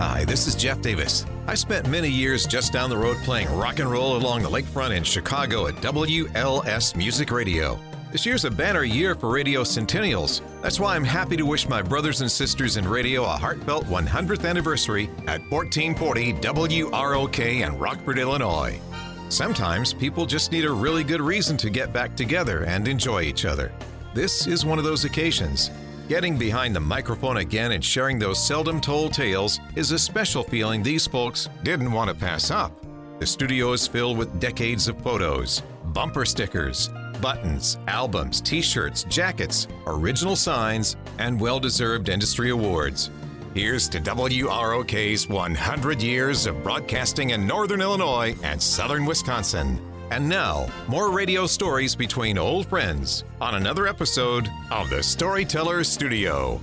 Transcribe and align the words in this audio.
Hi, 0.00 0.24
this 0.24 0.46
is 0.46 0.54
Jeff 0.54 0.80
Davis. 0.80 1.26
I 1.46 1.54
spent 1.54 1.86
many 1.86 2.08
years 2.08 2.46
just 2.46 2.72
down 2.72 2.88
the 2.88 2.96
road 2.96 3.18
playing 3.18 3.54
rock 3.54 3.80
and 3.80 3.90
roll 3.90 4.16
along 4.16 4.40
the 4.40 4.48
lakefront 4.48 4.96
in 4.96 5.04
Chicago 5.04 5.66
at 5.66 5.74
WLS 5.74 6.96
Music 6.96 7.30
Radio. 7.30 7.78
This 8.10 8.24
year's 8.24 8.46
a 8.46 8.50
banner 8.50 8.82
year 8.82 9.14
for 9.14 9.28
radio 9.28 9.62
centennials. 9.62 10.40
That's 10.62 10.80
why 10.80 10.96
I'm 10.96 11.04
happy 11.04 11.36
to 11.36 11.44
wish 11.44 11.68
my 11.68 11.82
brothers 11.82 12.22
and 12.22 12.32
sisters 12.32 12.78
in 12.78 12.88
radio 12.88 13.24
a 13.24 13.36
heartfelt 13.36 13.84
100th 13.88 14.48
anniversary 14.48 15.10
at 15.26 15.42
1440 15.50 16.32
WROK 16.32 17.60
in 17.60 17.78
Rockford, 17.78 18.18
Illinois. 18.18 18.80
Sometimes 19.28 19.92
people 19.92 20.24
just 20.24 20.50
need 20.50 20.64
a 20.64 20.72
really 20.72 21.04
good 21.04 21.20
reason 21.20 21.58
to 21.58 21.68
get 21.68 21.92
back 21.92 22.16
together 22.16 22.64
and 22.64 22.88
enjoy 22.88 23.20
each 23.20 23.44
other. 23.44 23.70
This 24.14 24.46
is 24.46 24.64
one 24.64 24.78
of 24.78 24.84
those 24.86 25.04
occasions. 25.04 25.70
Getting 26.10 26.36
behind 26.36 26.74
the 26.74 26.80
microphone 26.80 27.36
again 27.36 27.70
and 27.70 27.84
sharing 27.84 28.18
those 28.18 28.44
seldom 28.44 28.80
told 28.80 29.12
tales 29.12 29.60
is 29.76 29.92
a 29.92 29.98
special 29.98 30.42
feeling 30.42 30.82
these 30.82 31.06
folks 31.06 31.48
didn't 31.62 31.92
want 31.92 32.08
to 32.10 32.16
pass 32.16 32.50
up. 32.50 32.72
The 33.20 33.26
studio 33.28 33.70
is 33.74 33.86
filled 33.86 34.18
with 34.18 34.40
decades 34.40 34.88
of 34.88 35.00
photos, 35.02 35.62
bumper 35.92 36.24
stickers, 36.24 36.90
buttons, 37.20 37.78
albums, 37.86 38.40
t 38.40 38.60
shirts, 38.60 39.04
jackets, 39.04 39.68
original 39.86 40.34
signs, 40.34 40.96
and 41.20 41.40
well 41.40 41.60
deserved 41.60 42.08
industry 42.08 42.50
awards. 42.50 43.12
Here's 43.54 43.88
to 43.90 44.00
WROK's 44.00 45.28
100 45.28 46.02
years 46.02 46.46
of 46.46 46.60
broadcasting 46.64 47.30
in 47.30 47.46
Northern 47.46 47.80
Illinois 47.80 48.34
and 48.42 48.60
Southern 48.60 49.06
Wisconsin. 49.06 49.80
And 50.12 50.28
now, 50.28 50.66
more 50.88 51.12
radio 51.12 51.46
stories 51.46 51.94
between 51.94 52.36
old 52.36 52.66
friends 52.66 53.22
on 53.40 53.54
another 53.54 53.86
episode 53.86 54.50
of 54.72 54.90
the 54.90 55.04
Storyteller 55.04 55.84
Studio. 55.84 56.60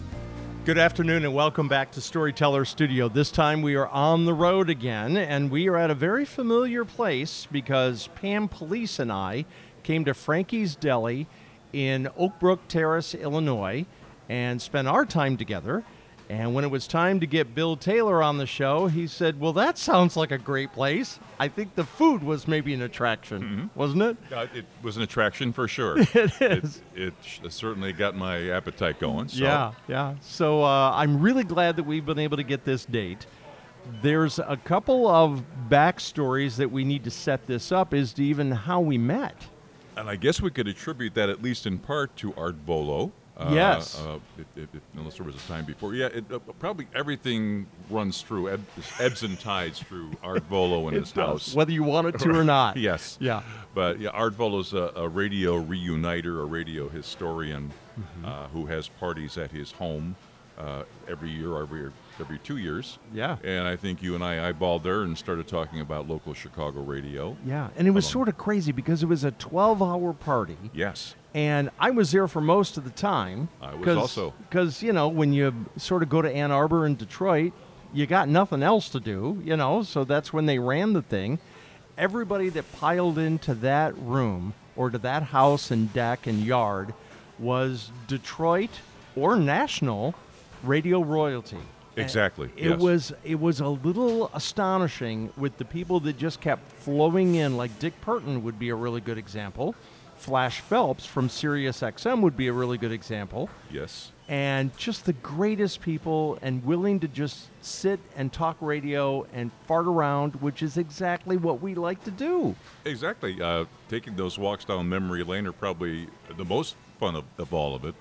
Good 0.66 0.78
afternoon 0.78 1.24
and 1.24 1.34
welcome 1.34 1.70
back 1.70 1.92
to 1.92 2.02
Storyteller 2.02 2.66
Studio. 2.66 3.08
This 3.08 3.32
time 3.32 3.62
we 3.62 3.76
are 3.76 3.88
on 3.88 4.26
the 4.26 4.34
road 4.34 4.70
again 4.70 5.16
and 5.16 5.50
we 5.50 5.70
are 5.70 5.78
at 5.78 5.90
a 5.90 5.96
very 5.96 6.26
familiar 6.26 6.84
place 6.84 7.48
because 7.50 8.10
Pam 8.16 8.50
Police 8.50 9.00
and 9.00 9.14
I 9.14 9.46
came 9.82 10.04
to 10.04 10.14
Frankie's 10.14 10.76
Deli 10.76 11.26
in 11.72 12.10
Oak 12.18 12.38
Brook 12.42 12.68
Terrace, 12.68 13.16
Illinois, 13.16 13.86
and 14.28 14.62
spent 14.62 14.90
our 14.90 15.06
time 15.06 15.38
together. 15.38 15.86
And 16.30 16.54
when 16.54 16.66
it 16.66 16.68
was 16.72 16.88
time 16.88 17.22
to 17.22 17.26
get 17.26 17.56
Bill 17.56 17.78
Taylor 17.78 18.22
on 18.22 18.38
the 18.38 18.46
show, 18.46 18.88
he 18.88 19.08
said, 19.08 19.40
Well, 19.40 19.54
that 19.54 19.78
sounds 19.78 20.18
like 20.18 20.32
a 20.32 20.38
great 20.38 20.74
place. 20.74 21.20
I 21.40 21.48
think 21.48 21.76
the 21.76 21.86
food 21.86 22.22
was 22.22 22.50
maybe 22.50 22.74
an 22.74 22.82
attraction, 22.82 23.42
Mm-hmm. 23.42 23.80
wasn't 23.80 24.02
it? 24.04 24.18
Uh, 24.34 24.48
it 24.54 24.66
was 24.82 24.98
an 24.98 25.04
attraction 25.04 25.54
for 25.54 25.68
sure. 25.70 25.98
It 26.14 26.42
is. 26.42 26.82
It, 26.96 27.14
it 27.44 27.54
certainly 27.54 27.94
got 27.94 28.16
my 28.16 28.50
appetite 28.50 29.00
going. 29.00 29.30
So. 29.30 29.44
Yeah, 29.44 29.72
yeah. 29.88 30.16
So 30.20 30.64
uh, 30.64 30.92
I'm 30.94 31.22
really 31.22 31.46
glad 31.46 31.78
that 31.78 31.84
we've 31.84 32.06
been 32.06 32.20
able 32.20 32.36
to 32.38 32.44
get 32.44 32.66
this 32.66 32.86
date. 32.86 33.26
There's 34.02 34.38
a 34.40 34.60
couple 34.66 35.08
of 35.08 35.44
backstories 35.70 36.58
that 36.58 36.70
we 36.70 36.84
need 36.84 37.06
to 37.06 37.12
set 37.12 37.48
this 37.48 37.72
up 37.72 37.94
as 37.94 38.12
to 38.14 38.24
even 38.24 38.52
how 38.52 38.82
we 38.82 38.98
met. 38.98 39.48
And 39.96 40.10
I 40.10 40.18
guess 40.18 40.42
we 40.42 40.50
could 40.52 40.68
attribute 40.68 41.14
that 41.14 41.30
at 41.30 41.42
least 41.42 41.66
in 41.66 41.78
part 41.80 42.16
to 42.18 42.34
Art 42.36 42.56
Volo. 42.66 43.14
Uh, 43.38 43.50
Yes. 43.54 44.00
Uh, 44.00 44.18
it, 44.38 44.48
it, 44.64 44.70
it- 44.74 44.82
unless 44.98 45.18
there 45.18 45.26
was 45.26 45.36
a 45.36 45.48
time 45.48 45.64
before. 45.64 45.94
Yeah, 45.94 46.08
it, 46.08 46.26
uh, 46.32 46.40
probably 46.60 46.88
everything 46.96 47.68
runs 47.90 48.22
through, 48.24 48.50
eb- 48.50 48.66
ebbs 49.00 49.22
and 49.24 49.40
tides 49.40 49.80
through 49.80 50.12
Art 50.24 50.44
Volo 50.46 50.88
and 50.88 50.98
his 50.98 51.12
house. 51.12 51.54
whether 51.54 51.72
you 51.72 51.84
want 51.84 52.08
it 52.08 52.20
to 52.20 52.30
or 52.32 52.44
not. 52.58 52.78
Yes. 52.78 53.18
Yeah. 53.22 53.44
But 53.76 54.00
yeah, 54.00 54.10
Art 54.10 54.34
Volo's 54.34 54.74
a, 54.74 54.92
a 54.96 55.08
radio 55.08 55.56
reuniter, 55.58 56.42
a 56.42 56.46
radio 56.46 56.90
historian 56.90 57.72
Mm-hmm. 57.98 58.26
uh, 58.26 58.48
who 58.50 58.68
has 58.68 58.88
parties 58.88 59.40
at 59.40 59.50
his 59.50 59.72
home 59.72 60.16
uh, 60.60 60.84
every 61.08 61.32
year, 61.32 61.54
or 61.54 61.64
every 61.64 61.90
every 62.20 62.40
two 62.40 62.58
years. 62.58 63.00
Yeah. 63.14 63.38
And 63.44 63.68
I 63.68 63.76
think 63.76 64.02
you 64.02 64.16
and 64.16 64.24
I 64.24 64.52
eyeballed 64.52 64.84
there 64.84 65.02
and 65.04 65.18
started 65.18 65.48
talking 65.48 65.80
about 65.82 66.08
local 66.08 66.34
Chicago 66.34 66.82
radio. 66.82 67.36
Yeah, 67.46 67.70
and 67.78 67.88
it 67.88 67.92
was 67.92 68.06
sort 68.08 68.28
of 68.28 68.38
crazy 68.38 68.72
because 68.72 69.04
it 69.04 69.08
was 69.08 69.24
a 69.24 69.32
12-hour 69.32 70.14
party, 70.14 70.58
Yes. 70.74 71.16
and 71.34 71.70
I 71.80 71.92
was 71.92 72.12
there 72.12 72.28
for 72.28 72.42
most 72.42 72.78
of 72.78 72.84
the 72.84 72.90
time. 72.90 73.50
I 73.62 73.76
was 73.76 73.98
also. 73.98 74.34
because 74.50 74.82
you 74.84 74.94
know 74.94 75.08
when 75.08 75.34
you 75.34 75.54
sort 75.78 76.04
of 76.04 76.10
go 76.10 76.22
to 76.22 76.32
Ann 76.32 76.52
Arbor 76.52 76.86
and 76.86 76.98
Detroit, 76.98 77.54
you 77.94 78.06
got 78.06 78.28
nothing 78.30 78.64
else 78.64 78.90
to 78.90 79.00
do, 79.00 79.42
you 79.46 79.56
know. 79.56 79.84
So 79.84 80.04
that's 80.04 80.32
when 80.34 80.46
they 80.46 80.60
ran 80.60 80.94
the 80.94 81.02
thing. 81.02 81.40
Everybody 81.98 82.50
that 82.50 82.72
piled 82.74 83.18
into 83.18 83.56
that 83.56 83.98
room 83.98 84.54
or 84.76 84.90
to 84.92 84.98
that 85.00 85.24
house 85.24 85.72
and 85.72 85.92
deck 85.94 86.28
and 86.28 86.44
yard 86.44 86.94
was 87.40 87.92
Detroit 88.08 88.70
or 89.16 89.36
national 89.36 90.14
radio 90.64 91.02
royalty. 91.02 91.58
Exactly, 92.02 92.50
It 92.56 92.70
yes. 92.70 92.80
was 92.80 93.14
it 93.24 93.40
was 93.40 93.60
a 93.60 93.68
little 93.68 94.30
astonishing 94.34 95.32
with 95.38 95.58
the 95.58 95.66
people 95.66 96.00
that 96.02 96.18
just 96.18 96.42
kept 96.42 96.72
flowing 96.72 97.36
in. 97.36 97.58
Like 97.58 97.78
Dick 97.80 98.00
Purtan 98.02 98.44
would 98.44 98.60
be 98.60 98.70
a 98.70 98.76
really 98.76 99.02
good 99.02 99.18
example. 99.18 99.76
Flash 100.18 100.62
Phelps 100.62 101.06
from 101.06 101.30
Sirius 101.30 101.82
XM 101.82 102.22
would 102.22 102.36
be 102.36 102.48
a 102.48 102.54
really 102.54 102.78
good 102.78 102.92
example. 102.92 103.50
Yes. 103.70 104.12
And 104.28 104.76
just 104.76 105.06
the 105.06 105.14
greatest 105.14 105.80
people 105.80 106.38
and 106.42 106.66
willing 106.66 107.00
to 107.02 107.08
just 107.08 107.48
sit 107.62 108.00
and 108.16 108.34
talk 108.34 108.58
radio 108.60 109.26
and 109.32 109.52
fart 109.68 109.86
around, 109.88 110.36
which 110.42 110.62
is 110.64 110.78
exactly 110.78 111.38
what 111.38 111.62
we 111.62 111.76
like 111.76 112.04
to 112.04 112.12
do. 112.12 112.56
Exactly. 112.84 113.42
Uh, 113.42 113.66
taking 113.90 114.16
those 114.16 114.38
walks 114.38 114.66
down 114.66 114.90
memory 114.90 115.24
lane 115.24 115.46
are 115.48 115.54
probably 115.54 116.08
the 116.36 116.44
most 116.44 116.76
fun 117.00 117.16
of, 117.16 117.24
of 117.38 117.54
all 117.54 117.74
of 117.76 117.86
it. 117.86 117.96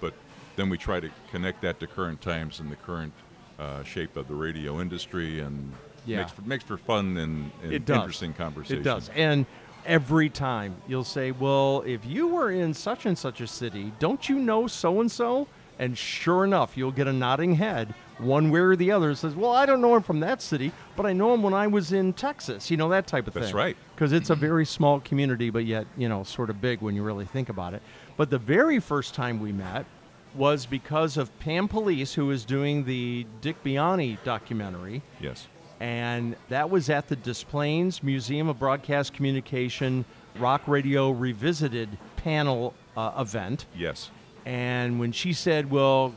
But 0.00 0.14
then 0.56 0.68
we 0.70 0.78
try 0.78 1.00
to 1.00 1.10
connect 1.30 1.60
that 1.62 1.78
to 1.80 1.86
current 1.86 2.20
times 2.22 2.58
and 2.60 2.72
the 2.72 2.76
current 2.76 3.12
uh, 3.58 3.82
shape 3.82 4.16
of 4.16 4.28
the 4.28 4.34
radio 4.34 4.80
industry, 4.80 5.40
and 5.40 5.72
Yeah. 6.06 6.18
makes 6.18 6.32
for, 6.32 6.42
makes 6.42 6.64
for 6.64 6.76
fun 6.76 7.16
and, 7.16 7.50
and 7.62 7.72
interesting 7.72 8.32
conversation. 8.32 8.78
It 8.80 8.84
does. 8.84 9.10
And 9.14 9.46
every 9.84 10.28
time 10.28 10.76
you'll 10.86 11.04
say, 11.04 11.30
Well, 11.32 11.82
if 11.86 12.04
you 12.06 12.28
were 12.28 12.50
in 12.50 12.74
such 12.74 13.06
and 13.06 13.16
such 13.18 13.40
a 13.40 13.46
city, 13.46 13.92
don't 13.98 14.28
you 14.28 14.38
know 14.38 14.66
so 14.66 15.00
and 15.00 15.10
so? 15.10 15.48
And 15.80 15.96
sure 15.96 16.44
enough, 16.44 16.76
you'll 16.76 16.90
get 16.92 17.06
a 17.06 17.12
nodding 17.12 17.54
head, 17.54 17.94
one 18.18 18.50
way 18.50 18.58
or 18.58 18.74
the 18.74 18.90
other, 18.90 19.14
says, 19.14 19.34
Well, 19.36 19.52
I 19.52 19.64
don't 19.64 19.80
know 19.80 19.94
him 19.94 20.02
from 20.02 20.20
that 20.20 20.42
city, 20.42 20.72
but 20.96 21.06
I 21.06 21.12
know 21.12 21.32
him 21.34 21.42
when 21.42 21.54
I 21.54 21.66
was 21.68 21.92
in 21.92 22.12
Texas, 22.12 22.70
you 22.70 22.76
know, 22.76 22.88
that 22.88 23.06
type 23.06 23.28
of 23.28 23.34
That's 23.34 23.46
thing. 23.46 23.54
That's 23.54 23.64
right. 23.64 23.76
Because 23.94 24.12
it's 24.12 24.30
a 24.30 24.34
very 24.34 24.64
small 24.66 25.00
community, 25.00 25.50
but 25.50 25.64
yet, 25.66 25.86
you 25.96 26.08
know, 26.08 26.24
sort 26.24 26.50
of 26.50 26.60
big 26.60 26.80
when 26.80 26.94
you 26.96 27.02
really 27.02 27.26
think 27.26 27.48
about 27.48 27.74
it. 27.74 27.82
But 28.16 28.30
the 28.30 28.38
very 28.38 28.80
first 28.80 29.14
time 29.14 29.38
we 29.40 29.52
met 29.52 29.86
was 30.34 30.66
because 30.66 31.16
of 31.16 31.36
Pam 31.40 31.68
Police, 31.68 32.14
who 32.14 32.26
was 32.26 32.44
doing 32.44 32.84
the 32.84 33.26
Dick 33.40 33.62
Biondi 33.64 34.18
documentary 34.24 35.02
Yes. 35.20 35.46
and 35.80 36.36
that 36.48 36.70
was 36.70 36.90
at 36.90 37.08
the 37.08 37.16
Des 37.16 37.44
Plaines 37.48 38.02
Museum 38.02 38.48
of 38.48 38.58
Broadcast 38.58 39.12
Communication 39.12 40.04
Rock 40.38 40.62
Radio 40.66 41.10
Revisited 41.10 41.88
panel 42.16 42.74
uh, 42.96 43.12
event. 43.18 43.66
Yes. 43.76 44.10
And 44.46 44.98
when 45.00 45.12
she 45.12 45.32
said, 45.32 45.70
"Well, 45.70 46.14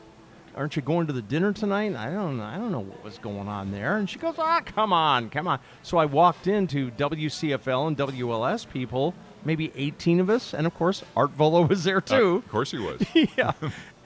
aren't 0.56 0.76
you 0.76 0.82
going 0.82 1.08
to 1.08 1.14
the 1.14 1.22
dinner 1.22 1.54
tonight?" 1.54 1.96
I 1.96 2.12
don't, 2.12 2.40
I 2.40 2.58
don't 2.58 2.72
know 2.72 2.80
what 2.80 3.04
was 3.04 3.18
going 3.18 3.48
on 3.48 3.72
there. 3.72 3.98
And 3.98 4.10
she 4.10 4.20
goes, 4.20 4.36
"Ah, 4.38 4.62
come 4.64 4.94
on, 4.94 5.30
come 5.30 5.48
on." 5.48 5.60
So 5.84 5.98
I 5.98 6.06
walked 6.06 6.48
into 6.48 6.92
WCFL 6.92 7.88
and 7.88 7.98
WLS 7.98 8.68
people, 8.70 9.14
maybe 9.44 9.72
18 9.76 10.20
of 10.20 10.30
us, 10.30 10.54
and 10.54 10.66
of 10.68 10.74
course 10.76 11.04
Art 11.16 11.32
Volo 11.32 11.64
was 11.66 11.84
there 11.84 11.98
Uh, 11.98 12.02
too 12.02 12.36
of 12.38 12.48
course 12.50 12.72
he 12.72 12.78
was. 12.80 13.02
yeah. 13.38 13.52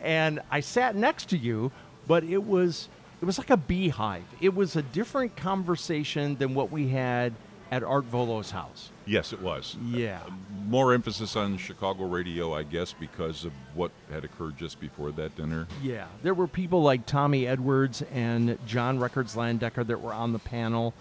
And 0.05 0.39
I 0.51 0.59
sat 0.59 0.95
next 0.95 1.29
to 1.29 1.38
you, 1.38 1.71
but 2.07 2.23
it 2.23 2.43
was 2.43 2.88
it 3.21 3.25
was 3.25 3.38
like 3.38 3.49
a 3.49 3.57
beehive. 3.57 4.23
It 4.39 4.53
was 4.53 4.75
a 4.75 4.81
different 4.81 5.35
conversation 5.35 6.35
than 6.35 6.53
what 6.53 6.71
we 6.71 6.89
had 6.89 7.33
at 7.71 7.83
Art 7.83 8.05
Volo's 8.05 8.51
house. 8.51 8.91
yes, 9.07 9.33
it 9.33 9.41
was. 9.41 9.75
Yeah. 9.83 10.19
Uh, 10.27 10.31
more 10.67 10.93
emphasis 10.93 11.35
on 11.35 11.57
Chicago 11.57 12.05
radio, 12.05 12.53
I 12.53 12.61
guess, 12.61 12.93
because 12.93 13.43
of 13.43 13.51
what 13.73 13.91
had 14.11 14.23
occurred 14.23 14.57
just 14.57 14.79
before 14.79 15.11
that 15.13 15.35
dinner. 15.35 15.67
Yeah. 15.81 16.05
There 16.22 16.35
were 16.35 16.47
people 16.47 16.83
like 16.83 17.07
Tommy 17.07 17.47
Edwards 17.47 18.03
and 18.13 18.59
John 18.67 18.99
Records 18.99 19.35
Landecker 19.35 19.85
that 19.87 19.99
were 19.99 20.13
on 20.13 20.31
the 20.31 20.40
panel. 20.40 20.93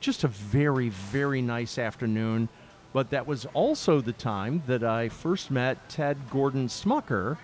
Just 0.00 0.24
a 0.24 0.28
very, 0.28 0.88
very 0.88 1.42
nice 1.42 1.78
afternoon. 1.78 2.48
But 2.92 3.10
that 3.10 3.26
was 3.28 3.46
also 3.54 4.00
the 4.00 4.12
time 4.12 4.64
that 4.66 4.82
I 4.82 5.08
first 5.08 5.50
met 5.50 5.88
Ted 5.88 6.18
Gordon 6.30 6.66
Smucker, 6.66 7.38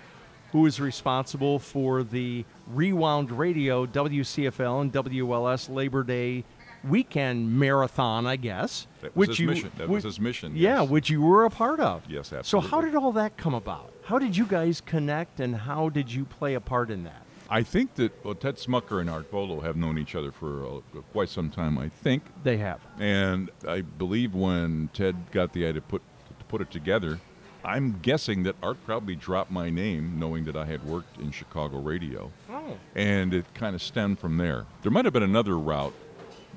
who 0.56 0.62
was 0.62 0.80
responsible 0.80 1.58
for 1.58 2.02
the 2.02 2.42
Rewound 2.68 3.30
Radio, 3.30 3.84
WCFL, 3.84 4.80
and 4.80 4.90
WLS 4.90 5.68
Labor 5.68 6.02
Day 6.02 6.44
weekend 6.82 7.58
marathon, 7.58 8.26
I 8.26 8.36
guess. 8.36 8.86
That 9.02 9.14
was 9.14 9.28
his 9.36 9.40
mission. 9.40 9.70
That 9.76 9.86
was 9.90 10.04
his 10.04 10.18
mission, 10.18 10.56
Yeah, 10.56 10.80
which 10.80 11.10
you 11.10 11.20
were 11.20 11.44
a 11.44 11.50
part 11.50 11.78
of. 11.78 12.04
Yes, 12.08 12.32
absolutely. 12.32 12.70
So 12.70 12.74
how 12.74 12.80
did 12.80 12.94
all 12.94 13.12
that 13.12 13.36
come 13.36 13.52
about? 13.52 13.92
How 14.04 14.18
did 14.18 14.34
you 14.34 14.46
guys 14.46 14.80
connect, 14.80 15.40
and 15.40 15.54
how 15.54 15.90
did 15.90 16.10
you 16.10 16.24
play 16.24 16.54
a 16.54 16.60
part 16.60 16.90
in 16.90 17.04
that? 17.04 17.26
I 17.50 17.62
think 17.62 17.94
that 17.96 18.24
well, 18.24 18.34
Ted 18.34 18.56
Smucker 18.56 19.02
and 19.02 19.10
Art 19.10 19.30
Volo 19.30 19.60
have 19.60 19.76
known 19.76 19.98
each 19.98 20.14
other 20.14 20.32
for 20.32 20.66
uh, 20.66 20.80
quite 21.12 21.28
some 21.28 21.50
time. 21.50 21.76
I 21.76 21.90
think, 21.90 22.22
They 22.44 22.56
have. 22.56 22.80
and 22.98 23.50
I 23.68 23.82
believe 23.82 24.34
when 24.34 24.88
Ted 24.94 25.16
got 25.32 25.52
the 25.52 25.66
idea 25.66 25.74
to 25.74 25.80
put 25.82 26.02
to 26.38 26.44
put 26.46 26.62
it 26.62 26.70
together, 26.70 27.20
I'm 27.66 27.98
guessing 28.00 28.44
that 28.44 28.54
Art 28.62 28.76
probably 28.86 29.16
dropped 29.16 29.50
my 29.50 29.70
name, 29.70 30.20
knowing 30.20 30.44
that 30.44 30.54
I 30.54 30.66
had 30.66 30.84
worked 30.84 31.18
in 31.18 31.32
Chicago 31.32 31.80
radio. 31.80 32.30
Oh. 32.48 32.78
And 32.94 33.34
it 33.34 33.44
kind 33.54 33.74
of 33.74 33.82
stemmed 33.82 34.20
from 34.20 34.36
there. 34.36 34.66
There 34.82 34.92
might 34.92 35.04
have 35.04 35.12
been 35.12 35.24
another 35.24 35.58
route 35.58 35.92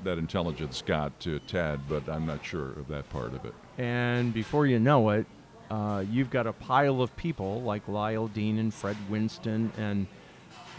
that 0.04 0.18
intelligence 0.18 0.82
got 0.86 1.18
to 1.20 1.40
Tad, 1.40 1.80
but 1.88 2.08
I'm 2.08 2.26
not 2.26 2.44
sure 2.44 2.70
of 2.70 2.86
that 2.88 3.10
part 3.10 3.34
of 3.34 3.44
it. 3.44 3.52
And 3.76 4.32
before 4.32 4.68
you 4.68 4.78
know 4.78 5.10
it, 5.10 5.26
uh, 5.68 6.04
you've 6.08 6.30
got 6.30 6.46
a 6.46 6.52
pile 6.52 7.02
of 7.02 7.14
people 7.16 7.60
like 7.62 7.88
Lyle 7.88 8.28
Dean 8.28 8.58
and 8.58 8.72
Fred 8.72 8.96
Winston, 9.08 9.72
and 9.78 10.06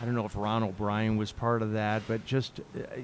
I 0.01 0.05
don't 0.05 0.15
know 0.15 0.25
if 0.25 0.37
Ron 0.37 0.63
O'Brien 0.63 1.17
was 1.17 1.33
part 1.33 1.61
of 1.61 1.73
that, 1.73 2.03
but 2.07 2.25
just, 2.25 2.61
uh, 2.75 3.01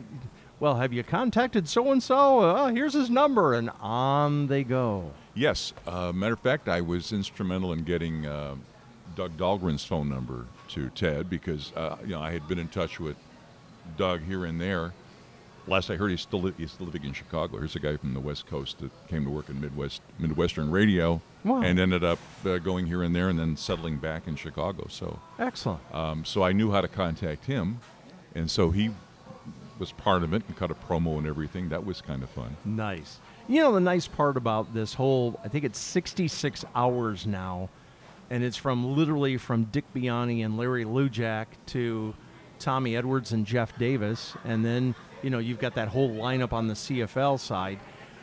well, 0.60 0.76
have 0.76 0.94
you 0.94 1.04
contacted 1.04 1.68
so 1.68 1.92
and 1.92 2.02
so? 2.02 2.68
Here's 2.74 2.94
his 2.94 3.10
number, 3.10 3.54
and 3.54 3.70
on 3.82 4.48
they 4.48 4.64
go. 4.64 5.12
Yes. 5.36 5.74
Uh, 5.86 6.12
matter 6.14 6.34
of 6.34 6.40
fact, 6.40 6.68
I 6.68 6.82
was 6.82 7.12
instrumental 7.14 7.74
in 7.74 7.84
getting 7.84 8.26
uh, 8.26 8.56
Doug 9.16 9.38
Dahlgren's 9.38 9.86
phone 9.86 10.10
number 10.10 10.46
to 10.70 10.90
Ted 10.90 11.30
because 11.30 11.72
uh, 11.76 11.98
you 12.04 12.10
know 12.10 12.22
I 12.22 12.32
had 12.32 12.48
been 12.48 12.60
in 12.60 12.68
touch 12.70 13.00
with 13.00 13.16
Doug 13.98 14.22
here 14.24 14.46
and 14.46 14.60
there. 14.60 14.94
Last 15.68 15.90
I 15.92 15.96
heard, 15.98 16.12
he's 16.12 16.22
still 16.22 16.42
he's 16.58 16.72
still 16.72 16.86
living 16.86 17.04
in 17.04 17.14
Chicago. 17.14 17.58
Here's 17.58 17.76
a 17.76 17.80
guy 17.80 17.98
from 17.98 18.14
the 18.14 18.20
West 18.22 18.48
Coast 18.48 18.80
that 18.80 18.90
came 19.10 19.26
to 19.26 19.30
work 19.30 19.50
in 19.50 19.60
Midwest 19.60 20.02
Midwestern 20.18 20.72
radio 20.72 21.22
Wow. 21.44 21.62
and 21.62 21.78
ended 21.80 22.04
up 22.04 22.20
uh, 22.46 22.58
going 22.58 22.88
here 22.88 23.04
and 23.04 23.14
there 23.16 23.30
and 23.30 23.38
then 23.38 23.56
settling 23.58 23.98
back 23.98 24.28
in 24.28 24.36
Chicago. 24.36 24.88
So 24.90 25.20
Excellent. 25.40 25.82
um, 25.94 26.26
so 26.26 26.42
I 26.44 26.52
knew 26.54 26.72
how 26.72 26.82
to 26.82 26.88
contact 26.88 27.46
him, 27.46 27.80
and 28.34 28.50
so 28.50 28.72
he 28.72 28.92
was 29.80 29.92
part 29.92 30.24
of 30.24 30.34
it 30.34 30.44
and 30.48 30.56
cut 30.56 30.72
a 30.72 30.76
promo 30.76 31.18
and 31.18 31.28
everything. 31.28 31.70
That 31.70 31.86
was 31.86 32.02
kind 32.02 32.24
of 32.24 32.30
fun. 32.30 32.58
Nice. 32.66 33.20
You 33.48 33.62
know, 33.62 33.74
the 33.74 33.80
nice 33.80 34.08
part 34.08 34.38
about 34.38 34.74
this 34.74 34.94
whole, 34.94 35.40
I 35.44 35.48
think 35.48 35.64
it's 35.64 35.80
66 35.80 36.66
hours 36.76 37.26
now, 37.26 37.70
and 38.30 38.44
it's 38.44 38.58
from 38.58 38.96
literally 38.96 39.38
from 39.38 39.66
Dick 39.66 39.86
Biondi 39.96 40.44
and 40.44 40.58
Larry 40.58 40.84
Lujack 40.84 41.46
to 41.68 42.14
Tommy 42.60 42.96
Edwards 42.98 43.32
and 43.32 43.46
Jeff 43.46 43.78
Davis, 43.78 44.36
and 44.44 44.66
then, 44.66 44.96
you 45.22 45.30
know, 45.30 45.40
you've 45.40 45.60
got 45.60 45.76
that 45.76 45.88
whole 45.88 46.10
lineup 46.10 46.52
on 46.54 46.68
the 46.68 46.74
CFL 46.74 47.40
side. 47.40 47.80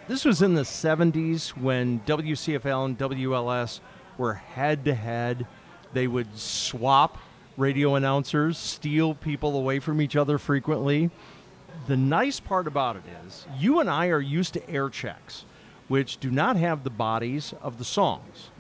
This 0.09 0.25
was 0.25 0.43
in 0.43 0.55
the 0.55 0.63
70s 0.63 1.51
when 1.51 2.01
WCFL 2.01 2.85
and 2.85 2.99
WLS 2.99 3.81
were 4.19 4.35
head 4.35 4.85
to 4.85 4.95
head. 4.95 5.47
They 5.95 6.07
would 6.07 6.37
swap 6.37 7.17
radio 7.57 7.95
announcers, 7.95 8.59
steal 8.59 9.15
people 9.15 9.57
away 9.57 9.79
from 9.79 10.03
each 10.03 10.17
other 10.17 10.37
frequently 10.39 11.11
the 11.87 11.97
nice 11.97 12.41
part 12.41 12.67
about 12.67 12.97
it 12.97 13.03
is 13.27 13.47
you 13.59 13.81
and 13.81 13.91
I 13.91 14.09
are 14.09 14.21
used 14.21 14.55
to 14.55 14.71
air 14.71 14.89
checks, 14.89 15.45
which 15.89 16.19
do 16.19 16.31
not 16.31 16.57
have 16.57 16.85
the 16.85 16.91
bodies 16.91 17.55
of 17.63 17.79
the 17.79 17.85
songs. 17.85 18.51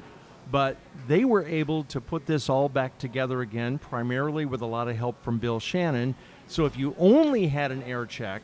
But 0.51 0.77
they 1.09 1.25
were 1.25 1.45
able 1.47 1.85
to 1.85 2.01
put 2.01 2.27
this 2.27 2.51
all 2.51 2.69
back 2.69 2.99
together 2.99 3.41
again, 3.41 3.79
primarily 3.79 4.45
with 4.45 4.61
a 4.61 4.67
lot 4.67 4.89
of 4.89 4.97
help 4.97 5.23
from 5.23 5.39
Bill 5.39 5.59
Shannon. 5.59 6.15
So 6.49 6.67
if 6.67 6.77
you 6.77 6.95
only 6.99 7.47
had 7.47 7.73
an 7.73 7.83
air 7.85 8.05
check, 8.05 8.43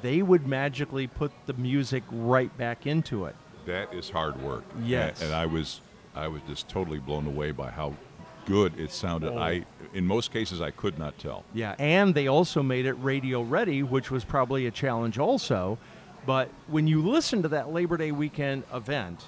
they 0.00 0.22
would 0.22 0.46
magically 0.46 1.06
put 1.06 1.32
the 1.46 1.52
music 1.54 2.02
right 2.10 2.56
back 2.56 2.86
into 2.86 3.26
it. 3.26 3.36
That 3.66 3.92
is 3.94 4.10
hard 4.10 4.40
work. 4.42 4.64
Yes. 4.82 5.20
And, 5.20 5.30
and 5.30 5.34
I 5.34 5.46
was 5.46 5.80
I 6.14 6.28
was 6.28 6.42
just 6.48 6.68
totally 6.68 6.98
blown 6.98 7.26
away 7.26 7.50
by 7.50 7.70
how 7.70 7.94
good 8.46 8.78
it 8.78 8.90
sounded. 8.90 9.32
Oh. 9.32 9.38
I 9.38 9.64
in 9.92 10.06
most 10.06 10.32
cases 10.32 10.60
I 10.60 10.70
could 10.70 10.98
not 10.98 11.18
tell. 11.18 11.44
Yeah, 11.54 11.74
and 11.78 12.14
they 12.14 12.26
also 12.26 12.62
made 12.62 12.86
it 12.86 12.94
radio 12.94 13.42
ready, 13.42 13.82
which 13.82 14.10
was 14.10 14.24
probably 14.24 14.66
a 14.66 14.70
challenge 14.70 15.18
also. 15.18 15.78
But 16.26 16.48
when 16.68 16.86
you 16.86 17.02
listen 17.02 17.42
to 17.42 17.48
that 17.48 17.72
Labor 17.72 17.96
Day 17.96 18.10
weekend 18.10 18.64
event, 18.72 19.24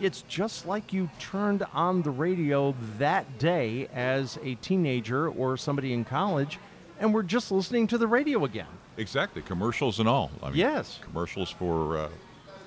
it's 0.00 0.22
just 0.22 0.66
like 0.66 0.92
you 0.92 1.10
turned 1.18 1.64
on 1.74 2.02
the 2.02 2.10
radio 2.10 2.74
that 2.98 3.38
day 3.38 3.88
as 3.94 4.38
a 4.42 4.54
teenager 4.56 5.28
or 5.28 5.56
somebody 5.56 5.92
in 5.92 6.04
college 6.04 6.58
and 7.00 7.14
we're 7.14 7.22
just 7.22 7.52
listening 7.52 7.86
to 7.88 7.98
the 7.98 8.06
radio 8.06 8.44
again. 8.44 8.66
Exactly, 8.96 9.42
commercials 9.42 10.00
and 10.00 10.08
all. 10.08 10.30
I 10.42 10.48
mean, 10.48 10.56
Yes. 10.58 10.98
commercials 11.02 11.50
for 11.50 11.96
uh, 11.98 12.08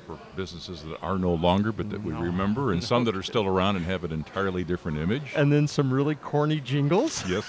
for 0.05 0.17
businesses 0.35 0.83
that 0.83 1.01
are 1.01 1.17
no 1.17 1.33
longer, 1.33 1.71
but 1.71 1.89
that 1.89 2.03
we 2.03 2.13
remember, 2.13 2.71
and 2.71 2.83
some 2.91 3.03
that 3.05 3.15
are 3.15 3.23
still 3.23 3.45
around 3.45 3.75
and 3.75 3.85
have 3.85 4.03
an 4.03 4.11
entirely 4.11 4.63
different 4.63 4.97
image. 4.97 5.33
And 5.35 5.51
then 5.51 5.67
some 5.67 5.93
really 5.93 6.15
corny 6.15 6.59
jingles. 6.59 7.23
yes, 7.27 7.45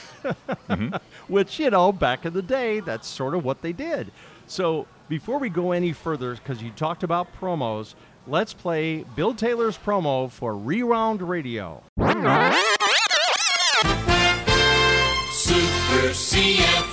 which 1.28 1.58
you 1.58 1.70
know 1.70 1.92
back 1.92 2.24
in 2.24 2.32
the 2.32 2.42
day 2.42 2.80
that's 2.80 3.08
sort 3.08 3.34
of 3.34 3.44
what 3.44 3.62
they 3.62 3.72
did. 3.72 4.12
So 4.46 4.86
before 5.08 5.38
we 5.38 5.48
go 5.48 5.72
any 5.72 5.92
further 5.92 6.34
because 6.34 6.62
you 6.62 6.70
talked 6.70 7.02
about 7.02 7.28
promos 7.40 7.94
let's 8.26 8.54
play 8.54 9.04
bill 9.16 9.34
taylor's 9.34 9.76
promo 9.76 10.30
for 10.30 10.56
rewound 10.56 11.20
radio. 11.22 11.82
Super 15.32 16.12
CFL 16.12 16.91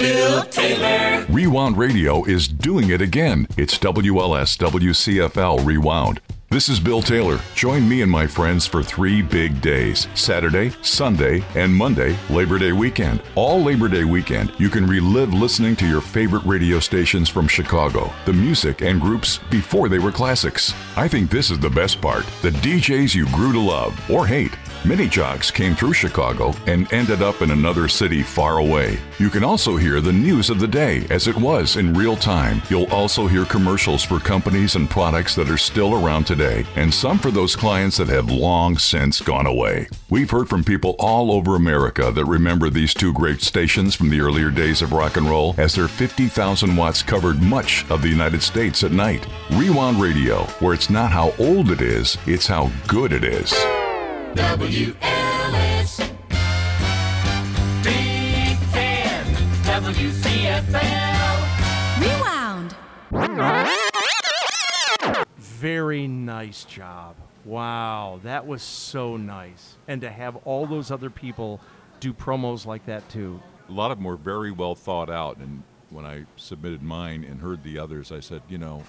Bill 0.00 0.42
Taylor. 0.44 1.26
Rewound 1.28 1.76
Radio 1.76 2.24
is 2.24 2.48
doing 2.48 2.88
it 2.88 3.02
again. 3.02 3.46
It's 3.58 3.76
WLS 3.76 4.56
WCFL 4.56 5.62
Rewound. 5.62 6.22
This 6.48 6.70
is 6.70 6.80
Bill 6.80 7.02
Taylor. 7.02 7.38
Join 7.54 7.86
me 7.86 8.00
and 8.00 8.10
my 8.10 8.26
friends 8.26 8.66
for 8.66 8.82
three 8.82 9.20
big 9.20 9.60
days 9.60 10.08
Saturday, 10.14 10.72
Sunday, 10.80 11.44
and 11.54 11.72
Monday, 11.72 12.16
Labor 12.30 12.58
Day 12.58 12.72
weekend. 12.72 13.22
All 13.34 13.62
Labor 13.62 13.88
Day 13.88 14.04
weekend, 14.04 14.54
you 14.58 14.70
can 14.70 14.86
relive 14.86 15.34
listening 15.34 15.76
to 15.76 15.86
your 15.86 16.00
favorite 16.00 16.46
radio 16.46 16.80
stations 16.80 17.28
from 17.28 17.46
Chicago, 17.46 18.10
the 18.24 18.32
music 18.32 18.80
and 18.80 19.02
groups 19.02 19.38
before 19.50 19.90
they 19.90 19.98
were 19.98 20.10
classics. 20.10 20.72
I 20.96 21.08
think 21.08 21.28
this 21.30 21.50
is 21.50 21.58
the 21.58 21.68
best 21.68 22.00
part 22.00 22.24
the 22.40 22.50
DJs 22.50 23.14
you 23.14 23.26
grew 23.26 23.52
to 23.52 23.60
love 23.60 24.10
or 24.10 24.26
hate. 24.26 24.56
Many 24.82 25.08
jocks 25.08 25.50
came 25.50 25.74
through 25.74 25.92
Chicago 25.92 26.54
and 26.66 26.90
ended 26.90 27.20
up 27.20 27.42
in 27.42 27.50
another 27.50 27.86
city 27.86 28.22
far 28.22 28.58
away. 28.58 28.98
You 29.18 29.28
can 29.28 29.44
also 29.44 29.76
hear 29.76 30.00
the 30.00 30.12
news 30.12 30.48
of 30.48 30.58
the 30.58 30.66
day 30.66 31.06
as 31.10 31.28
it 31.28 31.36
was 31.36 31.76
in 31.76 31.92
real 31.92 32.16
time. 32.16 32.62
You'll 32.70 32.90
also 32.90 33.26
hear 33.26 33.44
commercials 33.44 34.02
for 34.02 34.18
companies 34.18 34.76
and 34.76 34.88
products 34.88 35.34
that 35.34 35.50
are 35.50 35.58
still 35.58 36.02
around 36.02 36.24
today, 36.24 36.64
and 36.76 36.92
some 36.92 37.18
for 37.18 37.30
those 37.30 37.54
clients 37.54 37.98
that 37.98 38.08
have 38.08 38.30
long 38.30 38.78
since 38.78 39.20
gone 39.20 39.44
away. 39.44 39.86
We've 40.08 40.30
heard 40.30 40.48
from 40.48 40.64
people 40.64 40.96
all 40.98 41.30
over 41.30 41.56
America 41.56 42.10
that 42.10 42.24
remember 42.24 42.70
these 42.70 42.94
two 42.94 43.12
great 43.12 43.42
stations 43.42 43.94
from 43.94 44.08
the 44.08 44.22
earlier 44.22 44.50
days 44.50 44.80
of 44.80 44.94
rock 44.94 45.18
and 45.18 45.28
roll 45.28 45.54
as 45.58 45.74
their 45.74 45.88
50,000 45.88 46.74
watts 46.74 47.02
covered 47.02 47.42
much 47.42 47.84
of 47.90 48.00
the 48.00 48.08
United 48.08 48.42
States 48.42 48.82
at 48.82 48.92
night. 48.92 49.26
Rewind 49.50 50.00
Radio, 50.00 50.44
where 50.60 50.72
it's 50.72 50.88
not 50.88 51.12
how 51.12 51.34
old 51.38 51.70
it 51.70 51.82
is, 51.82 52.16
it's 52.26 52.46
how 52.46 52.70
good 52.88 53.12
it 53.12 53.24
is. 53.24 53.52
WLS. 54.34 55.98
Big 57.82 58.56
fan. 58.72 59.24
WCFL. 59.64 61.38
Rewound. 62.00 62.76
very 65.38 66.06
nice 66.06 66.64
job 66.64 67.16
wow 67.44 68.20
that 68.22 68.46
was 68.46 68.62
so 68.62 69.16
nice 69.16 69.76
and 69.88 70.00
to 70.02 70.10
have 70.10 70.36
all 70.44 70.66
those 70.66 70.90
other 70.90 71.10
people 71.10 71.60
do 71.98 72.12
promos 72.12 72.66
like 72.66 72.84
that 72.86 73.08
too 73.08 73.40
a 73.70 73.72
lot 73.72 73.90
of 73.90 73.98
them 73.98 74.04
were 74.04 74.16
very 74.16 74.50
well 74.50 74.74
thought 74.74 75.08
out. 75.08 75.38
And 75.38 75.62
when 75.90 76.04
I 76.04 76.24
submitted 76.36 76.82
mine 76.82 77.24
and 77.24 77.40
heard 77.40 77.62
the 77.62 77.78
others, 77.78 78.12
I 78.12 78.20
said, 78.20 78.42
you 78.48 78.58
know, 78.58 78.82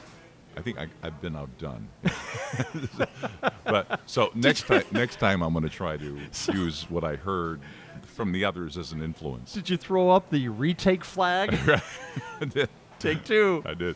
I 0.58 0.62
think 0.62 0.78
I, 0.80 0.88
I've 1.04 1.22
been 1.22 1.36
outdone. 1.36 1.88
but 3.64 4.02
so 4.06 4.32
next 4.36 4.68
time, 4.68 4.84
next 4.92 5.20
time 5.20 5.42
I'm 5.42 5.54
going 5.54 5.64
to 5.64 5.70
try 5.70 5.98
to 5.98 6.20
use 6.54 6.90
what 6.90 7.04
I 7.04 7.16
heard 7.16 7.62
from 8.06 8.32
the 8.32 8.44
others 8.46 8.78
as 8.78 8.92
an 8.92 9.02
influence. 9.02 9.54
did 9.54 9.70
you 9.70 9.78
throw 9.78 10.10
up 10.10 10.30
the 10.30 10.50
retake 10.50 11.04
flag 11.04 11.54
I 12.42 12.46
did. 12.46 12.70
take 13.00 13.24
two 13.24 13.64
I 13.66 13.74
did. 13.74 13.96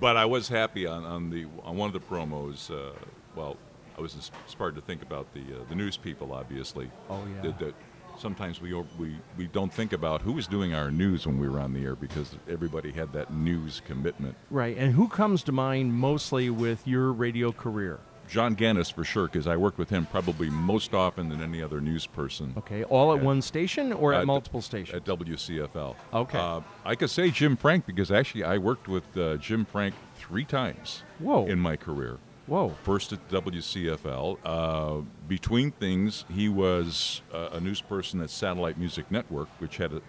but 0.00 0.16
I 0.16 0.24
was 0.24 0.48
happy 0.48 0.86
on, 0.86 1.04
on 1.04 1.30
the 1.30 1.46
on 1.62 1.76
one 1.76 1.88
of 1.88 1.92
the 1.92 2.00
promos. 2.00 2.70
Uh, 2.70 2.94
well, 3.36 3.56
I 3.96 4.00
was 4.00 4.14
inspired 4.14 4.74
to 4.76 4.80
think 4.80 5.02
about 5.02 5.32
the 5.34 5.40
uh, 5.40 5.64
the 5.68 5.74
news 5.74 5.96
people, 5.96 6.32
obviously. 6.32 6.90
Oh, 7.10 7.22
yeah. 7.36 7.42
That, 7.42 7.58
that 7.60 7.74
sometimes 8.18 8.60
we 8.60 8.72
we 8.98 9.16
we 9.36 9.46
don't 9.48 9.72
think 9.72 9.92
about 9.92 10.22
who 10.22 10.32
was 10.32 10.46
doing 10.46 10.74
our 10.74 10.90
news 10.90 11.26
when 11.26 11.38
we 11.38 11.48
were 11.48 11.60
on 11.60 11.72
the 11.72 11.84
air 11.84 11.96
because 11.96 12.34
everybody 12.48 12.92
had 12.92 13.12
that 13.12 13.32
news 13.32 13.82
commitment. 13.86 14.34
Right. 14.50 14.76
And 14.76 14.92
who 14.94 15.08
comes 15.08 15.42
to 15.44 15.52
mind 15.52 15.94
mostly 15.94 16.50
with 16.50 16.86
your 16.86 17.12
radio 17.12 17.52
career? 17.52 18.00
John 18.26 18.56
Gannis 18.56 18.90
for 18.90 19.04
sure, 19.04 19.26
because 19.26 19.46
I 19.46 19.56
worked 19.56 19.76
with 19.76 19.90
him 19.90 20.06
probably 20.06 20.48
most 20.48 20.94
often 20.94 21.28
than 21.28 21.42
any 21.42 21.60
other 21.62 21.78
news 21.82 22.06
person. 22.06 22.54
Okay. 22.56 22.82
All 22.84 23.12
at 23.12 23.18
Yeah. 23.18 23.24
one 23.26 23.42
station 23.42 23.92
or 23.92 24.14
at 24.14 24.22
Uh, 24.22 24.26
multiple 24.26 24.62
stations? 24.62 24.96
At 24.96 25.04
WCFL. 25.04 25.94
Okay. 26.12 26.38
Uh, 26.38 26.60
I 26.86 26.94
could 26.94 27.10
say 27.10 27.30
Jim 27.30 27.54
Frank 27.54 27.84
because 27.84 28.10
actually 28.10 28.42
I 28.42 28.56
worked 28.56 28.88
with 28.88 29.04
uh, 29.18 29.36
Jim 29.36 29.66
Frank 29.66 29.94
three 30.14 30.44
times 30.46 31.02
Whoa. 31.18 31.44
in 31.46 31.58
my 31.60 31.76
career. 31.76 32.16
Whoa. 32.46 32.74
First 32.82 33.12
at 33.12 33.26
WCFL. 33.30 34.38
Uh, 34.44 35.02
between 35.28 35.70
things, 35.70 36.24
he 36.30 36.48
was 36.48 37.22
uh, 37.32 37.50
a 37.52 37.60
news 37.60 37.80
person 37.80 38.20
at 38.20 38.30
Satellite 38.30 38.78
Music 38.78 39.10
Network, 39.10 39.48
which 39.58 39.78
had 39.78 39.92
a 39.92 40.02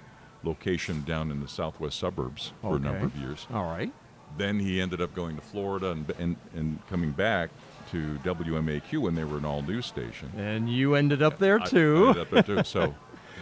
location 0.43 1.03
down 1.05 1.31
in 1.31 1.39
the 1.41 1.47
southwest 1.47 1.97
suburbs 1.99 2.51
for 2.61 2.75
a 2.75 2.79
number 2.79 3.05
of 3.05 3.15
years. 3.17 3.47
All 3.53 3.63
right. 3.65 3.91
Then 4.37 4.59
he 4.59 4.81
ended 4.81 5.01
up 5.01 5.15
going 5.15 5.35
to 5.37 5.41
Florida 5.41 5.91
and, 5.91 6.09
and, 6.19 6.35
and 6.53 6.85
coming 6.87 7.11
back 7.11 7.51
to 7.91 8.19
WMAQ 8.23 8.97
when 8.99 9.15
they 9.15 9.23
were 9.23 9.37
an 9.37 9.45
all 9.45 9.61
news 9.61 9.85
station. 9.85 10.29
And 10.35 10.69
you 10.69 10.95
ended 10.95 11.21
up 11.21 11.39
there 11.39 11.59
I- 11.59 11.63
I 11.63 11.67
too. 11.67 12.05
ended 12.09 12.21
up 12.21 12.29
there 12.29 12.43
too. 12.43 12.63
So 12.69 12.93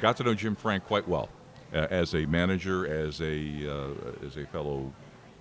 got 0.02 0.18
to 0.18 0.24
know 0.24 0.34
Jim 0.36 0.56
Frank 0.56 0.86
quite 0.86 1.08
well. 1.08 1.30
uh, 1.74 1.88
as 1.90 2.14
a 2.14 2.26
manager, 2.28 2.86
as 2.86 3.20
a 3.22 3.68
uh, 3.68 4.26
as 4.28 4.38
a 4.38 4.46
fellow 4.46 4.94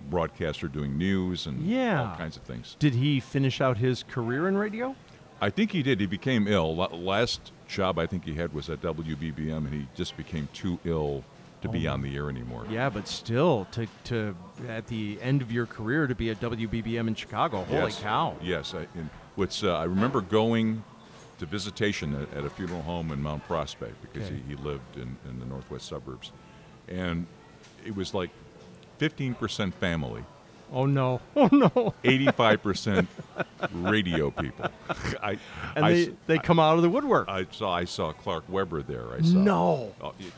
broadcaster 0.09 0.67
doing 0.67 0.97
news 0.97 1.45
and 1.47 1.61
Yeah. 1.65 2.09
all 2.11 2.17
kinds 2.17 2.37
of 2.37 2.43
things. 2.43 2.75
Did 2.79 2.95
he 2.95 3.19
finish 3.19 3.61
out 3.61 3.77
his 3.77 4.03
career 4.03 4.47
in 4.47 4.57
radio? 4.57 4.95
I 5.41 5.49
think 5.49 5.71
he 5.71 5.83
did. 5.83 5.99
He 5.99 6.05
became 6.05 6.47
ill. 6.47 6.75
Last 6.75 7.51
job 7.67 7.99
I 7.99 8.05
think 8.05 8.23
he 8.25 8.35
had 8.35 8.53
was 8.53 8.69
at 8.69 8.81
WBBM, 8.81 9.57
and 9.65 9.73
he 9.73 9.87
just 9.95 10.15
became 10.15 10.47
too 10.53 10.79
ill 10.85 11.23
to 11.61 11.69
be 11.69 11.87
on 11.87 12.01
the 12.01 12.15
air 12.15 12.29
anymore. 12.29 12.65
Yeah, 12.69 12.89
but 12.89 13.07
still, 13.07 13.65
to, 13.71 13.87
to 14.05 14.35
at 14.67 14.87
the 14.87 15.17
end 15.21 15.41
of 15.41 15.51
your 15.51 15.65
career 15.65 16.07
to 16.07 16.15
be 16.15 16.29
at 16.29 16.39
WBBM 16.41 17.07
in 17.07 17.15
Chicago, 17.15 17.63
holy 17.63 17.79
yes. 17.83 17.99
cow! 18.01 18.35
Yes, 18.41 18.73
I, 18.73 18.85
and 18.97 19.09
what's 19.35 19.63
uh, 19.63 19.77
I 19.77 19.85
remember 19.85 20.19
going 20.21 20.83
to 21.39 21.45
visitation 21.45 22.13
at, 22.15 22.37
at 22.37 22.45
a 22.45 22.49
funeral 22.49 22.81
home 22.81 23.11
in 23.11 23.21
Mount 23.21 23.45
Prospect 23.47 23.95
because 24.01 24.27
Okay. 24.27 24.41
he, 24.47 24.55
he 24.55 24.61
lived 24.61 24.97
in, 24.97 25.17
in 25.29 25.39
the 25.39 25.45
northwest 25.45 25.87
suburbs, 25.87 26.31
and 26.89 27.25
it 27.85 27.95
was 27.95 28.13
like 28.13 28.29
15% 29.09 29.73
family, 29.73 30.23
Oh 30.71 30.87
no! 30.87 31.21
Oh 31.35 31.49
no! 31.51 31.93
85% 32.03 33.05
radio 33.73 34.31
people. 34.31 34.65
I, 35.21 35.37
And 35.75 35.85
I 35.85 35.93
they, 35.93 36.13
they 36.25 36.37
come 36.39 36.59
out 36.59 36.77
of 36.77 36.81
the 36.81 36.89
woodwork. 36.89 37.29
I 37.29 37.45
saw 37.51 37.71
I 37.75 37.85
saw 37.85 38.11
Clark 38.11 38.45
Weber 38.49 38.81
there. 38.81 39.13
I 39.13 39.21
saw 39.21 39.37
No. 39.37 39.95
Oh, 40.01 40.13
you, 40.17 40.31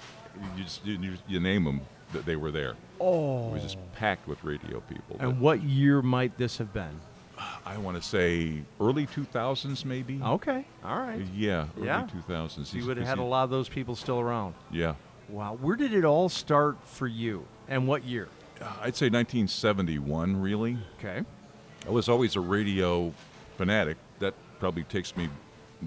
you, 0.57 0.63
just, 0.63 0.85
you, 0.85 1.13
you 1.27 1.39
name 1.39 1.63
them, 1.63 1.81
that 2.11 2.25
they 2.25 2.35
were 2.35 2.51
there. 2.51 2.75
oh. 2.99 3.47
It 3.49 3.53
was 3.53 3.63
just 3.63 3.77
oh. 3.77 3.95
packed 3.95 4.27
with 4.27 4.43
radio 4.43 4.81
people. 4.81 5.15
and 5.19 5.35
But 5.35 5.41
what 5.41 5.63
year 5.63 6.01
might 6.01 6.37
this 6.37 6.57
have 6.57 6.73
been? 6.73 6.99
I 7.65 7.77
want 7.77 7.95
to 7.95 8.03
say 8.03 8.63
early 8.81 9.07
2000s, 9.07 9.85
maybe. 9.85 10.19
Okay, 10.21 10.65
all 10.83 10.99
right. 10.99 11.21
Yeah, 11.33 11.67
early 11.77 11.87
Yeah. 11.87 12.07
2000s. 12.27 12.73
You 12.73 12.85
would 12.87 12.97
have 12.97 13.07
had 13.07 13.19
a 13.19 13.23
lot 13.23 13.45
of 13.45 13.51
those 13.51 13.69
people 13.69 13.95
still 13.95 14.19
around. 14.19 14.55
Yeah, 14.69 14.95
Wow. 15.29 15.57
Where 15.61 15.75
did 15.75 15.93
it 15.93 16.03
all 16.05 16.29
start 16.29 16.77
for 16.83 17.07
you, 17.07 17.45
and 17.69 17.87
what 17.87 18.03
year? 18.03 18.27
Uh, 18.61 18.65
I'd 18.81 18.95
say 18.95 19.09
1971. 19.09 20.41
Really, 20.41 20.77
Okay. 20.99 21.23
I 21.85 21.89
was 21.89 22.09
always 22.09 22.35
a 22.35 22.39
radio 22.39 23.13
fanatic. 23.57 23.97
That 24.19 24.33
probably 24.59 24.83
takes 24.83 25.15
me 25.15 25.29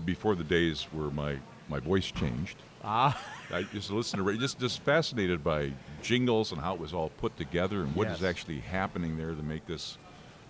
before 0.04 0.34
the 0.34 0.44
days 0.44 0.86
where 0.92 1.10
my 1.10 1.38
my 1.68 1.80
voice 1.80 2.10
changed. 2.10 2.56
Ah. 2.84 3.18
I 3.52 3.62
just 3.64 3.90
listened 3.90 4.18
to 4.18 4.22
radio, 4.22 4.40
just 4.40 4.58
just 4.60 4.82
fascinated 4.82 5.42
by 5.42 5.72
jingles 6.02 6.52
and 6.52 6.60
how 6.60 6.74
it 6.74 6.80
was 6.80 6.92
all 6.94 7.10
put 7.20 7.36
together 7.36 7.80
and 7.82 7.94
what 7.96 8.08
is 8.08 8.20
Yes. 8.20 8.28
actually 8.30 8.60
happening 8.60 9.16
there 9.16 9.34
to 9.34 9.42
make 9.42 9.66
this 9.66 9.98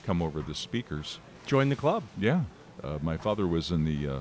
come 0.04 0.20
over 0.20 0.42
the 0.42 0.54
speakers. 0.54 1.18
Join 1.46 1.68
the 1.70 1.76
club. 1.76 2.02
Yeah, 2.18 2.42
uh, 2.84 2.98
my 3.00 3.16
father 3.16 3.46
was 3.46 3.70
in 3.70 3.84
the 3.84 4.08
uh, 4.08 4.20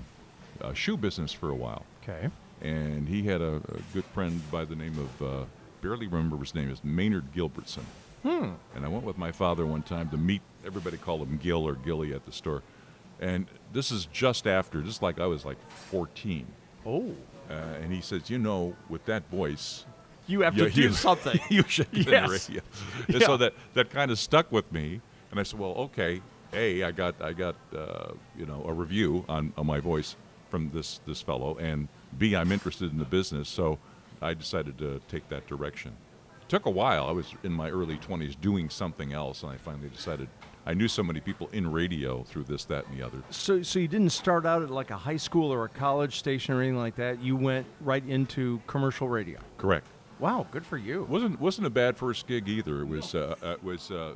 uh, 0.62 0.74
shoe 0.74 0.96
business 0.98 1.34
for 1.34 1.50
a 1.50 1.56
while. 1.56 1.86
Okay. 2.04 2.30
and 2.62 3.08
he 3.10 3.24
had 3.24 3.42
a, 3.42 3.56
a 3.58 3.80
good 3.94 4.06
friend 4.06 4.42
by 4.50 4.64
the 4.66 4.76
name 4.76 4.98
of 4.98 5.22
uh, 5.22 5.46
barely 5.82 6.08
remember 6.08 6.38
his 6.38 6.56
name 6.56 6.70
is 6.70 6.84
Maynard 6.84 7.34
Gilbertson. 7.34 7.84
Hmm. 8.24 8.52
And 8.76 8.84
I 8.84 8.88
went 8.88 9.04
with 9.04 9.18
my 9.18 9.32
father 9.32 9.66
one 9.66 9.84
time 9.84 10.10
to 10.10 10.18
meet. 10.18 10.42
Everybody 10.66 10.98
called 10.98 11.22
him 11.28 11.40
Gil 11.42 11.68
or 11.68 11.76
Gilly 11.76 12.14
at 12.14 12.26
the 12.26 12.32
store, 12.32 12.62
and 13.22 13.46
this 13.74 13.92
is 13.92 14.06
just 14.12 14.48
after, 14.48 14.82
just 14.82 15.02
like 15.02 15.20
I 15.20 15.26
was 15.28 15.46
like 15.46 15.58
14. 15.92 16.46
Oh. 16.86 17.12
Uh, 17.50 17.54
and 17.82 17.94
he 17.94 18.02
says, 18.02 18.30
you 18.30 18.38
know, 18.38 18.76
with 18.90 19.06
that 19.06 19.30
voice, 19.32 19.86
You 20.28 20.42
have 20.42 20.58
you- 20.58 20.66
to 20.66 20.70
do 20.70 20.82
you- 20.82 20.92
something. 20.94 21.40
you 21.50 21.64
should 21.68 21.90
get 21.92 22.08
Yes. 22.08 22.30
radio. 22.50 22.62
And 23.08 23.22
Yeah. 23.22 23.28
so 23.28 23.38
that 23.38 23.54
that 23.76 23.90
kind 23.90 24.12
of 24.12 24.20
stuck 24.20 24.52
with 24.52 24.70
me, 24.72 25.00
and 25.32 25.40
I 25.40 25.44
said, 25.44 25.60
well, 25.60 25.72
okay. 25.88 26.22
A, 26.54 26.84
I 26.84 26.92
got 26.92 27.22
I 27.22 27.34
got 27.34 27.56
uh, 27.76 28.14
you 28.38 28.46
know 28.46 28.64
a 28.68 28.74
review 28.74 29.26
on, 29.30 29.52
on 29.58 29.66
my 29.68 29.80
voice 29.82 30.16
from 30.50 30.70
this 30.74 31.00
this 31.06 31.22
fellow, 31.22 31.58
and 31.60 31.88
B, 32.18 32.36
I'm 32.36 32.52
interested 32.54 32.92
in 32.92 32.98
the 33.00 33.06
business, 33.06 33.48
so 33.50 33.80
I 34.22 34.34
decided 34.34 34.78
to 34.80 35.02
take 35.08 35.28
that 35.30 35.48
direction. 35.48 35.96
It 36.42 36.50
took 36.50 36.66
a 36.66 36.72
while. 36.72 37.08
I 37.08 37.12
was 37.12 37.34
in 37.44 37.52
my 37.52 37.70
early 37.70 37.98
20s 37.98 38.40
doing 38.40 38.70
something 38.70 39.14
else, 39.14 39.44
and 39.44 39.52
I 39.52 39.58
finally 39.58 39.90
decided. 39.90 40.28
I 40.66 40.74
knew 40.74 40.90
so 40.90 41.02
many 41.02 41.22
people 41.22 41.50
in 41.54 41.72
radio 41.72 42.24
through 42.24 42.44
this, 42.44 42.66
that, 42.66 42.88
and 42.88 43.00
the 43.00 43.06
other. 43.06 43.24
So, 43.30 43.62
so 43.64 43.80
you 43.80 43.88
didn't 43.88 44.10
start 44.10 44.46
out 44.46 44.62
at 44.62 44.70
like 44.70 44.92
a 44.92 44.98
high 44.98 45.16
school 45.16 45.54
or 45.54 45.64
a 45.64 45.70
college 45.70 46.20
station 46.20 46.54
or 46.54 46.62
anything 46.62 46.78
like 46.78 46.98
that. 46.98 47.22
You 47.22 47.38
went 47.38 47.66
right 47.80 48.06
into 48.06 48.62
commercial 48.68 49.08
radio. 49.08 49.40
Correct. 49.58 49.88
Wow, 50.20 50.48
good 50.52 50.66
for 50.66 50.78
you. 50.78 51.04
wasn't 51.10 51.40
wasn't 51.40 51.68
a 51.68 51.70
bad 51.70 51.96
first 51.96 52.28
gig 52.28 52.50
either. 52.50 52.82
It 52.82 52.88
was 52.88 53.14
uh, 53.14 53.36
uh, 53.42 53.52
it 53.52 53.64
was 53.64 53.92
uh, 53.92 54.16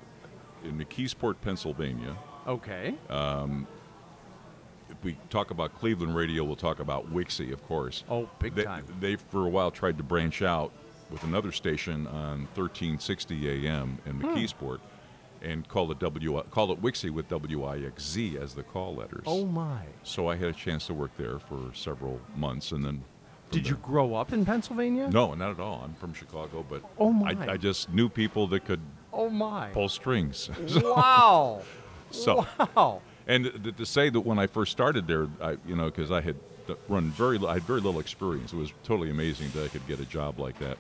in 0.64 0.78
McKeesport, 0.78 1.36
Pennsylvania. 1.42 2.18
Okay. 2.48 2.96
if 3.10 3.68
we 5.04 5.18
talk 5.30 5.52
about 5.52 5.78
Cleveland 5.80 6.16
radio, 6.16 6.44
we'll 6.44 6.56
talk 6.56 6.80
about 6.80 7.12
Wixie, 7.14 7.52
of 7.52 7.66
course. 7.68 8.04
Oh, 8.10 8.30
big 8.40 8.56
they, 8.56 8.64
time. 8.64 8.86
They, 9.00 9.16
for 9.16 9.46
a 9.46 9.50
while, 9.50 9.72
tried 9.72 9.98
to 9.98 10.04
branch 10.04 10.42
out 10.42 10.72
with 11.10 11.24
another 11.24 11.52
station 11.52 12.08
on 12.08 12.48
1360 12.56 13.68
AM 13.68 13.98
in 14.06 14.20
Hmm. 14.20 14.26
McKeesport 14.28 14.80
and 15.42 15.68
call 15.68 15.92
it 15.92 16.00
W 16.00 16.42
call 16.52 16.72
it 16.72 16.82
Wixie 16.82 17.10
with 17.10 17.28
WIXZ 17.30 18.36
as 18.40 18.54
the 18.54 18.64
call 18.64 18.96
letters. 18.96 19.24
Oh 19.26 19.46
my. 19.46 19.82
So 20.04 20.28
I 20.28 20.36
had 20.36 20.50
a 20.50 20.54
chance 20.54 20.86
to 20.88 20.94
work 20.94 21.12
there 21.18 21.40
for 21.40 21.72
several 21.74 22.20
months, 22.36 22.72
and 22.72 22.86
then. 22.86 23.04
Did 23.50 23.68
you 23.68 23.76
grow 23.78 24.16
up 24.16 24.32
in 24.32 24.46
Pennsylvania? 24.46 25.10
No, 25.10 25.34
not 25.34 25.52
at 25.52 25.60
all. 25.60 25.82
I'm 25.84 25.94
from 25.96 26.14
Chicago, 26.14 26.64
but 26.70 26.84
Oh, 26.98 27.12
my. 27.12 27.36
I, 27.48 27.54
I 27.54 27.58
just 27.58 27.92
knew 27.92 28.08
people 28.08 28.48
that 28.48 28.64
could 28.64 28.80
Oh 29.12 29.30
my. 29.30 29.70
pull 29.72 29.90
strings. 29.90 30.50
Wow. 30.82 31.62
so 32.12 32.48
Wow. 32.76 33.02
And 33.28 33.46
to, 33.64 33.72
to 33.72 33.86
say 33.86 34.10
that 34.10 34.22
when 34.22 34.40
I 34.40 34.48
first 34.48 34.72
started 34.72 35.08
there, 35.08 35.28
I, 35.42 35.58
you 35.68 35.76
know, 35.76 35.86
because 35.86 36.12
I 36.12 36.22
had 36.22 36.36
run 36.88 37.12
very, 37.12 37.38
I 37.46 37.54
had 37.54 37.64
very 37.64 37.82
little 37.82 38.00
experience. 38.00 38.54
It 38.54 38.58
was 38.58 38.74
totally 38.84 39.10
amazing 39.10 39.52
that 39.56 39.64
I 39.64 39.68
could 39.68 39.86
get 39.88 40.00
a 40.00 40.06
job 40.06 40.40
like 40.40 40.58
that 40.60 40.78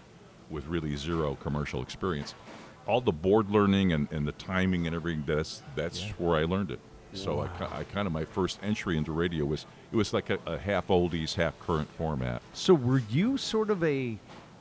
with 0.50 0.66
really 0.68 0.96
zero 0.96 1.36
commercial 1.36 1.82
experience. 1.82 2.36
All 2.88 3.02
the 3.02 3.12
board 3.12 3.50
learning 3.50 3.94
and, 3.94 4.12
and 4.12 4.28
the 4.28 4.32
timing 4.34 4.88
and 4.88 4.96
everything, 4.96 5.24
that's 5.26 5.62
that's 5.76 6.02
where 6.18 6.38
I 6.38 6.46
learned 6.46 6.72
it. 6.72 6.80
So 7.14 7.42
I, 7.42 7.80
I 7.80 7.84
kind 7.84 8.08
of 8.08 8.14
my 8.14 8.24
first 8.24 8.60
entry 8.64 8.98
into 8.98 9.12
radio 9.12 9.46
was 9.46 9.66
it 9.92 9.96
was 9.96 10.14
like 10.14 10.30
a, 10.30 10.40
a 10.46 10.58
half 10.58 10.88
oldies, 10.88 11.36
half 11.36 11.60
current 11.60 11.90
format. 11.98 12.42
So 12.54 12.74
were 12.74 13.02
you 13.10 13.38
sort 13.38 13.70
of 13.70 13.84
a 13.84 14.18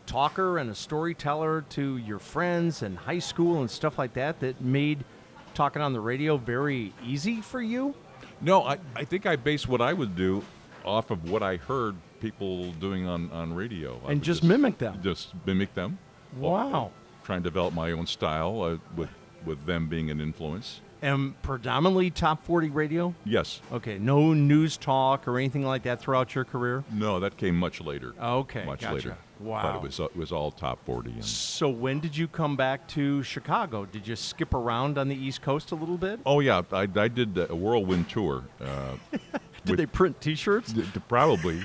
talker 0.07 0.59
and 0.59 0.71
a 0.71 0.75
storyteller 0.75 1.65
to 1.71 1.97
your 1.99 2.19
friends 2.19 2.83
in 2.83 2.97
high 2.97 3.21
school 3.21 3.61
and 3.61 3.71
stuff 3.71 3.99
like 3.99 4.15
that 4.15 4.41
that 4.41 4.61
made 4.61 5.05
talking 5.55 5.83
on 5.83 5.93
the 5.93 6.01
radio 6.01 6.37
very 6.37 6.93
easy 7.05 7.41
for 7.41 7.61
you? 7.61 7.95
No, 8.41 8.63
I, 8.65 8.79
I 8.97 9.05
think 9.05 9.27
I 9.27 9.37
based 9.37 9.69
what 9.69 9.81
I 9.81 9.93
would 9.93 10.17
do 10.17 10.43
off 10.85 11.11
of 11.11 11.31
what 11.31 11.43
I 11.43 11.57
heard 11.57 11.97
people 12.21 12.73
doing 12.73 13.07
on, 13.07 13.31
on 13.33 13.53
radio. 13.53 14.01
I 14.07 14.13
And 14.13 14.21
would 14.21 14.23
just 14.23 14.43
mimic 14.43 14.79
them. 14.79 15.01
Just 15.03 15.35
mimic 15.47 15.75
them. 15.75 15.99
Wow. 16.37 16.91
Try 17.25 17.37
and 17.37 17.45
develop 17.45 17.75
my 17.75 17.93
own 17.93 18.07
style 18.07 18.63
uh, 18.63 18.79
with, 18.97 19.11
with 19.45 19.65
them 19.67 19.89
being 19.89 20.11
an 20.11 20.21
influence. 20.21 20.81
And 21.03 21.41
predominantly 21.43 22.11
top 22.11 22.45
40 22.45 22.69
radio? 22.71 23.15
Yes. 23.25 23.63
Okay, 23.73 23.99
no 23.99 24.35
news 24.35 24.77
talk 24.77 25.27
or 25.27 25.39
anything 25.39 25.65
like 25.65 25.83
that 25.85 26.01
throughout 26.01 26.35
your 26.35 26.45
career? 26.45 26.85
No, 26.93 27.19
that 27.21 27.39
came 27.39 27.57
much 27.59 27.81
later. 27.81 28.13
Okay, 28.21 28.65
Much 28.67 28.83
gotcha. 28.83 28.95
later. 28.95 29.17
Wow. 29.39 29.63
But 29.63 29.77
it 29.77 29.83
was, 29.83 30.01
uh, 30.01 30.05
it 30.05 30.17
was 30.17 30.31
all 30.33 30.51
top 30.51 30.85
40. 30.85 31.13
And, 31.13 31.25
So 31.25 31.71
when 31.71 32.01
did 32.01 32.15
you 32.15 32.29
come 32.29 32.55
back 32.57 32.87
to 32.89 33.23
Chicago? 33.23 33.87
Did 33.87 34.07
you 34.07 34.15
skip 34.15 34.53
around 34.53 34.99
on 34.99 35.09
the 35.09 35.17
East 35.17 35.41
Coast 35.41 35.71
a 35.73 35.75
little 35.75 35.97
bit? 35.97 36.21
oh, 36.27 36.41
yeah. 36.41 36.61
I, 36.71 36.87
I 36.95 37.09
did 37.09 37.39
a 37.39 37.55
whirlwind 37.57 38.11
tour. 38.11 38.45
Uh, 38.61 38.97
Did 39.65 39.71
with- 39.71 39.77
they 39.79 39.87
print 39.87 40.21
T-shirts? 40.21 40.73
d- 40.73 40.85
probably. 41.09 41.63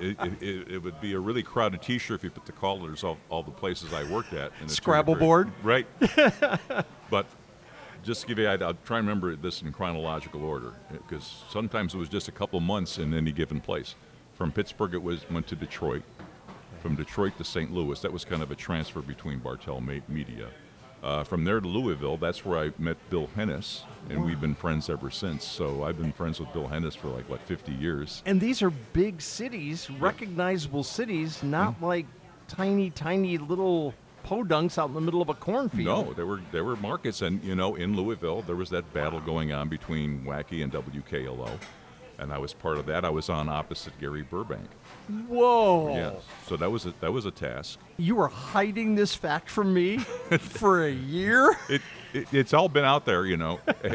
it, 0.00 0.16
it, 0.40 0.68
it, 0.72 0.82
would 0.82 1.00
be 1.00 1.14
a 1.14 1.18
really 1.18 1.42
crowded 1.42 1.82
T-shirt 1.82 2.20
if 2.20 2.24
you 2.24 2.30
put 2.30 2.46
the 2.46 2.52
call 2.52 2.80
letters 2.80 3.02
all, 3.04 3.18
all 3.28 3.42
the 3.42 3.50
places 3.50 3.92
I 3.92 4.04
worked 4.04 4.32
at. 4.32 4.52
in 4.60 4.68
Scrabble 4.68 5.14
board? 5.16 5.52
Right. 5.62 5.86
but 7.10 7.26
just 8.04 8.22
to 8.22 8.26
give 8.26 8.38
you, 8.38 8.46
I'll 8.46 8.74
try 8.84 8.98
and 8.98 9.08
remember 9.08 9.34
this 9.36 9.62
in 9.62 9.72
chronological 9.72 10.44
order 10.44 10.72
because 10.90 11.42
sometimes 11.50 11.94
it 11.94 11.98
was 11.98 12.08
just 12.08 12.28
a 12.28 12.32
couple 12.32 12.60
months 12.60 12.98
in 12.98 13.14
any 13.14 13.32
given 13.32 13.60
place. 13.60 13.94
From 14.34 14.52
Pittsburgh, 14.52 14.94
it 14.94 15.02
was 15.02 15.28
went 15.30 15.46
to 15.48 15.56
Detroit. 15.56 16.02
From 16.80 16.96
Detroit 16.96 17.36
to 17.38 17.44
St. 17.44 17.72
Louis, 17.72 17.98
that 18.00 18.12
was 18.12 18.24
kind 18.24 18.42
of 18.42 18.50
a 18.50 18.54
transfer 18.54 19.00
between 19.00 19.38
Bartell 19.38 19.80
Media. 19.80 20.48
Uh, 21.02 21.22
from 21.22 21.44
there 21.44 21.60
to 21.60 21.68
Louisville, 21.68 22.16
that's 22.16 22.44
where 22.44 22.58
I 22.58 22.72
met 22.78 22.96
Bill 23.10 23.28
Hennes, 23.34 23.84
and 24.08 24.24
we've 24.24 24.40
been 24.40 24.54
friends 24.54 24.88
ever 24.88 25.10
since. 25.10 25.44
So 25.46 25.84
I've 25.84 25.98
been 25.98 26.12
friends 26.12 26.40
with 26.40 26.50
Bill 26.54 26.66
Hennes 26.66 26.94
for 26.94 27.08
like 27.08 27.28
what 27.28 27.40
50 27.42 27.72
years. 27.72 28.22
And 28.24 28.40
these 28.40 28.62
are 28.62 28.70
big 28.70 29.20
cities, 29.20 29.90
recognizable 29.90 30.82
cities, 30.82 31.42
not 31.42 31.74
Mm-hmm. 31.74 31.84
like 31.84 32.06
tiny, 32.48 32.90
tiny 32.90 33.36
little 33.38 33.92
podunks 34.24 34.78
out 34.78 34.88
in 34.88 34.94
the 34.94 35.00
middle 35.00 35.22
of 35.22 35.28
a 35.28 35.34
cornfield. 35.34 36.06
No, 36.08 36.12
there 36.14 36.26
were 36.26 36.40
there 36.52 36.64
were 36.64 36.76
markets, 36.76 37.22
and 37.22 37.42
you 37.44 37.54
know, 37.54 37.74
in 37.74 37.94
Louisville, 37.96 38.42
there 38.42 38.56
was 38.56 38.70
that 38.70 38.92
battle 38.94 39.20
going 39.20 39.52
on 39.52 39.68
between 39.68 40.24
Wacky 40.24 40.62
and 40.64 40.72
WKLO, 40.72 41.50
and 42.18 42.32
I 42.32 42.38
was 42.38 42.52
part 42.54 42.78
of 42.78 42.86
that. 42.86 43.04
I 43.04 43.10
was 43.10 43.28
on 43.28 43.48
opposite 43.48 43.98
Gary 44.00 44.22
Burbank. 44.22 44.68
Whoa. 45.28 45.94
Yes, 45.94 46.22
so 46.46 46.56
that 46.56 46.70
was 46.70 46.86
a, 46.86 46.94
that 47.00 47.12
was 47.12 47.26
a 47.26 47.30
task. 47.30 47.78
You 47.98 48.16
were 48.16 48.28
hiding 48.28 48.94
this 48.94 49.14
fact 49.14 49.50
from 49.50 49.72
me 49.74 49.98
for 50.38 50.84
a 50.86 50.90
year? 50.90 51.56
It, 51.68 51.82
it 52.12 52.26
it's 52.32 52.54
all 52.54 52.68
been 52.68 52.84
out 52.84 53.04
there, 53.04 53.26
you 53.26 53.36
know. 53.36 53.60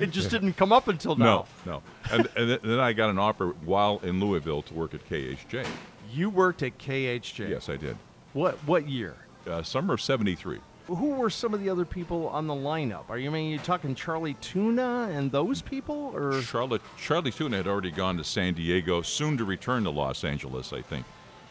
It 0.00 0.10
just 0.10 0.30
didn't 0.30 0.54
come 0.54 0.72
up 0.72 0.88
until 0.88 1.14
now. 1.14 1.46
no, 1.66 1.72
no, 1.72 1.82
and 2.10 2.28
and 2.36 2.50
then- 2.50 2.58
then 2.62 2.80
I 2.80 2.94
got 2.94 3.10
an 3.10 3.18
offer 3.18 3.48
while 3.66 4.00
in 4.02 4.18
Louisville 4.18 4.62
to 4.62 4.74
work 4.74 4.94
at 4.94 5.06
KHJ. 5.08 5.66
You 6.10 6.30
worked 6.30 6.62
at 6.62 6.78
KHJ. 6.78 7.50
Yes, 7.50 7.68
I 7.68 7.76
did. 7.76 7.96
What 8.32 8.54
what 8.66 8.88
year? 8.88 9.14
Uh, 9.46 9.62
summer 9.62 9.94
of 9.94 10.00
'73. 10.00 10.58
Who 10.86 11.10
were 11.14 11.30
some 11.30 11.54
of 11.54 11.60
the 11.60 11.70
other 11.70 11.84
people 11.86 12.28
on 12.28 12.46
the 12.46 12.54
lineup? 12.54 13.04
Are 13.08 13.18
you 13.18 13.30
I 13.30 13.32
mean 13.32 13.50
you 13.50 13.58
talking 13.58 13.94
Charlie 13.94 14.34
Tuna 14.40 15.08
and 15.12 15.32
those 15.32 15.62
people, 15.62 16.12
or 16.14 16.40
Charlotte, 16.42 16.82
Charlie 16.98 17.30
Tuna 17.30 17.56
had 17.58 17.66
already 17.66 17.90
gone 17.90 18.16
to 18.18 18.24
San 18.24 18.54
Diego, 18.54 19.00
soon 19.02 19.36
to 19.38 19.44
return 19.44 19.84
to 19.84 19.90
Los 19.90 20.24
Angeles, 20.24 20.72
I 20.72 20.82
think. 20.82 21.06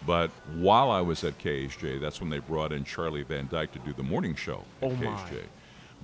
But 0.05 0.29
while 0.55 0.91
I 0.91 1.01
was 1.01 1.23
at 1.23 1.37
KHJ, 1.39 1.99
that's 2.01 2.19
when 2.19 2.29
they 2.29 2.39
brought 2.39 2.71
in 2.73 2.83
Charlie 2.83 3.23
Van 3.23 3.47
Dyke 3.49 3.71
to 3.71 3.79
do 3.79 3.93
the 3.93 4.03
morning 4.03 4.35
show 4.35 4.63
at 4.81 4.91
Oh. 4.91 4.95
KHJ. 4.95 5.43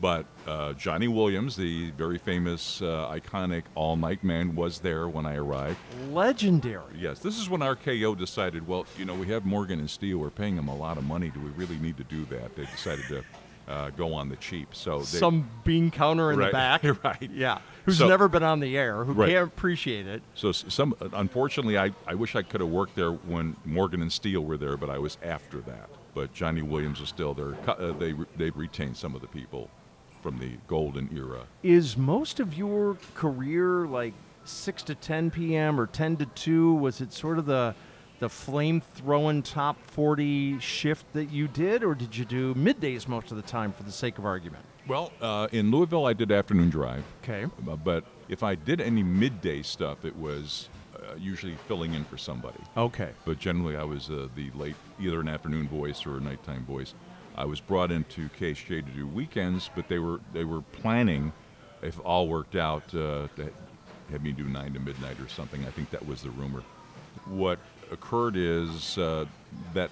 But 0.02 0.26
uh, 0.48 0.74
Johnny 0.74 1.08
Williams, 1.10 1.56
the 1.58 1.92
very 1.92 2.18
famous, 2.18 2.82
uh, 2.82 3.12
iconic 3.12 3.64
all 3.76 3.98
night 3.98 4.24
man, 4.24 4.56
was 4.56 4.80
there 4.80 5.10
when 5.10 5.26
I 5.26 5.36
arrived. 5.36 5.78
legendary? 6.12 6.94
Yes, 6.98 7.20
this 7.20 7.38
is 7.38 7.50
when 7.50 7.62
RKO 7.62 8.18
decided, 8.18 8.66
well, 8.68 8.86
you 8.98 9.04
know, 9.06 9.14
we 9.14 9.28
have 9.28 9.46
Morgan 9.46 9.80
and 9.80 9.90
Steele, 9.90 10.18
we're 10.18 10.30
paying 10.30 10.56
them 10.56 10.68
a 10.70 10.76
lot 10.76 10.98
of 10.98 11.04
money. 11.04 11.30
Do 11.30 11.40
we 11.42 11.50
really 11.52 11.78
need 11.78 11.98
to 11.98 12.04
do 12.06 12.24
that? 12.26 12.56
They 12.56 12.66
decided 12.66 13.06
to 13.10 13.24
uh, 13.68 13.90
go 13.92 14.14
on 14.14 14.30
the 14.30 14.38
cheap. 14.38 14.74
So 14.74 15.00
they, 15.00 15.04
Some 15.20 15.50
bean 15.66 15.92
counter 15.92 16.32
in 16.32 16.40
the 16.40 16.50
back, 16.50 16.82
right. 17.04 17.30
Yeah, 17.34 17.60
who's 17.86 17.98
So- 17.98 18.08
never 18.08 18.28
been 18.30 18.42
on 18.44 18.62
the 18.62 18.78
air, 18.78 19.04
who 19.04 19.12
Right. 19.14 19.30
can't 19.30 19.48
appreciate 19.48 20.08
it. 20.08 20.22
So 20.34 20.52
some, 20.54 20.96
unfortunately, 21.14 21.78
I, 21.78 21.92
I 22.08 22.16
wish 22.16 22.36
I 22.38 22.42
could 22.42 22.62
have 22.62 22.70
worked 22.70 22.96
there 22.96 23.12
when 23.12 23.56
Morgan 23.66 24.02
and 24.02 24.12
Steele 24.12 24.46
were 24.46 24.58
there, 24.58 24.78
but 24.78 24.90
I 24.90 24.98
was 24.98 25.18
after 25.22 25.60
that. 25.62 25.90
But 26.16 26.34
Johnny 26.34 26.62
Williams 26.64 27.00
was 27.00 27.10
still 27.10 27.34
there. 27.34 27.56
Uh, 27.68 27.92
they 27.94 28.14
they 28.36 28.50
retained 28.50 28.98
some 28.98 29.14
of 29.14 29.22
the 29.22 29.28
people 29.28 29.70
from 30.22 30.40
the 30.40 30.52
golden 30.68 31.10
era. 31.16 31.46
Is 31.64 31.98
most 31.98 32.40
of 32.40 32.54
your 32.54 32.98
career 33.16 33.86
like 33.88 34.14
six 34.44 34.84
to 34.84 34.96
ten 34.96 35.32
p.m. 35.32 35.80
or 35.80 35.88
ten 35.88 36.18
to 36.18 36.26
two? 36.26 36.74
Was 36.76 37.02
it 37.02 37.14
sort 37.14 37.40
of 37.40 37.46
the 37.46 37.76
the 38.20 38.30
flame 38.30 38.82
throwing 38.96 39.42
top 39.42 39.78
forty 39.86 40.60
shift 40.60 41.06
that 41.14 41.32
you 41.32 41.48
did, 41.48 41.84
or 41.84 41.96
did 41.96 42.16
you 42.18 42.26
do 42.26 42.54
middays 42.56 43.08
most 43.08 43.32
of 43.32 43.38
the 43.38 43.44
time 43.44 43.72
for 43.72 43.84
the 43.84 43.92
sake 43.92 44.18
of 44.18 44.26
argument? 44.26 44.66
Well, 44.88 45.12
uh, 45.22 45.48
in 45.52 45.70
Louisville, 45.72 46.06
I 46.06 46.14
did 46.14 46.32
afternoon 46.32 46.70
drive. 46.70 47.04
Okay. 47.24 47.46
Uh, 47.46 47.76
But 47.76 48.06
if 48.28 48.42
I 48.44 48.56
did 48.56 48.82
any 48.82 49.04
midday 49.04 49.62
stuff, 49.62 50.04
it 50.04 50.16
was 50.16 50.68
uh, 50.96 51.14
usually 51.16 51.56
filling 51.68 51.94
in 51.94 52.04
for 52.06 52.18
somebody. 52.18 52.60
Okay. 52.76 53.12
But 53.24 53.38
generally, 53.38 53.78
I 53.78 53.84
was 53.84 54.10
uh, 54.10 54.28
the 54.36 54.50
late, 54.56 54.76
either 55.00 55.20
an 55.20 55.28
afternoon 55.28 55.68
voice 55.68 56.08
or 56.08 56.18
a 56.18 56.20
nighttime 56.20 56.66
voice. 56.66 56.96
I 57.40 57.46
was 57.46 57.62
brought 57.62 57.90
into 57.90 58.28
KHJ 58.38 58.68
to 58.68 58.82
do 58.82 59.08
weekends, 59.08 59.70
but 59.74 59.88
they 59.88 59.98
were 59.98 60.20
they 60.34 60.44
were 60.44 60.62
planning, 60.62 61.32
if 61.82 61.98
all 62.02 62.28
worked 62.28 62.58
out, 62.58 62.84
uh, 62.94 63.30
to 63.38 63.50
have 64.12 64.22
me 64.22 64.34
do 64.34 64.44
nine 64.44 64.74
to 64.74 64.80
midnight 64.80 65.18
or 65.22 65.30
something. 65.30 65.66
I 65.66 65.72
think 65.72 65.90
that 65.92 66.06
was 66.06 66.22
the 66.22 66.32
rumor. 66.32 66.64
What 67.26 67.60
occurred 67.92 68.36
is 68.36 68.98
uh, 68.98 69.26
that 69.74 69.90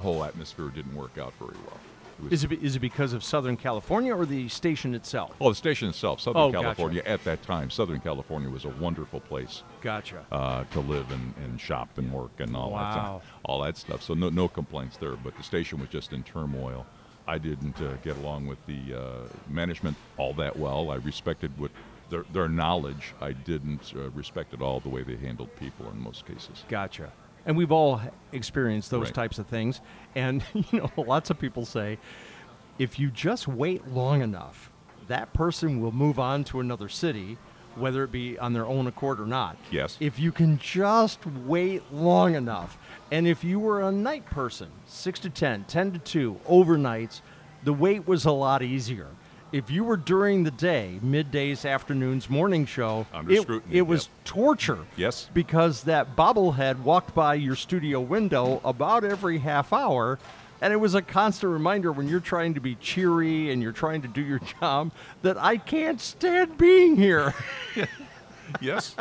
whole 0.00 0.24
atmosphere 0.24 0.70
didn't 0.70 0.96
work 0.96 1.18
out 1.18 1.32
very 1.38 1.56
well. 1.66 1.78
Was 2.22 2.32
Is 2.32 2.44
it 2.44 2.48
be- 2.48 2.56
is 2.64 2.74
it 2.76 2.80
because 2.80 3.12
of 3.12 3.22
Southern 3.22 3.56
California 3.56 4.14
or 4.14 4.26
the 4.26 4.48
station 4.48 4.94
itself? 4.94 5.34
Oh, 5.40 5.50
the 5.50 5.54
station 5.54 5.88
itself, 5.88 6.20
Southern 6.20 6.42
Oh, 6.42 6.50
gotcha. 6.50 6.62
California. 6.64 7.02
At 7.06 7.22
that 7.24 7.42
time, 7.42 7.70
Southern 7.70 8.00
California 8.00 8.48
was 8.50 8.64
a 8.64 8.70
wonderful 8.70 9.20
place 9.20 9.62
Gotcha. 9.80 10.24
uh, 10.32 10.64
to 10.72 10.80
live 10.80 11.10
and, 11.12 11.34
and 11.44 11.60
shop 11.60 11.96
and 11.96 12.12
work 12.12 12.32
and 12.38 12.56
all 12.56 12.70
that 12.70 12.74
Wow. 12.74 12.92
stuff. 13.22 13.32
All 13.44 13.60
that 13.62 13.76
stuff. 13.76 14.02
So 14.02 14.14
no, 14.14 14.28
no 14.30 14.48
complaints 14.48 14.96
there. 14.96 15.14
But 15.16 15.36
the 15.36 15.42
station 15.44 15.78
was 15.78 15.88
just 15.90 16.12
in 16.12 16.22
turmoil. 16.24 16.86
I 17.28 17.38
didn't 17.38 17.80
uh, 17.80 17.94
get 18.02 18.16
along 18.16 18.46
with 18.46 18.58
the 18.66 18.98
uh, 18.98 19.28
management 19.48 19.96
all 20.16 20.32
that 20.34 20.58
well. 20.58 20.90
I 20.90 20.96
respected 20.96 21.52
what 21.58 21.70
their, 22.10 22.24
their 22.32 22.48
knowledge. 22.48 23.14
I 23.20 23.32
didn't 23.32 23.92
uh, 23.94 24.10
respect 24.10 24.54
at 24.54 24.62
all 24.62 24.80
the 24.80 24.88
way 24.88 25.02
they 25.02 25.16
handled 25.16 25.54
people 25.56 25.88
in 25.90 26.00
most 26.00 26.26
cases. 26.26 26.64
Gotcha. 26.68 27.12
And 27.48 27.56
we've 27.56 27.72
all 27.72 28.00
experienced 28.32 28.90
those 28.90 29.06
Right. 29.06 29.14
types 29.14 29.38
of 29.38 29.46
things. 29.46 29.80
And, 30.14 30.44
you 30.70 30.78
know, 30.80 30.90
lots 30.96 31.30
of 31.30 31.38
people 31.40 31.64
say 31.64 31.98
if 32.78 32.98
you 33.00 33.10
just 33.10 33.48
wait 33.48 33.88
long 33.88 34.20
enough, 34.22 34.70
that 35.08 35.32
person 35.32 35.80
will 35.80 35.90
move 35.90 36.18
on 36.20 36.44
to 36.44 36.60
another 36.60 36.88
city, 36.90 37.38
whether 37.74 38.04
it 38.04 38.12
be 38.12 38.38
on 38.38 38.52
their 38.52 38.66
own 38.66 38.86
accord 38.86 39.18
or 39.18 39.26
not. 39.26 39.56
Yes. 39.70 39.96
If 39.98 40.18
you 40.18 40.30
can 40.30 40.58
just 40.58 41.24
wait 41.26 41.82
long 41.90 42.34
enough. 42.34 42.76
And 43.10 43.26
if 43.26 43.42
you 43.42 43.58
were 43.58 43.80
a 43.80 43.90
night 43.90 44.26
person, 44.26 44.68
6 44.86 45.18
to 45.20 45.30
10, 45.30 45.64
10 45.64 45.92
to 45.92 45.98
2, 45.98 46.40
overnights, 46.48 47.22
the 47.64 47.72
wait 47.72 48.06
was 48.06 48.26
a 48.26 48.30
lot 48.32 48.62
easier. 48.62 49.06
If 49.50 49.70
you 49.70 49.82
were 49.84 49.96
during 49.96 50.44
the 50.44 50.50
day, 50.50 51.00
middays, 51.02 51.68
afternoons, 51.68 52.28
morning 52.28 52.66
show, 52.66 53.06
Under 53.14 53.32
it, 53.32 53.42
scrutiny, 53.42 53.76
it 53.78 53.82
was 53.86 54.04
yep. 54.04 54.12
torture 54.24 54.78
Yes. 54.96 55.30
because 55.32 55.84
that 55.84 56.14
bobblehead 56.16 56.80
walked 56.80 57.14
by 57.14 57.34
your 57.34 57.56
studio 57.56 57.98
window 58.00 58.60
about 58.64 59.04
every 59.04 59.38
half 59.38 59.72
hour. 59.72 60.18
And 60.60 60.72
it 60.72 60.76
was 60.76 60.94
a 60.94 61.00
constant 61.02 61.52
reminder 61.52 61.92
when 61.92 62.08
you're 62.08 62.18
trying 62.20 62.54
to 62.54 62.60
be 62.60 62.74
cheery 62.74 63.50
and 63.50 63.62
you're 63.62 63.72
trying 63.72 64.02
to 64.02 64.08
do 64.08 64.20
your 64.20 64.40
job 64.60 64.90
that 65.22 65.38
I 65.38 65.56
can't 65.56 66.00
stand 66.00 66.58
being 66.58 66.96
here 66.96 67.32
Yes. 68.60 68.96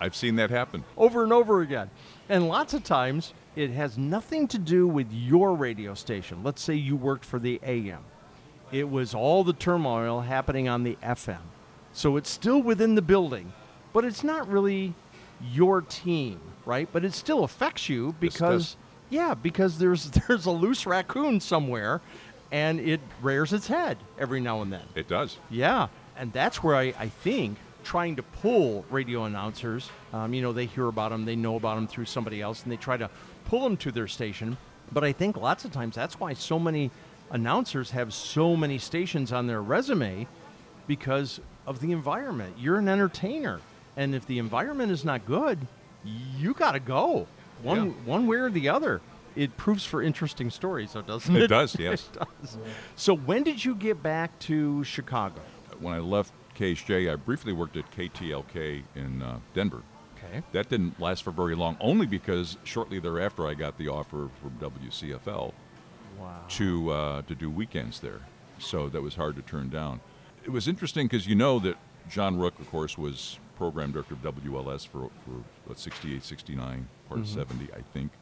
I've 0.00 0.14
seen 0.14 0.36
that 0.36 0.50
happen. 0.50 0.84
over 0.96 1.22
and 1.24 1.32
over 1.32 1.62
again. 1.62 1.90
And 2.28 2.48
lots 2.48 2.74
of 2.74 2.84
times 2.84 3.32
it 3.54 3.70
has 3.70 3.96
nothing 3.98 4.46
to 4.48 4.58
do 4.58 4.86
with 4.86 5.10
your 5.10 5.54
radio 5.54 5.94
station. 5.94 6.42
Let's 6.44 6.60
say 6.62 6.74
you 6.74 6.96
worked 6.96 7.24
for 7.24 7.38
the 7.38 7.58
AM, 7.62 8.04
it 8.78 8.90
was 8.90 9.14
all 9.14 9.42
the 9.44 9.52
turmoil 9.52 10.20
happening 10.20 10.68
on 10.68 10.82
the 10.82 10.96
FM. 11.02 11.40
So 11.92 12.16
it's 12.16 12.30
still 12.30 12.62
within 12.62 12.94
the 12.94 13.02
building, 13.02 13.52
but 13.92 14.04
it's 14.04 14.22
not 14.22 14.48
really 14.48 14.94
your 15.52 15.80
team, 15.80 16.40
right? 16.66 16.88
But 16.92 17.04
it 17.04 17.14
still 17.14 17.42
affects 17.44 17.88
you 17.88 18.14
because 18.20 18.76
yeah, 19.08 19.34
because 19.34 19.78
there's 19.78 20.10
there's 20.28 20.46
a 20.46 20.50
loose 20.50 20.86
raccoon 20.86 21.40
somewhere 21.40 22.00
and 22.52 22.78
it 22.80 23.00
rears 23.22 23.52
its 23.52 23.66
head 23.66 23.98
every 24.18 24.40
now 24.40 24.62
and 24.62 24.72
then. 24.72 24.84
It 24.94 25.08
does. 25.08 25.38
Yeah, 25.50 25.88
and 26.16 26.32
that's 26.32 26.62
where 26.62 26.76
I, 26.76 26.94
I 26.98 27.08
think 27.08 27.58
trying 27.82 28.16
to 28.16 28.22
pull 28.22 28.84
radio 28.90 29.24
announcers, 29.24 29.90
um, 30.12 30.34
you 30.34 30.42
know, 30.42 30.52
they 30.52 30.66
hear 30.66 30.86
about 30.88 31.10
them, 31.12 31.24
they 31.24 31.36
know 31.36 31.56
about 31.56 31.76
them 31.76 31.86
through 31.86 32.04
somebody 32.04 32.42
else, 32.42 32.62
and 32.62 32.70
they 32.72 32.76
try 32.76 32.96
to 32.96 33.08
pull 33.46 33.62
them 33.62 33.76
to 33.76 33.92
their 33.92 34.08
station. 34.08 34.56
But 34.92 35.04
I 35.04 35.12
think 35.12 35.36
lots 35.36 35.64
of 35.64 35.72
times 35.72 35.94
that's 35.94 36.18
why 36.20 36.34
so 36.34 36.58
many 36.58 36.90
announcers 37.30 37.90
have 37.90 38.12
so 38.14 38.56
many 38.56 38.78
stations 38.78 39.32
on 39.32 39.46
their 39.46 39.62
resume 39.62 40.26
because 40.86 41.40
of 41.66 41.80
the 41.80 41.92
environment. 41.92 42.54
You're 42.58 42.78
an 42.78 42.88
entertainer, 42.88 43.60
and 43.96 44.14
if 44.14 44.26
the 44.26 44.38
environment 44.38 44.90
is 44.92 45.04
not 45.04 45.26
good, 45.26 45.58
you 46.04 46.54
got 46.54 46.72
to 46.72 46.80
go 46.80 47.26
one 47.62 47.86
Yeah. 47.86 47.92
one 48.04 48.26
way 48.26 48.36
or 48.38 48.50
the 48.50 48.68
other. 48.68 49.00
It 49.34 49.56
proves 49.56 49.84
for 49.84 50.02
interesting 50.02 50.50
stories, 50.50 50.92
so 50.92 51.02
doesn't 51.02 51.34
it? 51.36 51.42
It 51.42 51.46
does, 51.48 51.76
yes. 51.78 52.08
It 52.14 52.18
does. 52.40 52.56
So 52.94 53.14
when 53.14 53.42
did 53.42 53.64
you 53.64 53.74
get 53.74 54.02
back 54.02 54.38
to 54.40 54.82
Chicago? 54.84 55.40
When 55.80 55.92
I 55.92 55.98
left 55.98 56.32
KHJ, 56.56 57.12
I 57.12 57.16
briefly 57.16 57.52
worked 57.52 57.76
at 57.76 57.90
KTLK 57.90 58.82
in 58.94 59.20
uh, 59.22 59.40
Denver. 59.52 59.82
Okay. 60.16 60.42
That 60.52 60.70
didn't 60.70 60.98
last 60.98 61.22
for 61.22 61.30
very 61.32 61.54
long, 61.54 61.76
only 61.80 62.06
because 62.06 62.56
shortly 62.64 62.98
thereafter 62.98 63.46
I 63.46 63.52
got 63.54 63.76
the 63.76 63.88
offer 63.88 64.30
from 64.40 64.52
WCFL 64.58 65.52
Wow. 66.18 66.42
to 66.48 66.90
uh, 66.90 67.22
to 67.22 67.34
do 67.34 67.50
weekends 67.50 68.00
there. 68.00 68.20
So 68.58 68.88
that 68.88 69.02
was 69.02 69.14
hard 69.14 69.36
to 69.36 69.42
turn 69.42 69.68
down. 69.68 70.00
It 70.44 70.50
was 70.50 70.66
interesting 70.68 71.06
because 71.06 71.26
you 71.26 71.34
know 71.34 71.58
that 71.60 71.76
John 72.08 72.38
Rook, 72.38 72.58
of 72.58 72.70
course, 72.70 72.96
was 72.96 73.38
program 73.56 73.90
director 73.92 74.14
of 74.14 74.22
WLS 74.34 74.86
for, 74.86 75.10
for 75.24 75.42
what, 75.66 75.78
68, 75.78 76.22
69, 76.22 76.88
part 77.08 77.20
of 77.20 77.26
70, 77.28 77.68
I 77.72 77.80
think. 77.92 78.12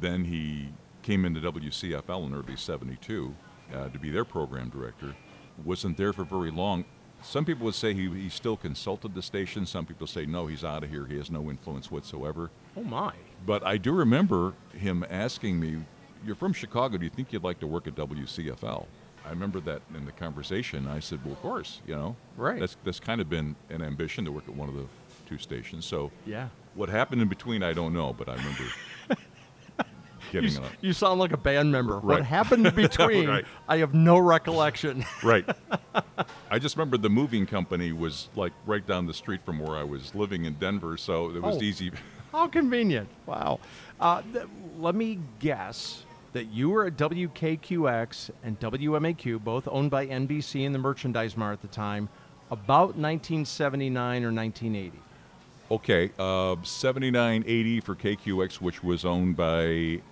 Then 0.00 0.24
he 0.24 0.68
came 1.02 1.24
into 1.24 1.40
WCFL 1.40 2.26
in 2.26 2.34
early 2.34 2.56
72 2.56 3.34
uh, 3.74 3.88
to 3.88 3.98
be 3.98 4.10
their 4.10 4.24
program 4.24 4.68
director. 4.70 5.14
Wasn't 5.64 5.96
there 5.96 6.12
for 6.12 6.24
very 6.24 6.50
long. 6.50 6.84
Some 7.22 7.44
people 7.44 7.64
would 7.64 7.74
say 7.74 7.92
he, 7.94 8.08
he 8.08 8.28
still 8.28 8.56
consulted 8.56 9.14
the 9.14 9.22
station. 9.22 9.66
Some 9.66 9.84
people 9.86 10.06
say, 10.06 10.26
no, 10.26 10.46
he's 10.46 10.64
out 10.64 10.84
of 10.84 10.90
here. 10.90 11.06
He 11.06 11.16
has 11.16 11.30
no 11.30 11.50
influence 11.50 11.90
whatsoever. 11.90 12.50
Oh 12.76 12.84
my. 12.84 13.12
But 13.44 13.64
I 13.66 13.78
do 13.78 13.92
remember 13.92 14.54
him 14.72 15.04
asking 15.10 15.58
me, 15.58 15.84
You're 16.24 16.36
from 16.36 16.52
Chicago. 16.52 16.96
Do 16.98 17.04
you 17.04 17.10
think 17.10 17.32
you'd 17.32 17.44
like 17.44 17.60
to 17.60 17.66
work 17.66 17.86
at 17.86 17.94
WCFL? 17.94 18.86
I 19.24 19.30
remember 19.30 19.60
that 19.60 19.82
in 19.94 20.04
the 20.04 20.12
conversation. 20.12 20.86
I 20.86 21.00
said, 21.00 21.20
Well, 21.24 21.32
of 21.34 21.42
course, 21.42 21.80
you 21.86 21.94
know. 21.96 22.16
Right. 22.36 22.60
That's, 22.60 22.76
that's 22.84 23.00
kind 23.00 23.20
of 23.20 23.28
been 23.28 23.56
an 23.70 23.82
ambition 23.82 24.24
to 24.24 24.32
work 24.32 24.44
at 24.48 24.54
one 24.54 24.68
of 24.68 24.74
the 24.76 24.86
two 25.28 25.38
stations. 25.38 25.84
So 25.84 26.10
Yeah. 26.24 26.48
what 26.74 26.88
happened 26.88 27.20
in 27.22 27.28
between, 27.28 27.62
I 27.62 27.72
don't 27.72 27.92
know, 27.92 28.12
but 28.12 28.28
I 28.28 28.34
remember 28.36 28.62
You, 30.32 30.40
getting 30.42 30.50
s- 30.50 30.58
a. 30.58 30.70
you 30.86 30.92
sound 30.92 31.20
like 31.20 31.32
a 31.32 31.36
band 31.36 31.70
member. 31.70 31.94
What 31.98 32.04
Right. 32.18 32.24
happened 32.24 32.72
between? 32.74 33.28
Right. 33.28 33.44
I 33.68 33.78
have 33.78 33.94
no 33.94 34.18
recollection. 34.18 35.04
Right. 35.22 35.44
I 36.50 36.58
just 36.58 36.76
remember 36.76 36.96
the 36.96 37.10
moving 37.10 37.46
company 37.46 37.92
was 37.92 38.28
like 38.36 38.52
right 38.66 38.84
down 38.86 39.06
the 39.06 39.14
street 39.14 39.40
from 39.44 39.58
where 39.58 39.76
I 39.76 39.84
was 39.84 40.14
living 40.14 40.44
in 40.44 40.54
Denver, 40.54 40.96
so 40.96 41.30
it 41.30 41.42
was 41.42 41.56
Oh. 41.58 41.62
easy. 41.62 41.90
How 42.32 42.46
convenient. 42.48 43.08
Wow. 43.26 43.60
Uh, 44.00 44.22
th- 44.32 44.46
let 44.78 44.94
me 44.94 45.18
guess 45.38 46.04
that 46.36 46.52
you 46.52 46.68
were 46.68 46.84
at 46.84 46.98
WKQX 46.98 48.30
and 48.44 48.60
WMAQ, 48.60 49.42
both 49.42 49.66
owned 49.70 49.90
by 49.90 50.06
NBC 50.06 50.66
and 50.66 50.74
the 50.74 50.78
Merchandise 50.78 51.34
Mart 51.34 51.54
at 51.54 51.62
the 51.62 51.68
time, 51.68 52.10
about 52.50 52.94
1979 52.94 54.22
or 54.22 54.30
1980. 54.30 54.98
Okay, 55.70 56.10
uh, 56.18 56.56
7980 56.62 57.80
for 57.80 57.94
KQX, 57.94 58.60
which 58.60 58.84
was 58.84 59.06
owned 59.06 59.34
by 59.34 60.02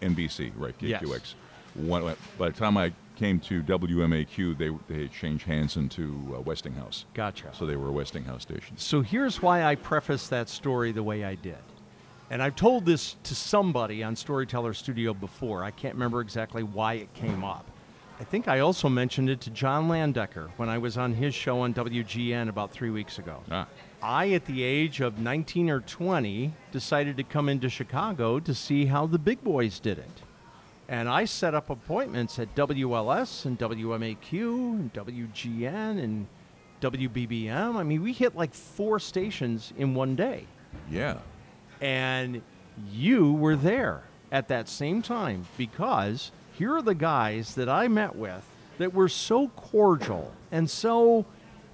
NBC, 0.00 0.52
right? 0.56 0.74
Yes. 0.80 1.02
KQX. 1.02 1.34
One, 1.74 2.16
by 2.38 2.48
the 2.48 2.56
time 2.56 2.78
I 2.78 2.94
came 3.16 3.38
to 3.40 3.62
WMAQ, 3.62 4.56
they 4.56 4.70
they 4.88 5.02
had 5.02 5.12
changed 5.12 5.44
hands 5.44 5.76
into 5.76 6.34
uh, 6.34 6.40
Westinghouse. 6.40 7.04
Gotcha. 7.12 7.50
So 7.52 7.66
they 7.66 7.76
were 7.76 7.88
a 7.88 7.92
Westinghouse 7.92 8.40
station. 8.40 8.78
So 8.78 9.02
here's 9.02 9.42
why 9.42 9.64
I 9.64 9.74
preface 9.74 10.28
that 10.28 10.48
story 10.48 10.92
the 10.92 11.02
way 11.02 11.24
I 11.24 11.34
did. 11.34 11.58
And 12.34 12.42
I've 12.42 12.56
told 12.56 12.84
this 12.84 13.14
to 13.22 13.34
somebody 13.36 14.02
on 14.02 14.16
Storyteller 14.16 14.74
Studio 14.74 15.14
before. 15.14 15.62
I 15.62 15.70
can't 15.70 15.94
remember 15.94 16.20
exactly 16.20 16.64
why 16.64 16.94
it 16.94 17.14
came 17.14 17.44
up. 17.44 17.64
I 18.18 18.24
think 18.24 18.48
I 18.48 18.58
also 18.58 18.88
mentioned 18.88 19.30
it 19.30 19.40
to 19.42 19.50
John 19.50 19.88
Landecker 19.88 20.50
when 20.56 20.68
I 20.68 20.78
was 20.78 20.98
on 20.98 21.14
his 21.14 21.32
show 21.32 21.60
on 21.60 21.72
WGN 21.72 22.48
about 22.48 22.72
three 22.72 22.90
weeks 22.90 23.20
ago. 23.20 23.40
Ah, 23.52 23.68
I, 24.02 24.32
at 24.32 24.46
the 24.46 24.64
age 24.64 25.00
of 25.00 25.20
19 25.20 25.70
or 25.70 25.78
20, 25.78 26.52
decided 26.72 27.16
to 27.18 27.22
come 27.22 27.48
into 27.48 27.68
Chicago 27.68 28.40
to 28.40 28.52
see 28.52 28.86
how 28.86 29.06
the 29.06 29.18
big 29.20 29.40
boys 29.44 29.78
did 29.78 29.98
it. 29.98 30.22
And 30.88 31.08
I 31.08 31.26
set 31.26 31.54
up 31.54 31.70
appointments 31.70 32.40
at 32.40 32.52
WLS 32.56 33.44
and 33.44 33.56
WMAQ 33.60 34.32
and 34.32 34.92
WGN 34.92 36.02
and 36.02 36.26
WBBM. 36.80 37.76
I 37.76 37.84
mean, 37.84 38.02
we 38.02 38.12
hit 38.12 38.34
like 38.34 38.54
four 38.54 38.98
stations 38.98 39.72
in 39.76 39.94
one 39.94 40.16
day. 40.16 40.48
yeah. 40.90 41.18
And 41.84 42.40
you 42.90 43.34
were 43.34 43.56
there 43.56 44.04
at 44.32 44.48
that 44.48 44.70
same 44.70 45.02
time 45.02 45.46
because 45.58 46.32
here 46.56 46.74
are 46.74 46.82
the 46.82 46.94
guys 46.94 47.54
that 47.56 47.68
I 47.68 47.88
met 47.88 48.16
with 48.16 48.42
that 48.78 48.94
were 48.94 49.08
so 49.10 49.48
cordial 49.48 50.32
and 50.50 50.70
so, 50.70 51.26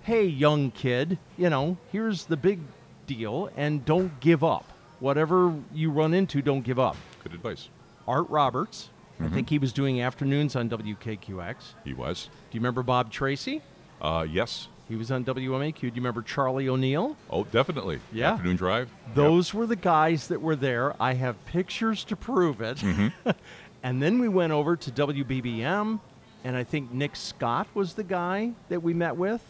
hey, 0.02 0.24
young 0.26 0.72
kid, 0.72 1.16
you 1.38 1.48
know, 1.48 1.76
here's 1.92 2.24
the 2.24 2.36
big 2.36 2.58
deal 3.06 3.50
and 3.56 3.84
don't 3.84 4.18
give 4.18 4.42
up. 4.42 4.64
Whatever 4.98 5.54
you 5.72 5.92
run 5.92 6.12
into, 6.12 6.42
don't 6.42 6.62
give 6.62 6.80
up. 6.80 6.96
Good 7.22 7.34
advice. 7.34 7.68
Art 8.08 8.28
Roberts, 8.28 8.90
I 9.20 9.28
think 9.28 9.48
he 9.48 9.58
was 9.58 9.72
doing 9.72 10.00
afternoons 10.00 10.56
on 10.56 10.68
WKQX. 10.68 11.54
He 11.84 11.94
was. 11.94 12.24
Do 12.50 12.56
you 12.56 12.60
remember 12.60 12.82
Bob 12.82 13.12
Tracy? 13.12 13.62
Uh, 14.00 14.26
yes. 14.28 14.66
He 14.90 14.96
was 14.96 15.12
on 15.12 15.24
WMAQ. 15.24 15.78
Do 15.78 15.86
you 15.86 15.92
remember 15.94 16.20
Charlie 16.20 16.68
O'Neill? 16.68 17.16
Oh, 17.30 17.44
definitely. 17.44 18.00
Yeah. 18.12 18.32
Afternoon 18.32 18.56
drive. 18.56 18.88
Yep. 19.06 19.14
Those 19.14 19.54
were 19.54 19.64
the 19.64 19.76
guys 19.76 20.26
that 20.26 20.42
were 20.42 20.56
there. 20.56 21.00
I 21.00 21.14
have 21.14 21.42
pictures 21.46 22.02
to 22.06 22.16
prove 22.16 22.60
it. 22.60 22.78
Mm-hmm. 22.78 23.30
and 23.84 24.02
then 24.02 24.18
we 24.18 24.26
went 24.26 24.52
over 24.52 24.74
to 24.74 24.90
WBBM, 24.90 26.00
and 26.42 26.56
I 26.56 26.64
think 26.64 26.90
Nick 26.90 27.14
Scott 27.14 27.68
was 27.72 27.94
the 27.94 28.02
guy 28.02 28.50
that 28.68 28.82
we 28.82 28.92
met 28.92 29.14
with. 29.14 29.40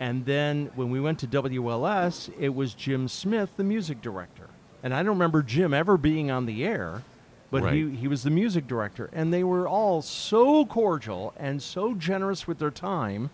And 0.00 0.26
then 0.26 0.72
when 0.74 0.90
we 0.90 0.98
went 0.98 1.20
to 1.20 1.28
WLS, 1.28 2.32
it 2.36 2.52
was 2.52 2.74
Jim 2.74 3.06
Smith, 3.06 3.50
the 3.56 3.62
music 3.62 4.02
director. 4.02 4.48
And 4.82 4.92
I 4.92 5.04
don't 5.04 5.14
remember 5.14 5.44
Jim 5.44 5.72
ever 5.72 5.96
being 5.96 6.32
on 6.32 6.46
the 6.46 6.64
air, 6.64 7.04
but 7.52 7.72
he, 7.72 7.90
he 7.94 8.08
was 8.08 8.24
the 8.24 8.30
music 8.30 8.66
director. 8.66 9.08
And 9.12 9.32
they 9.32 9.44
were 9.44 9.68
all 9.68 10.02
so 10.02 10.66
cordial 10.66 11.32
and 11.36 11.62
so 11.62 11.94
generous 11.94 12.48
with 12.48 12.58
their 12.58 12.72
time. 12.72 13.30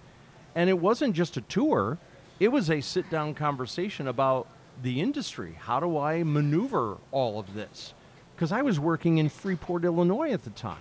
And 0.54 0.68
it 0.68 0.78
wasn't 0.78 1.14
just 1.14 1.36
a 1.36 1.40
tour, 1.42 1.98
it 2.38 2.48
was 2.48 2.70
a 2.70 2.80
sit 2.80 3.08
down 3.10 3.34
conversation 3.34 4.08
about 4.08 4.46
the 4.82 5.00
industry. 5.00 5.56
How 5.60 5.78
do 5.80 5.98
I 5.98 6.22
maneuver 6.22 6.96
all 7.12 7.38
of 7.38 7.54
this? 7.54 7.94
Because 8.34 8.50
I 8.52 8.62
was 8.62 8.80
working 8.80 9.18
in 9.18 9.28
Freeport, 9.28 9.84
Illinois 9.84 10.32
at 10.32 10.44
the 10.44 10.50
time. 10.50 10.78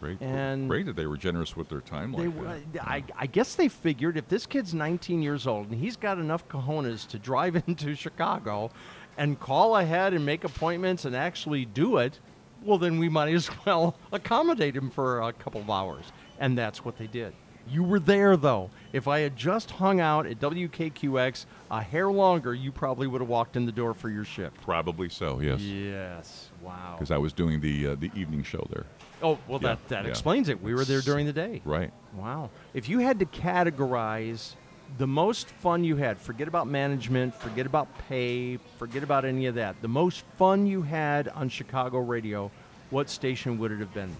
Great. 0.00 0.20
and- 0.20 0.68
Great 0.68 0.86
that 0.86 0.96
they 0.96 1.06
were 1.06 1.16
generous 1.16 1.56
with 1.56 1.68
their 1.68 1.80
time 1.80 2.12
like 2.12 2.72
that. 2.72 2.82
I, 2.86 3.04
I 3.16 3.26
guess 3.26 3.54
they 3.54 3.68
figured 3.68 4.16
if 4.16 4.28
this 4.28 4.46
kid's 4.46 4.74
19 4.74 5.22
years 5.22 5.46
old 5.46 5.70
and 5.70 5.78
he's 5.80 5.96
got 5.96 6.18
enough 6.18 6.46
cojones 6.48 7.06
to 7.08 7.18
drive 7.18 7.54
into 7.68 7.94
Chicago 7.94 8.70
and 9.16 9.38
call 9.38 9.76
ahead 9.76 10.12
and 10.12 10.26
make 10.26 10.42
appointments 10.44 11.04
and 11.04 11.14
actually 11.14 11.64
do 11.64 11.98
it, 11.98 12.18
well, 12.62 12.78
then 12.78 12.98
we 12.98 13.08
might 13.08 13.32
as 13.32 13.48
well 13.66 13.96
accommodate 14.10 14.74
him 14.76 14.90
for 14.90 15.22
a 15.22 15.32
couple 15.32 15.60
of 15.60 15.70
hours. 15.70 16.04
And 16.38 16.58
that's 16.58 16.84
what 16.84 16.98
they 16.98 17.06
did. 17.06 17.32
You 17.70 17.82
were 17.84 18.00
there, 18.00 18.36
though. 18.36 18.70
If 18.92 19.08
I 19.08 19.20
had 19.20 19.36
just 19.36 19.70
hung 19.70 20.00
out 20.00 20.26
at 20.26 20.38
WKQX 20.40 21.46
a 21.70 21.82
hair 21.82 22.10
longer, 22.10 22.52
you 22.54 22.72
probably 22.72 23.06
would 23.06 23.20
have 23.20 23.28
walked 23.30 23.56
in 23.56 23.64
the 23.66 23.72
door 23.72 23.94
for 23.94 24.10
your 24.10 24.24
shift. 24.24 24.60
Probably 24.62 25.08
so. 25.08 25.40
Yes. 25.40 25.60
Yes. 25.60 26.50
Wow. 26.60 26.96
Because 26.98 27.10
I 27.10 27.18
was 27.18 27.32
doing 27.32 27.60
the 27.60 27.88
uh, 27.88 27.94
the 27.94 28.10
evening 28.14 28.42
show 28.42 28.66
there. 28.70 28.84
Oh, 29.22 29.38
well, 29.48 29.60
Yeah, 29.62 29.68
that, 29.68 29.88
that 29.88 30.04
yeah. 30.04 30.10
explains 30.10 30.48
it. 30.48 30.60
We 30.62 30.74
were 30.74 30.84
there 30.84 31.00
during 31.00 31.26
the 31.26 31.32
day. 31.32 31.62
Right. 31.64 31.92
Wow. 32.14 32.50
If 32.74 32.88
you 32.88 32.98
had 32.98 33.20
to 33.20 33.26
categorize 33.26 34.54
the 34.98 35.06
most 35.06 35.48
fun 35.48 35.84
you 35.84 35.96
had, 35.96 36.18
forget 36.18 36.48
about 36.48 36.66
management, 36.66 37.34
forget 37.34 37.64
about 37.64 37.88
pay, 38.08 38.58
forget 38.78 39.02
about 39.02 39.24
any 39.24 39.46
of 39.46 39.54
that, 39.54 39.80
the 39.80 39.88
most 39.88 40.24
fun 40.36 40.66
you 40.66 40.82
had 40.82 41.28
on 41.28 41.48
Chicago 41.48 42.00
radio, 42.00 42.50
what 42.90 43.08
station 43.08 43.58
would 43.58 43.72
it 43.72 43.78
have 43.78 43.94
been? 43.94 44.14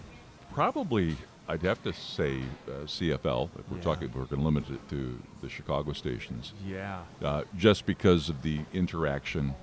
Probably, 0.53 1.15
I'd 1.47 1.61
have 1.63 1.83
to 1.83 1.91
say 1.93 2.39
uh, 2.67 2.85
CFL. 2.85 3.49
If 3.59 3.69
we're 3.69 3.77
Yeah. 3.77 3.83
talking, 3.83 4.07
if 4.09 4.15
we're 4.15 4.25
going 4.25 4.39
to 4.39 4.45
limit 4.45 4.69
it 4.69 4.87
to 4.89 5.19
the 5.41 5.49
Chicago 5.49 5.91
stations, 5.93 6.53
Yeah. 6.65 7.01
uh, 7.23 7.43
just 7.57 7.85
because 7.85 8.29
of 8.29 8.41
the 8.43 8.61
interaction 8.73 9.53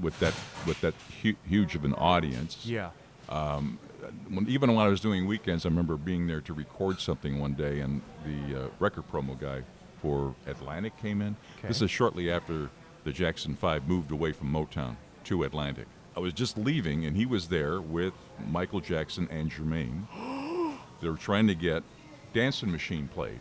with 0.00 0.18
that 0.20 0.34
with 0.66 0.80
that 0.80 0.94
hu- 1.22 1.36
huge 1.46 1.74
of 1.76 1.84
an 1.84 1.94
audience. 1.94 2.64
Yeah. 2.64 2.90
When, 4.28 4.48
even 4.48 4.74
when 4.74 4.86
I 4.86 4.88
was 4.88 5.00
doing 5.00 5.26
weekends, 5.26 5.66
I 5.66 5.68
remember 5.68 5.96
being 5.96 6.26
there 6.26 6.40
to 6.42 6.52
record 6.54 7.00
something 7.00 7.38
one 7.40 7.54
day, 7.54 7.80
and 7.80 8.00
the 8.24 8.64
uh, 8.64 8.68
record 8.78 9.04
promo 9.10 9.38
guy 9.38 9.62
for 10.00 10.34
Atlantic 10.46 10.96
came 10.98 11.20
in. 11.20 11.36
Okay. 11.58 11.68
This 11.68 11.82
is 11.82 11.90
shortly 11.90 12.30
after 12.30 12.70
the 13.04 13.12
Jackson 13.12 13.56
Five 13.56 13.88
moved 13.88 14.10
away 14.10 14.32
from 14.32 14.52
Motown 14.52 14.96
to 15.24 15.42
Atlantic. 15.42 15.86
I 16.16 16.20
was 16.20 16.32
just 16.32 16.56
leaving, 16.56 17.04
and 17.04 17.16
he 17.16 17.26
was 17.26 17.48
there 17.48 17.80
with 17.80 18.14
Michael 18.48 18.80
Jackson 18.80 19.28
and 19.30 19.50
Jermaine. 19.50 20.06
they 21.06 21.10
were 21.10 21.16
trying 21.16 21.46
to 21.46 21.54
get 21.54 21.84
"Dancing 22.34 22.72
Machine" 22.72 23.06
played. 23.06 23.38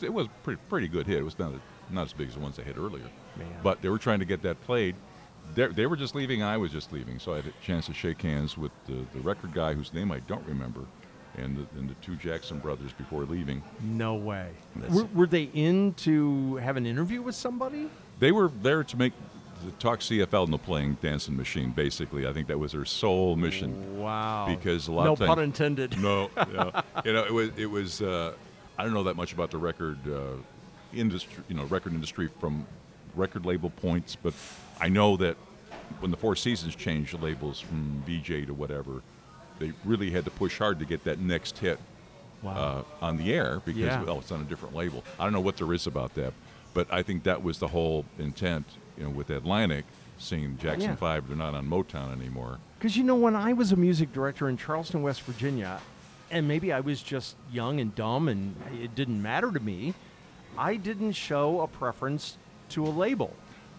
It 0.00 0.12
was 0.12 0.26
a 0.26 0.30
pretty 0.42 0.60
pretty 0.70 0.88
good 0.88 1.06
hit. 1.06 1.18
It 1.18 1.24
was 1.24 1.38
not 1.38 1.52
not 1.90 2.06
as 2.06 2.14
big 2.14 2.28
as 2.28 2.34
the 2.34 2.40
ones 2.40 2.56
they 2.56 2.62
hit 2.62 2.78
earlier, 2.78 3.04
Man. 3.36 3.46
but 3.62 3.82
they 3.82 3.90
were 3.90 3.98
trying 3.98 4.20
to 4.20 4.24
get 4.24 4.40
that 4.42 4.58
played. 4.62 4.96
They, 5.54 5.66
they 5.66 5.84
were 5.84 5.96
just 5.96 6.14
leaving. 6.14 6.42
I 6.42 6.56
was 6.56 6.72
just 6.72 6.90
leaving, 6.90 7.18
so 7.18 7.34
I 7.34 7.36
had 7.36 7.46
a 7.46 7.52
chance 7.62 7.84
to 7.86 7.92
shake 7.92 8.22
hands 8.22 8.56
with 8.56 8.72
the, 8.86 9.04
the 9.12 9.20
record 9.20 9.52
guy, 9.52 9.74
whose 9.74 9.92
name 9.92 10.10
I 10.10 10.20
don't 10.20 10.46
remember, 10.46 10.80
and 11.36 11.54
the, 11.54 11.78
and 11.78 11.90
the 11.90 11.94
two 11.94 12.16
Jackson 12.16 12.60
brothers 12.60 12.92
before 12.94 13.24
leaving. 13.24 13.62
No 13.82 14.14
way. 14.14 14.48
Were, 14.88 15.04
were 15.12 15.26
they 15.26 15.50
in 15.52 15.92
to 15.94 16.56
have 16.56 16.78
an 16.78 16.86
interview 16.86 17.20
with 17.20 17.34
somebody? 17.34 17.90
They 18.20 18.32
were 18.32 18.48
there 18.48 18.84
to 18.84 18.96
make 18.96 19.12
talk 19.78 20.00
CFL 20.00 20.46
in 20.46 20.50
the 20.50 20.58
playing 20.58 20.96
Dancing 21.02 21.36
Machine. 21.36 21.70
Basically, 21.70 22.26
I 22.26 22.32
think 22.32 22.48
that 22.48 22.58
was 22.58 22.72
their 22.72 22.84
sole 22.84 23.36
mission. 23.36 23.98
Wow. 24.00 24.46
Because 24.48 24.88
a 24.88 24.92
lot 24.92 25.04
no 25.04 25.12
of 25.12 25.18
times- 25.18 25.28
pun 25.28 25.38
intended. 25.40 25.98
No, 26.02 26.30
yeah. 26.36 26.82
you 27.04 27.12
know, 27.12 27.24
it 27.24 27.32
was 27.32 27.50
it 27.56 27.66
was. 27.66 28.02
Uh, 28.02 28.32
I 28.78 28.84
don't 28.84 28.94
know 28.94 29.04
that 29.04 29.16
much 29.16 29.32
about 29.32 29.50
the 29.50 29.58
record 29.58 29.98
uh, 30.08 30.32
industry, 30.94 31.44
you 31.48 31.54
know, 31.54 31.64
record 31.64 31.92
industry 31.92 32.28
from 32.40 32.66
record 33.14 33.44
label 33.46 33.70
points, 33.70 34.16
but 34.16 34.34
I 34.80 34.88
know 34.88 35.16
that 35.18 35.36
when 36.00 36.10
the 36.10 36.16
Four 36.16 36.34
Seasons 36.36 36.74
changed 36.74 37.12
the 37.12 37.22
labels 37.22 37.60
from 37.60 38.02
Vee-Jay 38.06 38.46
to 38.46 38.54
whatever, 38.54 39.02
they 39.58 39.72
really 39.84 40.10
had 40.10 40.24
to 40.24 40.30
push 40.30 40.58
hard 40.58 40.78
to 40.78 40.86
get 40.86 41.04
that 41.04 41.18
next 41.20 41.58
hit 41.58 41.78
Wow. 42.42 42.84
uh, 43.00 43.04
on 43.04 43.18
the 43.18 43.32
air 43.32 43.60
because 43.64 43.80
Yeah. 43.82 44.02
well, 44.02 44.18
it's 44.18 44.32
on 44.32 44.40
a 44.40 44.44
different 44.44 44.74
label. 44.74 45.04
I 45.20 45.24
don't 45.24 45.32
know 45.34 45.40
what 45.40 45.58
there 45.58 45.72
is 45.74 45.86
about 45.86 46.14
that, 46.14 46.32
but 46.74 46.90
I 46.92 47.02
think 47.02 47.22
that 47.24 47.42
was 47.42 47.58
the 47.58 47.68
whole 47.68 48.04
intent. 48.18 48.64
You 49.02 49.08
know, 49.08 49.14
with 49.14 49.30
Atlantic, 49.30 49.84
seeing 50.18 50.56
Jackson 50.58 50.90
Yeah. 50.90 50.94
Five, 50.94 51.26
they're 51.26 51.36
not 51.36 51.54
on 51.56 51.68
Motown 51.68 52.12
anymore. 52.12 52.58
Because 52.78 52.96
you 52.96 53.02
know, 53.02 53.16
when 53.16 53.34
I 53.34 53.52
was 53.52 53.72
a 53.72 53.76
music 53.76 54.12
director 54.12 54.48
in 54.48 54.56
Charleston, 54.56 55.02
West 55.02 55.22
Virginia, 55.22 55.80
and 56.30 56.46
maybe 56.46 56.72
I 56.72 56.78
was 56.78 57.02
just 57.02 57.34
young 57.50 57.80
and 57.80 57.92
dumb 57.96 58.28
and 58.28 58.54
it 58.80 58.94
didn't 58.94 59.20
matter 59.20 59.50
to 59.50 59.58
me, 59.58 59.94
I 60.56 60.76
didn't 60.76 61.12
show 61.14 61.62
a 61.62 61.66
preference 61.66 62.38
to 62.70 62.86
a 62.86 62.90
label. 62.90 63.34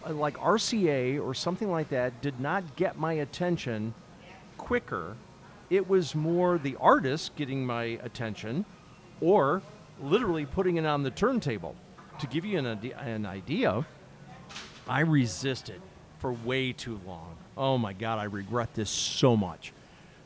Uh, 0.06 0.12
Like 0.12 0.36
RCA 0.36 1.18
or 1.24 1.32
something 1.32 1.70
like 1.70 1.88
that 1.88 2.20
did 2.20 2.38
not 2.38 2.76
get 2.76 2.98
my 2.98 3.14
attention 3.14 3.94
quicker. 4.58 5.16
It 5.70 5.88
was 5.88 6.14
more 6.14 6.58
the 6.58 6.76
artist 6.78 7.34
getting 7.34 7.64
my 7.64 7.98
attention 8.02 8.66
or 9.22 9.62
literally 10.02 10.44
putting 10.44 10.76
it 10.76 10.84
on 10.84 11.02
the 11.02 11.10
turntable. 11.10 11.76
To 12.20 12.26
give 12.28 12.44
you 12.44 12.58
an, 12.58 12.66
an 12.66 13.26
idea, 13.26 13.84
I 14.88 15.00
resisted 15.00 15.80
for 16.18 16.32
way 16.32 16.72
too 16.72 17.00
long. 17.06 17.36
Oh 17.56 17.78
my 17.78 17.92
God, 17.92 18.18
I 18.18 18.24
regret 18.24 18.74
this 18.74 18.90
so 18.90 19.36
much. 19.36 19.72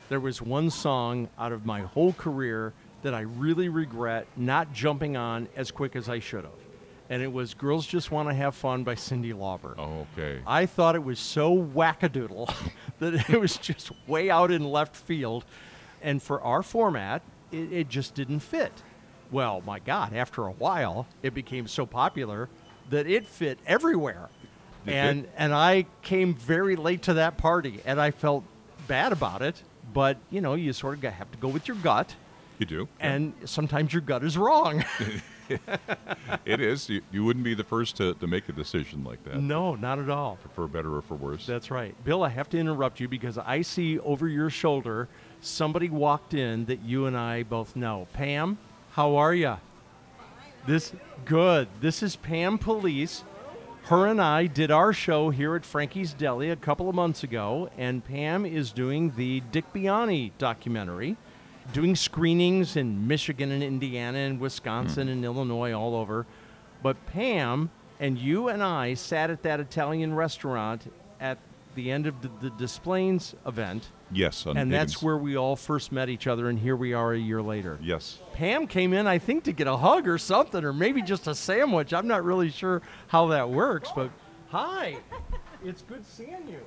There 0.08 0.20
was 0.20 0.40
one 0.40 0.70
song 0.70 1.28
out 1.38 1.52
of 1.52 1.66
my 1.66 1.82
whole 1.82 2.12
career 2.14 2.72
that 3.02 3.14
I 3.14 3.20
really 3.20 3.68
regret 3.68 4.26
not 4.36 4.72
jumping 4.72 5.16
on 5.16 5.48
as 5.54 5.70
quick 5.70 5.94
as 5.94 6.08
I 6.08 6.18
should 6.18 6.44
have. 6.44 6.52
And 7.10 7.22
it 7.22 7.32
was 7.32 7.54
Girls 7.54 7.86
Just 7.86 8.10
Want 8.10 8.28
to 8.28 8.34
Have 8.34 8.54
Fun 8.54 8.84
by 8.84 8.94
Cyndi 8.94 9.32
Lauper. 9.32 9.74
Oh, 9.78 10.06
okay. 10.12 10.40
I 10.46 10.66
thought 10.66 10.94
it 10.94 11.04
was 11.04 11.18
so 11.18 11.56
wackadoodle 11.56 12.52
that 12.98 13.30
it 13.30 13.40
was 13.40 13.56
just 13.56 13.92
way 14.06 14.30
out 14.30 14.50
in 14.50 14.64
left 14.64 14.96
field. 14.96 15.44
And 16.02 16.22
for 16.22 16.40
our 16.42 16.62
format, 16.62 17.22
it, 17.50 17.72
it 17.72 17.88
just 17.88 18.14
didn't 18.14 18.40
fit. 18.40 18.72
Well, 19.30 19.62
my 19.64 19.78
God, 19.78 20.14
after 20.14 20.46
a 20.46 20.52
while, 20.52 21.06
it 21.22 21.34
became 21.34 21.66
so 21.66 21.86
popular 21.86 22.48
that 22.90 23.06
it 23.06 23.26
fit 23.26 23.58
everywhere. 23.66 24.28
You 24.88 24.94
and 24.94 25.28
and 25.36 25.54
I 25.54 25.86
came 26.02 26.34
very 26.34 26.76
late 26.76 27.02
to 27.02 27.14
that 27.14 27.36
party, 27.36 27.80
and 27.84 28.00
I 28.00 28.10
felt 28.10 28.44
bad 28.86 29.12
about 29.12 29.42
it. 29.42 29.62
But 29.92 30.18
you 30.30 30.40
know, 30.40 30.54
you 30.54 30.72
sort 30.72 31.02
of 31.04 31.12
have 31.12 31.30
to 31.32 31.38
go 31.38 31.48
with 31.48 31.66
your 31.68 31.76
gut, 31.78 32.14
You 32.58 32.66
do. 32.66 32.88
and 33.00 33.32
sometimes 33.44 33.92
your 33.92 34.02
gut 34.02 34.22
is 34.24 34.36
wrong. 34.36 34.84
it 36.44 36.60
is. 36.60 36.88
You, 36.90 37.00
you 37.10 37.24
wouldn't 37.24 37.44
be 37.44 37.54
the 37.54 37.64
first 37.64 37.96
to, 37.96 38.12
to 38.14 38.26
make 38.26 38.48
a 38.50 38.52
decision 38.52 39.02
like 39.02 39.24
that, 39.24 39.40
no, 39.40 39.74
not 39.76 39.98
at 39.98 40.10
all. 40.10 40.38
for 40.54 40.68
better 40.68 40.94
or 40.94 41.00
for 41.00 41.14
worse. 41.14 41.46
That's 41.46 41.70
right. 41.70 41.94
Bill, 42.04 42.22
I 42.22 42.28
have 42.28 42.50
to 42.50 42.58
interrupt 42.58 43.00
you 43.00 43.08
because 43.08 43.38
I 43.38 43.62
see 43.62 43.98
over 44.00 44.28
your 44.28 44.50
shoulder 44.50 45.08
somebody 45.40 45.88
walked 45.88 46.34
in 46.34 46.66
that 46.66 46.82
you 46.82 47.06
and 47.06 47.16
I 47.16 47.44
both 47.44 47.76
know. 47.76 48.06
Pam, 48.12 48.58
how 48.92 49.16
are 49.16 49.34
you? 49.34 49.56
This 50.66 50.92
good. 51.24 51.68
This 51.80 52.02
is 52.02 52.16
Pam 52.16 52.58
Police. 52.58 53.24
Her 53.88 54.06
and 54.06 54.20
I 54.20 54.48
did 54.48 54.70
our 54.70 54.92
show 54.92 55.30
here 55.30 55.56
at 55.56 55.64
Frankie's 55.64 56.12
Deli 56.12 56.50
a 56.50 56.56
couple 56.56 56.90
of 56.90 56.94
months 56.94 57.22
ago, 57.22 57.70
and 57.78 58.04
Pam 58.04 58.44
is 58.44 58.70
doing 58.70 59.14
the 59.16 59.40
Dick 59.50 59.64
Biondi 59.72 60.32
documentary, 60.36 61.16
doing 61.72 61.96
screenings 61.96 62.76
in 62.76 63.08
Michigan 63.08 63.50
and 63.50 63.62
Indiana 63.62 64.18
and 64.18 64.38
Wisconsin 64.38 65.06
hmm. 65.06 65.12
and 65.14 65.24
Illinois, 65.24 65.72
all 65.72 65.94
over. 65.94 66.26
But 66.82 66.98
Pam 67.06 67.70
and 67.98 68.18
you 68.18 68.48
and 68.48 68.62
I 68.62 68.92
sat 68.92 69.30
at 69.30 69.42
that 69.44 69.58
Italian 69.58 70.14
restaurant 70.14 70.92
at 71.18 71.38
the 71.74 71.90
end 71.90 72.06
of 72.06 72.20
the, 72.20 72.28
the 72.42 72.50
Des 72.50 72.78
Plaines 72.82 73.34
event, 73.46 73.88
yes, 74.10 74.46
and 74.46 74.72
that's 74.72 75.02
where 75.02 75.16
we 75.16 75.36
all 75.36 75.56
first 75.56 75.92
met 75.92 76.08
each 76.08 76.26
other, 76.26 76.48
and 76.48 76.58
here 76.58 76.76
we 76.76 76.92
are 76.92 77.12
a 77.12 77.18
year 77.18 77.42
later. 77.42 77.78
Yes. 77.82 78.18
Pam 78.32 78.66
came 78.66 78.92
in, 78.92 79.06
I 79.06 79.18
think, 79.18 79.44
to 79.44 79.52
get 79.52 79.66
a 79.66 79.76
hug 79.76 80.08
or 80.08 80.18
something, 80.18 80.64
or 80.64 80.72
maybe 80.72 81.02
just 81.02 81.26
a 81.26 81.34
sandwich. 81.34 81.92
I'm 81.92 82.06
not 82.06 82.24
really 82.24 82.50
sure 82.50 82.82
how 83.08 83.28
that 83.28 83.50
works, 83.50 83.90
but 83.94 84.10
hi, 84.48 84.96
it's 85.64 85.82
good 85.82 86.06
seeing 86.06 86.48
you. 86.48 86.60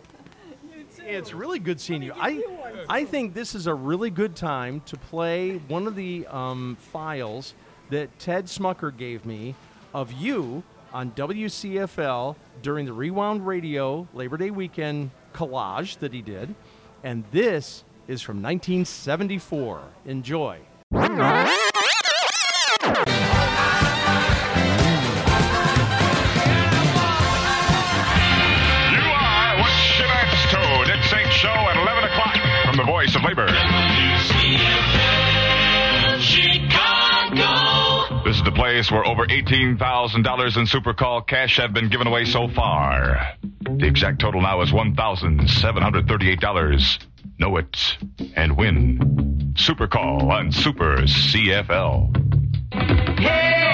It's 0.98 1.34
really 1.34 1.60
good 1.60 1.80
seeing 1.80 2.04
you. 2.04 2.14
I, 2.16 2.44
I 2.90 3.06
think 3.06 3.34
this 3.34 3.56
is 3.56 3.68
a 3.68 3.74
really 3.74 4.10
good 4.10 4.36
time 4.36 4.82
to 4.88 4.98
play 4.98 5.58
one 5.68 5.88
of 5.88 5.96
the 5.96 6.28
um, 6.28 6.78
files 6.80 7.54
that 7.90 8.18
Ted 8.20 8.46
Smucker 8.46 8.96
gave 8.96 9.26
me 9.26 9.56
of 9.94 10.12
you 10.12 10.64
on 10.94 11.12
WCFL 11.12 12.36
during 12.62 12.86
the 12.86 12.94
Rewound 12.94 13.46
Radio 13.46 14.08
Labor 14.14 14.38
Day 14.38 14.52
weekend 14.52 15.12
collage 15.34 15.98
that 16.00 16.14
he 16.14 16.22
did. 16.22 16.54
And 17.04 17.24
this 17.32 17.84
is 18.08 18.22
from 18.22 18.42
1974. 18.44 19.82
Enjoy. 20.06 20.60
You 20.92 21.00
are 29.10 29.58
what 29.58 29.72
Chevette's 29.72 30.52
told. 30.52 30.86
Dick 30.88 31.04
St. 31.04 31.32
Show 31.34 31.48
at 31.50 31.78
11 31.78 32.04
o'clock 32.04 32.38
from 32.66 32.78
the 32.78 32.84
Voice 32.84 33.16
of 33.16 33.24
Labor. 33.24 33.48
Chicago. 36.20 38.22
This 38.24 38.38
is 38.38 38.44
the 38.44 38.52
place 38.52 38.92
where 38.92 39.06
over 39.08 39.26
$18,000 39.26 40.58
in 40.58 40.66
Super 40.68 40.94
Call 40.94 41.22
cash 41.22 41.58
have 41.58 41.74
been 41.74 41.90
given 41.90 42.06
away 42.08 42.26
so 42.26 42.48
far. 42.48 43.36
The 43.80 43.88
exact 43.88 44.20
total 44.20 44.42
now 44.42 44.62
is 44.62 44.72
$1,738. 44.72 47.00
Know 47.40 47.58
it 47.58 47.98
and 48.36 48.58
win. 48.58 49.54
Super 49.58 49.88
Call 49.88 50.32
on 50.32 50.52
Super 50.52 50.98
CFL. 50.98 52.16
Hey, 53.20 53.68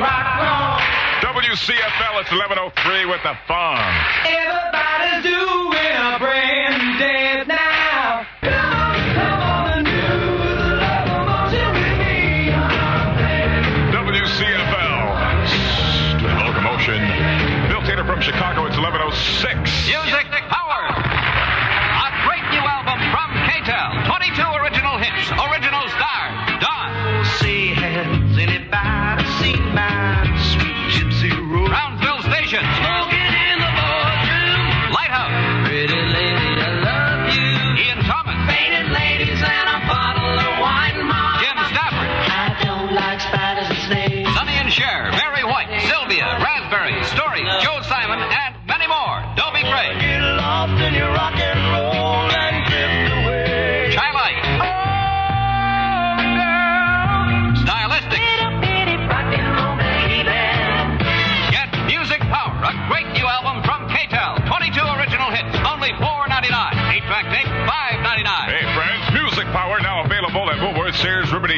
rock 0.00 0.40
on. 0.40 0.80
WCFL, 1.22 2.20
it's 2.20 2.30
1103 2.30 3.06
with 3.06 3.22
the 3.22 3.34
fun. 3.46 3.94
Everybody's 4.26 5.22
doing 5.24 5.96
a 5.96 6.18
brand 6.18 6.98
dance 6.98 7.48
now. 7.48 7.59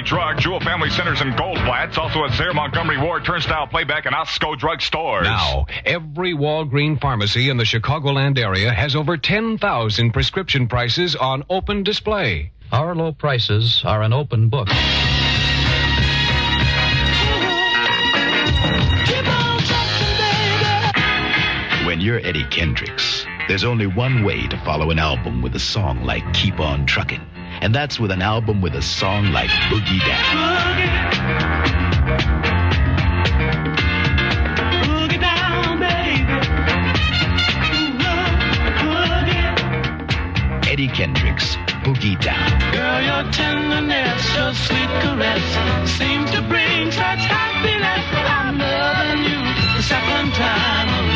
Sears, 0.03 0.09
Drug, 0.09 0.39
Jewel 0.39 0.61
Family 0.61 0.91
Centers, 0.91 1.21
and 1.21 1.33
Goldblatt's. 1.35 1.99
Also 1.99 2.25
at 2.25 2.33
Sayre, 2.35 2.53
Montgomery 2.53 2.99
Ward, 2.99 3.25
Turnstile 3.25 3.67
Playback, 3.67 4.07
and 4.07 4.15
Osco 4.15 4.59
Drug 4.59 4.81
Stores. 4.81 5.25
Now, 5.25 5.67
every 5.85 6.35
Walgreen 6.35 7.01
pharmacy 7.01 7.49
in 7.49 7.57
the 7.57 7.65
Chicagoland 7.65 8.39
area 8.39 8.73
has 8.73 8.97
over 8.97 9.17
10,000 9.17 10.11
prescription 10.13 10.69
prices 10.69 11.17
on 11.17 11.45
open 11.49 11.83
display. 11.83 12.53
Our 12.73 12.95
low 12.95 13.13
prices 13.13 13.83
are 13.85 14.03
an 14.03 14.13
open 14.13 14.49
book. 14.49 14.69
When 21.87 22.01
you're 22.01 22.21
Eddie 22.25 22.47
Kendricks, 22.51 23.27
there's 23.49 23.65
only 23.65 23.87
one 23.87 24.25
way 24.25 24.47
to 24.47 24.57
follow 24.65 24.91
an 24.91 24.99
album 24.99 25.43
with 25.43 25.55
a 25.55 25.61
song 25.61 26.05
like 26.05 26.23
Keep 26.33 26.59
On 26.59 26.87
Truckin'. 26.87 27.21
And 27.63 27.73
that's 27.73 28.01
with 28.01 28.11
an 28.11 28.23
album 28.23 28.61
with 28.61 28.75
a 28.75 28.83
song 28.83 29.31
like 29.31 29.49
Boogie 29.71 30.01
Down. 30.01 30.37
Boogie 34.83 35.21
down, 35.21 35.79
baby. 35.79 36.27
Boogie. 38.83 40.67
Eddie 40.67 40.89
Kendricks, 40.89 41.55
Boogie 41.85 42.21
Down. 42.21 42.51
Girl, 42.73 43.01
your 43.01 43.31
tenderness, 43.31 44.35
your 44.35 44.53
sweet 44.55 44.91
caress 45.01 45.89
seems 45.89 46.33
to 46.33 46.43
bring 46.43 46.91
such 46.91 47.21
happiness. 47.31 48.05
I'm 48.27 48.59
loving 48.59 49.23
you 49.23 49.39
the 49.77 49.83
second 49.85 50.33
time 50.33 50.89
around. 50.89 51.12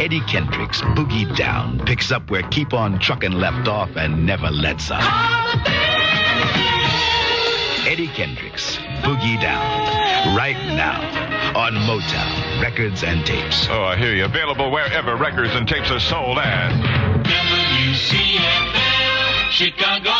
Eddie 0.00 0.20
Kendricks, 0.20 0.80
Boogie 0.80 1.36
Down, 1.36 1.80
picks 1.84 2.12
up 2.12 2.30
where 2.30 2.42
Keep 2.42 2.72
On 2.72 3.00
Truckin' 3.00 3.32
left 3.32 3.66
off 3.66 3.96
and 3.96 4.24
never 4.24 4.48
lets 4.48 4.92
up. 4.92 5.02
Eddie 7.84 8.06
Kendricks, 8.06 8.76
Boogie 9.02 9.40
Down, 9.40 10.36
right 10.36 10.56
now 10.76 11.00
on 11.56 11.72
Motown 11.74 12.62
Records 12.62 13.02
and 13.02 13.26
Tapes. 13.26 13.66
Oh, 13.68 13.82
I 13.82 13.96
hear 13.96 14.14
you. 14.14 14.24
Available 14.24 14.70
wherever 14.70 15.16
records 15.16 15.54
and 15.54 15.66
tapes 15.66 15.90
are 15.90 15.98
sold 15.98 16.38
at. 16.38 16.70
WCFL. 17.24 18.78
Chicago 19.50 20.17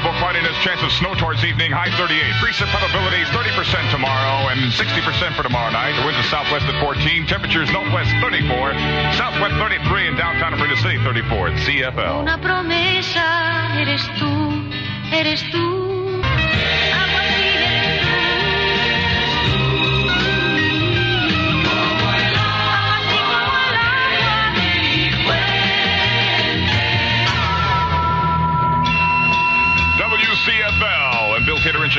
variable 0.00 0.18
cloudiness, 0.18 0.56
chance 0.64 0.82
of 0.82 0.90
snow 0.92 1.14
towards 1.14 1.44
evening, 1.44 1.70
high 1.72 1.90
38. 1.96 2.16
Precip 2.40 2.68
probabilities 2.72 3.28
30% 3.28 3.90
tomorrow 3.90 4.48
and 4.48 4.72
60% 4.72 5.36
for 5.36 5.42
tomorrow 5.42 5.70
night. 5.70 5.92
The 6.00 6.06
winds 6.06 6.18
are 6.20 6.28
southwest 6.28 6.64
at 6.66 6.80
14, 6.80 7.26
temperatures 7.26 7.70
northwest 7.72 8.10
34, 8.20 8.72
southwest 9.16 9.54
33, 9.60 10.08
and 10.08 10.16
downtown 10.16 10.56
Freedom 10.58 10.76
City 10.78 10.98
34 11.04 11.48
at 11.48 11.56
CFL. 11.60 12.22
Una 12.22 12.40
promesa 12.40 13.76
eres 13.76 14.02
tú, 14.16 14.72
eres 15.12 15.42
tú. 15.52 15.89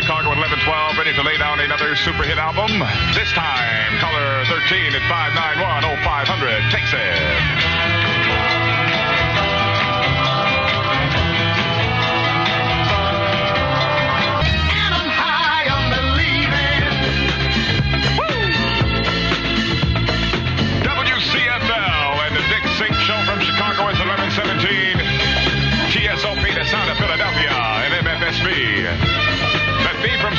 Chicago 0.01 0.33
1112, 0.33 0.97
ready 0.97 1.13
to 1.13 1.21
lay 1.21 1.37
down 1.37 1.59
another 1.59 1.95
super 1.95 2.23
hit 2.23 2.39
album. 2.39 2.81
This 3.13 3.29
time, 3.33 3.99
caller 4.01 4.43
13 4.49 4.97
at 4.97 5.05
591 5.05 6.01
0500, 6.01 6.71
Texas. 6.73 8.00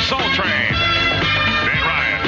Soul 0.03 0.19
Train. 0.35 0.73
Dan 1.63 1.79
Ryan. 1.87 2.19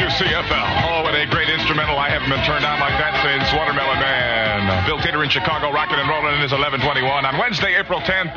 WCFL. 0.00 0.68
Oh, 0.88 1.02
what 1.02 1.14
a 1.14 1.26
great 1.30 1.50
instrumental. 1.50 1.98
I 1.98 2.08
haven't 2.08 2.30
been 2.30 2.42
turned 2.44 2.64
on 2.64 2.80
like 2.80 2.96
that 2.98 3.20
since 3.22 3.52
Watermelon 3.52 3.98
Man. 4.00 4.86
Bill 4.86 4.98
Taylor 5.00 5.22
in 5.24 5.28
Chicago, 5.30 5.70
rocking 5.72 5.98
and 5.98 6.08
rolling 6.08 6.34
in 6.36 6.40
his 6.40 6.52
1121 6.52 7.26
on 7.26 7.36
Wednesday, 7.38 7.78
April 7.78 8.00
10th. 8.00 8.32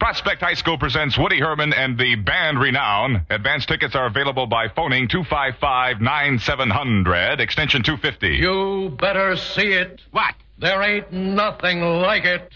Prospect 0.00 0.40
High 0.40 0.54
School 0.54 0.78
presents 0.78 1.16
Woody 1.18 1.38
Herman 1.38 1.72
and 1.74 1.96
the 1.98 2.14
band 2.16 2.58
Renown. 2.58 3.26
Advance 3.30 3.66
tickets 3.66 3.94
are 3.94 4.06
available 4.06 4.46
by 4.46 4.68
phoning 4.68 5.08
255-9700, 5.08 7.38
extension 7.38 7.82
250. 7.82 8.28
You 8.36 8.96
better 8.98 9.36
see 9.36 9.72
it. 9.72 10.00
What? 10.10 10.34
There 10.60 10.82
ain't 10.82 11.10
nothing 11.10 11.80
like 11.80 12.26
it. 12.26 12.52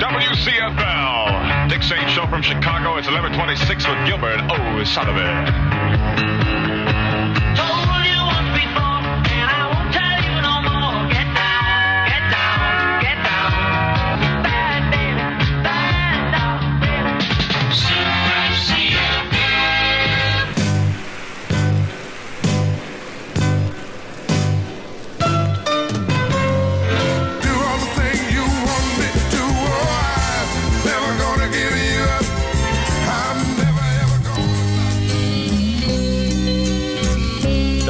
WCFL. 0.00 1.68
Dick 1.68 1.82
Saint 1.82 2.08
Show 2.08 2.26
from 2.28 2.40
Chicago. 2.40 2.96
It's 2.96 3.08
1126 3.08 3.86
with 3.86 4.06
Gilbert 4.06 4.40
O'Sullivan. 4.50 6.71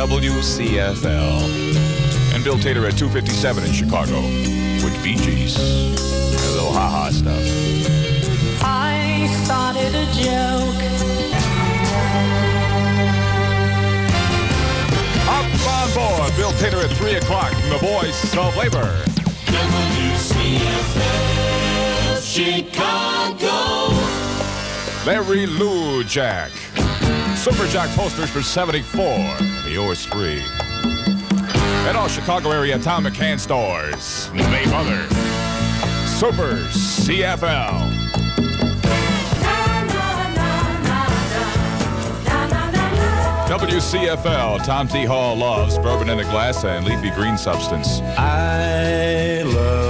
WCFL. 0.08 1.46
And 2.34 2.42
Bill 2.42 2.58
Taylor 2.58 2.86
at 2.86 2.98
257 2.98 3.64
in 3.64 3.72
Chicago 3.72 4.20
with 4.82 5.00
Bee 5.02 5.14
Gees. 5.14 5.56
A 5.56 5.60
little 6.54 6.72
ha-ha 6.72 7.10
stuff. 7.12 7.40
I 8.64 9.28
started 9.44 9.94
a 9.94 10.06
joke. 10.18 10.82
Up 15.30 15.46
on 15.70 15.88
board, 15.94 16.34
Bill 16.36 16.52
Taylor 16.58 16.82
at 16.84 16.90
3 16.96 17.14
o'clock 17.14 17.52
from 17.52 17.70
the 17.70 17.78
voice 17.78 18.36
of 18.36 18.56
labor. 18.56 19.04
WCFL, 20.26 20.82
Chicago. 22.20 23.94
Larry 25.06 25.46
Lujack. 25.46 26.50
Super 27.36 27.66
Jack 27.68 27.88
posters 27.96 28.30
for 28.30 28.42
74. 28.42 29.51
OS 29.76 30.04
free. 30.04 30.42
At 31.86 31.96
all 31.96 32.08
Chicago 32.08 32.50
area 32.50 32.76
atomic 32.76 33.14
hand 33.14 33.40
stores. 33.40 34.30
Name 34.32 34.70
Mother, 34.70 35.06
Super 36.06 36.56
CFL. 36.70 37.90
WCFL, 43.48 44.64
Tom 44.64 44.88
T. 44.88 45.04
Hall 45.04 45.36
loves 45.36 45.78
bourbon 45.78 46.08
in 46.08 46.18
a 46.20 46.24
glass 46.24 46.64
and 46.64 46.86
leafy 46.86 47.10
green 47.10 47.36
substance. 47.36 48.00
I 48.16 49.42
love 49.42 49.82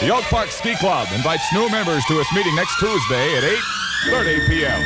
The 0.00 0.08
Oak 0.08 0.24
Park 0.24 0.50
Ski 0.50 0.74
Club 0.76 1.08
invites 1.14 1.52
new 1.52 1.68
members 1.68 2.02
to 2.06 2.18
its 2.20 2.32
meeting 2.32 2.54
next 2.54 2.78
Tuesday 2.78 3.36
at 3.36 3.42
8.30 4.08 4.48
p.m. 4.48 4.80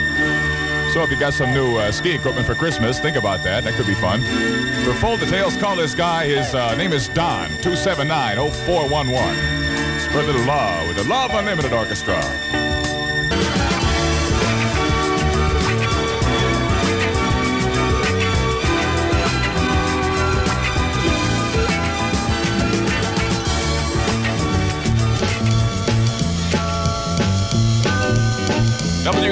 So 0.92 1.04
if 1.04 1.10
you 1.10 1.16
got 1.16 1.34
some 1.34 1.54
new 1.54 1.76
uh, 1.76 1.92
ski 1.92 2.10
equipment 2.10 2.44
for 2.44 2.56
Christmas, 2.56 2.98
think 2.98 3.16
about 3.16 3.44
that. 3.44 3.62
That 3.62 3.74
could 3.74 3.86
be 3.86 3.94
fun. 3.94 4.22
For 4.84 4.92
full 4.94 5.16
details, 5.16 5.56
call 5.56 5.76
this 5.76 5.94
guy. 5.94 6.26
His 6.26 6.52
uh, 6.52 6.74
name 6.74 6.92
is 6.92 7.06
Don, 7.06 7.48
279-0411. 7.62 10.00
Spread 10.00 10.24
a 10.24 10.26
little 10.26 10.46
love 10.46 10.88
with 10.88 10.96
the 10.96 11.04
Love 11.04 11.30
Unlimited 11.32 11.72
Orchestra. 11.72 12.20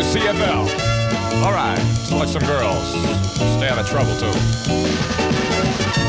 WCFL. 0.02 1.44
All 1.44 1.52
right, 1.52 1.78
let's 1.78 2.10
watch 2.10 2.28
some 2.30 2.42
girls. 2.42 2.90
Stay 2.90 3.68
out 3.68 3.78
of 3.78 3.88
trouble, 3.88 4.16
too. 4.16 4.32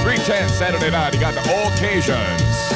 310 0.02 0.50
Saturday 0.50 0.90
night, 0.90 1.14
you 1.14 1.20
got 1.20 1.36
the 1.36 1.42
O'Kaysions. 1.42 2.74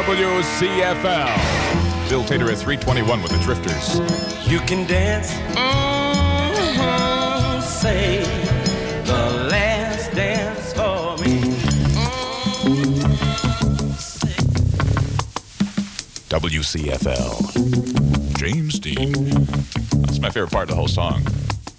WCFL. 0.00 1.28
Bill 2.08 2.24
Taylor 2.24 2.50
at 2.50 2.56
321 2.56 3.22
with 3.22 3.32
the 3.32 3.38
Drifters. 3.40 3.98
You 4.50 4.58
can 4.60 4.86
dance. 4.86 5.30
Mm-hmm. 5.54 6.80
Say 7.60 8.22
the 9.04 9.46
last 9.50 10.10
dance 10.12 10.72
for 10.72 11.18
me. 11.18 11.40
WCFL. 16.30 17.36
James 18.38 18.78
Dean. 18.78 19.12
That's 20.00 20.18
my 20.18 20.30
favorite 20.30 20.50
part 20.50 20.62
of 20.62 20.68
the 20.70 20.76
whole 20.76 20.88
song. 20.88 21.26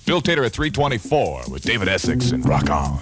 Bill 0.06 0.22
Taylor 0.22 0.44
at 0.44 0.52
324 0.52 1.46
with 1.50 1.64
David 1.64 1.88
Essex 1.88 2.30
and 2.30 2.48
Rock 2.48 2.70
On. 2.70 3.00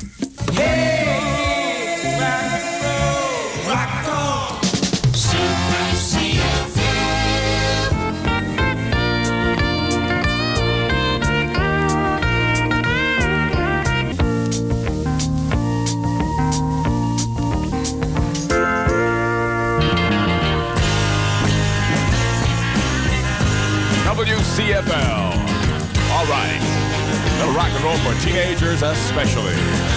Roll 27.84 27.98
for 28.00 28.14
teenagers 28.22 28.82
especially. 28.82 29.54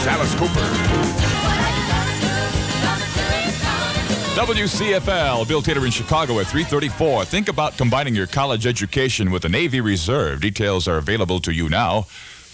Alice 0.06 0.34
Cooper. 0.36 0.60
WCFL, 4.34 5.46
Bill 5.46 5.60
Taylor 5.60 5.84
in 5.84 5.90
Chicago 5.90 6.38
at 6.40 6.46
334. 6.46 7.24
Think 7.26 7.48
about 7.48 7.76
combining 7.76 8.14
your 8.14 8.26
college 8.26 8.66
education 8.66 9.30
with 9.30 9.42
the 9.42 9.48
Navy 9.48 9.80
Reserve. 9.80 10.40
Details 10.40 10.88
are 10.88 10.96
available 10.96 11.38
to 11.40 11.52
you 11.52 11.68
now. 11.68 12.06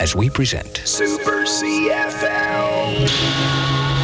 as 0.00 0.16
we 0.16 0.30
present 0.30 0.80
Super 0.84 1.44
CFL. 1.44 2.98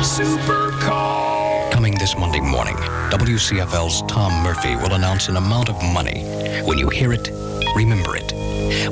Super 0.04 0.70
Call. 0.82 1.72
Coming 1.72 1.94
this 1.94 2.14
Monday 2.14 2.38
morning, 2.38 2.76
WCFL's 3.10 4.02
Tom 4.02 4.44
Murphy 4.44 4.76
will 4.76 4.92
announce 4.92 5.28
an 5.28 5.38
amount 5.38 5.70
of 5.70 5.82
money. 5.82 6.24
When 6.66 6.76
you 6.76 6.90
hear 6.90 7.14
it, 7.14 7.30
remember 7.74 8.14
it. 8.14 8.34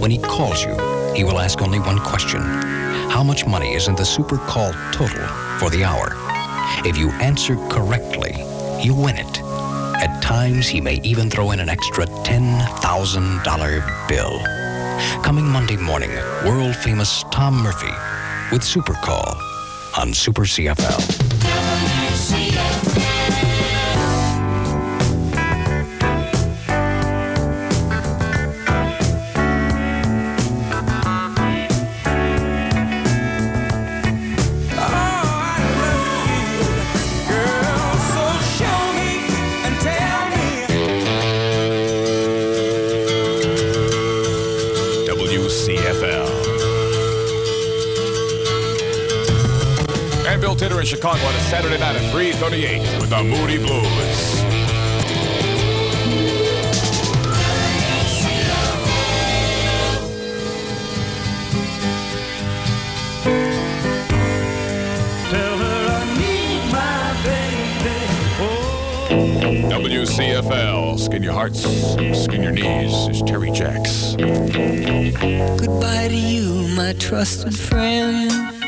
When 0.00 0.10
he 0.10 0.16
calls 0.16 0.64
you, 0.64 0.72
he 1.14 1.22
will 1.22 1.38
ask 1.38 1.60
only 1.60 1.80
one 1.80 1.98
question 1.98 2.40
How 3.10 3.22
much 3.22 3.46
money 3.46 3.74
is 3.74 3.88
in 3.88 3.94
the 3.94 4.06
Super 4.06 4.38
Call 4.38 4.72
total 4.90 5.26
for 5.58 5.68
the 5.68 5.84
hour? 5.84 6.14
If 6.86 6.96
you 6.96 7.10
answer 7.20 7.56
correctly, 7.68 8.32
you 8.82 8.94
win 8.94 9.16
it. 9.16 9.40
At 10.02 10.22
times, 10.22 10.66
he 10.66 10.80
may 10.80 10.98
even 11.02 11.28
throw 11.28 11.50
in 11.50 11.60
an 11.60 11.68
extra 11.68 12.06
$10,000 12.06 14.08
bill. 14.08 14.40
Coming 15.22 15.44
Monday 15.44 15.76
morning, 15.76 16.10
world 16.46 16.74
famous 16.74 17.22
Tom 17.30 17.62
Murphy 17.62 17.92
with 18.50 18.64
Super 18.64 18.94
Call 18.94 19.36
on 19.96 20.14
Super 20.14 20.42
CFL. 20.42 21.21
In 50.82 50.86
Chicago 50.86 51.24
on 51.24 51.34
a 51.36 51.40
Saturday 51.42 51.78
night 51.78 51.94
at 51.94 52.10
338 52.10 53.00
with 53.00 53.10
the 53.10 53.22
Moody 53.22 53.56
Blues. 53.56 54.42
Tell 65.30 65.56
her 65.56 65.86
I 65.88 66.02
need 66.18 66.62
my 66.72 67.14
baby. 67.22 67.96
Oh. 68.40 69.68
WCFL. 69.70 70.98
Skin 70.98 71.22
your 71.22 71.32
hearts, 71.32 71.60
skin 72.24 72.42
your 72.42 72.50
knees. 72.50 73.06
It's 73.06 73.22
Terry 73.22 73.52
Jacks. 73.52 74.16
Goodbye 74.16 76.08
to 76.08 76.16
you, 76.16 76.66
my 76.74 76.92
trusted 76.98 77.56
friend. 77.56 78.61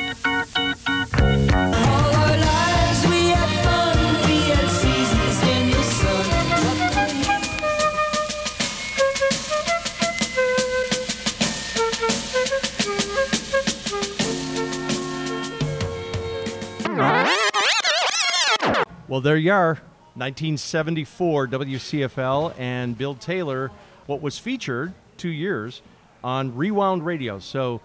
There 19.25 19.39
you 19.39 19.53
are. 19.53 19.79
1974 20.17 21.49
WCFL 21.49 22.55
and 22.59 22.97
Bill 22.97 23.15
Taylor, 23.15 23.71
what 24.05 24.21
was 24.21 24.39
featured 24.39 24.93
two 25.17 25.31
years 25.31 25.81
on 26.23 26.55
Rewound 26.55 27.07
Radio. 27.07 27.39
So, 27.39 27.81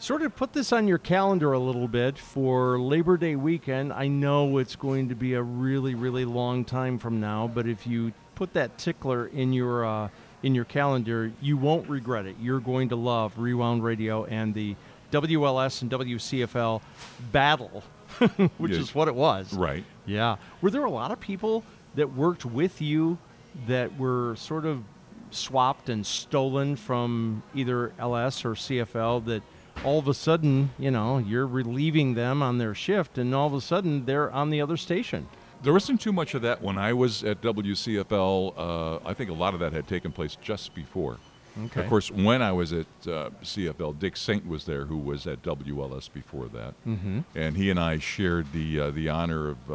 sort 0.00 0.22
of 0.22 0.34
put 0.34 0.52
this 0.52 0.72
on 0.72 0.88
your 0.88 0.98
calendar 0.98 1.52
a 1.52 1.58
little 1.60 1.86
bit 1.86 2.18
for 2.18 2.80
Labor 2.80 3.16
Day 3.16 3.36
weekend. 3.36 3.92
I 3.92 4.08
know 4.08 4.58
it's 4.58 4.74
going 4.74 5.08
to 5.10 5.14
be 5.14 5.34
a 5.34 5.42
really, 5.42 5.94
really 5.94 6.24
long 6.24 6.64
time 6.64 6.98
from 6.98 7.20
now, 7.20 7.46
but 7.46 7.68
if 7.68 7.86
you 7.86 8.12
put 8.34 8.52
that 8.54 8.76
tickler 8.76 9.28
in 9.28 9.52
your 9.52 9.86
uh, 9.86 10.08
in 10.42 10.52
your 10.52 10.64
calendar, 10.64 11.30
you 11.40 11.56
won't 11.56 11.88
regret 11.88 12.26
it. 12.26 12.34
You're 12.40 12.58
going 12.58 12.88
to 12.88 12.96
love 12.96 13.38
Rewound 13.38 13.84
Radio 13.84 14.24
and 14.24 14.52
the 14.52 14.74
WLS 15.12 15.82
and 15.82 15.90
WCFL 15.92 16.82
battle, 17.30 17.84
which 18.58 18.72
Yeah. 18.72 18.78
is 18.78 18.94
what 18.94 19.08
it 19.08 19.14
was. 19.14 19.52
Right. 19.54 19.84
Yeah. 20.06 20.36
Were 20.60 20.70
there 20.70 20.84
a 20.84 20.90
lot 20.90 21.10
of 21.10 21.20
people 21.20 21.64
that 21.94 22.12
worked 22.14 22.44
with 22.44 22.80
you 22.80 23.18
that 23.66 23.98
were 23.98 24.34
sort 24.36 24.64
of 24.64 24.82
swapped 25.30 25.88
and 25.88 26.06
stolen 26.06 26.76
from 26.76 27.42
either 27.54 27.92
LS 27.98 28.44
or 28.44 28.50
CFL 28.54 29.24
that 29.26 29.42
all 29.84 29.98
of 29.98 30.08
a 30.08 30.14
sudden, 30.14 30.70
you 30.78 30.90
know, 30.90 31.18
you're 31.18 31.46
relieving 31.46 32.14
them 32.14 32.42
on 32.42 32.58
their 32.58 32.74
shift 32.74 33.16
and 33.18 33.34
all 33.34 33.46
of 33.46 33.54
a 33.54 33.60
sudden 33.60 34.04
they're 34.04 34.30
on 34.30 34.50
the 34.50 34.60
other 34.60 34.76
station? 34.76 35.26
There 35.62 35.72
wasn't 35.72 36.00
too 36.00 36.12
much 36.12 36.34
of 36.34 36.42
that 36.42 36.60
when 36.60 36.76
I 36.76 36.92
was 36.92 37.22
at 37.24 37.40
WCFL. 37.40 38.54
Uh, 38.56 39.08
I 39.08 39.14
think 39.14 39.30
a 39.30 39.34
lot 39.34 39.54
of 39.54 39.60
that 39.60 39.72
had 39.72 39.86
taken 39.86 40.12
place 40.12 40.36
just 40.42 40.74
before. 40.74 41.18
Okay. 41.66 41.82
Of 41.82 41.88
course, 41.88 42.10
when 42.10 42.40
I 42.40 42.52
was 42.52 42.72
at 42.72 42.86
uh, 43.06 43.30
CFL, 43.42 43.98
Dick 43.98 44.16
Saint 44.16 44.46
was 44.46 44.64
there, 44.64 44.86
who 44.86 44.96
was 44.96 45.26
at 45.26 45.42
WLS 45.42 46.08
before 46.12 46.46
that, 46.46 46.74
Mhm. 46.86 47.24
and 47.34 47.56
he 47.56 47.68
and 47.70 47.78
I 47.78 47.98
shared 47.98 48.52
the 48.52 48.80
uh, 48.80 48.90
the 48.90 49.08
honor 49.10 49.50
of, 49.50 49.70
uh, 49.70 49.74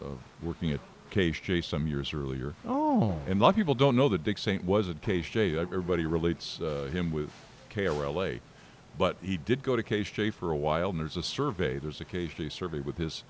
of 0.00 0.18
working 0.42 0.72
at 0.72 0.80
KHJ 1.10 1.62
some 1.64 1.86
years 1.86 2.12
earlier. 2.14 2.54
Oh. 2.66 3.14
And 3.26 3.40
a 3.40 3.42
lot 3.42 3.50
of 3.50 3.56
people 3.56 3.74
don't 3.74 3.96
know 3.96 4.08
that 4.08 4.24
Dick 4.24 4.38
Saint 4.38 4.64
was 4.64 4.88
at 4.88 5.00
KHJ. 5.02 5.56
Everybody 5.58 6.06
relates 6.06 6.60
uh, 6.60 6.88
him 6.92 7.10
with 7.12 7.30
KRLA, 7.70 8.40
but 8.98 9.16
he 9.22 9.36
did 9.36 9.62
go 9.62 9.76
to 9.76 9.82
KHJ 9.82 10.32
for 10.32 10.50
a 10.50 10.56
while. 10.56 10.90
And 10.90 11.00
there's 11.00 11.16
a 11.16 11.22
survey. 11.22 11.78
There's 11.78 12.00
a 12.00 12.04
KHJ 12.04 12.50
survey 12.52 12.80
with 12.80 12.96
his 12.98 13.24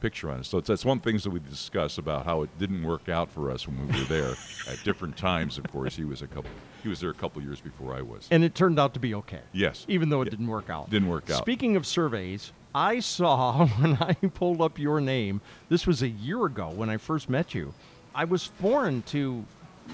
picture 0.00 0.30
on 0.30 0.40
it. 0.40 0.46
So 0.46 0.58
it's, 0.58 0.68
that's 0.68 0.84
one 0.84 0.98
of 0.98 1.04
the 1.04 1.10
things 1.10 1.22
that 1.24 1.30
we 1.30 1.38
discuss 1.40 1.96
about 1.96 2.24
how 2.26 2.42
it 2.42 2.50
didn't 2.58 2.82
work 2.82 3.08
out 3.08 3.30
for 3.30 3.50
us 3.50 3.66
when 3.68 3.86
we 3.86 3.98
were 3.98 4.04
there 4.06 4.34
at 4.68 4.82
different 4.84 5.16
times. 5.16 5.58
Of 5.58 5.70
course, 5.70 5.96
he 5.96 6.04
was 6.04 6.22
a 6.22 6.26
couple. 6.26 6.50
He 6.82 6.88
was 6.88 7.00
there 7.00 7.10
a 7.10 7.14
couple 7.14 7.40
years 7.42 7.60
before 7.60 7.94
I 7.94 8.02
was. 8.02 8.26
And 8.30 8.42
it 8.42 8.54
turned 8.54 8.78
out 8.78 8.94
to 8.94 9.00
be 9.00 9.14
okay. 9.14 9.40
Yes. 9.52 9.84
Even 9.88 10.08
though 10.08 10.22
it 10.22 10.30
didn't 10.30 10.48
work 10.48 10.68
out. 10.68 10.90
Didn't 10.90 11.08
work 11.08 11.30
out. 11.30 11.38
Speaking 11.38 11.76
of 11.76 11.86
surveys, 11.86 12.52
I 12.74 13.00
saw 13.00 13.66
when 13.80 13.94
I 13.96 14.14
pulled 14.34 14.60
up 14.60 14.78
your 14.78 15.00
name, 15.00 15.40
this 15.68 15.86
was 15.86 16.02
a 16.02 16.08
year 16.08 16.44
ago 16.44 16.70
when 16.70 16.90
I 16.90 16.96
first 16.96 17.28
met 17.30 17.54
you. 17.54 17.72
I 18.14 18.24
was 18.24 18.44
foreign 18.46 19.02
to 19.02 19.44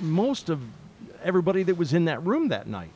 most 0.01 0.49
of 0.49 0.61
everybody 1.22 1.62
that 1.64 1.76
was 1.76 1.93
in 1.93 2.07
that 2.07 2.24
room 2.24 2.49
that 2.49 2.66
night. 2.66 2.95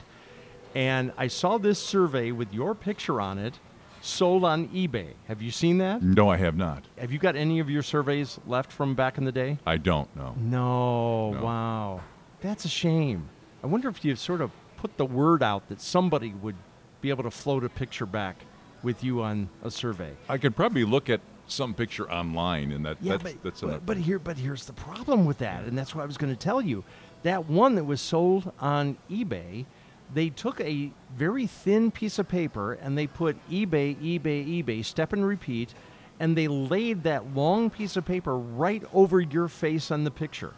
And 0.75 1.13
I 1.19 1.29
saw 1.29 1.59
this 1.59 1.79
survey 1.79 2.33
with 2.33 2.53
your 2.55 2.75
picture 2.75 3.21
on 3.21 3.39
it 3.39 3.59
sold 4.01 4.45
on 4.45 4.69
eBay. 4.69 5.13
Have 5.29 5.41
you 5.41 5.51
seen 5.51 5.79
that? 5.79 6.03
No, 6.03 6.29
I 6.29 6.37
have 6.37 6.57
not. 6.57 6.85
Have 6.99 7.13
you 7.13 7.19
got 7.19 7.37
any 7.37 7.61
of 7.61 7.71
your 7.71 7.83
surveys 7.83 8.39
left 8.47 8.73
from 8.73 8.95
back 8.95 9.17
in 9.17 9.25
the 9.25 9.33
day? 9.33 9.59
I 9.67 9.77
don't 9.77 10.15
know. 10.17 10.35
No, 10.39 11.33
No. 11.33 11.43
wow. 11.43 12.01
That's 12.41 12.65
a 12.65 12.69
shame. 12.69 13.29
I 13.63 13.67
wonder 13.67 13.89
if 13.89 14.05
you 14.05 14.11
have 14.11 14.19
sort 14.19 14.41
of 14.41 14.51
put 14.77 14.97
the 14.97 15.05
word 15.05 15.43
out 15.43 15.69
that 15.69 15.81
somebody 15.81 16.35
would 16.43 16.57
be 17.01 17.11
able 17.11 17.23
to 17.23 17.31
float 17.31 17.65
a 17.65 17.69
picture 17.69 18.07
back 18.07 18.37
with 18.83 19.05
you 19.05 19.23
on 19.23 19.49
a 19.63 19.71
survey. 19.71 20.13
I 20.29 20.39
could 20.39 20.57
probably 20.57 20.85
look 20.85 21.09
at 21.09 21.21
some 21.47 21.75
picture 21.75 22.11
online, 22.11 22.73
and 22.73 22.85
that 22.87 22.97
Yeah, 23.01 23.17
that's, 23.19 23.35
but, 23.35 23.43
that's 23.43 23.61
but, 23.61 23.87
but 23.87 23.97
here, 23.97 24.19
but 24.19 24.37
here's 24.37 24.65
the 24.65 24.73
problem 24.73 25.25
with 25.25 25.39
that, 25.39 25.65
and 25.65 25.79
that's 25.79 25.95
what 25.95 26.03
I 26.03 26.07
was 26.07 26.17
going 26.17 26.33
to 26.33 26.39
tell 26.39 26.61
you. 26.61 26.83
That 27.23 27.49
one 27.49 27.77
that 27.77 27.85
was 27.85 28.01
sold 28.01 28.53
on 28.59 28.97
eBay, 29.09 29.67
they 30.13 30.29
took 30.31 30.61
a 30.61 30.91
very 31.17 31.47
thin 31.47 31.91
piece 31.91 32.19
of 32.19 32.29
paper 32.29 32.75
and 32.75 32.99
they 32.99 33.07
put 33.07 33.37
eBay, 33.49 33.97
eBay, 33.97 34.65
eBay, 34.65 34.85
step 34.85 35.13
and 35.13 35.25
repeat, 35.25 35.73
and 36.19 36.37
they 36.37 36.49
laid 36.49 37.05
that 37.05 37.35
long 37.35 37.71
piece 37.71 37.97
of 37.97 38.05
paper 38.05 38.37
right 38.37 38.83
over 38.93 39.21
your 39.21 39.49
face 39.49 39.91
on 39.91 40.05
the 40.05 40.11
picture. 40.11 40.53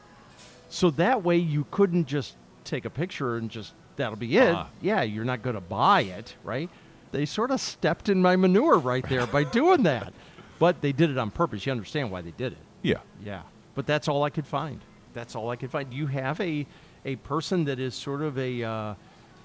So 0.71 0.91
that 0.93 1.23
way 1.23 1.37
you 1.37 1.67
couldn't 1.71 2.07
just 2.07 2.37
take 2.65 2.85
a 2.85 2.91
picture 2.91 3.37
and 3.37 3.51
just 3.51 3.75
that'll 3.97 4.17
be 4.17 4.37
it. 4.37 4.55
Ah. 4.55 4.69
Yeah, 4.81 5.03
you're 5.03 5.25
not 5.25 5.43
going 5.43 5.55
to 5.55 5.61
buy 5.61 6.03
it, 6.03 6.35
right? 6.43 6.69
They 7.13 7.27
sort 7.27 7.51
of 7.51 7.61
stepped 7.61 8.09
in 8.09 8.21
my 8.21 8.37
manure 8.37 8.79
right 8.79 9.09
there 9.09 9.27
by 9.27 9.45
doing 9.45 9.83
that. 9.85 10.13
But 10.59 10.81
they 10.81 10.93
did 10.93 11.11
it 11.11 11.19
on 11.19 11.31
purpose. 11.31 11.67
You 11.67 11.73
understand 11.73 12.11
why 12.11 12.23
they 12.23 12.31
did 12.33 12.53
it. 12.53 12.59
Yeah. 12.83 12.99
Yeah. 13.23 13.43
But 13.75 13.87
that's 13.87 14.09
all 14.09 14.23
I 14.23 14.31
could 14.31 14.47
find. 14.47 14.81
That's 15.13 15.37
all 15.37 15.51
I 15.51 15.57
could 15.57 15.71
find. 15.71 15.91
Do 15.91 15.97
you 15.97 16.07
have 16.07 16.41
a 16.41 16.67
a 17.05 17.17
person 17.17 17.65
that 17.65 17.79
is 17.79 17.95
sort 17.95 18.23
of 18.23 18.39
a 18.39 18.63
uh, 18.63 18.95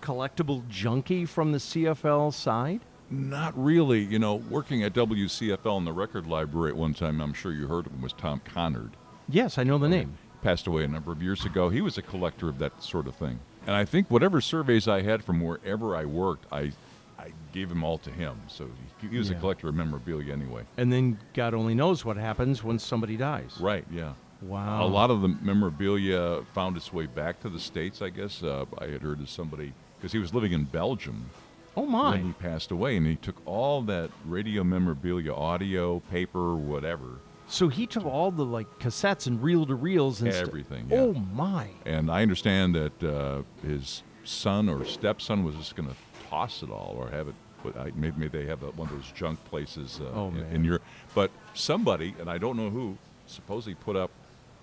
collectible 0.01 0.67
junkie 0.69 1.25
from 1.25 1.51
the 1.51 1.57
CFL 1.57 2.33
side? 2.33 2.81
Not 3.09 3.53
really. 3.61 4.01
You 4.01 4.19
know, 4.19 4.35
working 4.35 4.83
at 4.83 4.93
WCFL 4.93 5.77
in 5.77 5.85
the 5.85 5.93
record 5.93 6.27
library 6.27 6.71
at 6.71 6.77
one 6.77 6.93
time, 6.93 7.19
I'm 7.21 7.33
sure 7.33 7.51
you 7.51 7.67
heard 7.67 7.87
of 7.87 7.91
him, 7.93 8.01
was 8.01 8.13
Tom 8.13 8.41
Connard. 8.45 8.91
Yes, 9.27 9.57
I 9.57 9.63
know 9.63 9.77
the 9.77 9.89
name. 9.89 10.17
Passed 10.41 10.67
away 10.67 10.83
a 10.83 10.87
number 10.87 11.11
of 11.11 11.21
years 11.21 11.45
ago. 11.45 11.69
He 11.69 11.81
was 11.81 11.97
a 11.97 12.01
collector 12.01 12.47
of 12.47 12.59
that 12.59 12.81
sort 12.81 13.07
of 13.07 13.15
thing. 13.15 13.39
And 13.67 13.75
I 13.75 13.83
think 13.85 14.09
whatever 14.09 14.39
surveys 14.41 14.87
I 14.87 15.01
had 15.01 15.23
from 15.23 15.41
wherever 15.41 15.95
I 15.95 16.05
worked, 16.05 16.45
I, 16.51 16.71
I 17.19 17.33
gave 17.51 17.67
them 17.69 17.83
all 17.83 17.97
to 17.99 18.09
him. 18.09 18.37
So 18.47 18.69
he, 19.01 19.07
he 19.09 19.17
was 19.17 19.29
a 19.29 19.35
collector 19.35 19.67
of 19.67 19.75
memorabilia 19.75 20.31
anyway. 20.31 20.63
And 20.77 20.91
then 20.93 21.19
God 21.33 21.53
only 21.53 21.75
knows 21.75 22.05
what 22.05 22.15
happens 22.17 22.63
when 22.63 22.79
somebody 22.79 23.17
dies. 23.17 23.57
Right, 23.59 23.85
yeah. 23.91 24.13
Wow. 24.41 24.85
A 24.85 24.87
lot 24.87 25.11
of 25.11 25.21
the 25.21 25.27
memorabilia 25.27 26.43
found 26.53 26.77
its 26.77 26.93
way 26.93 27.05
back 27.05 27.41
to 27.41 27.49
the 27.49 27.59
States, 27.59 28.01
I 28.01 28.09
guess. 28.09 28.41
Uh, 28.41 28.65
I 28.77 28.85
had 28.85 29.01
heard 29.01 29.19
of 29.19 29.29
somebody, 29.29 29.73
because 29.97 30.13
he 30.13 30.19
was 30.19 30.33
living 30.33 30.53
in 30.53 30.63
Belgium 30.63 31.29
Oh 31.75 31.85
my. 31.85 32.11
when 32.11 32.25
he 32.27 32.31
passed 32.31 32.71
away, 32.71 32.95
and 32.95 33.05
he 33.05 33.17
took 33.17 33.35
all 33.45 33.81
that 33.83 34.09
radio 34.25 34.63
memorabilia, 34.63 35.33
audio, 35.33 35.99
paper, 35.99 36.55
whatever, 36.55 37.19
So 37.49 37.67
he 37.67 37.87
took 37.87 38.05
all 38.05 38.31
the 38.31 38.45
like 38.45 38.67
cassettes 38.79 39.25
and 39.27 39.41
reel 39.41 39.65
to 39.65 39.75
reels 39.75 40.21
and 40.21 40.31
st- 40.31 40.47
everything. 40.47 40.87
yeah. 40.89 40.97
Oh 40.99 41.13
my. 41.13 41.67
And 41.85 42.09
I 42.11 42.21
understand 42.21 42.75
that 42.75 43.03
uh, 43.03 43.41
his 43.65 44.03
son 44.23 44.69
or 44.69 44.85
stepson 44.85 45.43
was 45.43 45.55
just 45.55 45.75
going 45.75 45.89
to 45.89 45.95
toss 46.29 46.61
it 46.63 46.69
all 46.69 46.95
or 46.97 47.09
have 47.09 47.27
it. 47.27 47.35
Put, 47.63 47.75
I, 47.75 47.91
maybe, 47.95 48.13
maybe 48.17 48.37
they 48.39 48.45
have 48.45 48.61
one 48.61 48.87
of 48.87 48.93
those 48.93 49.11
junk 49.15 49.43
places 49.45 49.99
uh, 50.01 50.09
Oh, 50.15 50.27
in, 50.29 50.37
in 50.55 50.63
your. 50.63 50.79
But 51.13 51.29
somebody, 51.53 52.15
and 52.19 52.29
I 52.29 52.37
don't 52.37 52.55
know 52.55 52.69
who, 52.69 52.97
supposedly 53.25 53.73
put 53.75 53.95
up 53.97 54.11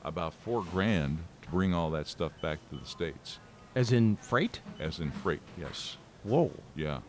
about 0.04 0.32
four 0.32 0.62
grand 0.72 1.18
to 1.42 1.48
bring 1.50 1.74
all 1.74 1.90
that 1.90 2.06
stuff 2.06 2.32
back 2.40 2.58
to 2.70 2.76
the 2.76 2.86
states, 2.86 3.38
As 3.74 3.92
in 3.92 4.16
freight? 4.16 4.60
as 4.80 5.00
in 5.00 5.10
freight. 5.10 5.42
Yes. 5.58 5.96
Whoa. 6.22 6.50
Yeah. 6.74 7.00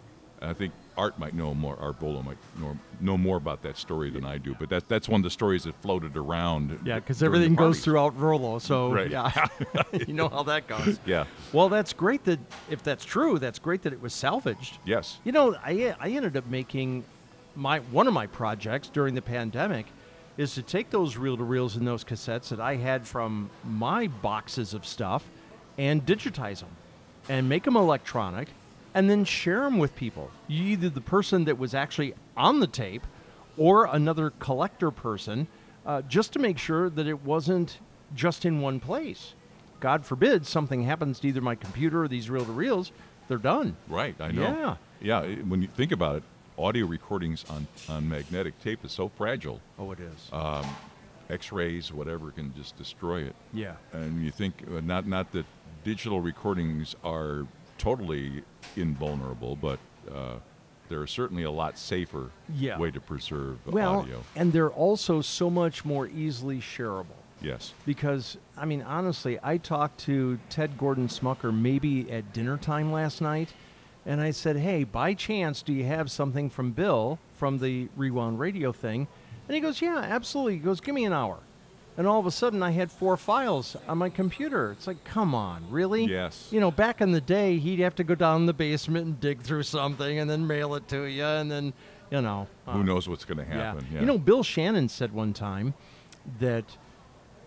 I 0.41 0.51
think 0.53 0.73
Art 0.97 1.19
might 1.19 1.33
know 1.33 1.53
more. 1.53 1.77
Art 1.79 1.99
Volo 1.99 2.21
might 2.23 2.37
know, 2.59 2.77
know 2.99 3.17
more 3.17 3.37
about 3.37 3.61
that 3.61 3.77
story 3.77 4.09
than 4.09 4.25
I 4.25 4.37
do. 4.37 4.55
But 4.59 4.69
that, 4.69 4.87
that's 4.87 5.07
one 5.07 5.19
of 5.19 5.23
the 5.23 5.29
stories 5.29 5.63
that 5.65 5.75
floated 5.75 6.17
around. 6.17 6.79
Yeah, 6.83 6.95
because 6.99 7.21
everything 7.21 7.55
goes 7.55 7.83
throughout 7.83 8.13
Volo. 8.13 8.59
So 8.59 8.91
Right. 8.97 9.11
yeah, 9.11 9.47
you 10.07 10.13
know 10.13 10.27
how 10.29 10.43
that 10.43 10.67
goes. 10.67 10.99
Yeah. 11.05 11.25
Well, 11.53 11.69
that's 11.69 11.93
great 11.93 12.23
that 12.25 12.39
if 12.69 12.81
that's 12.83 13.05
true, 13.05 13.37
that's 13.39 13.59
great 13.59 13.83
that 13.83 13.93
it 13.93 14.01
was 14.01 14.13
salvaged. 14.13 14.79
Yes. 14.85 15.19
You 15.23 15.31
know, 15.31 15.55
I 15.63 15.95
I 15.99 16.09
ended 16.09 16.35
up 16.35 16.47
making 16.47 17.03
my 17.55 17.79
one 17.79 18.07
of 18.07 18.13
my 18.13 18.27
projects 18.27 18.89
during 18.89 19.15
the 19.15 19.21
pandemic 19.21 19.85
is 20.37 20.53
to 20.53 20.61
take 20.61 20.89
those 20.91 21.17
reel 21.17 21.35
to 21.37 21.43
reels 21.43 21.75
and 21.75 21.87
those 21.87 22.03
cassettes 22.03 22.49
that 22.49 22.59
I 22.59 22.75
had 22.75 23.07
from 23.07 23.49
my 23.63 24.07
boxes 24.07 24.73
of 24.75 24.85
stuff 24.85 25.23
and 25.77 26.05
digitize 26.05 26.59
them 26.59 26.69
and 27.29 27.49
make 27.49 27.63
them 27.63 27.75
electronic 27.75 28.49
and 28.93 29.09
then 29.09 29.25
share 29.25 29.61
them 29.61 29.77
with 29.77 29.95
people. 29.95 30.31
You 30.47 30.63
either 30.63 30.89
the 30.89 31.01
person 31.01 31.45
that 31.45 31.57
was 31.57 31.73
actually 31.73 32.13
on 32.35 32.59
the 32.59 32.67
tape 32.67 33.05
or 33.57 33.85
another 33.85 34.31
collector 34.39 34.91
person 34.91 35.47
uh, 35.85 36.01
just 36.03 36.33
to 36.33 36.39
make 36.39 36.57
sure 36.57 36.89
that 36.89 37.07
it 37.07 37.23
wasn't 37.23 37.79
just 38.15 38.45
in 38.45 38.61
one 38.61 38.79
place. 38.79 39.33
God 39.79 40.05
forbid 40.05 40.45
something 40.45 40.83
happens 40.83 41.19
to 41.19 41.27
either 41.27 41.41
my 41.41 41.55
computer 41.55 42.03
or 42.03 42.07
these 42.07 42.29
reel 42.29 42.45
to 42.45 42.51
reels, 42.51 42.91
they're 43.27 43.37
done. 43.37 43.77
Right, 43.87 44.15
I 44.19 44.31
know. 44.31 44.41
Yeah. 44.41 44.75
Yeah, 44.99 45.35
when 45.43 45.61
you 45.61 45.67
think 45.67 45.91
about 45.91 46.17
it, 46.17 46.23
audio 46.57 46.87
recordings 46.87 47.45
on, 47.49 47.67
on 47.87 48.09
magnetic 48.09 48.59
tape 48.63 48.83
is 48.83 48.91
so 48.91 49.09
fragile. 49.09 49.61
Oh, 49.77 49.91
it 49.91 49.99
is. 49.99 50.29
Um, 50.31 50.65
X-rays, 51.29 51.91
whatever, 51.93 52.31
can 52.31 52.53
just 52.55 52.77
destroy 52.77 53.21
it. 53.21 53.35
Yeah. 53.53 53.75
And 53.93 54.23
you 54.23 54.31
think 54.31 54.63
uh, 54.67 54.81
not 54.81 55.05
not 55.05 55.31
that 55.33 55.45
digital 55.83 56.19
recordings 56.21 56.95
are 57.03 57.45
totally 57.77 58.43
invulnerable, 58.75 59.55
but 59.55 59.79
uh, 60.13 60.35
they're 60.89 61.07
certainly 61.07 61.43
a 61.43 61.51
lot 61.51 61.77
safer 61.77 62.29
Yeah. 62.55 62.77
way 62.77 62.91
to 62.91 62.99
preserve 63.01 63.59
well, 63.65 63.99
audio. 63.99 64.23
and 64.35 64.53
they're 64.53 64.69
also 64.71 65.21
so 65.21 65.49
much 65.49 65.83
more 65.85 66.07
easily 66.07 66.59
shareable. 66.59 67.05
Yes. 67.41 67.73
Because, 67.85 68.37
I 68.57 68.65
mean, 68.65 68.81
honestly, 68.81 69.37
I 69.43 69.57
talked 69.57 69.99
to 70.01 70.39
Ted 70.49 70.77
Gordon 70.77 71.07
Smucker 71.07 71.53
maybe 71.55 72.09
at 72.11 72.33
dinner 72.33 72.57
time 72.57 72.91
last 72.91 73.21
night, 73.21 73.49
and 74.05 74.21
I 74.21 74.31
said, 74.31 74.57
Hey, 74.57 74.83
by 74.85 75.13
chance, 75.13 75.61
do 75.61 75.71
you 75.73 75.83
have 75.85 76.09
something 76.09 76.49
from 76.49 76.71
Bill 76.71 77.19
from 77.35 77.59
the 77.59 77.89
Rewound 77.95 78.39
Radio 78.39 78.71
thing? 78.71 79.07
And 79.47 79.53
he 79.55 79.61
goes, 79.61 79.81
Yeah, 79.81 79.97
absolutely. 79.97 80.53
He 80.53 80.59
goes, 80.59 80.79
Give 80.81 80.95
me 80.95 81.05
an 81.05 81.13
hour. 81.13 81.37
And 81.97 82.05
all 82.05 82.19
of 82.19 82.27
a 82.27 82.31
sudden, 82.31 82.61
I 82.61 82.71
had 82.71 82.91
four 82.91 83.17
files 83.17 83.75
on 83.87 83.97
my 83.97 84.09
computer. 84.09 84.71
It's 84.71 84.85
like, 84.85 85.03
come 85.03 85.33
on, 85.33 85.65
really? 85.71 86.05
Yes. 86.05 86.47
You 86.51 86.59
know, 86.59 86.69
back 86.69 87.01
in 87.01 87.11
the 87.11 87.21
day, 87.21 87.57
he'd 87.57 87.79
have 87.79 87.95
to 87.95 88.03
go 88.03 88.13
down 88.13 88.41
in 88.41 88.45
the 88.45 88.53
basement 88.53 89.05
and 89.07 89.19
dig 89.19 89.41
through 89.41 89.63
something 89.63 90.19
and 90.19 90.29
then 90.29 90.45
mail 90.45 90.75
it 90.75 90.87
to 90.89 91.05
you, 91.05 91.25
and 91.25 91.49
then, 91.49 91.73
you 92.11 92.21
know. 92.21 92.47
Who 92.67 92.79
uh, 92.79 92.83
knows 92.83 93.09
what's 93.09 93.25
going 93.25 93.39
to 93.39 93.45
happen? 93.45 93.87
yeah. 93.91 94.01
You 94.01 94.05
know, 94.05 94.19
Bill 94.19 94.43
Shannon 94.43 94.89
said 94.89 95.11
one 95.11 95.33
time 95.33 95.73
that 96.39 96.77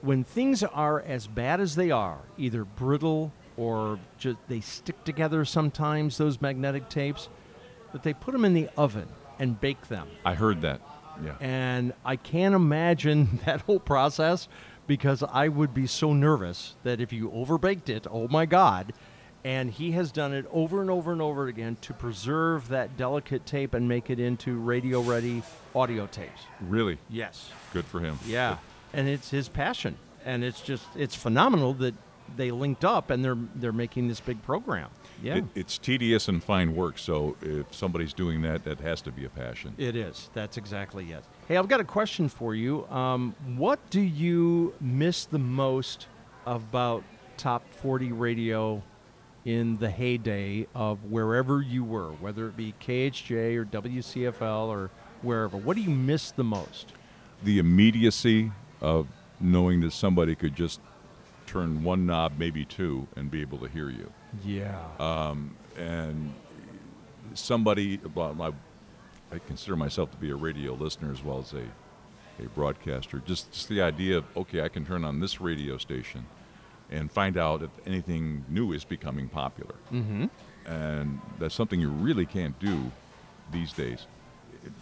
when 0.02 0.24
things 0.24 0.64
are 0.64 1.00
as 1.00 1.28
bad 1.28 1.60
as 1.60 1.76
they 1.76 1.92
are, 1.92 2.18
either 2.36 2.64
brittle 2.64 3.32
or 3.56 4.00
just 4.18 4.38
they 4.48 4.60
stick 4.60 5.04
together 5.04 5.44
sometimes, 5.44 6.18
those 6.18 6.40
magnetic 6.40 6.88
tapes, 6.88 7.28
that 7.92 8.02
they 8.02 8.14
put 8.14 8.32
them 8.32 8.44
in 8.44 8.54
the 8.54 8.68
oven 8.76 9.08
and 9.38 9.60
bake 9.60 9.88
them. 9.88 10.08
I 10.24 10.34
heard 10.34 10.60
that. 10.62 10.80
Yeah. 11.24 11.36
And 11.40 11.92
I 12.04 12.16
can't 12.16 12.54
imagine 12.54 13.40
that 13.46 13.62
whole 13.62 13.80
process 13.80 14.48
because 14.86 15.22
I 15.22 15.48
would 15.48 15.72
be 15.72 15.86
so 15.86 16.12
nervous 16.12 16.74
that 16.82 17.00
if 17.00 17.12
you 17.12 17.30
overbaked 17.30 17.88
it, 17.88 18.06
oh 18.10 18.28
my 18.28 18.46
God. 18.46 18.92
And 19.42 19.70
he 19.70 19.92
has 19.92 20.12
done 20.12 20.34
it 20.34 20.44
over 20.52 20.82
and 20.82 20.90
over 20.90 21.12
and 21.12 21.22
over 21.22 21.46
again 21.46 21.78
to 21.82 21.94
preserve 21.94 22.68
that 22.68 22.98
delicate 22.98 23.46
tape 23.46 23.72
and 23.72 23.88
make 23.88 24.10
it 24.10 24.20
into 24.20 24.58
radio 24.58 25.00
ready 25.00 25.42
audio 25.74 26.06
tapes. 26.06 26.42
Really? 26.60 26.98
Yes. 27.08 27.50
Good 27.72 27.86
for 27.86 28.00
him. 28.00 28.18
Yeah. 28.26 28.58
And 28.92 29.08
it's 29.08 29.30
his 29.30 29.48
passion. 29.48 29.96
And 30.26 30.44
it's 30.44 30.60
just 30.60 30.84
it's 30.94 31.14
phenomenal 31.14 31.72
that 31.74 31.94
they 32.36 32.50
linked 32.50 32.84
up 32.84 33.08
and 33.10 33.24
they're 33.24 33.38
they're 33.54 33.72
making 33.72 34.08
this 34.08 34.20
big 34.20 34.42
program. 34.42 34.90
Yeah. 35.22 35.36
It, 35.36 35.44
it's 35.54 35.78
tedious 35.78 36.28
and 36.28 36.42
fine 36.42 36.74
work, 36.74 36.98
so 36.98 37.36
if 37.42 37.74
somebody's 37.74 38.12
doing 38.12 38.42
that, 38.42 38.64
that 38.64 38.80
has 38.80 39.02
to 39.02 39.12
be 39.12 39.24
a 39.24 39.28
passion. 39.28 39.74
It 39.78 39.96
is. 39.96 40.30
That's 40.34 40.56
exactly 40.56 41.12
it. 41.12 41.24
Hey, 41.48 41.56
I've 41.56 41.68
got 41.68 41.80
a 41.80 41.84
question 41.84 42.28
for 42.28 42.54
you. 42.54 42.86
Um, 42.88 43.34
what 43.56 43.78
do 43.90 44.00
you 44.00 44.74
miss 44.80 45.24
the 45.24 45.38
most 45.38 46.06
about 46.46 47.04
Top 47.36 47.62
40 47.74 48.12
Radio 48.12 48.82
in 49.44 49.78
the 49.78 49.90
heyday 49.90 50.66
of 50.74 51.04
wherever 51.04 51.62
you 51.62 51.84
were, 51.84 52.10
whether 52.12 52.48
it 52.48 52.56
be 52.56 52.74
KHJ 52.80 53.56
or 53.56 53.64
WCFL 53.64 54.68
or 54.68 54.90
wherever? 55.22 55.56
What 55.56 55.76
do 55.76 55.82
you 55.82 55.90
miss 55.90 56.30
the 56.30 56.44
most? 56.44 56.92
The 57.42 57.58
immediacy 57.58 58.52
of 58.80 59.06
knowing 59.40 59.80
that 59.80 59.92
somebody 59.92 60.34
could 60.34 60.54
just 60.54 60.80
turn 61.46 61.82
one 61.82 62.06
knob, 62.06 62.34
maybe 62.38 62.64
two, 62.64 63.08
and 63.16 63.30
be 63.30 63.40
able 63.40 63.58
to 63.58 63.68
hear 63.68 63.90
you. 63.90 64.12
Yeah. 64.44 64.78
Um, 64.98 65.56
and 65.76 66.32
somebody, 67.34 68.00
well, 68.14 68.36
I, 68.40 69.34
I 69.34 69.38
consider 69.38 69.76
myself 69.76 70.10
to 70.12 70.16
be 70.16 70.30
a 70.30 70.36
radio 70.36 70.74
listener 70.74 71.12
as 71.12 71.22
well 71.22 71.38
as 71.38 71.52
a, 71.52 71.64
a 72.42 72.48
broadcaster. 72.54 73.22
Just, 73.24 73.52
just 73.52 73.68
the 73.68 73.82
idea 73.82 74.18
of, 74.18 74.24
okay, 74.36 74.62
I 74.62 74.68
can 74.68 74.84
turn 74.84 75.04
on 75.04 75.20
this 75.20 75.40
radio 75.40 75.78
station 75.78 76.26
and 76.90 77.10
find 77.10 77.36
out 77.36 77.62
if 77.62 77.70
anything 77.86 78.44
new 78.48 78.72
is 78.72 78.84
becoming 78.84 79.28
popular. 79.28 79.74
Mm-hmm. 79.92 80.26
And 80.66 81.20
that's 81.38 81.54
something 81.54 81.80
you 81.80 81.90
really 81.90 82.26
can't 82.26 82.58
do 82.58 82.90
these 83.52 83.72
days. 83.72 84.06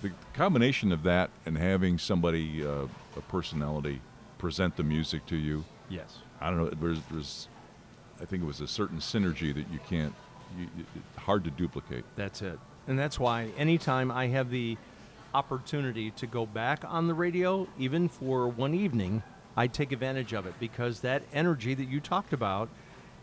The 0.02 0.10
combination 0.32 0.90
of 0.90 1.02
that 1.04 1.30
and 1.46 1.56
having 1.56 1.98
somebody, 1.98 2.66
uh, 2.66 2.86
a 3.16 3.20
personality, 3.28 4.00
present 4.38 4.76
the 4.76 4.82
music 4.82 5.24
to 5.26 5.36
you. 5.36 5.64
Yes. 5.88 6.18
I 6.40 6.50
don't 6.50 6.58
know. 6.58 6.70
There's, 6.70 7.00
there's, 7.10 7.48
I 8.20 8.24
think 8.24 8.42
it 8.42 8.46
was 8.46 8.60
a 8.60 8.68
certain 8.68 8.98
synergy 8.98 9.54
that 9.54 9.70
you 9.72 9.78
can't, 9.88 10.14
you, 10.58 10.66
hard 11.16 11.44
to 11.44 11.50
duplicate. 11.50 12.04
That's 12.16 12.42
it. 12.42 12.58
And 12.86 12.98
that's 12.98 13.18
why 13.18 13.50
anytime 13.56 14.10
I 14.10 14.28
have 14.28 14.50
the 14.50 14.76
opportunity 15.34 16.10
to 16.12 16.26
go 16.26 16.46
back 16.46 16.84
on 16.86 17.06
the 17.06 17.14
radio, 17.14 17.68
even 17.78 18.08
for 18.08 18.48
one 18.48 18.74
evening, 18.74 19.22
I 19.56 19.66
take 19.66 19.92
advantage 19.92 20.32
of 20.32 20.46
it 20.46 20.54
because 20.58 21.00
that 21.00 21.22
energy 21.32 21.74
that 21.74 21.84
you 21.84 22.00
talked 22.00 22.32
about 22.32 22.68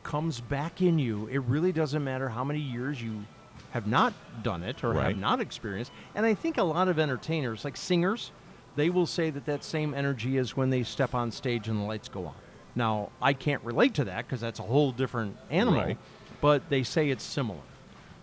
comes 0.04 0.40
back 0.40 0.82
in 0.82 1.00
you. 1.00 1.28
It 1.28 1.40
really 1.40 1.72
doesn't 1.72 2.04
matter 2.04 2.30
how 2.30 2.44
many 2.44 2.60
years 2.60 3.02
you 3.02 3.24
have 3.72 3.88
not 3.88 4.14
done 4.44 4.64
it 4.64 4.84
or 4.84 4.94
have 4.94 5.18
not 5.18 5.42
experienced. 5.42 5.92
And 6.14 6.26
I 6.26 6.34
think 6.34 6.58
a 6.58 6.64
lot 6.64 6.88
of 6.88 7.00
entertainers, 7.00 7.66
like 7.66 7.76
singers, 7.76 8.32
they 8.76 8.90
will 8.90 9.08
say 9.08 9.30
that 9.32 9.46
that 9.46 9.64
same 9.64 9.94
energy 9.94 10.38
is 10.38 10.56
when 10.56 10.70
they 10.70 10.84
step 10.84 11.16
on 11.16 11.32
stage 11.32 11.68
and 11.68 11.80
the 11.80 11.84
lights 11.84 12.08
go 12.08 12.28
on. 12.28 12.36
Now, 12.76 13.10
I 13.22 13.34
can't 13.34 13.64
relate 13.64 13.94
to 13.96 14.06
that 14.06 14.26
because 14.26 14.42
that's 14.42 14.60
a 14.60 14.64
whole 14.64 14.92
different 14.92 15.38
animal, 15.50 15.82
Right. 15.82 15.98
but 16.42 16.70
they 16.70 16.84
say 16.84 17.10
it's 17.10 17.24
similar. 17.24 17.60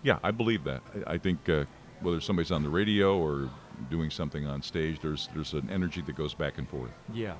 Yeah, 0.03 0.19
I 0.23 0.31
believe 0.31 0.63
that. 0.65 0.81
I, 1.07 1.13
I 1.13 1.17
think 1.17 1.47
uh, 1.49 1.65
whether 2.01 2.21
somebody's 2.21 2.51
on 2.51 2.61
the 2.63 2.69
radio 2.69 3.17
or 3.17 3.49
doing 3.89 4.09
something 4.11 4.45
on 4.45 4.61
stage, 4.61 4.99
there's 5.01 5.29
there's 5.33 5.53
an 5.53 5.69
energy 5.71 6.01
that 6.01 6.15
goes 6.15 6.33
back 6.33 6.57
and 6.57 6.67
forth. 6.69 6.91
Yeah. 7.13 7.33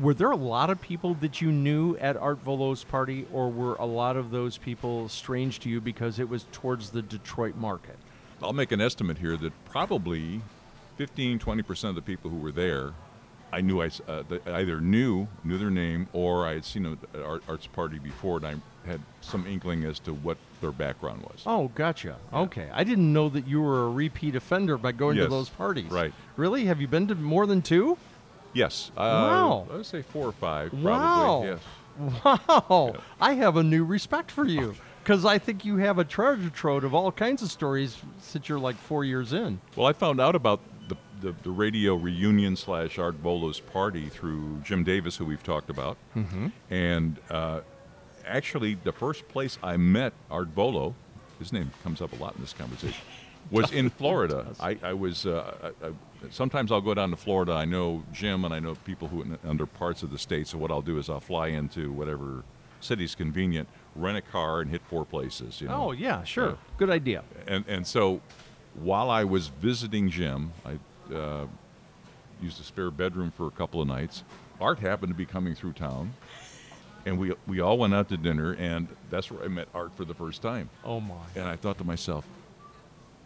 Were 0.00 0.14
there 0.14 0.30
a 0.30 0.36
lot 0.36 0.70
of 0.70 0.80
people 0.80 1.14
that 1.14 1.40
you 1.40 1.50
knew 1.50 1.96
at 1.96 2.16
Art 2.16 2.38
Volo's 2.44 2.84
party, 2.84 3.26
or 3.32 3.50
were 3.50 3.74
a 3.76 3.86
lot 3.86 4.16
of 4.16 4.30
those 4.30 4.56
people 4.58 5.08
strange 5.08 5.58
to 5.60 5.68
you 5.68 5.80
because 5.80 6.20
it 6.20 6.28
was 6.28 6.46
towards 6.52 6.90
the 6.90 7.02
Detroit 7.02 7.56
market? 7.56 7.96
I'll 8.42 8.52
make 8.52 8.70
an 8.70 8.80
estimate 8.80 9.18
here 9.18 9.36
that 9.38 9.52
probably 9.64 10.42
15, 10.98 11.38
20 11.40 11.62
percent 11.62 11.88
of 11.90 11.94
the 11.96 12.02
people 12.02 12.30
who 12.30 12.36
were 12.36 12.52
there, 12.52 12.92
I 13.52 13.60
knew 13.60 13.82
I 13.82 13.90
uh, 14.08 14.22
either 14.46 14.80
knew 14.80 15.28
knew 15.44 15.58
their 15.58 15.70
name 15.70 16.08
or 16.12 16.46
I 16.46 16.54
had 16.54 16.64
seen 16.64 16.84
them 16.84 16.98
at 17.14 17.20
art, 17.20 17.42
arts 17.48 17.66
party 17.66 17.98
before, 17.98 18.38
and 18.38 18.46
I 18.46 18.54
had 18.88 19.00
some 19.20 19.46
inkling 19.46 19.84
as 19.84 19.98
to 20.00 20.12
what 20.14 20.38
their 20.60 20.72
background 20.72 21.22
was. 21.22 21.42
Oh, 21.46 21.68
gotcha. 21.74 22.16
Okay. 22.32 22.68
I 22.72 22.82
didn't 22.82 23.12
know 23.12 23.28
that 23.28 23.46
you 23.46 23.60
were 23.60 23.84
a 23.84 23.90
repeat 23.90 24.34
offender 24.36 24.76
by 24.78 24.92
going 24.92 25.16
to 25.18 25.26
those 25.28 25.48
parties. 25.50 25.90
right. 25.90 26.12
Really? 26.36 26.64
Have 26.64 26.80
you 26.80 26.88
been 26.88 27.06
to 27.08 27.14
more 27.14 27.46
than 27.46 27.62
two? 27.62 27.98
Yes. 28.54 28.90
Uh, 28.96 29.00
Wow. 29.00 29.66
I 29.70 29.76
would 29.76 29.86
say 29.86 30.02
four 30.02 30.26
or 30.28 30.32
five. 30.32 30.70
Probably. 30.70 30.90
Wow. 30.90 31.42
Yes. 31.44 31.60
Wow. 32.24 32.94
I 33.20 33.34
have 33.34 33.56
a 33.56 33.62
new 33.62 33.84
respect 33.84 34.30
for 34.30 34.46
you 34.46 34.74
because 35.02 35.24
I 35.24 35.38
think 35.38 35.64
you 35.64 35.76
have 35.76 35.98
a 35.98 36.04
treasure 36.04 36.50
trove 36.50 36.84
of 36.84 36.94
all 36.94 37.12
kinds 37.12 37.42
of 37.42 37.50
stories 37.50 37.96
since 38.20 38.48
you're 38.48 38.58
like 38.58 38.76
four 38.76 39.04
years 39.04 39.32
in. 39.32 39.60
Well, 39.76 39.86
I 39.86 39.92
found 39.92 40.20
out 40.20 40.34
about 40.34 40.60
the, 40.88 40.96
the, 41.22 41.34
the 41.42 41.50
radio 41.50 41.94
reunion 41.94 42.56
slash 42.56 42.98
Art 42.98 43.14
Volo's 43.16 43.60
party 43.60 44.08
through 44.08 44.60
Jim 44.64 44.84
Davis, 44.84 45.16
who 45.16 45.24
we've 45.24 45.42
talked 45.42 45.70
about. 45.70 45.96
Mhm. 46.16 46.52
And 46.70 47.16
uh, 47.30 47.60
actually, 48.26 48.74
the 48.74 48.92
first 48.92 49.28
place 49.28 49.58
I 49.62 49.76
met 49.76 50.12
Art 50.30 50.54
Bolo, 50.54 50.94
his 51.38 51.52
name 51.52 51.70
comes 51.82 52.00
up 52.00 52.12
a 52.12 52.16
lot 52.16 52.34
in 52.36 52.40
this 52.42 52.52
conversation, 52.52 53.00
was 53.50 53.72
in 53.72 53.90
Florida. 53.90 54.46
I, 54.60 54.78
I 54.82 54.92
was, 54.92 55.26
uh, 55.26 55.72
I, 55.82 55.86
I, 55.86 55.90
sometimes 56.30 56.70
I'll 56.70 56.80
go 56.80 56.94
down 56.94 57.10
to 57.10 57.16
Florida. 57.16 57.52
I 57.52 57.64
know 57.64 58.04
Jim 58.12 58.44
and 58.44 58.52
I 58.54 58.60
know 58.60 58.74
people 58.84 59.08
who 59.08 59.22
in 59.22 59.38
under 59.44 59.66
parts 59.66 60.02
of 60.02 60.10
the 60.10 60.18
state. 60.18 60.46
So 60.48 60.58
what 60.58 60.70
I'll 60.70 60.82
do 60.82 60.98
is 60.98 61.08
I'll 61.08 61.20
fly 61.20 61.48
into 61.48 61.90
whatever 61.92 62.44
city's 62.80 63.14
convenient, 63.14 63.68
rent 63.94 64.18
a 64.18 64.22
car, 64.22 64.60
and 64.60 64.70
hit 64.70 64.82
four 64.88 65.04
places. 65.04 65.60
You 65.60 65.68
know? 65.68 65.88
Oh, 65.88 65.92
yeah, 65.92 66.24
sure. 66.24 66.50
Uh, 66.50 66.56
Good 66.78 66.90
idea. 66.90 67.22
and 67.46 67.64
and 67.68 67.86
so 67.86 68.20
while 68.74 69.10
I 69.10 69.22
was 69.24 69.48
visiting 69.48 70.08
Jim, 70.10 70.52
I 70.64 70.78
uh, 71.14 71.46
used 72.42 72.60
a 72.60 72.64
spare 72.64 72.90
bedroom 72.90 73.30
for 73.30 73.46
a 73.46 73.50
couple 73.50 73.80
of 73.80 73.88
nights. 73.88 74.24
Art 74.60 74.78
happened 74.78 75.10
to 75.12 75.16
be 75.16 75.24
coming 75.26 75.54
through 75.54 75.72
town, 75.72 76.12
and 77.06 77.18
we 77.18 77.34
we 77.46 77.60
all 77.60 77.78
went 77.78 77.94
out 77.94 78.08
to 78.10 78.16
dinner, 78.16 78.52
and 78.58 78.88
that's 79.10 79.30
where 79.30 79.42
I 79.44 79.48
met 79.48 79.68
Art 79.74 79.92
for 79.96 80.04
the 80.04 80.14
first 80.14 80.42
time. 80.42 80.68
Oh, 80.84 81.00
my. 81.00 81.14
And 81.34 81.44
I 81.48 81.56
thought 81.56 81.78
to 81.78 81.84
myself, 81.84 82.26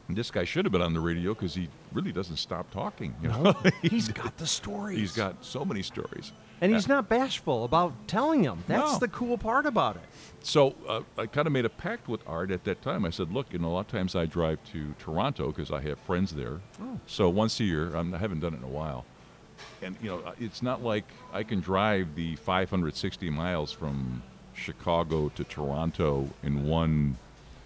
this 0.09 0.31
guy 0.31 0.45
should 0.45 0.65
have 0.65 0.73
been 0.73 0.83
on 0.83 0.95
the 0.95 1.01
radio 1.01 1.35
because 1.35 1.55
he 1.55 1.69
really 1.93 2.13
doesn't 2.13 2.37
stop 2.37 2.71
talking. 2.71 3.15
You 3.23 3.29
know, 3.29 3.43
No, 3.43 3.71
he's 3.83 4.09
got 4.09 4.37
the 4.37 4.47
stories. 4.47 4.99
He's 4.99 5.13
got 5.17 5.45
so 5.45 5.65
many 5.65 5.83
stories. 5.83 6.33
And 6.61 6.73
he's 6.73 6.89
not 6.89 7.09
bashful 7.09 7.65
about 7.65 7.93
telling 8.09 8.43
them. 8.43 8.65
That's 8.67 8.93
No. 8.95 8.99
the 8.99 9.09
cool 9.09 9.37
part 9.37 9.67
about 9.67 9.97
it. 9.97 10.03
So 10.43 10.75
uh, 10.89 11.03
I 11.19 11.27
kind 11.27 11.47
of 11.47 11.53
made 11.53 11.65
a 11.67 11.69
pact 11.71 12.09
with 12.09 12.21
Art 12.27 12.51
at 12.51 12.65
that 12.65 12.81
time. 12.83 13.05
I 13.05 13.11
said, 13.11 13.33
look, 13.33 13.53
you 13.53 13.59
know, 13.59 13.69
a 13.69 13.75
lot 13.75 13.81
of 13.81 13.89
times 13.89 14.15
I 14.17 14.25
drive 14.27 14.59
to 14.73 14.95
Toronto 14.99 15.49
because 15.49 15.71
I 15.71 15.81
have 15.83 15.99
friends 16.01 16.33
there. 16.35 16.61
Oh. 16.81 16.99
So 17.07 17.29
once 17.29 17.61
a 17.61 17.65
year, 17.65 17.95
I'm, 17.95 18.15
I 18.15 18.19
haven't 18.19 18.41
done 18.41 18.55
it 18.55 18.59
in 18.59 18.63
a 18.65 18.69
while. 18.69 19.05
And, 19.83 19.97
you 20.03 20.11
know, 20.11 20.21
uh, 20.21 20.33
it's 20.41 20.63
not 20.63 20.83
like 20.83 21.05
I 21.33 21.43
can 21.43 21.61
drive 21.61 22.15
the 22.15 22.37
560 22.37 23.29
miles 23.31 23.73
from 23.73 24.23
Chicago 24.55 25.29
to 25.31 25.45
Toronto 25.45 26.29
in 26.43 26.67
one 26.67 27.19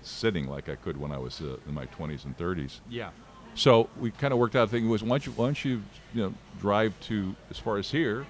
sitting 0.02 0.48
like 0.48 0.68
I 0.68 0.74
could 0.76 0.96
when 0.96 1.12
I 1.12 1.18
was 1.18 1.40
uh, 1.40 1.56
in 1.68 1.74
my 1.74 1.86
20s 1.86 2.24
and 2.24 2.36
30s. 2.36 2.80
Yeah. 2.88 3.10
So 3.54 3.88
we 3.98 4.10
kind 4.10 4.32
of 4.32 4.38
worked 4.38 4.56
out 4.56 4.64
a 4.68 4.70
thing 4.70 4.88
was 4.88 5.02
why 5.02 5.08
don't 5.10 5.26
you, 5.26 5.32
why 5.32 5.44
don't 5.46 5.64
you, 5.64 5.82
you 6.14 6.22
know, 6.22 6.34
drive 6.60 6.98
to 7.02 7.34
as 7.50 7.58
far 7.58 7.76
as 7.78 7.90
here, 7.90 8.26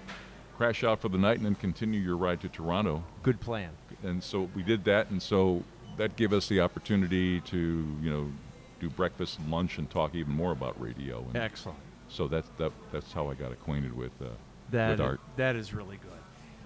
crash 0.61 0.85
out 0.85 1.01
for 1.01 1.09
the 1.09 1.17
night, 1.17 1.39
and 1.39 1.47
then 1.47 1.55
continue 1.55 1.99
your 1.99 2.19
ride 2.19 2.39
to 2.39 2.47
Toronto. 2.47 3.03
Good 3.23 3.41
plan. 3.41 3.71
And 4.03 4.23
so 4.23 4.51
we 4.55 4.63
did 4.63 4.85
that, 4.85 5.09
and 5.09 5.23
so 5.23 5.65
that 5.97 6.17
gave 6.17 6.35
us 6.35 6.49
the 6.49 6.61
opportunity 6.61 7.41
to, 7.41 7.57
you 8.03 8.11
know, 8.11 8.31
do 8.79 8.91
breakfast 8.91 9.39
and 9.39 9.51
lunch 9.51 9.79
and 9.79 9.89
talk 9.89 10.15
even 10.15 10.35
more 10.35 10.53
about 10.53 10.79
radio. 10.79 11.25
And 11.29 11.37
Excellent. 11.37 11.79
So 12.11 12.29
that's 12.29 12.51
that, 12.59 12.73
that's 12.93 13.11
how 13.11 13.31
I 13.31 13.35
got 13.35 13.53
acquainted 13.53 13.97
with 13.97 14.13
uh, 14.21 14.27
That, 14.71 14.91
with 14.91 15.01
art. 15.01 15.21
that 15.37 15.57
is 15.57 15.73
really 15.73 15.97
good. 15.97 16.13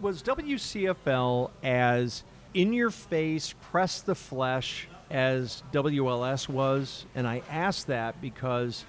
Was 0.00 0.24
WCFL 0.24 1.52
as 1.62 2.24
in 2.52 2.72
your 2.72 2.90
face, 2.90 3.54
press 3.62 4.00
the 4.00 4.16
flesh 4.16 4.88
as 5.08 5.62
WLS 5.72 6.48
was? 6.48 7.06
And 7.14 7.28
I 7.28 7.42
ask 7.48 7.86
that 7.86 8.20
because 8.20 8.84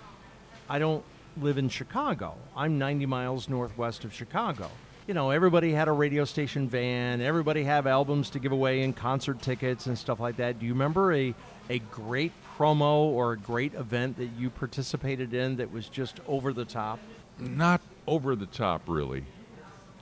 I 0.68 0.80
don't 0.80 1.04
live 1.38 1.60
in 1.60 1.70
Chicago. 1.70 2.36
I'm 2.58 2.80
90 2.80 3.06
miles 3.06 3.50
northwest 3.50 4.04
of 4.04 4.12
Chicago. 4.12 4.72
You 5.08 5.14
know, 5.14 5.30
everybody 5.30 5.72
had 5.72 5.88
a 5.88 5.92
radio 5.92 6.26
station 6.26 6.68
van, 6.68 7.22
everybody 7.22 7.64
had 7.64 7.86
albums 7.86 8.32
to 8.32 8.40
give 8.40 8.52
away 8.52 8.82
and 8.82 8.96
concert 8.96 9.40
tickets 9.42 9.86
and 9.86 9.96
stuff 9.98 10.20
like 10.20 10.38
that. 10.38 10.58
Do 10.60 10.66
you 10.66 10.74
remember 10.74 11.14
a, 11.14 11.36
a 11.70 11.78
great 11.80 12.32
promo 12.58 13.02
or 13.04 13.34
a 13.34 13.38
great 13.38 13.76
event 13.76 14.18
that 14.18 14.30
you 14.38 14.50
participated 14.50 15.34
in 15.36 15.58
that 15.58 15.72
was 15.72 15.90
just 15.90 16.20
over 16.28 16.54
the 16.54 16.66
top? 16.66 17.00
Not 17.38 17.82
over 18.08 18.36
the 18.36 18.48
top, 18.48 18.82
really. 18.88 19.24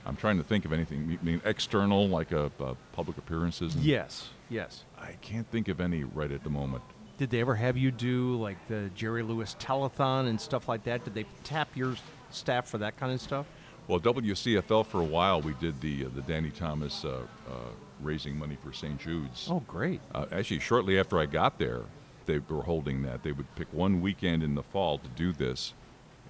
I'm 0.06 0.16
trying 0.16 0.38
to 0.38 0.44
think 0.44 0.64
of 0.64 0.72
anything. 0.72 1.10
You 1.10 1.18
mean 1.22 1.42
external, 1.44 2.08
like 2.08 2.32
a, 2.32 2.50
uh 2.60 2.74
public 2.92 3.18
appearances? 3.18 3.74
and- 3.74 3.84
Yes, 3.84 4.30
yes. 4.48 4.84
I 4.98 5.12
can't 5.20 5.50
think 5.50 5.68
of 5.68 5.80
any 5.82 6.04
right 6.04 6.30
at 6.32 6.44
the 6.44 6.50
moment. 6.50 6.82
Did 7.18 7.28
they 7.28 7.40
ever 7.40 7.54
have 7.54 7.76
you 7.76 7.90
do 7.90 8.36
like 8.36 8.56
the 8.68 8.90
Jerry 8.94 9.22
Lewis 9.22 9.54
telethon 9.60 10.28
and 10.28 10.40
stuff 10.40 10.66
like 10.66 10.84
that? 10.84 11.04
Did 11.04 11.12
they 11.14 11.26
tap 11.44 11.68
your 11.74 11.94
staff 12.30 12.68
for 12.68 12.78
that 12.78 12.96
kind 12.96 13.12
of 13.12 13.20
stuff? 13.20 13.46
Well, 13.86 14.00
WCFL 14.00 14.86
for 14.86 15.00
a 15.00 15.04
while 15.04 15.42
we 15.42 15.52
did 15.54 15.80
the 15.80 16.06
uh, 16.06 16.08
the 16.14 16.22
Danny 16.22 16.50
Thomas 16.50 17.04
uh, 17.04 17.20
uh, 17.48 17.52
raising 18.00 18.38
money 18.38 18.56
for 18.62 18.72
St. 18.72 18.98
Jude's. 18.98 19.48
Oh, 19.50 19.60
great! 19.66 20.00
Uh, 20.14 20.24
actually, 20.32 20.60
shortly 20.60 20.98
after 20.98 21.18
I 21.18 21.26
got 21.26 21.58
there, 21.58 21.82
they 22.24 22.38
were 22.38 22.62
holding 22.62 23.02
that. 23.02 23.22
They 23.22 23.32
would 23.32 23.52
pick 23.56 23.68
one 23.72 24.00
weekend 24.00 24.42
in 24.42 24.54
the 24.54 24.62
fall 24.62 24.98
to 24.98 25.08
do 25.08 25.32
this, 25.32 25.74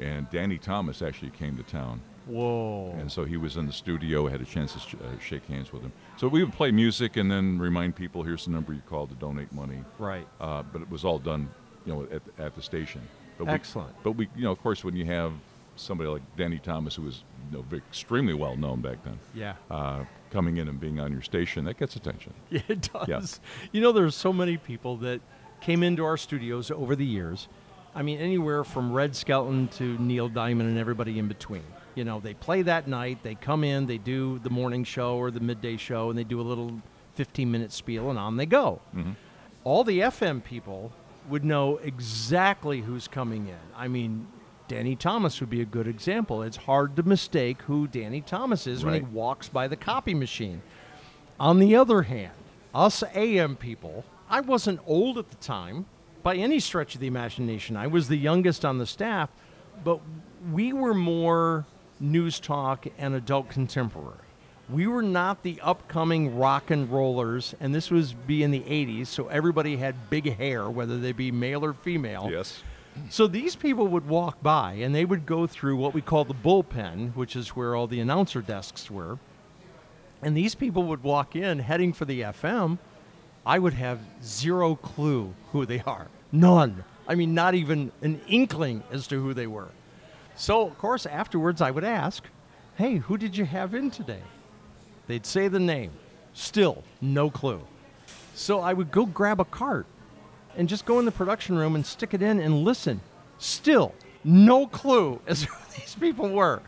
and 0.00 0.28
Danny 0.30 0.58
Thomas 0.58 1.00
actually 1.00 1.30
came 1.30 1.56
to 1.56 1.62
town. 1.62 2.00
Whoa! 2.26 2.92
And 2.98 3.12
so 3.12 3.24
he 3.24 3.36
was 3.36 3.56
in 3.56 3.66
the 3.66 3.72
studio. 3.72 4.26
Had 4.26 4.40
a 4.40 4.46
chance 4.46 4.72
to 4.72 4.80
sh- 4.80 4.94
uh, 4.94 5.18
shake 5.20 5.46
hands 5.46 5.72
with 5.72 5.82
him. 5.82 5.92
So 6.16 6.26
we 6.26 6.42
would 6.42 6.54
play 6.54 6.72
music 6.72 7.16
and 7.16 7.30
then 7.30 7.58
remind 7.60 7.94
people, 7.94 8.24
"Here's 8.24 8.46
the 8.46 8.50
number 8.50 8.72
you 8.72 8.82
call 8.88 9.06
to 9.06 9.14
donate 9.14 9.52
money." 9.52 9.84
Right. 10.00 10.26
Uh, 10.40 10.64
but 10.64 10.82
it 10.82 10.90
was 10.90 11.04
all 11.04 11.20
done, 11.20 11.48
you 11.86 11.92
know, 11.92 12.08
at, 12.10 12.22
at 12.38 12.56
the 12.56 12.62
station. 12.62 13.02
But 13.38 13.48
Excellent. 13.48 13.94
We, 13.98 14.02
but 14.02 14.12
we, 14.12 14.28
you 14.36 14.42
know, 14.42 14.52
of 14.52 14.60
course, 14.60 14.82
when 14.82 14.96
you 14.96 15.04
have 15.06 15.32
somebody 15.76 16.08
like 16.08 16.22
Danny 16.36 16.58
Thomas, 16.58 16.94
who 16.96 17.02
was 17.02 17.22
you 17.52 17.58
know, 17.58 17.76
extremely 17.76 18.34
well 18.34 18.56
known 18.56 18.80
back 18.80 19.02
then, 19.04 19.18
Yeah. 19.34 19.54
uh, 19.70 20.04
coming 20.30 20.56
in 20.56 20.68
and 20.68 20.80
being 20.80 20.98
on 21.00 21.12
your 21.12 21.22
station, 21.22 21.64
that 21.66 21.78
gets 21.78 21.96
attention. 21.96 22.32
Yeah, 22.50 22.60
it 22.68 22.88
does. 22.92 23.08
Yeah. 23.08 23.68
You 23.72 23.80
know, 23.80 23.92
there's 23.92 24.14
so 24.14 24.32
many 24.32 24.56
people 24.56 24.96
that 24.98 25.20
came 25.60 25.82
into 25.82 26.04
our 26.04 26.16
studios 26.16 26.70
over 26.70 26.94
the 26.96 27.04
years. 27.06 27.48
I 27.94 28.02
mean, 28.02 28.18
anywhere 28.18 28.64
from 28.64 28.92
Red 28.92 29.14
Skelton 29.14 29.68
to 29.78 29.96
Neil 29.98 30.28
Diamond 30.28 30.68
and 30.68 30.78
everybody 30.78 31.18
in 31.18 31.28
between. 31.28 31.62
You 31.94 32.02
know, 32.04 32.18
they 32.18 32.34
play 32.34 32.62
that 32.62 32.88
night, 32.88 33.22
they 33.22 33.36
come 33.36 33.62
in, 33.62 33.86
they 33.86 33.98
do 33.98 34.40
the 34.40 34.50
morning 34.50 34.82
show 34.82 35.16
or 35.16 35.30
the 35.30 35.38
midday 35.40 35.76
show, 35.76 36.10
and 36.10 36.18
they 36.18 36.24
do 36.24 36.40
a 36.40 36.42
little 36.42 36.80
15 37.14 37.50
minute 37.50 37.70
spiel, 37.72 38.10
and 38.10 38.18
on 38.18 38.36
they 38.36 38.46
go. 38.46 38.80
Mhm. 38.96 39.14
All 39.62 39.84
the 39.84 40.00
FM 40.00 40.40
people 40.42 40.92
would 41.28 41.44
know 41.44 41.76
exactly 41.78 42.80
who's 42.80 43.06
coming 43.06 43.46
in. 43.46 43.56
I 43.76 43.86
mean, 43.88 44.26
Danny 44.66 44.96
Thomas 44.96 45.40
would 45.40 45.50
be 45.50 45.60
a 45.60 45.66
good 45.66 45.86
example. 45.86 46.42
It's 46.42 46.56
hard 46.56 46.96
to 46.96 47.02
mistake 47.02 47.62
who 47.62 47.86
Danny 47.86 48.20
Thomas 48.20 48.66
is 48.66 48.84
when 48.84 48.94
he 48.94 49.00
walks 49.00 49.48
by 49.48 49.68
the 49.68 49.76
copy 49.76 50.14
machine. 50.14 50.62
On 51.38 51.58
the 51.58 51.76
other 51.76 52.02
hand, 52.02 52.32
us 52.74 53.02
AM 53.14 53.56
people, 53.56 54.04
I 54.30 54.40
wasn't 54.40 54.80
old 54.86 55.18
at 55.18 55.30
the 55.30 55.36
time 55.36 55.86
by 56.22 56.36
any 56.36 56.58
stretch 56.60 56.94
of 56.94 57.00
the 57.00 57.06
imagination. 57.06 57.76
I 57.76 57.86
was 57.86 58.08
the 58.08 58.16
youngest 58.16 58.64
on 58.64 58.78
the 58.78 58.86
staff, 58.86 59.28
but 59.84 60.00
we 60.52 60.72
were 60.72 60.94
more 60.94 61.66
news 62.00 62.40
talk 62.40 62.86
and 62.98 63.14
adult 63.14 63.50
contemporary. 63.50 64.18
We 64.70 64.86
were 64.86 65.02
not 65.02 65.42
the 65.42 65.60
upcoming 65.60 66.38
rock 66.38 66.70
and 66.70 66.90
rollers, 66.90 67.54
and 67.60 67.74
this 67.74 67.90
was 67.90 68.14
be 68.14 68.42
in 68.42 68.50
the 68.50 68.60
80s, 68.60 69.08
so 69.08 69.28
everybody 69.28 69.76
had 69.76 70.08
big 70.08 70.36
hair, 70.36 70.70
whether 70.70 70.98
they 70.98 71.12
be 71.12 71.30
male 71.30 71.62
or 71.64 71.74
female. 71.74 72.28
Yes. 72.30 72.62
So 73.10 73.26
these 73.26 73.56
people 73.56 73.88
would 73.88 74.06
walk 74.06 74.42
by 74.42 74.74
and 74.74 74.94
they 74.94 75.04
would 75.04 75.26
go 75.26 75.46
through 75.46 75.76
what 75.76 75.94
we 75.94 76.00
call 76.00 76.24
the 76.24 76.34
bullpen, 76.34 77.14
which 77.14 77.36
is 77.36 77.48
where 77.50 77.74
all 77.74 77.86
the 77.86 78.00
announcer 78.00 78.40
desks 78.40 78.90
were. 78.90 79.18
And 80.22 80.36
these 80.36 80.54
people 80.54 80.84
would 80.84 81.02
walk 81.02 81.36
in 81.36 81.58
heading 81.58 81.92
for 81.92 82.04
the 82.04 82.22
FM. 82.22 82.78
I 83.44 83.58
would 83.58 83.74
have 83.74 84.00
zero 84.22 84.74
clue 84.76 85.34
who 85.52 85.66
they 85.66 85.80
are. 85.80 86.08
None. 86.32 86.84
I 87.06 87.14
mean, 87.14 87.34
not 87.34 87.54
even 87.54 87.92
an 88.00 88.20
inkling 88.26 88.82
as 88.90 89.06
to 89.08 89.20
who 89.20 89.34
they 89.34 89.46
were. 89.46 89.68
So, 90.36 90.66
of 90.66 90.78
course, 90.78 91.04
afterwards 91.04 91.60
I 91.60 91.70
would 91.70 91.84
ask, 91.84 92.24
hey, 92.76 92.96
who 92.96 93.18
did 93.18 93.36
you 93.36 93.44
have 93.44 93.74
in 93.74 93.90
today? 93.90 94.22
They'd 95.06 95.26
say 95.26 95.48
the 95.48 95.60
name. 95.60 95.92
Still, 96.32 96.82
no 97.00 97.30
clue. 97.30 97.60
So 98.34 98.60
I 98.60 98.72
would 98.72 98.90
go 98.90 99.06
grab 99.06 99.40
a 99.40 99.44
cart 99.44 99.86
and 100.56 100.68
just 100.68 100.84
go 100.84 100.98
in 100.98 101.04
the 101.04 101.12
production 101.12 101.56
room 101.56 101.74
and 101.74 101.84
stick 101.84 102.14
it 102.14 102.22
in 102.22 102.40
and 102.40 102.64
listen. 102.64 103.00
Still, 103.38 103.94
no 104.22 104.66
clue 104.66 105.20
as 105.26 105.44
who 105.44 105.54
these 105.76 105.96
people 105.98 106.28
were. 106.30 106.62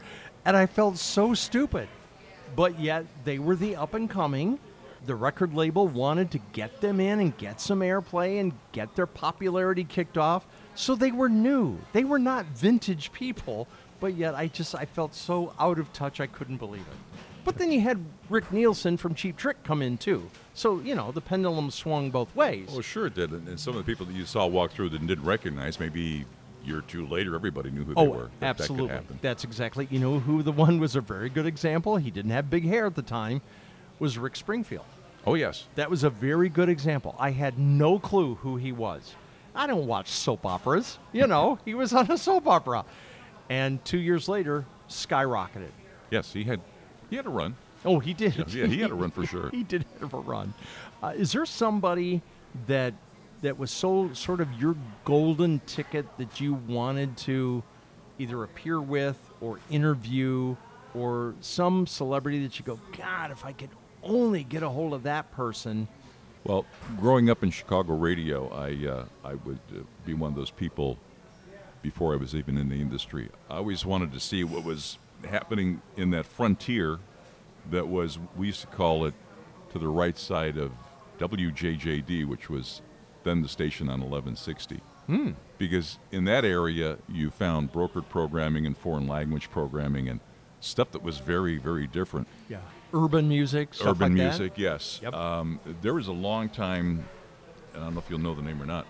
And 0.45 0.57
I 0.57 0.67
felt 0.67 0.99
so 0.99 1.35
stupid. 1.35 1.89
But 2.55 2.79
yet, 2.81 3.05
they 3.25 3.39
were 3.39 3.57
the 3.57 3.77
up 3.77 3.95
and 3.95 4.09
coming. 4.09 4.59
the 5.05 5.15
record 5.15 5.55
label 5.55 5.87
wanted 5.87 6.31
to 6.33 6.39
get 6.53 6.81
them 6.81 7.01
in 7.01 7.21
and 7.21 7.37
get 7.37 7.61
some 7.61 7.81
airplay 7.81 8.41
and 8.41 8.53
get 8.73 8.95
their 8.97 9.07
popularity 9.07 9.85
kicked 9.85 10.19
off. 10.19 10.47
So 10.75 10.95
they 10.95 11.13
were 11.13 11.29
new. 11.29 11.79
They 11.93 12.05
were 12.05 12.19
not 12.19 12.47
vintage 12.47 13.13
people, 13.13 13.69
but 14.01 14.15
yet 14.17 14.35
I 14.35 14.49
just 14.49 14.75
I 14.75 14.85
felt 14.85 15.15
so 15.15 15.53
out 15.61 15.79
of 15.79 15.93
touch 15.93 16.21
I 16.21 16.27
couldn't 16.27 16.57
believe 16.59 16.83
it. 16.83 17.21
But 17.47 17.59
then 17.59 17.71
you 17.71 17.81
had 17.81 18.05
Rick 18.29 18.51
Nielsen 18.53 18.97
from 18.97 19.15
Cheap 19.15 19.37
Trick 19.37 19.63
come 19.63 19.81
in 19.81 19.99
too. 19.99 20.29
So, 20.53 20.81
you 20.81 20.97
know, 20.97 21.13
the 21.13 21.21
pendulum 21.21 21.71
swung 21.71 22.11
both 22.11 22.35
ways. 22.35 22.71
Oh, 22.73 22.81
sure 22.81 23.07
it 23.07 23.15
did. 23.15 23.31
And, 23.31 23.47
and 23.47 23.59
some 23.59 23.77
of 23.77 23.87
the 23.87 23.91
people 23.91 24.05
that 24.07 24.15
you 24.15 24.27
saw 24.27 24.47
walk 24.47 24.73
through 24.73 24.89
that 24.91 25.07
didn't 25.07 25.25
recognize, 25.25 25.79
maybe 25.79 26.27
a 26.65 26.67
year 26.67 26.79
or 26.79 26.83
two 26.83 27.07
later, 27.07 27.37
everybody 27.37 27.71
knew 27.71 27.85
who 27.85 27.95
they 27.95 28.01
Oh, 28.01 28.05
were. 28.11 28.31
That- 28.41 28.49
absolutely. 28.49 28.89
That. 28.97 29.23
That's 29.23 29.45
exactly. 29.45 29.87
You 29.93 30.01
know 30.01 30.19
who 30.19 30.43
the 30.43 30.51
one 30.51 30.81
was 30.81 30.97
a 30.97 31.01
very 31.01 31.31
good 31.31 31.47
example. 31.47 31.97
He 31.99 32.11
didn't 32.11 32.33
have 32.33 32.51
big 32.51 32.65
hair 32.65 32.85
at 32.87 32.97
the 32.97 33.03
time. 33.03 33.43
Was 34.01 34.19
Rick 34.19 34.35
Springfield. 34.35 34.85
Oh, 35.25 35.35
yes. 35.35 35.67
That 35.77 35.89
was 35.89 36.03
a 36.03 36.11
very 36.11 36.49
good 36.49 36.69
example. 36.69 37.15
I 37.17 37.31
had 37.31 37.61
no 37.61 38.01
clue 38.01 38.35
who 38.35 38.57
he 38.57 38.73
was. 38.73 39.15
I 39.55 39.69
don't 39.69 39.87
watch 39.87 40.09
soap 40.09 40.45
operas. 40.45 40.99
You 41.13 41.27
know, 41.29 41.61
he 41.65 41.75
was 41.75 41.93
on 41.93 42.11
a 42.11 42.19
soap 42.19 42.49
opera, 42.49 42.85
and 43.49 43.83
two 43.85 43.99
years 43.99 44.29
later, 44.29 44.65
skyrocketed. 44.89 45.71
Yes, 46.11 46.33
he 46.33 46.43
had 46.45 46.61
he 47.11 47.17
had 47.17 47.27
a 47.27 47.31
run. 47.31 47.57
Oh, 47.85 47.99
he 48.01 48.15
did. 48.15 48.37
Yeah, 48.37 48.45
yeah, 48.49 48.67
he 48.67 48.81
had 48.81 48.91
a 48.91 48.95
run 48.95 49.11
for 49.11 49.25
sure. 49.33 49.51
he 49.51 49.63
did 49.63 49.85
have 50.01 50.13
a 50.15 50.19
run. 50.19 50.55
Uh, 51.03 51.13
is 51.17 51.33
there 51.33 51.47
somebody 51.47 52.23
that 52.67 52.95
that 53.43 53.59
was 53.59 53.71
so 53.71 54.13
sort 54.15 54.41
of 54.41 54.53
your 54.55 54.75
golden 55.05 55.61
ticket 55.67 56.07
that 56.19 56.41
you 56.41 56.55
wanted 56.55 57.17
to 57.19 57.63
either 58.19 58.43
appear 58.43 58.81
with 58.81 59.19
or 59.41 59.61
interview, 59.71 60.57
or 60.95 61.35
some 61.43 61.87
celebrity 61.87 62.43
that 62.43 62.59
you 62.59 62.65
go, 62.65 62.81
God, 62.97 63.31
if 63.31 63.45
I 63.45 63.53
could 63.53 63.69
only 64.03 64.43
get 64.43 64.63
a 64.63 64.69
hold 64.71 64.95
of 64.95 65.03
that 65.03 65.31
person. 65.33 65.89
Well, 66.45 66.65
growing 66.99 67.29
up 67.29 67.43
in 67.43 67.51
Chicago 67.51 67.95
radio, 67.95 68.49
I 68.49 68.89
uh, 68.89 69.05
I 69.25 69.35
would 69.35 69.59
uh, 69.73 69.81
be 70.07 70.15
one 70.15 70.31
of 70.31 70.37
those 70.37 70.51
people 70.51 70.97
before 71.83 72.15
I 72.15 72.17
was 72.17 72.35
even 72.35 72.57
in 72.57 72.69
the 72.69 72.81
industry. 72.81 73.29
I 73.51 73.57
always 73.57 73.85
wanted 73.85 74.13
to 74.13 74.21
see 74.21 74.45
what 74.45 74.65
was 74.65 74.99
happening 75.27 75.83
in 75.97 76.11
that 76.11 76.27
frontier 76.27 76.99
that 77.71 77.89
was 77.89 78.19
we 78.37 78.47
used 78.47 78.61
to 78.61 78.67
call 78.69 79.05
it 79.05 79.15
to 79.73 79.79
the 79.79 79.89
right 79.89 80.17
side 80.17 80.57
of 80.57 80.73
WJJD, 81.19 82.27
which 82.27 82.49
was 82.49 82.83
then 83.25 83.43
the 83.43 83.49
station 83.49 83.89
on 83.89 84.01
1160. 84.01 84.81
Hmm. 85.07 85.33
Because 85.59 85.99
in 86.13 86.25
that 86.25 86.45
area 86.45 86.99
you 87.09 87.31
found 87.31 87.73
brokered 87.73 88.09
programming 88.09 88.67
and 88.67 88.77
foreign 88.77 89.07
language 89.07 89.51
programming 89.51 90.09
and 90.09 90.21
stuff 90.61 90.91
that 90.93 91.03
was 91.03 91.19
very 91.19 91.59
very 91.59 91.87
different. 91.87 92.29
Yeah. 92.49 92.59
Urban 92.95 93.29
music, 93.29 93.75
stuff 93.75 93.89
Urban 93.89 94.13
like 94.17 94.19
that? 94.19 94.39
music, 94.39 94.53
yes. 94.57 95.01
Yep. 95.03 95.13
Um, 95.15 95.61
there 95.83 95.95
was 95.95 96.07
a 96.07 96.13
long 96.13 96.49
time, 96.49 97.05
and 97.75 97.83
I 97.83 97.87
don't 97.87 97.95
know 97.95 98.01
if 98.01 98.09
you'll 98.09 98.21
know 98.21 98.35
the 98.35 98.43
name 98.43 98.63
or 98.63 98.67
not. 98.67 98.87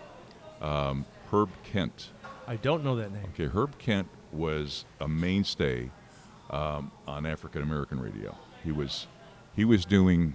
Um, 0.60 1.06
Herb 1.32 1.48
Kent. 1.64 2.10
I 2.46 2.56
don't 2.56 2.84
know 2.84 2.96
that 2.96 3.10
name. 3.10 3.24
Okay, 3.34 3.46
Herb 3.46 3.78
Kent 3.78 4.08
was 4.32 4.84
a 5.00 5.08
mainstay 5.08 5.90
um, 6.50 6.90
on 7.06 7.26
African 7.26 7.62
American 7.62 8.00
radio. 8.00 8.36
He 8.64 8.72
was 8.72 9.06
he 9.54 9.64
was 9.64 9.84
doing 9.84 10.34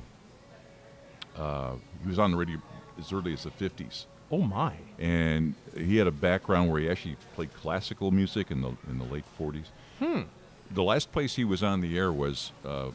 uh, 1.38 1.74
he 2.01 2.07
was 2.09 2.20
on 2.20 2.32
the 2.32 2.38
radio 2.38 2.62
as 2.99 3.12
early 3.12 3.34
as 3.34 3.43
the 3.43 3.51
fifties. 3.51 4.07
Oh 4.32 4.41
my! 4.41 4.74
And 4.97 5.55
he 5.76 5.97
had 5.97 6.07
a 6.07 6.12
background 6.12 6.72
where 6.72 6.80
he 6.80 6.89
actually 6.89 7.18
played 7.36 7.53
classical 7.53 8.12
music 8.12 8.51
in 8.51 8.62
the 8.62 8.70
in 8.89 8.97
the 8.97 9.05
late 9.05 9.26
forties. 9.38 9.72
Hmm. 9.99 10.22
The 10.72 10.84
last 10.84 11.12
place 11.12 11.36
he 11.36 11.43
was 11.43 11.64
on 11.64 11.82
the 11.82 11.97
air 11.97 12.14
was 12.14 12.53
uh, 12.64 12.91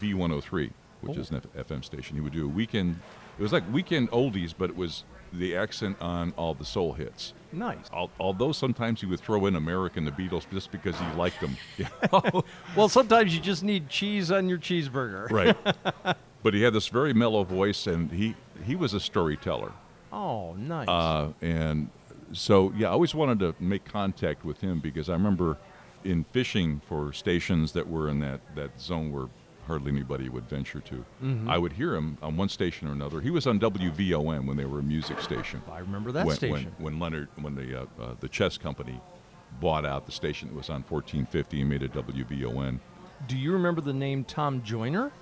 V103, 0.00 0.70
which 1.02 1.16
Oh. 1.16 1.20
is 1.20 1.30
an 1.30 1.36
F- 1.56 1.66
FM 1.66 1.82
station. 1.84 2.16
He 2.16 2.20
would 2.20 2.32
do 2.32 2.44
a 2.44 2.48
weekend. 2.48 2.98
It 3.38 3.42
was 3.42 3.52
like 3.52 3.64
weekend 3.72 4.10
oldies, 4.10 4.54
but 4.56 4.70
it 4.70 4.76
was 4.76 5.04
the 5.32 5.56
accent 5.56 5.96
on 6.00 6.32
all 6.36 6.54
the 6.54 6.64
soul 6.64 6.92
hits. 6.92 7.32
Nice. 7.52 7.88
Al- 7.92 8.10
although 8.18 8.52
sometimes 8.52 9.00
he 9.00 9.06
would 9.06 9.20
throw 9.20 9.46
in 9.46 9.56
American 9.56 10.04
the 10.04 10.10
Beatles 10.12 10.44
just 10.52 10.70
because 10.72 10.96
he 10.98 11.06
liked 11.16 11.40
them. 11.40 11.56
well, 12.76 12.88
sometimes 12.88 13.34
you 13.34 13.40
just 13.40 13.62
need 13.62 13.88
cheese 13.88 14.30
on 14.30 14.48
your 14.48 14.58
cheeseburger. 14.58 15.30
right. 15.30 16.16
But 16.42 16.54
he 16.54 16.62
had 16.62 16.72
this 16.72 16.88
very 16.88 17.12
mellow 17.12 17.44
voice, 17.44 17.86
and 17.86 18.10
he 18.10 18.34
he 18.64 18.74
was 18.74 18.94
a 18.94 19.00
storyteller. 19.00 19.72
oh, 20.10 20.54
nice. 20.54 20.88
Uh, 20.88 21.32
and 21.42 21.90
so, 22.32 22.72
yeah, 22.74 22.88
I 22.88 22.92
always 22.92 23.14
wanted 23.14 23.40
to 23.40 23.54
make 23.62 23.84
contact 23.84 24.42
with 24.42 24.60
him 24.62 24.80
because 24.80 25.10
I 25.10 25.12
remember 25.12 25.58
in 26.02 26.24
fishing 26.32 26.80
for 26.88 27.12
stations 27.12 27.72
that 27.72 27.88
were 27.90 28.08
in 28.08 28.20
that, 28.20 28.40
that 28.56 28.80
zone 28.80 29.12
where 29.12 29.26
hardly 29.70 29.92
anybody 29.92 30.28
would 30.28 30.48
venture 30.48 30.80
to. 30.80 31.04
Mhm. 31.22 31.48
I 31.48 31.56
would 31.56 31.72
hear 31.72 31.94
him 31.94 32.18
on 32.20 32.36
one 32.36 32.48
station 32.48 32.88
or 32.88 32.92
another. 32.92 33.20
He 33.20 33.30
was 33.30 33.46
on 33.46 33.60
WVON 33.60 34.44
when 34.46 34.56
they 34.56 34.64
were 34.64 34.80
a 34.80 34.82
music 34.82 35.20
station. 35.20 35.62
I 35.70 35.78
remember 35.78 36.10
that 36.12 36.26
when, 36.26 36.36
station. 36.36 36.72
When, 36.78 36.98
when 36.98 36.98
Leonard, 36.98 37.28
when 37.40 37.54
the 37.54 37.82
uh, 37.82 37.84
uh, 38.02 38.14
the 38.18 38.28
chess 38.28 38.58
company 38.58 39.00
bought 39.60 39.86
out 39.86 40.06
the 40.06 40.12
station 40.12 40.48
that 40.48 40.56
was 40.56 40.68
on 40.70 40.82
1450 40.82 41.60
and 41.60 41.70
made 41.70 41.82
it 41.82 41.92
WVON. 41.92 42.80
Do 43.28 43.38
you 43.38 43.52
remember 43.52 43.80
the 43.80 43.92
name 43.92 44.24
Tom 44.24 44.62
Joyner? 44.62 45.12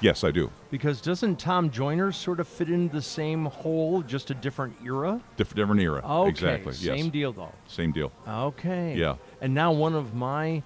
Yes, 0.00 0.24
I 0.24 0.30
do. 0.30 0.50
Because 0.70 1.00
doesn't 1.00 1.38
Tom 1.38 1.70
Joyner 1.70 2.12
sort 2.12 2.40
of 2.40 2.48
fit 2.48 2.68
into 2.68 2.94
the 2.94 3.02
same 3.02 3.46
hole, 3.46 4.02
just 4.02 4.30
a 4.30 4.34
different 4.34 4.74
era? 4.84 5.20
Diff- 5.36 5.54
different 5.54 5.80
era. 5.80 6.02
Okay, 6.04 6.28
exactly. 6.30 6.72
yes. 6.80 6.98
same 7.00 7.10
deal 7.10 7.32
though. 7.32 7.52
Same 7.66 7.92
deal. 7.92 8.12
Okay. 8.28 8.96
Yeah. 8.96 9.16
And 9.40 9.54
now 9.54 9.72
one 9.72 9.94
of 9.94 10.14
my 10.14 10.62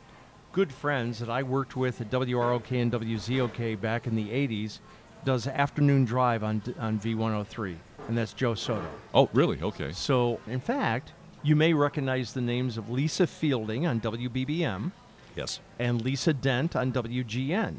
good 0.53 0.73
friends 0.73 1.19
that 1.19 1.31
I 1.31 1.43
worked 1.43 1.77
with 1.77 2.01
at 2.01 2.11
WROK 2.11 2.71
and 2.73 2.93
WZOK 2.93 3.81
back 3.81 4.07
in 4.07 4.15
the 4.17 4.29
80s 4.31 4.79
does 5.25 5.47
afternoon 5.47 6.05
drive 6.05 6.43
on 6.45 6.63
on 6.79 6.99
V103, 6.99 7.77
and 8.09 8.17
that's 8.17 8.33
Joe 8.33 8.55
Soto. 8.55 8.89
Oh, 9.15 9.29
really? 9.33 9.61
Okay. 9.61 9.93
So, 9.93 10.41
in 10.47 10.61
fact, 10.61 11.13
you 11.43 11.55
may 11.57 11.73
recognize 11.75 12.33
the 12.33 12.41
names 12.41 12.77
of 12.77 12.89
Lisa 12.91 13.27
Fielding 13.27 13.87
on 13.87 14.01
WBBM 14.01 14.93
Yes. 15.37 15.61
and 15.79 16.03
Lisa 16.03 16.33
Dent 16.33 16.75
on 16.77 16.93
WGN. 16.93 17.77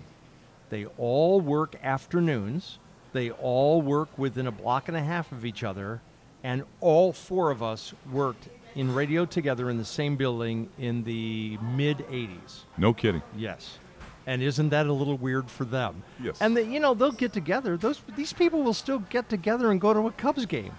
They 0.70 0.86
all 0.98 1.42
work 1.42 1.76
afternoons. 1.84 2.78
They 3.12 3.32
all 3.32 3.82
work 3.82 4.18
within 4.18 4.46
a 4.48 4.52
block 4.52 4.88
and 4.88 4.96
a 4.96 5.02
half 5.02 5.32
of 5.32 5.44
each 5.46 5.64
other, 5.64 6.02
and 6.44 6.64
all 6.80 7.12
four 7.12 7.50
of 7.52 7.64
us 7.64 7.94
worked 8.12 8.50
in 8.80 8.96
radio 8.96 9.26
together 9.26 9.70
in 9.70 9.78
the 9.78 9.84
same 9.84 10.16
building 10.16 10.70
in 10.80 11.04
the 11.04 11.58
mid 11.76 11.98
80s. 11.98 12.62
No 12.78 12.94
kidding. 12.94 13.22
Yes. 13.36 13.78
And 14.26 14.42
isn't 14.42 14.70
that 14.70 14.86
a 14.86 14.94
little 14.94 15.18
weird 15.18 15.52
for 15.52 15.66
them? 15.66 16.02
Yes. 16.24 16.38
And 16.40 16.56
they, 16.56 16.64
you 16.64 16.80
know, 16.80 16.94
they'll 16.94 17.12
get 17.12 17.34
together. 17.34 17.76
Those 17.76 18.02
these 18.16 18.32
people 18.32 18.64
will 18.64 18.74
still 18.74 19.00
get 19.00 19.28
together 19.28 19.72
and 19.72 19.82
go 19.82 19.94
to 19.94 20.08
a 20.08 20.12
Cubs 20.12 20.46
game. 20.46 20.72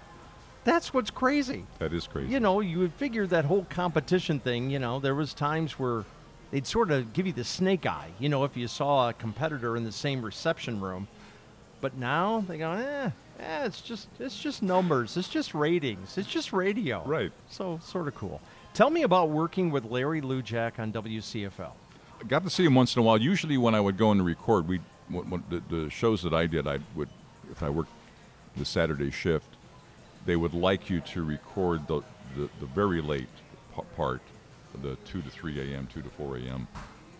That's 0.63 0.93
what's 0.93 1.11
crazy. 1.11 1.65
That 1.77 1.93
is 1.93 2.07
crazy. 2.07 2.31
You 2.31 2.39
know, 2.39 2.59
you 2.59 2.79
would 2.79 2.93
figure 2.93 3.27
that 3.27 3.45
whole 3.45 3.65
competition 3.69 4.39
thing, 4.39 4.71
you 4.71 4.79
know, 4.79 4.99
there 4.99 5.15
was 5.15 5.33
times 5.33 5.77
where 5.77 6.03
they'd 6.49 6.65
sort 6.65 6.91
of 6.91 7.13
give 7.13 7.27
you 7.27 7.33
the 7.33 7.43
snake 7.43 7.85
eye, 7.85 8.09
you 8.19 8.29
know, 8.29 8.43
if 8.45 8.57
you 8.57 8.67
saw 8.67 9.09
a 9.09 9.13
competitor 9.13 9.75
in 9.77 9.83
the 9.83 9.91
same 9.91 10.23
reception 10.23 10.79
room. 10.81 11.07
But 11.81 11.97
now 11.97 12.45
they 12.47 12.59
go, 12.59 12.71
eh, 12.71 13.09
eh, 13.41 13.65
it's 13.65 13.81
just 13.81 14.07
it's 14.19 14.39
just 14.39 14.61
numbers, 14.63 15.17
it's 15.17 15.27
just 15.29 15.53
ratings, 15.53 16.17
it's 16.17 16.27
just 16.29 16.53
radio. 16.53 17.03
Right. 17.05 17.31
So 17.49 17.79
sort 17.83 18.07
of 18.07 18.15
cool. 18.15 18.39
Tell 18.73 18.89
me 18.89 19.03
about 19.03 19.29
working 19.29 19.71
with 19.71 19.85
Larry 19.85 20.21
Lujack 20.21 20.79
on 20.79 20.93
WCFL. 20.93 21.71
I 22.21 22.23
got 22.27 22.43
to 22.43 22.49
see 22.49 22.63
him 22.63 22.75
once 22.75 22.95
in 22.95 23.01
a 23.01 23.03
while. 23.03 23.17
Usually, 23.19 23.57
when 23.57 23.75
I 23.75 23.79
would 23.81 23.97
go 23.97 24.11
in 24.11 24.19
to 24.19 24.23
record, 24.23 24.67
we 24.67 24.79
the, 25.49 25.61
the 25.69 25.89
shows 25.89 26.21
that 26.23 26.33
I 26.33 26.45
did, 26.47 26.67
I 26.67 26.79
would 26.95 27.09
if 27.51 27.61
I 27.63 27.69
worked 27.69 27.91
the 28.55 28.65
Saturday 28.65 29.11
shift, 29.11 29.47
they 30.25 30.35
would 30.35 30.53
like 30.53 30.89
you 30.89 31.01
to 31.01 31.23
record 31.23 31.87
the 31.87 32.01
the, 32.37 32.49
the 32.59 32.65
very 32.67 33.01
late 33.01 33.27
part, 33.97 34.21
the 34.81 34.95
two 35.05 35.21
to 35.21 35.29
three 35.29 35.59
a.m., 35.73 35.87
two 35.91 36.01
to 36.01 36.09
four 36.11 36.37
a.m. 36.37 36.67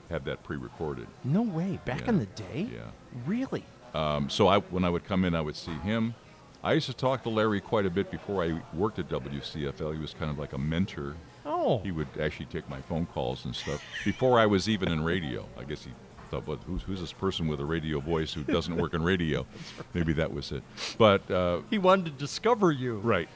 Have 0.09 0.25
that 0.25 0.43
pre-recorded. 0.43 1.07
No 1.23 1.41
way, 1.41 1.79
back 1.85 2.01
Yeah. 2.01 2.09
in 2.09 2.19
the 2.19 2.25
day? 2.27 2.67
Yeah. 2.73 2.79
Really? 3.25 3.63
Um, 3.93 4.29
so 4.29 4.47
I, 4.47 4.59
when 4.59 4.83
I 4.83 4.89
would 4.89 5.03
come 5.03 5.25
in, 5.25 5.35
I 5.35 5.41
would 5.41 5.55
see 5.55 5.73
him. 5.79 6.15
I 6.63 6.73
used 6.73 6.85
to 6.87 6.93
talk 6.93 7.23
to 7.23 7.29
Larry 7.29 7.59
quite 7.59 7.85
a 7.85 7.89
bit 7.89 8.11
before 8.11 8.43
I 8.43 8.61
worked 8.73 8.99
at 8.99 9.09
WCFL. 9.09 9.93
He 9.93 9.99
was 9.99 10.13
kind 10.13 10.29
of 10.29 10.37
like 10.37 10.53
a 10.53 10.57
mentor. 10.57 11.15
Oh. 11.45 11.79
He 11.79 11.91
would 11.91 12.07
actually 12.21 12.45
take 12.45 12.69
my 12.69 12.79
phone 12.81 13.07
calls 13.07 13.45
and 13.45 13.55
stuff 13.55 13.83
before 14.05 14.39
I 14.39 14.45
was 14.45 14.69
even 14.69 14.91
in 14.91 15.03
radio. 15.03 15.45
I 15.57 15.63
guess 15.63 15.83
he 15.83 15.91
thought, 16.29 16.45
"What? 16.47 16.59
Who's, 16.67 16.83
who's 16.83 16.99
this 17.01 17.11
person 17.11 17.47
with 17.47 17.59
a 17.59 17.65
radio 17.65 17.99
voice 17.99 18.31
who 18.31 18.43
doesn't 18.43 18.77
work 18.77 18.93
in 18.93 19.01
radio?" 19.03 19.45
Maybe 19.95 20.13
that 20.13 20.31
was 20.31 20.51
it. 20.51 20.61
But 20.99 21.29
uh, 21.31 21.61
He 21.71 21.79
wanted 21.79 22.05
to 22.05 22.11
discover 22.11 22.71
you. 22.71 22.97
right. 22.99 23.27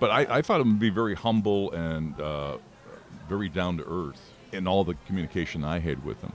But 0.00 0.10
I, 0.10 0.38
I 0.38 0.42
thought 0.42 0.60
him 0.60 0.74
to 0.74 0.80
be 0.80 0.90
very 0.90 1.14
humble 1.14 1.70
and 1.70 2.20
uh, 2.20 2.56
very 3.28 3.48
down 3.48 3.76
to 3.76 3.84
earth 3.84 4.20
in 4.50 4.66
all 4.66 4.82
the 4.82 4.96
communication 5.06 5.62
I 5.62 5.78
had 5.78 6.04
with 6.04 6.20
him. 6.20 6.32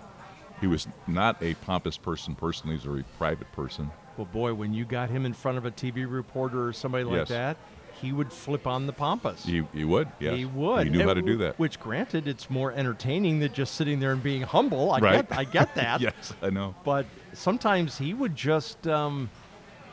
He 0.61 0.67
was 0.67 0.87
not 1.07 1.41
a 1.41 1.53
pompous 1.55 1.97
person 1.97 2.35
personally; 2.35 2.75
he's 2.77 2.85
a 2.85 2.89
very 2.89 3.05
private 3.17 3.51
person. 3.51 3.91
Well, 4.17 4.25
boy, 4.25 4.53
when 4.53 4.73
you 4.73 4.85
got 4.85 5.09
him 5.09 5.25
in 5.25 5.33
front 5.33 5.57
of 5.59 5.65
a 5.65 5.71
TV 5.71 6.09
reporter 6.11 6.67
or 6.67 6.73
somebody 6.73 7.03
like 7.03 7.17
Yes. 7.17 7.27
that, 7.29 7.57
he 8.01 8.11
would 8.11 8.33
flip 8.33 8.65
on 8.65 8.87
the 8.87 8.93
pompous. 8.93 9.43
He, 9.45 9.61
he 9.73 9.83
would, 9.83 10.07
yes. 10.19 10.35
He 10.35 10.45
would. 10.45 10.87
He 10.87 10.89
knew 10.91 11.05
how 11.07 11.13
to 11.13 11.21
do 11.21 11.37
that. 11.37 11.59
Which, 11.59 11.79
granted, 11.79 12.27
it's 12.27 12.49
more 12.49 12.71
entertaining 12.71 13.39
than 13.39 13.53
just 13.53 13.75
sitting 13.75 13.99
there 13.99 14.11
and 14.11 14.21
being 14.23 14.41
humble. 14.41 14.91
I 14.91 14.99
Right. 14.99 15.29
get, 15.29 15.37
I 15.37 15.43
get 15.43 15.75
that. 15.75 16.01
yes, 16.01 16.33
I 16.41 16.49
know. 16.49 16.73
But 16.83 17.05
sometimes 17.33 17.97
he 17.99 18.15
would 18.15 18.35
just 18.35 18.87
um, 18.87 19.29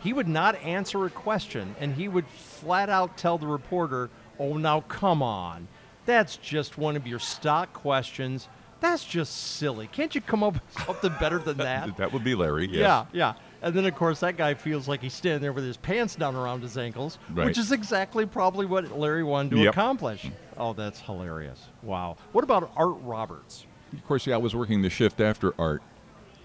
he 0.02 0.14
would 0.14 0.28
not 0.28 0.54
answer 0.62 1.04
a 1.04 1.10
question, 1.10 1.76
and 1.78 1.94
he 1.94 2.08
would 2.08 2.26
flat 2.26 2.88
out 2.88 3.18
tell 3.18 3.36
the 3.36 3.46
reporter, 3.46 4.08
"Oh, 4.38 4.56
now 4.56 4.80
come 4.82 5.22
on, 5.22 5.68
that's 6.06 6.38
just 6.38 6.78
one 6.78 6.96
of 6.96 7.06
your 7.06 7.18
stock 7.18 7.74
questions. 7.74 8.48
That's 8.84 9.04
just 9.04 9.56
silly. 9.56 9.86
Can't 9.88 10.14
you 10.14 10.20
come 10.20 10.42
up 10.42 10.54
with 10.54 10.62
something 10.86 11.12
better 11.20 11.38
than 11.38 11.56
that?" 11.58 11.96
That 11.96 12.12
would 12.12 12.22
be 12.24 12.34
Larry. 12.34 12.66
Yes. 12.66 12.78
Yeah, 12.80 13.04
yeah. 13.12 13.32
And 13.62 13.74
then, 13.74 13.86
of 13.86 13.94
course, 13.94 14.20
that 14.20 14.36
guy 14.36 14.52
feels 14.52 14.88
like 14.88 15.00
he's 15.00 15.14
standing 15.14 15.40
there 15.40 15.52
with 15.54 15.64
his 15.64 15.78
pants 15.78 16.16
down 16.16 16.36
around 16.36 16.60
his 16.62 16.76
ankles, 16.76 17.18
Right. 17.32 17.46
which 17.46 17.56
is 17.56 17.72
exactly 17.72 18.26
probably 18.26 18.66
what 18.66 18.90
Larry 18.98 19.24
wanted 19.24 19.52
to 19.52 19.62
Yep. 19.62 19.72
accomplish. 19.72 20.30
Oh, 20.58 20.74
that's 20.74 21.00
hilarious. 21.00 21.64
Wow. 21.82 22.18
What 22.32 22.44
about 22.44 22.70
Art 22.76 22.96
Roberts? 23.00 23.64
Of 23.94 24.04
course, 24.06 24.26
yeah, 24.26 24.34
I 24.34 24.38
was 24.38 24.54
working 24.54 24.82
the 24.82 24.90
shift 24.90 25.18
after 25.20 25.54
Art. 25.58 25.82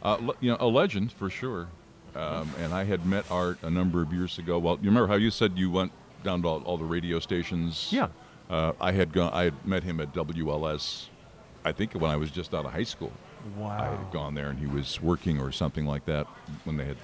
Uh, 0.01 0.17
le- 0.21 0.33
you 0.39 0.49
know, 0.51 0.57
a 0.61 0.67
legend 0.67 1.11
for 1.11 1.29
sure. 1.29 1.67
Um, 2.15 2.49
and 2.57 2.73
I 2.73 2.85
had 2.85 3.05
met 3.05 3.25
Art 3.29 3.57
a 3.63 3.69
number 3.69 4.01
of 4.01 4.13
years 4.13 4.39
ago. 4.39 4.57
Well, 4.57 4.79
you 4.81 4.89
remember 4.89 5.07
how 5.07 5.15
you 5.15 5.29
said 5.29 5.57
you 5.57 5.69
went 5.69 5.91
down 6.23 6.41
to 6.43 6.47
all, 6.47 6.61
all 6.63 6.77
the 6.77 6.85
radio 6.85 7.19
stations? 7.19 7.89
Yeah. 7.91 8.07
Uh, 8.49 8.71
I 8.79 8.93
had 8.93 9.11
gone. 9.11 9.33
I 9.33 9.43
had 9.43 9.65
met 9.67 9.83
him 9.83 9.99
at 9.99 10.13
WLS. 10.13 11.08
I 11.65 11.71
think 11.71 11.93
when 11.93 12.09
I 12.09 12.15
was 12.15 12.31
just 12.31 12.53
out 12.53 12.65
of 12.65 12.71
high 12.71 12.83
school. 12.83 13.11
I 13.61 13.85
had 13.85 14.11
gone 14.11 14.33
there, 14.33 14.49
and 14.49 14.59
he 14.59 14.67
was 14.67 15.01
working 15.01 15.39
or 15.39 15.51
something 15.51 15.85
like 15.85 16.05
that 16.05 16.27
when 16.65 16.77
they 16.77 16.85
had 16.85 16.97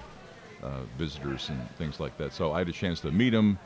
uh, 0.62 0.80
visitors 0.98 1.48
and 1.48 1.70
things 1.72 2.00
like 2.00 2.16
that. 2.18 2.32
So 2.32 2.52
I 2.52 2.58
had 2.58 2.68
a 2.68 2.72
chance 2.72 3.00
to 3.00 3.10
meet 3.10 3.32
him. 3.32 3.58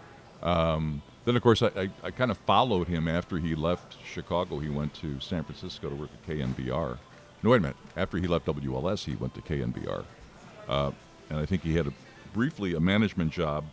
Um, 0.42 1.02
then, 1.24 1.36
of 1.36 1.42
course, 1.42 1.62
I, 1.62 1.68
I, 1.76 1.90
I 2.04 2.10
kind 2.10 2.30
of 2.30 2.38
followed 2.38 2.88
him 2.88 3.08
after 3.08 3.38
he 3.38 3.54
left 3.54 3.96
Chicago. 4.04 4.58
He 4.58 4.68
went 4.68 4.94
to 4.94 5.20
San 5.20 5.44
Francisco 5.44 5.90
to 5.90 5.94
work 5.94 6.10
at 6.14 6.28
KNBR. 6.28 6.98
No, 7.42 7.50
wait 7.50 7.58
a 7.58 7.60
minute. 7.60 7.76
After 7.96 8.18
he 8.18 8.26
left 8.26 8.46
WLS, 8.46 9.04
he 9.04 9.16
went 9.16 9.34
to 9.34 9.40
KNBR. 9.42 10.04
Uh, 10.68 10.92
and 11.28 11.38
I 11.38 11.46
think 11.46 11.62
he 11.62 11.74
had 11.74 11.86
a, 11.86 11.92
briefly 12.32 12.74
a 12.74 12.80
management 12.80 13.32
job 13.32 13.64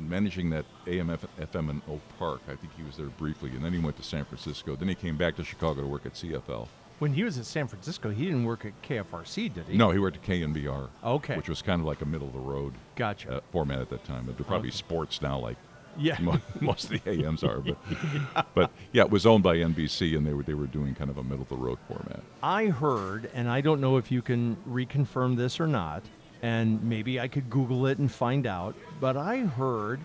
managing 0.00 0.50
that 0.50 0.64
AM 0.86 1.08
FM 1.40 1.70
in 1.70 1.82
Oak 1.88 2.00
Park. 2.18 2.40
I 2.48 2.54
think 2.56 2.72
he 2.76 2.82
was 2.82 2.96
there 2.96 3.06
briefly. 3.06 3.50
And 3.50 3.64
then 3.64 3.72
he 3.72 3.78
went 3.78 3.96
to 3.96 4.02
San 4.02 4.24
Francisco. 4.24 4.76
Then 4.76 4.88
he 4.88 4.94
came 4.94 5.16
back 5.16 5.36
to 5.36 5.44
Chicago 5.44 5.82
to 5.82 5.86
work 5.86 6.06
at 6.06 6.14
CFL. 6.14 6.68
When 6.98 7.12
he 7.14 7.22
was 7.22 7.36
in 7.38 7.44
San 7.44 7.68
Francisco, 7.68 8.10
he 8.10 8.24
didn't 8.24 8.44
work 8.44 8.64
at 8.64 8.72
KFRC, 8.82 9.54
did 9.54 9.66
he? 9.66 9.76
No, 9.76 9.90
he 9.92 9.98
worked 10.00 10.16
at 10.16 10.22
KNBR. 10.24 10.88
Okay. 11.04 11.36
Which 11.36 11.48
was 11.48 11.62
kind 11.62 11.80
of 11.80 11.86
like 11.86 12.00
a 12.02 12.04
middle 12.06 12.26
of 12.26 12.32
the 12.32 12.40
road 12.40 12.74
Gotcha. 12.96 13.36
uh, 13.36 13.40
format 13.52 13.80
at 13.80 13.88
that 13.90 14.04
time. 14.04 14.26
They're 14.26 14.34
probably 14.44 14.68
Okay. 14.70 14.76
sports 14.76 15.22
now, 15.22 15.38
like 15.38 15.56
Yeah. 15.96 16.18
mo- 16.20 16.40
most 16.60 16.90
of 16.92 17.02
the 17.04 17.24
AMs 17.24 17.44
are. 17.44 17.60
But 17.60 18.46
but 18.54 18.70
yeah, 18.92 19.02
it 19.02 19.10
was 19.10 19.26
owned 19.26 19.44
by 19.44 19.56
NBC, 19.58 20.16
and 20.16 20.26
they 20.26 20.32
were 20.34 20.42
they 20.42 20.54
were 20.54 20.66
doing 20.66 20.94
kind 20.96 21.08
of 21.10 21.18
a 21.18 21.22
middle 21.22 21.42
of 21.42 21.48
the 21.48 21.56
road 21.56 21.78
format. 21.86 22.20
I 22.42 22.66
heard, 22.66 23.30
and 23.32 23.48
I 23.48 23.60
don't 23.60 23.80
know 23.80 23.96
if 23.96 24.10
you 24.10 24.20
can 24.20 24.56
reconfirm 24.68 25.36
this 25.36 25.60
or 25.60 25.68
not, 25.68 26.02
and 26.42 26.82
maybe 26.82 27.18
I 27.20 27.28
could 27.28 27.50
Google 27.50 27.86
it 27.86 27.98
and 27.98 28.10
find 28.10 28.46
out, 28.46 28.74
but 29.00 29.16
I 29.16 29.38
heard 29.38 30.00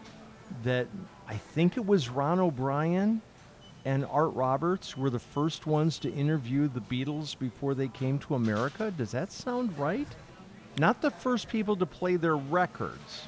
that 0.63 0.87
I 1.27 1.35
think 1.37 1.77
it 1.77 1.85
was 1.85 2.09
Ron 2.09 2.39
O'Brien 2.39 3.21
and 3.85 4.05
Art 4.05 4.33
Roberts 4.33 4.97
were 4.97 5.09
the 5.09 5.19
first 5.19 5.67
ones 5.67 5.99
to 5.99 6.13
interview 6.13 6.67
the 6.67 6.79
Beatles 6.79 7.37
before 7.37 7.75
they 7.75 7.89
came 7.89 8.17
to 8.19 8.35
America. 8.35 8.91
Does 8.91 9.11
that 9.11 9.31
sound 9.31 9.77
right? 9.77 10.07
Not 10.77 11.01
the 11.01 11.11
first 11.11 11.49
people 11.49 11.75
to 11.75 11.85
play 11.85 12.15
their 12.15 12.37
records. 12.37 13.27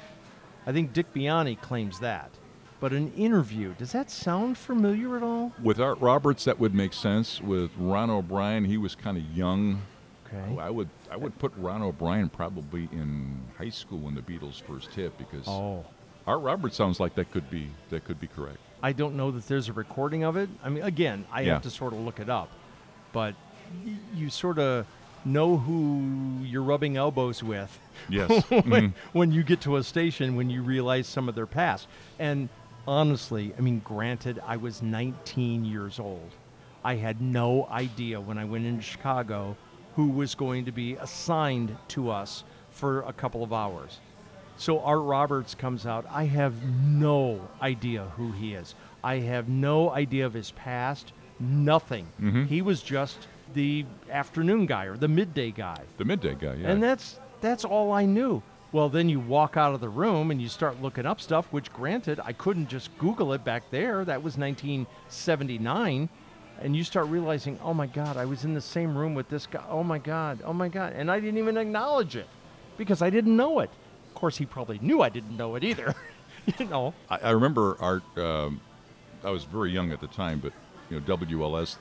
I 0.66 0.72
think 0.72 0.92
Dick 0.92 1.12
Biondi 1.14 1.60
claims 1.60 2.00
that. 2.00 2.30
But 2.80 2.92
an 2.92 3.12
interview, 3.14 3.74
does 3.78 3.92
that 3.92 4.10
sound 4.10 4.58
familiar 4.58 5.16
at 5.16 5.22
all? 5.22 5.52
With 5.62 5.80
Art 5.80 6.00
Roberts, 6.00 6.44
that 6.44 6.58
would 6.58 6.74
make 6.74 6.92
sense. 6.92 7.40
With 7.40 7.70
Ron 7.78 8.10
O'Brien, 8.10 8.64
he 8.64 8.76
was 8.76 8.94
kind 8.94 9.16
of 9.16 9.24
young. 9.24 9.82
Okay. 10.36 10.60
I 10.60 10.70
would 10.70 10.88
I 11.10 11.16
would 11.16 11.38
put 11.38 11.52
Ron 11.56 11.82
O'Brien 11.82 12.28
probably 12.28 12.88
in 12.92 13.40
high 13.58 13.70
school 13.70 13.98
when 13.98 14.14
the 14.14 14.22
Beatles 14.22 14.60
first 14.62 14.92
hit 14.94 15.16
because 15.18 15.46
Oh. 15.48 15.84
Art 16.26 16.40
Roberts 16.42 16.76
sounds 16.76 16.98
like 16.98 17.14
that 17.14 17.30
could 17.30 17.48
be 17.50 17.68
that 17.90 18.04
could 18.04 18.20
be 18.20 18.26
correct. 18.26 18.58
I 18.82 18.92
don't 18.92 19.16
know 19.16 19.30
that 19.30 19.46
there's 19.48 19.68
a 19.68 19.72
recording 19.72 20.22
of 20.24 20.36
it. 20.36 20.48
I 20.62 20.68
mean, 20.68 20.82
again, 20.82 21.24
I 21.32 21.42
Yeah. 21.42 21.54
have 21.54 21.62
to 21.62 21.70
sort 21.70 21.92
of 21.92 22.00
look 22.00 22.20
it 22.20 22.28
up, 22.28 22.50
but 23.12 23.34
y- 23.84 23.92
you 24.14 24.28
sort 24.30 24.58
of 24.58 24.86
know 25.24 25.56
who 25.56 26.44
you're 26.44 26.62
rubbing 26.62 26.96
elbows 26.96 27.42
with. 27.42 27.78
Yes. 28.08 28.30
when, 28.50 28.62
Mhm. 28.64 28.92
when 29.12 29.32
you 29.32 29.42
get 29.42 29.60
to 29.62 29.76
a 29.76 29.82
station, 29.82 30.36
when 30.36 30.50
you 30.50 30.62
realize 30.62 31.06
some 31.06 31.28
of 31.28 31.34
their 31.34 31.46
past. 31.46 31.88
And 32.18 32.48
honestly, 32.86 33.52
I 33.58 33.60
mean, 33.60 33.80
granted, 33.84 34.40
I 34.46 34.56
was 34.56 34.82
19 34.82 35.64
years 35.64 35.98
old. 35.98 36.30
I 36.84 36.94
had 36.96 37.20
no 37.20 37.66
idea 37.66 38.20
when 38.20 38.38
I 38.38 38.44
went 38.44 38.66
into 38.66 38.82
Chicago 38.82 39.56
who 39.96 40.08
was 40.08 40.34
going 40.34 40.64
to 40.66 40.72
be 40.72 40.94
assigned 40.94 41.76
to 41.88 42.10
us 42.10 42.44
for 42.70 43.00
a 43.02 43.12
couple 43.12 43.42
of 43.42 43.52
hours. 43.52 43.98
So 44.58 44.80
Art 44.80 45.02
Roberts 45.02 45.54
comes 45.54 45.84
out. 45.86 46.06
I 46.10 46.24
have 46.26 46.54
no 46.62 47.40
idea 47.60 48.04
who 48.16 48.32
he 48.32 48.54
is. 48.54 48.74
I 49.02 49.16
have 49.16 49.48
no 49.48 49.90
idea 49.90 50.24
of 50.26 50.32
his 50.34 50.50
past. 50.52 51.12
Nothing. 51.40 52.06
Mhm. 52.20 52.46
He 52.46 52.62
was 52.62 52.82
just 52.82 53.26
the 53.54 53.84
afternoon 54.10 54.66
guy 54.66 54.84
or 54.86 54.96
the 54.96 55.08
midday 55.08 55.50
guy. 55.50 55.80
The 55.98 56.04
midday 56.04 56.34
guy, 56.34 56.54
yeah. 56.54 56.68
And 56.70 56.82
that's 56.82 57.18
that's 57.40 57.64
all 57.64 57.92
I 57.92 58.04
knew. 58.06 58.42
Well, 58.72 58.88
then 58.88 59.08
you 59.08 59.20
walk 59.20 59.56
out 59.56 59.74
of 59.74 59.80
the 59.80 59.88
room 59.88 60.30
and 60.30 60.40
you 60.42 60.48
start 60.48 60.82
looking 60.82 61.06
up 61.06 61.20
stuff, 61.20 61.46
which 61.52 61.72
granted, 61.72 62.18
I 62.24 62.32
couldn't 62.32 62.68
just 62.68 62.96
Google 62.98 63.32
it 63.34 63.44
back 63.44 63.62
there. 63.70 64.04
That 64.04 64.22
was 64.22 64.36
1979. 65.10 66.08
And 66.60 66.74
you 66.74 66.84
start 66.84 67.06
realizing, 67.08 67.58
oh 67.62 67.74
my 67.74 67.86
God, 67.86 68.16
I 68.16 68.24
was 68.24 68.44
in 68.44 68.54
the 68.54 68.60
same 68.60 68.96
room 68.96 69.14
with 69.14 69.28
this 69.28 69.46
guy. 69.46 69.64
Oh 69.68 69.82
my 69.82 69.98
God, 69.98 70.40
oh 70.44 70.52
my 70.52 70.68
God. 70.68 70.94
And 70.94 71.10
I 71.10 71.20
didn't 71.20 71.38
even 71.38 71.56
acknowledge 71.56 72.16
it 72.16 72.28
because 72.78 73.02
I 73.02 73.10
didn't 73.10 73.36
know 73.36 73.60
it. 73.60 73.70
Of 74.08 74.14
course, 74.14 74.36
he 74.38 74.46
probably 74.46 74.78
knew 74.78 75.02
I 75.02 75.08
didn't 75.08 75.36
know 75.36 75.54
it 75.56 75.64
either. 75.64 75.94
you 76.58 76.66
know? 76.66 76.94
I, 77.10 77.18
I 77.18 77.30
remember 77.30 77.76
Art. 77.80 78.02
Um, 78.16 78.60
I 79.24 79.30
was 79.30 79.44
very 79.44 79.70
young 79.70 79.92
at 79.92 80.00
the 80.00 80.06
time, 80.06 80.40
but 80.40 80.52
you 80.90 80.98
know 80.98 81.16
WLS. 81.16 81.76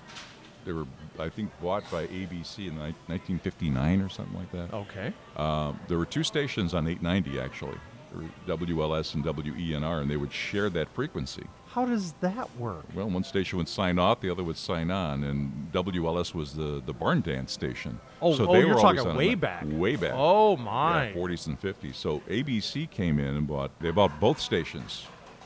They 0.65 0.73
were, 0.73 0.87
I 1.19 1.29
think, 1.29 1.51
bought 1.61 1.83
by 1.91 2.07
ABC 2.07 2.67
in 2.67 2.73
ni- 2.73 2.95
1959 3.07 4.01
or 4.01 4.09
something 4.09 4.35
like 4.35 4.51
that. 4.51 4.73
Okay. 4.73 5.13
Um, 5.37 5.79
there 5.87 5.99
were 5.99 6.07
two 6.07 6.23
stations 6.23 6.73
on 6.73 6.87
890 6.87 7.39
actually, 7.39 7.77
WLS 8.47 9.13
and 9.13 9.23
WENR, 9.23 10.01
and 10.01 10.09
they 10.09 10.17
would 10.17 10.33
share 10.33 10.71
that 10.71 10.89
frequency. 10.95 11.45
How 11.75 11.83
does 11.83 12.13
that 12.21 12.55
work? 12.57 12.85
Well, 12.95 13.09
one 13.09 13.25
station 13.25 13.57
would 13.57 13.67
sign 13.67 13.99
off, 13.99 14.21
the 14.21 14.29
other 14.29 14.45
would 14.45 14.55
sign 14.55 14.89
on, 14.89 15.25
and 15.25 15.69
WLS 15.73 16.33
was 16.33 16.53
the, 16.53 16.81
the 16.85 16.93
barn 16.93 17.19
dance 17.19 17.51
station. 17.51 17.99
Oh, 18.21 18.33
so 18.33 18.47
oh, 18.47 18.53
they 18.53 18.59
you're 18.59 18.75
were 18.75 18.81
talking 18.81 19.13
way 19.13 19.35
back. 19.35 19.65
Way 19.67 19.97
back. 19.97 20.13
Oh, 20.15 20.55
my. 20.55 21.09
Yeah, 21.09 21.15
40s 21.15 21.47
and 21.47 21.61
50s. 21.61 21.95
So 21.95 22.21
ABC 22.29 22.89
came 22.89 23.19
in 23.19 23.35
and 23.35 23.45
bought. 23.45 23.77
They 23.81 23.91
bought 23.91 24.17
both 24.21 24.39
stations, 24.39 25.05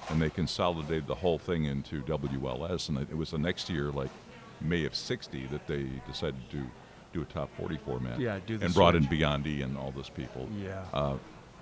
and 0.10 0.22
they 0.22 0.30
consolidated 0.30 1.08
the 1.08 1.16
whole 1.16 1.40
thing 1.40 1.66
into 1.66 2.04
WLS. 2.04 2.90
And 2.90 3.00
it 3.00 3.18
was 3.18 3.32
the 3.32 3.40
next 3.40 3.68
year, 3.68 3.86
like 3.86 4.12
May 4.62 4.86
of 4.86 4.94
'60, 4.94 5.48
that 5.48 5.66
they 5.66 5.88
decided 6.06 6.48
to 6.52 6.58
do, 7.12 7.22
a 7.24 7.26
top 7.26 7.50
40 7.58 7.78
format. 7.78 8.20
Yeah, 8.20 8.38
do 8.46 8.60
the 8.60 8.66
and 8.66 8.74
brought 8.76 8.96
in 8.96 9.08
switch. 9.08 9.22
Biondi 9.22 9.64
and 9.64 9.76
all 9.76 9.92
those 9.92 10.10
people. 10.10 10.48
Yeah. 10.64 10.84
Uh, 10.94 11.16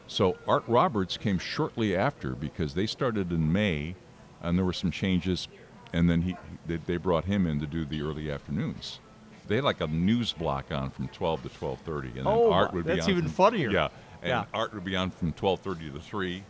so 0.07 0.35
Art 0.45 0.65
Roberts 0.67 1.15
came 1.15 1.39
shortly 1.39 1.95
after 1.95 2.31
because 2.31 2.73
they 2.73 2.85
started 2.85 3.31
in 3.31 3.49
May, 3.53 3.95
and 4.41 4.57
there 4.57 4.65
were 4.65 4.73
some 4.73 4.91
changes, 4.91 5.47
and 5.93 6.09
then 6.09 6.21
he 6.21 6.35
they, 6.65 6.77
they 6.77 6.97
brought 6.97 7.25
him 7.25 7.45
in 7.47 7.59
to 7.59 7.67
do 7.67 7.85
the 7.85 8.01
early 8.01 8.29
afternoons. 8.31 8.99
They 9.47 9.55
had 9.55 9.63
like 9.63 9.79
a 9.81 9.87
news 9.87 10.33
block 10.33 10.71
on 10.71 10.89
from 10.89 11.07
12 11.09 11.43
to 11.43 11.49
12:30, 11.49 12.03
and 12.07 12.15
then 12.17 12.23
Oh, 12.27 12.51
Art 12.51 12.73
would 12.73 12.85
be 12.85 12.91
that's 12.95 13.05
on 13.05 13.11
even 13.11 13.23
from- 13.23 13.31
funnier. 13.31 13.69
Yeah, 13.71 13.87
and 14.21 14.29
Yeah. 14.29 14.45
Art 14.53 14.73
would 14.73 14.83
be 14.83 14.95
on 14.95 15.09
from 15.09 15.31
12:30 15.33 15.91
to 15.93 15.99
3, 15.99 16.43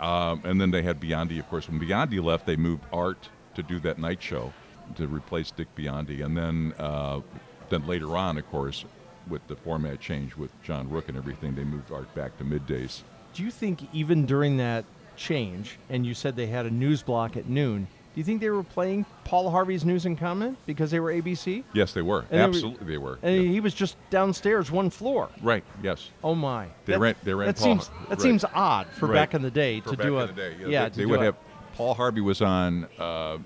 um, 0.00 0.40
and 0.44 0.60
then 0.60 0.70
they 0.70 0.82
had 0.82 1.00
Biondi. 1.00 1.38
Of 1.38 1.48
course, 1.48 1.68
when 1.68 1.80
Biondi 1.80 2.22
left, 2.22 2.46
they 2.46 2.56
moved 2.56 2.84
Art 2.92 3.28
to 3.54 3.62
do 3.62 3.78
that 3.80 3.98
night 3.98 4.22
show 4.22 4.52
to 4.94 5.06
replace 5.08 5.50
Dick 5.50 5.68
Biondi, 5.74 6.24
and 6.24 6.36
then 6.36 6.72
uh, 6.78 7.20
then 7.68 7.84
later 7.86 8.16
on, 8.16 8.38
of 8.38 8.48
course, 8.50 8.84
with 9.28 9.44
the 9.48 9.56
format 9.56 9.98
change 10.00 10.36
with 10.36 10.50
John 10.62 10.88
Rook 10.88 11.08
and 11.08 11.16
everything, 11.18 11.56
they 11.56 11.64
moved 11.64 11.90
Art 11.90 12.14
back 12.14 12.38
to 12.38 12.44
middays. 12.44 13.02
Do 13.34 13.42
you 13.42 13.50
think 13.50 13.88
even 13.92 14.24
during 14.24 14.56
that 14.58 14.84
change, 15.16 15.78
and 15.90 16.04
you 16.06 16.14
said 16.14 16.36
they 16.36 16.46
had 16.46 16.66
a 16.66 16.70
news 16.70 17.02
block 17.02 17.36
at 17.36 17.48
noon, 17.48 17.84
do 18.14 18.20
you 18.20 18.24
think 18.24 18.40
they 18.40 18.48
were 18.48 18.62
playing 18.62 19.04
Paul 19.24 19.50
Harvey's 19.50 19.84
News 19.84 20.06
and 20.06 20.18
Comment 20.18 20.56
because 20.64 20.90
they 20.90 21.00
were 21.00 21.12
ABC? 21.12 21.62
Yes, 21.74 21.92
they 21.92 22.00
were. 22.00 22.24
And 22.30 22.40
Absolutely, 22.40 22.86
they 22.86 22.96
were. 22.96 23.18
And 23.22 23.46
he 23.50 23.60
was 23.60 23.74
just 23.74 23.96
downstairs, 24.08 24.70
one 24.70 24.88
floor. 24.88 25.28
Right. 25.42 25.62
Yes. 25.82 26.10
Oh 26.24 26.34
my! 26.34 26.66
They 26.86 26.94
That- 26.94 26.98
ran. 27.00 27.14
They 27.24 27.34
ran. 27.34 27.48
That 27.48 27.56
Paul, 27.56 27.64
seems 27.64 27.88
that 27.88 28.08
right. 28.10 28.20
seems 28.20 28.44
odd 28.54 28.86
for 28.88 29.06
Right. 29.06 29.14
back 29.14 29.34
in 29.34 29.42
the 29.42 29.50
day 29.50 29.80
For 29.80 29.90
to 29.90 29.96
do 30.02 30.18
a 30.18 30.28
day, 30.28 30.54
yeah. 30.66 30.84
They, 30.84 30.90
to 30.90 30.96
they 30.96 31.02
do 31.02 31.08
would 31.10 31.20
a- 31.20 31.24
have. 31.24 31.36
Paul 31.74 31.92
Harvey 31.92 32.22
was 32.22 32.40
on. 32.40 32.86
Uh, 32.98 33.36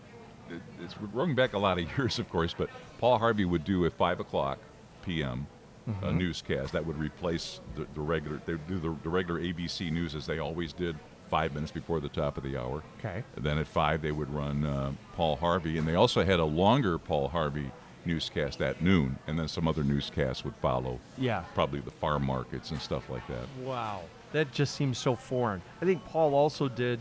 it's 0.80 0.94
going 1.12 1.34
back 1.34 1.52
a 1.54 1.58
lot 1.58 1.78
of 1.80 1.88
years, 1.98 2.18
of 2.20 2.28
course, 2.30 2.54
but 2.56 2.70
Paul 2.98 3.18
Harvey 3.18 3.44
would 3.44 3.64
do 3.64 3.84
a 3.86 3.90
five 3.90 4.20
o'clock 4.20 4.58
p.m. 5.04 5.46
Uh, 5.88 5.92
Mhm. 6.06 6.16
newscast 6.18 6.72
that 6.74 6.86
would 6.86 6.98
replace 6.98 7.60
the, 7.74 7.86
the 7.94 8.00
regular. 8.00 8.40
They 8.46 8.52
would 8.52 8.68
do 8.68 8.78
the, 8.78 8.94
the 9.02 9.08
regular 9.08 9.40
ABC 9.40 9.90
news 9.90 10.14
as 10.14 10.26
they 10.26 10.38
always 10.38 10.72
did, 10.72 10.94
five 11.30 11.54
minutes 11.54 11.72
before 11.72 12.00
the 12.00 12.08
top 12.08 12.36
of 12.36 12.42
the 12.42 12.56
hour. 12.56 12.82
Okay. 12.98 13.22
And 13.36 13.44
then 13.44 13.56
at 13.56 13.66
five 13.66 14.02
they 14.02 14.12
would 14.12 14.32
run 14.34 14.64
uh, 14.64 14.92
Paul 15.14 15.36
Harvey, 15.36 15.78
and 15.78 15.86
they 15.86 15.94
also 15.94 16.24
had 16.24 16.40
a 16.40 16.44
longer 16.44 16.98
Paul 16.98 17.28
Harvey 17.28 17.70
newscast 18.04 18.60
at 18.60 18.82
noon, 18.82 19.18
and 19.26 19.38
then 19.38 19.48
some 19.48 19.68
other 19.68 19.84
newscasts 19.84 20.44
would 20.44 20.56
follow. 20.56 20.98
Yeah. 21.16 21.44
Probably 21.54 21.80
the 21.80 21.90
farm 21.90 22.24
markets 22.26 22.70
and 22.70 22.80
stuff 22.80 23.08
like 23.08 23.26
that. 23.28 23.46
Wow, 23.62 24.02
that 24.32 24.52
just 24.52 24.74
seems 24.74 24.98
so 24.98 25.14
foreign. 25.14 25.62
I 25.80 25.84
think 25.84 26.04
Paul 26.06 26.34
also 26.34 26.68
did. 26.68 26.98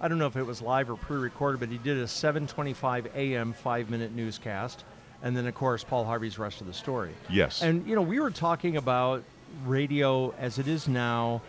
I 0.00 0.08
don't 0.08 0.18
know 0.18 0.26
if 0.26 0.36
it 0.36 0.42
was 0.44 0.60
live 0.60 0.90
or 0.90 0.96
pre-recorded, 0.96 1.58
but 1.60 1.68
he 1.68 1.78
did 1.78 1.98
a 1.98 2.04
7:25 2.04 3.14
a.m. 3.14 3.52
five-minute 3.52 4.12
newscast, 4.12 4.84
and 5.22 5.36
then 5.36 5.46
of 5.46 5.54
course 5.54 5.84
Paul 5.84 6.04
Harvey's 6.04 6.38
rest 6.38 6.60
of 6.60 6.66
the 6.66 6.74
story. 6.74 7.12
Yes. 7.28 7.62
And 7.62 7.86
you 7.86 7.94
know, 7.94 8.02
we 8.02 8.20
were 8.20 8.30
talking 8.30 8.76
about 8.76 9.22
radio 9.64 10.34
as 10.38 10.58
it 10.58 10.68
is 10.68 10.88
now, 10.88 11.40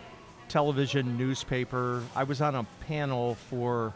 television, 0.49 1.17
newspaper. 1.17 2.03
I 2.15 2.23
was 2.23 2.41
on 2.41 2.55
a 2.55 2.65
panel 2.87 3.35
for 3.49 3.93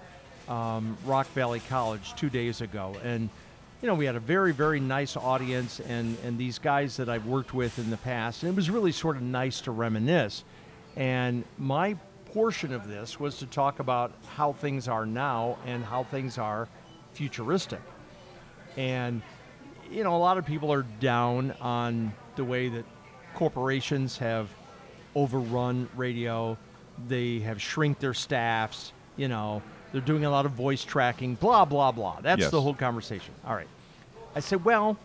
um, 0.48 0.98
Rock 1.06 1.28
Valley 1.34 1.62
College 1.70 2.14
two 2.16 2.30
days 2.30 2.62
ago, 2.62 2.96
and 3.04 3.30
you 3.82 3.88
know, 3.88 3.96
we 3.96 4.06
had 4.06 4.16
a 4.16 4.20
very, 4.20 4.54
very 4.54 4.80
nice 4.80 5.18
audience, 5.18 5.80
and 5.80 6.18
and 6.24 6.38
these 6.38 6.60
guys 6.60 6.98
that 6.98 7.10
I've 7.10 7.26
worked 7.26 7.54
with 7.54 7.80
in 7.80 7.90
the 7.90 7.98
past, 7.98 8.44
and 8.44 8.52
it 8.52 8.56
was 8.56 8.70
really 8.70 8.92
sort 8.92 9.16
of 9.16 9.24
nice 9.24 9.62
to 9.62 9.72
reminisce. 9.72 10.44
And 10.96 11.46
my 11.58 11.96
portion 12.26 12.74
of 12.74 12.88
this 12.88 13.20
was 13.20 13.38
to 13.40 13.46
talk 13.46 13.80
about 13.80 14.14
how 14.36 14.54
things 14.54 14.88
are 14.88 15.06
now 15.06 15.58
and 15.66 15.84
how 15.84 16.04
things 16.04 16.38
are 16.38 16.68
futuristic. 17.14 17.82
And 18.78 19.22
you 19.90 20.04
know, 20.04 20.16
a 20.16 20.18
lot 20.18 20.38
of 20.38 20.46
people 20.46 20.72
are 20.72 20.86
down 21.00 21.52
on 21.60 22.14
the 22.36 22.44
way 22.44 22.70
that 22.70 22.86
corporations 23.36 24.18
have 24.18 24.50
overrun 25.16 25.90
radio. 25.96 26.58
They 27.08 27.40
have 27.40 27.62
shrink 27.62 28.00
their 28.00 28.14
staffs. 28.14 28.92
You 29.18 29.28
know, 29.28 29.62
they're 29.92 30.02
doing 30.02 30.26
a 30.26 30.30
lot 30.30 30.46
of 30.46 30.52
voice 30.52 30.84
tracking. 30.84 31.36
Blah 31.36 31.66
blah 31.66 31.92
blah. 31.92 32.20
That's 32.22 32.42
Yes. 32.42 32.52
the 32.52 32.62
whole 32.62 32.74
conversation. 32.76 33.34
All 33.46 33.56
right. 33.56 33.68
I 34.36 34.40
said, 34.40 34.64
well, 34.64 34.98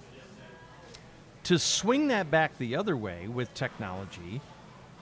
to 1.44 1.58
swing 1.58 2.08
that 2.08 2.30
back 2.30 2.56
the 2.58 2.76
other 2.76 2.96
way 2.96 3.28
with 3.28 3.52
technology, 3.54 4.40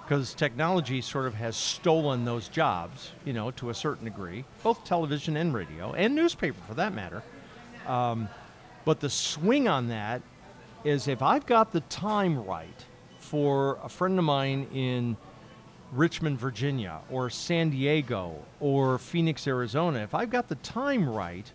because 0.02 0.34
technology 0.34 1.00
sort 1.00 1.26
of 1.26 1.34
has 1.34 1.56
stolen 1.56 2.24
those 2.24 2.48
jobs, 2.48 3.12
you 3.24 3.32
know, 3.32 3.50
to 3.52 3.70
a 3.70 3.74
certain 3.74 4.04
degree, 4.04 4.44
both 4.62 4.84
television 4.84 5.36
and 5.36 5.54
radio, 5.54 5.92
and 5.94 6.14
newspaper 6.14 6.58
for 6.66 6.74
that 6.74 6.92
matter. 6.94 7.22
Um, 7.86 8.28
but 8.84 9.00
the 9.00 9.08
swing 9.10 9.68
on 9.68 9.88
that 9.88 10.20
is 10.84 11.08
if 11.08 11.22
I've 11.22 11.46
got 11.46 11.72
the 11.72 11.80
time 11.80 12.44
right 12.44 12.84
for 13.34 13.80
a 13.82 13.88
friend 13.88 14.16
of 14.16 14.24
mine 14.24 14.68
in 14.72 15.16
Richmond, 15.90 16.38
Virginia, 16.38 17.00
or 17.10 17.28
San 17.30 17.70
Diego, 17.70 18.36
or 18.60 18.96
Phoenix, 18.96 19.48
Arizona, 19.48 19.98
if 20.04 20.14
I've 20.14 20.30
got 20.30 20.46
the 20.46 20.54
time 20.54 21.08
right, 21.08 21.50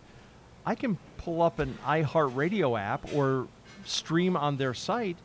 I 0.66 0.74
can 0.74 0.98
pull 1.16 1.40
up 1.40 1.58
an 1.58 1.78
iHeartRadio 1.86 2.78
app 2.78 3.14
or 3.14 3.48
stream 3.86 4.36
on 4.36 4.58
their 4.58 4.74
site 4.74 5.16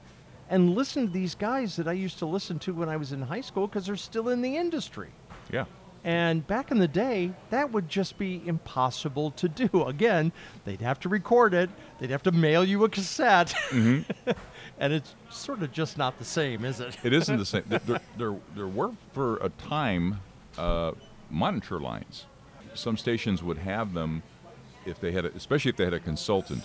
and 0.49 0.73
listen 0.75 1.07
to 1.07 1.11
these 1.11 1.35
guys 1.35 1.75
that 1.75 1.89
I 1.89 1.91
used 1.91 2.19
to 2.19 2.25
listen 2.25 2.57
to 2.59 2.73
when 2.73 2.87
I 2.87 2.95
was 2.95 3.11
in 3.11 3.21
high 3.23 3.41
school 3.41 3.67
because 3.67 3.87
they're 3.87 3.97
still 3.97 4.29
in 4.29 4.41
the 4.41 4.55
industry. 4.55 5.09
Yeah. 5.51 5.65
And 6.05 6.47
back 6.47 6.71
in 6.71 6.77
the 6.77 6.87
day, 6.87 7.33
that 7.49 7.69
would 7.73 7.89
just 7.89 8.17
be 8.17 8.41
impossible 8.45 9.31
to 9.31 9.49
do. 9.49 9.83
Again, 9.87 10.31
they'd 10.63 10.79
have 10.79 11.01
to 11.01 11.09
record 11.09 11.53
it, 11.53 11.69
they'd 11.99 12.11
have 12.11 12.23
to 12.23 12.31
mail 12.31 12.63
you 12.63 12.85
a 12.85 12.89
cassette. 12.89 13.53
Mhm. 13.71 14.05
and 14.79 14.93
it's 14.93 15.15
sort 15.29 15.61
of 15.61 15.71
just 15.71 15.97
not 15.97 16.17
the 16.17 16.25
same, 16.25 16.65
is 16.65 16.79
it? 16.79 16.97
It 17.03 17.13
isn't 17.13 17.37
the 17.37 17.45
same. 17.45 17.63
There, 17.67 17.99
there, 18.17 18.35
there, 18.55 18.67
were 18.67 18.91
for 19.13 19.37
a 19.37 19.49
time 19.49 20.19
uh, 20.57 20.91
monitor 21.29 21.79
lines. 21.79 22.25
Some 22.73 22.97
stations 22.97 23.41
would 23.41 23.59
have 23.59 23.93
them 23.93 24.23
if 24.85 24.99
they 24.99 25.11
had, 25.11 25.25
a, 25.25 25.33
especially 25.33 25.69
if 25.69 25.77
they 25.77 25.85
had 25.85 25.93
a 25.93 25.99
consultant. 25.99 26.63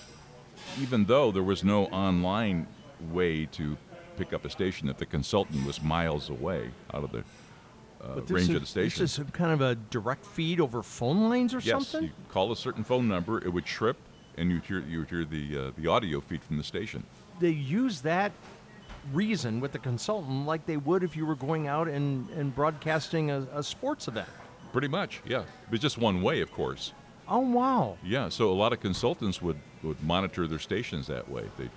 Even 0.81 1.05
though 1.05 1.31
there 1.31 1.43
was 1.43 1.65
no 1.65 1.87
online 1.87 2.67
way 3.11 3.47
to 3.47 3.77
pick 4.17 4.33
up 4.33 4.45
a 4.45 4.51
station, 4.51 4.89
if 4.89 4.99
the 4.99 5.07
consultant 5.07 5.65
was 5.67 5.83
miles 5.83 6.29
away 6.29 6.71
out 6.93 7.05
of 7.05 7.13
the 7.13 7.25
uh, 8.03 8.21
range 8.29 8.51
is, 8.51 8.55
of 8.57 8.61
the 8.61 8.67
station. 8.67 9.03
This 9.03 9.19
is 9.19 9.25
kind 9.33 9.53
of 9.53 9.61
a 9.61 9.75
direct 9.75 10.27
feed 10.27 10.61
over 10.61 10.83
phone 10.83 11.29
lines 11.29 11.55
or 11.55 11.59
yes, 11.59 11.89
something? 11.89 12.09
you 12.09 12.15
call 12.29 12.51
a 12.53 12.57
certain 12.57 12.85
phone 12.85 13.09
number, 13.09 13.39
it 13.39 13.53
would 13.53 13.65
trip, 13.65 13.97
and 14.37 14.51
you'd 14.51 14.65
hear, 14.65 14.81
you 14.81 15.01
would 15.01 15.11
hear 15.11 15.25
the, 15.25 15.59
uh, 15.59 15.71
the 15.77 15.87
audio 15.87 16.21
feed 16.21 16.43
from 16.43 16.57
the 16.57 16.65
station. 16.65 17.05
They 17.41 17.51
use 17.51 18.03
that 18.03 18.33
reason 19.13 19.61
with 19.61 19.73
the 19.73 19.79
consultant 19.79 20.47
like 20.47 20.67
they 20.67 20.77
would 20.77 21.03
if 21.03 21.17
you 21.17 21.27
were 21.27 21.35
going 21.35 21.67
out 21.67 21.89
and, 21.89 22.29
and 22.31 22.55
broadcasting 22.55 23.31
a, 23.31 23.47
a 23.55 23.63
sports 23.63 24.07
event. 24.09 24.29
Pretty 24.73 24.89
much, 24.89 25.21
yeah. 25.27 25.43
But 25.71 25.81
just 25.81 25.99
one 25.99 26.23
way, 26.23 26.41
of 26.43 26.53
course. 26.53 26.93
Oh, 27.27 27.41
wow. 27.41 27.97
Yeah, 28.05 28.29
so 28.29 28.51
a 28.51 28.55
lot 28.55 28.73
of 28.73 28.81
consultants 28.81 29.41
would, 29.41 29.59
would 29.83 30.03
monitor 30.03 30.47
their 30.47 30.59
stations 30.59 31.07
that 31.09 31.29
way. 31.29 31.45
They 31.59 31.69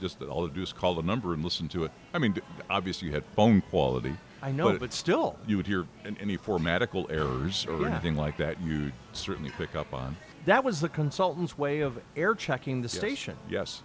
just 0.00 0.20
all 0.22 0.46
they 0.46 0.52
do 0.52 0.60
is 0.62 0.70
call 0.70 0.94
the 0.96 1.02
number 1.02 1.32
and 1.32 1.42
listen 1.42 1.66
to 1.68 1.84
it. 1.84 1.90
I 2.12 2.18
mean, 2.18 2.36
obviously 2.68 3.08
you 3.08 3.14
had 3.14 3.24
phone 3.34 3.62
quality. 3.70 4.14
I 4.42 4.52
know, 4.52 4.78
but 4.78 4.92
still. 4.92 5.38
you 5.46 5.56
would 5.56 5.66
hear 5.66 5.86
any 6.20 6.36
formatical 6.36 7.10
errors 7.10 7.66
or 7.66 7.80
Yeah. 7.80 7.88
anything 7.92 8.14
like 8.14 8.36
that. 8.36 8.60
You'd 8.60 8.92
certainly 9.14 9.50
pick 9.56 9.74
up 9.74 9.92
on. 9.94 10.16
That 10.44 10.62
was 10.62 10.80
the 10.80 10.88
consultant's 10.90 11.56
way 11.56 11.80
of 11.80 11.98
air 12.16 12.34
checking 12.34 12.82
the 12.82 12.86
Yes. 12.88 12.92
station. 12.98 13.36
Yes, 13.48 13.82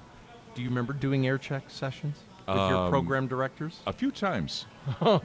Do 0.56 0.62
you 0.62 0.70
remember 0.70 0.94
doing 0.94 1.26
air 1.28 1.38
check 1.38 1.64
sessions 1.70 2.18
with 2.48 2.56
your 2.58 2.76
Um, 2.86 2.90
program 2.90 3.28
directors? 3.28 3.80
a 3.88 3.94
few 3.94 4.12
times. 4.12 4.66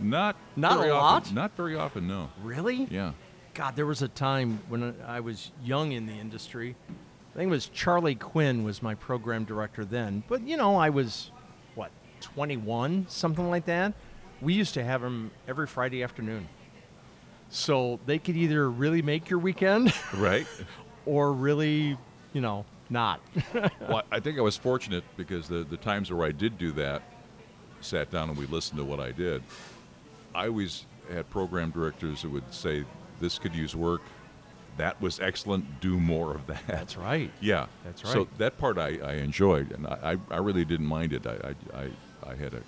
not 0.01 0.37
Not 0.57 0.79
very 0.79 0.91
a 0.91 0.95
often. 0.95 1.35
lot? 1.35 1.43
Not 1.43 1.57
very 1.57 1.77
often. 1.77 2.07
No. 2.09 2.31
Really? 2.43 2.87
Yeah. 2.91 3.13
God, 3.55 3.77
there 3.77 3.87
was 3.87 4.03
a 4.03 4.09
time 4.09 4.61
when 4.69 4.95
I 5.07 5.21
was 5.21 5.51
young 5.63 5.93
in 5.93 6.07
the 6.07 6.13
industry. 6.15 6.77
I 6.89 7.37
think 7.39 7.49
it 7.49 7.51
was 7.51 7.67
Charlie 7.67 8.15
Quinn 8.15 8.63
was 8.65 8.83
my 8.83 8.95
program 8.95 9.45
director 9.45 9.85
then. 9.85 10.23
But 10.29 10.43
you 10.47 10.57
know, 10.57 10.77
I 10.77 10.91
was 10.91 11.31
what 11.75 11.91
21, 12.21 13.07
something 13.09 13.51
like 13.51 13.67
that. 13.67 13.95
We 14.41 14.55
used 14.55 14.75
to 14.75 14.85
have 14.85 15.03
him 15.03 15.33
every 15.49 15.67
Friday 15.67 16.03
afternoon. 16.05 16.49
So 17.51 17.99
they 18.07 18.19
could 18.19 18.37
either 18.37 18.71
really 18.71 19.03
make 19.03 19.31
your 19.31 19.39
weekend, 19.41 19.93
Right. 20.15 20.47
or 21.07 21.33
really, 21.33 21.97
you 22.33 22.41
know, 22.41 22.65
not. 22.91 23.21
well, 23.81 24.03
I 24.11 24.21
think 24.21 24.39
I 24.39 24.41
was 24.41 24.57
fortunate 24.57 25.05
because 25.17 25.49
the, 25.49 25.65
the 25.65 25.77
times 25.77 26.13
where 26.13 26.27
I 26.27 26.33
did 26.33 26.59
do 26.59 26.73
that, 26.73 27.03
sat 27.81 28.11
down 28.11 28.29
and 28.29 28.39
we 28.39 28.47
listened 28.47 28.79
to 28.79 28.85
what 28.85 29.01
I 29.01 29.13
did, 29.13 29.43
I 30.35 30.49
always 30.49 30.85
had 31.13 31.29
program 31.31 31.71
directors 31.71 32.23
that 32.23 32.31
would 32.31 32.53
say, 32.53 32.85
This 33.21 33.39
could 33.39 33.55
use 33.55 33.75
work. 33.75 34.03
That 34.77 35.01
was 35.01 35.19
excellent. 35.19 35.81
Do 35.81 35.99
more 35.99 36.35
of 36.35 36.47
that. 36.47 36.63
That's 36.67 36.97
right. 36.97 37.31
Yeah. 37.41 37.67
That's 37.85 38.05
right. 38.05 38.13
So 38.13 38.29
that 38.39 38.59
part 38.59 38.79
I, 38.79 38.99
I 38.99 39.15
enjoyed, 39.15 39.73
and 39.73 39.87
I, 39.87 40.17
I, 40.31 40.37
really 40.37 40.65
didn't 40.65 40.87
mind 40.87 41.13
it. 41.13 41.27
I, 41.27 41.55
I, 41.75 41.81
I, 41.81 42.31
I 42.31 42.35
had 42.37 42.55
a 42.55 42.63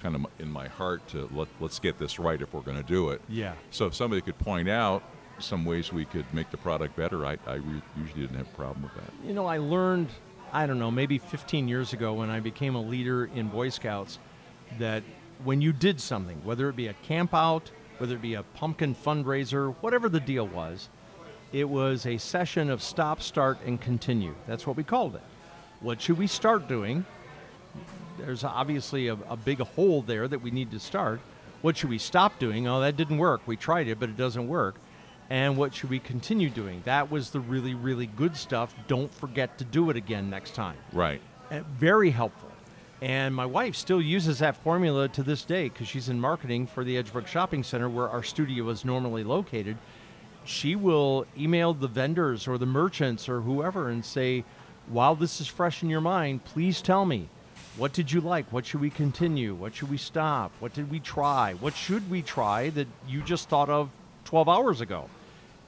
kind 0.00 0.14
of 0.14 0.26
in 0.38 0.50
my 0.50 0.68
heart 0.68 1.06
to 1.08 1.28
let, 1.32 1.48
let's 1.60 1.78
get 1.80 1.98
this 1.98 2.18
right 2.18 2.40
if 2.40 2.52
we're 2.54 2.60
going 2.60 2.76
to 2.76 2.82
do 2.84 3.10
it. 3.10 3.20
Yeah. 3.28 3.54
So 3.70 3.86
if 3.86 3.94
somebody 3.94 4.20
could 4.20 4.38
point 4.38 4.68
out 4.68 5.02
some 5.38 5.64
ways 5.64 5.92
we 5.92 6.04
could 6.04 6.26
make 6.32 6.50
the 6.50 6.56
product 6.56 6.96
better, 6.96 7.24
I, 7.26 7.36
I 7.46 7.54
re- 7.54 7.82
usually 7.96 8.22
didn't 8.22 8.36
have 8.36 8.46
a 8.46 8.56
problem 8.56 8.82
with 8.82 8.94
that. 8.94 9.12
You 9.26 9.34
know, 9.34 9.46
I 9.46 9.58
learned, 9.58 10.08
I 10.52 10.66
don't 10.66 10.78
know, 10.78 10.90
maybe 10.90 11.18
15 11.18 11.68
years 11.68 11.92
ago 11.92 12.14
when 12.14 12.30
I 12.30 12.40
became 12.40 12.74
a 12.74 12.80
leader 12.80 13.26
in 13.34 13.48
Boy 13.48 13.68
Scouts, 13.68 14.18
that 14.78 15.02
when 15.44 15.60
you 15.60 15.72
did 15.72 16.00
something, 16.00 16.40
whether 16.44 16.68
it 16.68 16.76
be 16.76 16.88
a 16.88 16.94
camp 16.94 17.34
out, 17.34 17.70
whether 17.98 18.14
it 18.14 18.22
be 18.22 18.34
a 18.34 18.42
pumpkin 18.42 18.94
fundraiser, 18.94 19.74
whatever 19.80 20.08
the 20.08 20.20
deal 20.20 20.46
was, 20.46 20.88
it 21.52 21.68
was 21.68 22.06
a 22.06 22.18
session 22.18 22.70
of 22.70 22.82
stop, 22.82 23.22
start, 23.22 23.58
and 23.64 23.80
continue. 23.80 24.34
That's 24.46 24.66
what 24.66 24.76
we 24.76 24.82
called 24.82 25.14
it. 25.14 25.22
What 25.80 26.00
should 26.00 26.18
we 26.18 26.26
start 26.26 26.66
doing? 26.66 27.04
There's 28.18 28.42
obviously 28.42 29.08
a, 29.08 29.16
a 29.28 29.36
big 29.36 29.60
hole 29.60 30.02
there 30.02 30.26
that 30.26 30.40
we 30.40 30.50
need 30.50 30.70
to 30.72 30.80
start. 30.80 31.20
What 31.62 31.76
should 31.76 31.90
we 31.90 31.98
stop 31.98 32.38
doing? 32.38 32.66
Oh, 32.66 32.80
that 32.80 32.96
didn't 32.96 33.18
work. 33.18 33.42
We 33.46 33.56
tried 33.56 33.88
it, 33.88 34.00
but 34.00 34.08
it 34.08 34.16
doesn't 34.16 34.48
work. 34.48 34.76
And 35.34 35.56
what 35.56 35.74
should 35.74 35.90
we 35.90 35.98
continue 35.98 36.48
doing? 36.48 36.80
That 36.84 37.10
was 37.10 37.30
the 37.30 37.40
really, 37.40 37.74
really 37.74 38.06
good 38.06 38.36
stuff. 38.36 38.72
Don't 38.86 39.12
forget 39.12 39.58
to 39.58 39.64
do 39.64 39.90
it 39.90 39.96
again 39.96 40.30
next 40.30 40.54
time. 40.54 40.76
Right. 40.92 41.20
Uh, 41.50 41.62
very 41.76 42.10
helpful. 42.10 42.52
And 43.02 43.34
my 43.34 43.44
wife 43.44 43.74
still 43.74 44.00
uses 44.00 44.38
that 44.38 44.54
formula 44.54 45.08
to 45.08 45.24
this 45.24 45.42
day 45.42 45.70
because 45.70 45.88
she's 45.88 46.08
in 46.08 46.20
marketing 46.20 46.68
for 46.68 46.84
the 46.84 47.02
Edgebrook 47.02 47.26
Shopping 47.26 47.64
Center 47.64 47.88
where 47.88 48.08
our 48.08 48.22
studio 48.22 48.68
is 48.68 48.84
normally 48.84 49.24
located. 49.24 49.76
She 50.44 50.76
will 50.76 51.26
email 51.36 51.74
the 51.74 51.88
vendors 51.88 52.46
or 52.46 52.56
the 52.56 52.64
merchants 52.64 53.28
or 53.28 53.40
whoever 53.40 53.88
and 53.88 54.04
say, 54.04 54.44
while 54.86 55.16
this 55.16 55.40
is 55.40 55.48
fresh 55.48 55.82
in 55.82 55.90
your 55.90 56.00
mind, 56.00 56.44
please 56.44 56.80
tell 56.80 57.04
me 57.04 57.28
what 57.76 57.92
did 57.92 58.12
you 58.12 58.20
like? 58.20 58.52
What 58.52 58.66
should 58.66 58.80
we 58.80 58.90
continue? 58.90 59.52
What 59.52 59.74
should 59.74 59.90
we 59.90 59.98
stop? 59.98 60.52
What 60.60 60.74
did 60.74 60.92
we 60.92 61.00
try? 61.00 61.54
What 61.54 61.74
should 61.74 62.08
we 62.08 62.22
try 62.22 62.70
that 62.70 62.86
you 63.08 63.20
just 63.20 63.48
thought 63.48 63.68
of 63.68 63.90
12 64.26 64.48
hours 64.48 64.80
ago? 64.80 65.08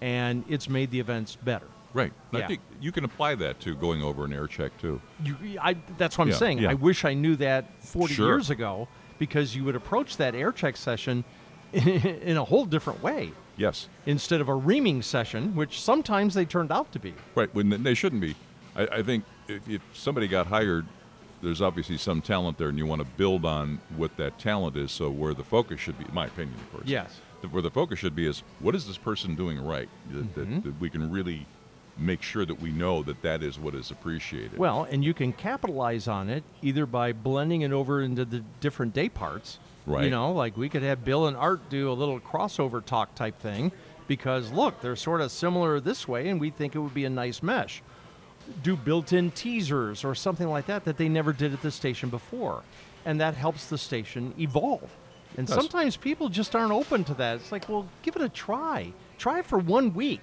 And 0.01 0.44
it's 0.49 0.68
made 0.68 0.90
the 0.90 1.01
events 1.01 1.36
better. 1.36 1.66
Right. 1.94 2.12
Yeah. 2.32 2.40
I 2.40 2.47
think 2.47 2.61
you 2.80 2.92
can 2.92 3.05
apply 3.05 3.36
that 3.36 3.59
to 3.61 3.74
going 3.74 4.03
over 4.03 4.24
an 4.26 4.32
air 4.32 4.47
check 4.47 4.76
too. 4.78 5.01
You, 5.24 5.36
I, 5.61 5.76
that's 5.97 6.18
what 6.18 6.28
I'm 6.28 6.34
saying. 6.34 6.59
yeah. 6.59 6.70
I 6.70 6.74
wish 6.74 7.05
I 7.07 7.14
knew 7.14 7.36
that 7.36 7.82
40 7.82 8.14
Sure. 8.14 8.26
years 8.26 8.51
ago 8.51 8.86
because 9.18 9.57
you 9.57 9.64
would 9.64 9.76
approach 9.76 10.18
that 10.18 10.34
air 10.34 10.53
check 10.53 10.76
session 10.76 11.24
in 11.72 12.36
a 12.36 12.44
whole 12.44 12.66
different 12.66 13.03
way 13.03 13.32
Yes. 13.57 13.88
instead 14.05 14.42
of 14.42 14.49
a 14.49 14.55
reaming 14.55 15.01
session, 15.01 15.55
which 15.57 15.80
sometimes 15.80 16.34
they 16.34 16.44
turned 16.44 16.70
out 16.70 16.92
to 16.92 16.99
be. 16.99 17.14
Right. 17.34 17.53
When 17.55 17.82
they 17.82 17.94
shouldn't 17.94 18.20
be. 18.20 18.34
I, 18.76 18.82
I 18.99 19.03
think 19.03 19.24
if, 19.49 19.66
if 19.66 19.80
somebody 19.94 20.28
got 20.28 20.47
hired, 20.49 20.84
there's 21.47 21.62
obviously 21.62 21.97
some 21.97 22.20
talent 22.20 22.59
there, 22.59 22.68
and 22.68 22.76
you 22.76 22.84
want 22.86 23.01
to 23.01 23.07
build 23.16 23.44
on 23.44 23.80
what 23.97 24.16
that 24.16 24.36
talent 24.36 24.76
is. 24.76 24.90
So 24.90 25.09
where 25.09 25.32
the 25.32 25.44
focus 25.44 25.78
should 25.78 25.97
be, 25.97 26.05
in 26.05 26.12
my 26.12 26.26
opinion, 26.26 26.57
of 26.59 26.72
course. 26.72 26.88
Yes. 26.88 27.20
Where 27.53 27.62
the 27.62 27.70
focus 27.70 28.01
should 28.01 28.16
be 28.16 28.26
is 28.26 28.42
what 28.59 28.74
is 28.74 28.84
this 28.88 28.99
person 28.99 29.36
doing 29.36 29.64
right 29.64 29.88
that, 30.11 30.34
that- 30.34 30.49
Mhm. 30.51 30.64
that 30.64 30.80
we 30.80 30.90
can 30.90 31.09
really 31.09 31.47
make 31.97 32.20
sure 32.20 32.44
that 32.44 32.61
we 32.61 32.72
know 32.72 33.05
that 33.05 33.22
that 33.22 33.44
is 33.44 33.61
what 33.61 33.74
is 33.76 33.92
appreciated. 33.92 34.59
Well, 34.59 34.88
and 34.90 35.05
you 35.05 35.14
can 35.14 35.32
capitalize 35.32 36.09
on 36.09 36.28
it 36.28 36.42
either 36.62 36.84
by 36.84 37.12
blending 37.12 37.62
it 37.62 37.70
over 37.72 38.03
into 38.03 38.24
the 38.24 38.42
different 38.61 38.92
day 38.92 39.09
parts. 39.09 39.61
Right. 39.86 40.05
You 40.05 40.11
know, 40.11 40.32
like 40.32 40.57
we 40.57 40.68
could 40.68 40.82
have 40.82 41.05
Bill 41.05 41.28
and 41.28 41.36
Art 41.36 41.70
do 41.70 41.88
a 41.90 41.94
little 41.94 42.18
crossover 42.18 42.84
talk 42.84 43.14
type 43.14 43.38
thing 43.40 43.70
because 44.09 44.51
look, 44.51 44.80
they're 44.80 44.97
sort 44.97 45.20
of 45.20 45.30
similar 45.30 45.78
this 45.78 46.09
way 46.09 46.28
and 46.28 46.40
we 46.40 46.51
think 46.51 46.74
it 46.74 46.80
would 46.80 46.92
be 46.94 47.05
a 47.05 47.11
nice 47.11 47.40
mesh. 47.42 47.82
Do 48.62 48.76
built 48.76 49.12
in 49.12 49.30
teasers 49.30 50.05
or 50.05 50.14
something 50.14 50.49
like 50.49 50.66
that 50.66 50.84
that 50.84 50.97
they 50.97 51.09
never 51.09 51.32
did 51.32 51.53
at 51.53 51.62
the 51.62 51.70
station 51.70 52.09
before. 52.09 52.62
And 53.05 53.20
that 53.20 53.34
helps 53.34 53.66
the 53.66 53.78
station 53.78 54.34
evolve. 54.38 54.90
And 55.36 55.49
sometimes 55.49 55.97
people 55.97 56.28
just 56.28 56.57
aren't 56.57 56.72
open 56.72 57.05
to 57.05 57.14
that. 57.14 57.36
It's 57.36 57.53
like, 57.53 57.68
well, 57.68 57.86
give 58.03 58.16
it 58.16 58.22
a 58.22 58.28
try. 58.28 58.92
Try 59.18 59.40
it 59.40 59.47
for 59.47 59.59
one 59.59 59.92
week. 59.94 60.22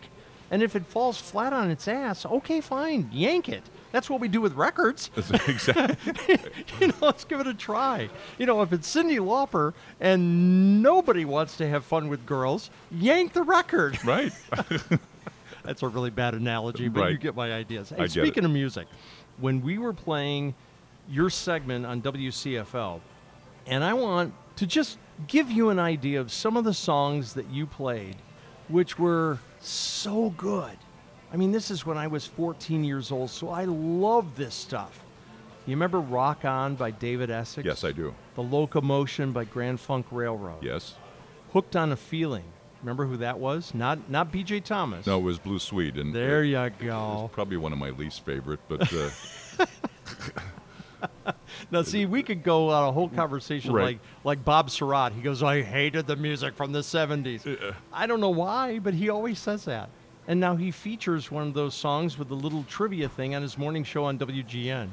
And 0.51 0.61
if 0.61 0.75
it 0.75 0.85
falls 0.85 1.19
flat 1.19 1.53
on 1.53 1.71
its 1.71 1.87
ass, 1.87 2.25
okay, 2.25 2.61
fine, 2.61 3.09
yank 3.11 3.49
it. 3.49 3.63
That's 3.91 4.09
what 4.09 4.19
we 4.19 4.27
do 4.27 4.41
with 4.41 4.53
records. 4.53 5.11
exactly. 5.47 6.37
you 6.79 6.87
know, 6.87 6.93
let's 7.01 7.25
give 7.25 7.39
it 7.39 7.47
a 7.47 7.53
try. 7.53 8.09
You 8.37 8.47
know, 8.47 8.61
if 8.63 8.73
it's 8.73 8.93
Cyndi 8.93 9.19
Lauper 9.19 9.73
and 9.99 10.81
nobody 10.81 11.25
wants 11.25 11.57
to 11.57 11.67
have 11.67 11.85
fun 11.85 12.09
with 12.09 12.25
girls, 12.25 12.69
yank 12.91 13.33
the 13.33 13.43
record. 13.43 14.03
Right. 14.03 14.33
That's 15.63 15.83
a 15.83 15.87
really 15.87 16.09
bad 16.09 16.33
analogy, 16.33 16.87
but 16.87 17.11
you 17.11 17.17
get 17.17 17.35
my 17.35 17.51
ideas. 17.51 17.89
Hey, 17.89 18.07
speaking 18.07 18.43
it. 18.43 18.45
of 18.45 18.51
music, 18.51 18.87
when 19.39 19.61
we 19.61 19.77
were 19.77 19.93
playing 19.93 20.55
your 21.09 21.29
segment 21.29 21.85
on 21.85 22.01
WCFL, 22.01 22.99
and 23.65 23.83
I 23.83 23.93
want 23.93 24.33
to 24.57 24.67
just 24.67 24.97
give 25.27 25.49
you 25.49 25.69
an 25.69 25.79
idea 25.79 26.19
of 26.19 26.31
some 26.31 26.57
of 26.57 26.63
the 26.63 26.73
songs 26.73 27.33
that 27.33 27.49
you 27.49 27.65
played, 27.65 28.17
which 28.67 28.99
were 28.99 29.39
so 29.59 30.31
good. 30.31 30.77
I 31.31 31.37
mean, 31.37 31.51
this 31.51 31.71
is 31.71 31.85
when 31.85 31.97
I 31.97 32.07
was 32.07 32.25
14 32.27 32.83
years 32.83 33.11
old, 33.11 33.29
so 33.29 33.49
I 33.49 33.65
love 33.65 34.35
this 34.35 34.53
stuff. 34.53 35.03
You 35.65 35.75
remember 35.75 35.99
Rock 35.99 36.43
On 36.45 36.75
by 36.75 36.91
David 36.91 37.31
Essex? 37.31 37.65
Yes, 37.65 37.83
I 37.83 37.93
do. 37.93 38.13
The 38.35 38.43
Locomotion 38.43 39.31
by 39.31 39.45
Grand 39.45 39.79
Funk 39.79 40.05
Railroad. 40.11 40.61
Yes. 40.61 40.95
Hooked 41.53 41.75
on 41.75 41.91
a 41.91 41.95
Feeling. 41.95 42.43
Remember 42.83 43.05
who 43.05 43.17
that 43.17 43.39
was? 43.39 43.73
Not 43.73 44.09
not 44.09 44.31
B.J. 44.31 44.59
Thomas. 44.59 45.07
No, 45.07 45.17
it 45.17 45.23
was 45.23 45.39
Blue 45.39 45.57
Swede, 45.57 45.97
and 45.97 46.13
There 46.13 46.43
it- 46.43 46.47
you 46.49 46.71
go. 46.85 47.29
probably 47.33 47.57
one 47.57 47.71
of 47.73 47.79
my 47.79 47.89
least 47.91 48.25
favorite, 48.25 48.59
but 48.67 48.91
uh, 48.93 49.09
Now, 51.71 51.81
see, 51.81 52.05
we 52.05 52.23
could 52.23 52.43
go 52.43 52.69
on 52.69 52.87
a 52.89 52.91
whole 52.91 53.09
conversation 53.09 53.71
Right. 53.73 53.83
like 53.85 53.99
like 54.23 54.45
Bob 54.45 54.69
Sirott. 54.69 55.13
He 55.13 55.21
goes, 55.21 55.41
"I 55.41 55.61
hated 55.61 56.07
the 56.07 56.15
music 56.15 56.55
from 56.55 56.71
the 56.71 56.79
'70s." 56.79 57.73
I 57.91 58.05
don't 58.05 58.19
know 58.19 58.29
why, 58.29 58.79
but 58.79 58.93
he 58.93 59.09
always 59.09 59.39
says 59.39 59.65
that. 59.65 59.89
And 60.27 60.39
now 60.39 60.55
he 60.55 60.71
features 60.71 61.29
one 61.31 61.47
of 61.47 61.53
those 61.53 61.73
songs 61.73 62.17
with 62.17 62.31
a 62.31 62.35
little 62.35 62.63
trivia 62.63 63.09
thing 63.09 63.35
on 63.35 63.41
his 63.41 63.57
morning 63.57 63.83
show 63.83 64.05
on 64.05 64.17
WGN. 64.17 64.87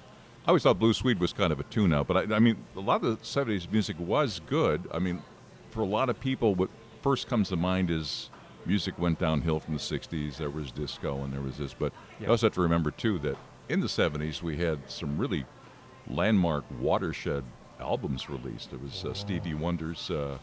I 0.45 0.49
always 0.49 0.63
thought 0.63 0.79
Blue 0.79 0.93
Swede 0.93 1.21
was 1.21 1.33
kind 1.33 1.53
of 1.53 1.61
a 1.61 1.65
tune-out, 1.65 2.09
but 2.09 2.17
I, 2.33 2.37
I 2.37 2.39
mean, 2.41 2.57
a 2.77 2.81
lot 2.81 3.05
of 3.05 3.19
the 3.19 3.25
'70s 3.25 3.71
music 3.71 3.97
was 3.99 4.41
good. 4.49 4.89
I 4.93 4.99
mean, 4.99 5.23
for 5.71 5.81
a 5.83 5.87
lot 5.87 6.09
of 6.09 6.19
people, 6.21 6.55
what 6.55 6.71
first 7.03 7.29
comes 7.29 7.49
to 7.49 7.57
mind 7.57 7.91
is 7.91 8.31
music 8.67 8.99
went 8.99 9.19
downhill 9.19 9.61
from 9.61 9.75
the 9.75 9.81
'60s. 9.81 10.37
There 10.37 10.51
was 10.51 10.71
disco, 10.73 11.23
and 11.25 11.33
there 11.33 11.41
was 11.41 11.57
this, 11.59 11.75
but 11.75 11.93
Yeah. 12.19 12.27
you 12.27 12.31
also 12.33 12.47
have 12.47 12.55
to 12.55 12.61
remember 12.61 12.91
too 12.91 13.19
that 13.21 13.37
in 13.69 13.81
the 13.81 13.89
'70s 13.89 14.43
we 14.43 14.57
had 14.59 14.91
some 14.91 15.17
really 15.19 15.45
landmark 16.09 16.65
watershed 16.81 17.45
albums 17.79 18.29
released. 18.29 18.73
It 18.73 18.83
was 18.83 19.05
uh, 19.05 19.15
Stevie 19.15 19.55
Wonder's 19.55 20.11
uh, 20.11 20.39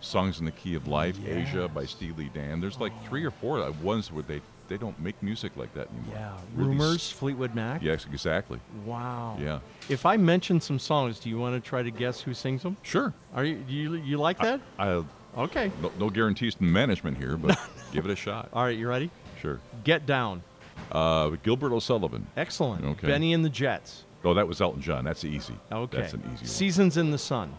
"Songs 0.00 0.38
in 0.38 0.44
the 0.44 0.52
Key 0.52 0.74
of 0.74 0.86
Life," 0.86 1.18
"Aja" 1.28 1.68
by 1.68 1.86
Steely 1.86 2.30
Dan. 2.32 2.60
There's 2.60 2.78
like 2.78 2.92
three 3.08 3.24
or 3.24 3.30
four 3.30 3.70
ones 3.82 4.12
where 4.12 4.22
they 4.22 4.40
they 4.68 4.76
don't 4.76 4.98
make 5.00 5.20
music 5.22 5.52
like 5.56 5.72
that 5.74 5.88
anymore. 5.92 6.14
Yeah, 6.16 6.36
Really 6.56 6.70
Rumors, 6.70 7.08
Fleetwood 7.10 7.54
Mac. 7.54 7.82
Yes, 7.82 8.04
exactly. 8.04 8.58
Wow. 8.84 9.36
Yeah. 9.40 9.60
If 9.88 10.04
I 10.04 10.16
mention 10.16 10.60
some 10.60 10.80
songs, 10.80 11.20
do 11.20 11.28
you 11.28 11.38
want 11.38 11.54
to 11.54 11.66
try 11.66 11.84
to 11.84 11.90
guess 11.92 12.20
who 12.20 12.34
sings 12.34 12.64
them? 12.64 12.76
Sure. 12.82 13.14
Are 13.32 13.44
you 13.44 13.64
you, 13.68 13.94
you 13.94 14.18
like 14.18 14.38
that? 14.40 14.60
I, 14.78 15.04
okay. 15.36 15.70
No, 15.82 15.92
no 15.98 16.10
guarantees 16.10 16.54
from 16.54 16.72
management 16.72 17.18
here, 17.18 17.36
but 17.36 17.58
give 17.92 18.04
it 18.04 18.10
a 18.10 18.16
shot. 18.16 18.48
All 18.52 18.64
right, 18.64 18.76
you 18.76 18.88
ready? 18.88 19.10
Sure. 19.40 19.60
Get 19.84 20.06
Down. 20.06 20.42
Uh, 20.90 21.30
Gilbert 21.42 21.72
O'Sullivan. 21.72 22.26
Excellent. 22.36 22.84
Okay. 22.84 23.06
Benny 23.06 23.32
and 23.32 23.44
the 23.44 23.48
Jets. 23.48 24.04
Oh, 24.24 24.34
that 24.34 24.48
was 24.48 24.60
Elton 24.60 24.82
John. 24.82 25.04
That's 25.04 25.24
easy. 25.24 25.54
Okay. 25.70 25.98
That's 25.98 26.12
an 26.12 26.20
easy 26.20 26.42
one. 26.42 26.46
Seasons 26.46 26.96
in 26.96 27.10
the 27.10 27.18
Sun. 27.18 27.54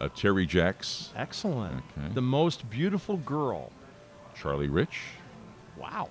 Uh, 0.00 0.08
Terry 0.14 0.46
Jacks. 0.46 1.10
Excellent. 1.16 1.82
Okay. 1.98 2.14
The 2.14 2.22
Most 2.22 2.70
Beautiful 2.70 3.16
Girl. 3.16 3.72
Charlie 4.34 4.68
Rich. 4.68 5.00
Wow. 5.76 6.08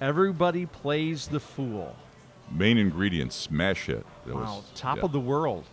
Everybody 0.00 0.66
Plays 0.66 1.28
the 1.28 1.38
Fool. 1.38 1.94
Main 2.50 2.78
ingredients. 2.78 3.36
Smash 3.36 3.88
it. 3.88 4.04
That 4.26 4.34
wow. 4.34 4.40
was- 4.40 4.64
Top 4.74 4.98
yeah. 4.98 5.04
of 5.04 5.12
the 5.12 5.20
world. 5.20 5.64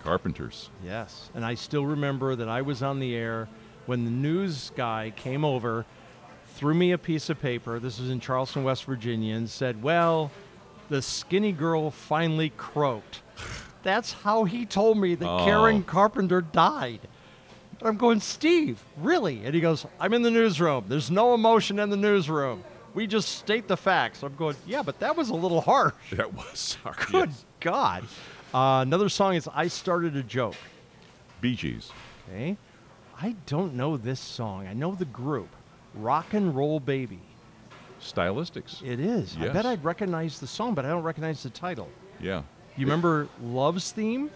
Carpenters. 0.00 0.68
Yes. 0.84 1.30
And 1.34 1.44
I 1.44 1.54
still 1.54 1.86
remember 1.86 2.36
that 2.36 2.48
I 2.48 2.62
was 2.62 2.82
on 2.82 3.00
the 3.00 3.16
air 3.16 3.48
when 3.86 4.04
the 4.04 4.10
news 4.10 4.70
guy 4.76 5.12
came 5.16 5.44
over, 5.44 5.84
threw 6.54 6.74
me 6.74 6.92
a 6.92 6.98
piece 6.98 7.30
of 7.30 7.40
paper. 7.40 7.78
This 7.78 7.98
was 8.00 8.10
in 8.10 8.20
Charleston, 8.20 8.64
West 8.64 8.84
Virginia, 8.84 9.34
and 9.34 9.48
said, 9.48 9.82
Well, 9.82 10.30
the 10.88 11.02
skinny 11.02 11.52
girl 11.52 11.90
finally 11.90 12.50
croaked. 12.56 13.20
That's 13.82 14.12
how 14.12 14.44
he 14.44 14.66
told 14.66 14.98
me 14.98 15.14
that 15.14 15.28
Oh. 15.28 15.44
Karen 15.44 15.82
Carpenter 15.84 16.40
died. 16.40 17.00
And 17.78 17.88
I'm 17.88 17.96
going, 17.96 18.20
Steve, 18.20 18.82
really? 18.96 19.44
And 19.44 19.54
he 19.54 19.60
goes, 19.60 19.86
I'm 20.00 20.12
in 20.14 20.22
the 20.22 20.30
newsroom. 20.30 20.86
There's 20.88 21.10
no 21.10 21.34
emotion 21.34 21.78
in 21.78 21.90
the 21.90 21.96
newsroom. 21.96 22.64
We 22.94 23.06
just 23.06 23.28
state 23.28 23.68
the 23.68 23.76
facts. 23.76 24.22
I'm 24.22 24.34
going, 24.36 24.56
yeah, 24.66 24.82
but 24.82 24.98
that 25.00 25.16
was 25.16 25.28
a 25.28 25.34
little 25.34 25.60
harsh. 25.60 25.92
That 26.12 26.32
was 26.32 26.58
sorry. 26.58 26.96
Good 27.10 27.28
yes. 27.28 27.44
God. 27.60 28.04
Uh, 28.54 28.80
another 28.80 29.10
song 29.10 29.34
is 29.34 29.46
I 29.54 29.68
Started 29.68 30.16
a 30.16 30.22
Joke. 30.22 30.54
Bee 31.42 31.54
Gees. 31.54 31.90
Okay. 32.28 32.56
I 33.20 33.34
don't 33.46 33.74
know 33.74 33.96
this 33.96 34.20
song. 34.20 34.66
I 34.66 34.72
know 34.74 34.94
the 34.94 35.04
group. 35.06 35.48
Rock 35.94 36.34
and 36.34 36.54
Roll 36.54 36.80
Baby. 36.80 37.20
Stylistics. 38.00 38.82
It 38.82 39.00
is. 39.00 39.36
I 39.40 39.48
bet 39.48 39.64
I'd 39.64 39.82
recognize 39.82 40.38
the 40.38 40.46
song, 40.46 40.74
but 40.74 40.84
I 40.84 40.88
don't 40.88 41.02
recognize 41.02 41.42
the 41.42 41.50
title. 41.50 41.88
Yeah. 42.20 42.42
You 42.76 42.84
remember 42.84 43.28
Love's 43.42 43.90
Theme? 43.92 44.30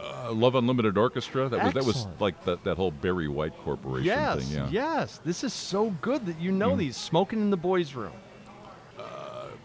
Uh, 0.00 0.32
Love 0.32 0.54
Unlimited 0.54 0.96
Orchestra. 0.96 1.50
That 1.50 1.62
was 1.62 1.74
that 1.74 1.84
was 1.84 2.06
like 2.18 2.42
that, 2.46 2.64
that 2.64 2.76
whole 2.78 2.90
Barry 2.90 3.28
White 3.28 3.54
Corporation 3.58 4.06
Yes. 4.06 4.42
thing. 4.48 4.56
Yeah. 4.56 4.68
Yes. 4.70 5.20
This 5.22 5.44
is 5.44 5.52
so 5.52 5.90
good 6.00 6.24
that 6.24 6.40
you 6.40 6.50
know 6.52 6.70
Mm. 6.70 6.78
these. 6.78 6.96
Smoking 6.96 7.40
in 7.40 7.50
the 7.50 7.56
Boys' 7.58 7.94
Room. 7.94 8.12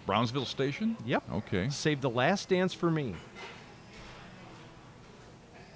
Brownsville 0.06 0.46
Station. 0.46 0.96
Yep. 1.06 1.24
Okay. 1.34 1.68
Save 1.70 2.02
the 2.02 2.10
Last 2.12 2.50
Dance 2.50 2.76
for 2.76 2.92
Me. 2.92 3.16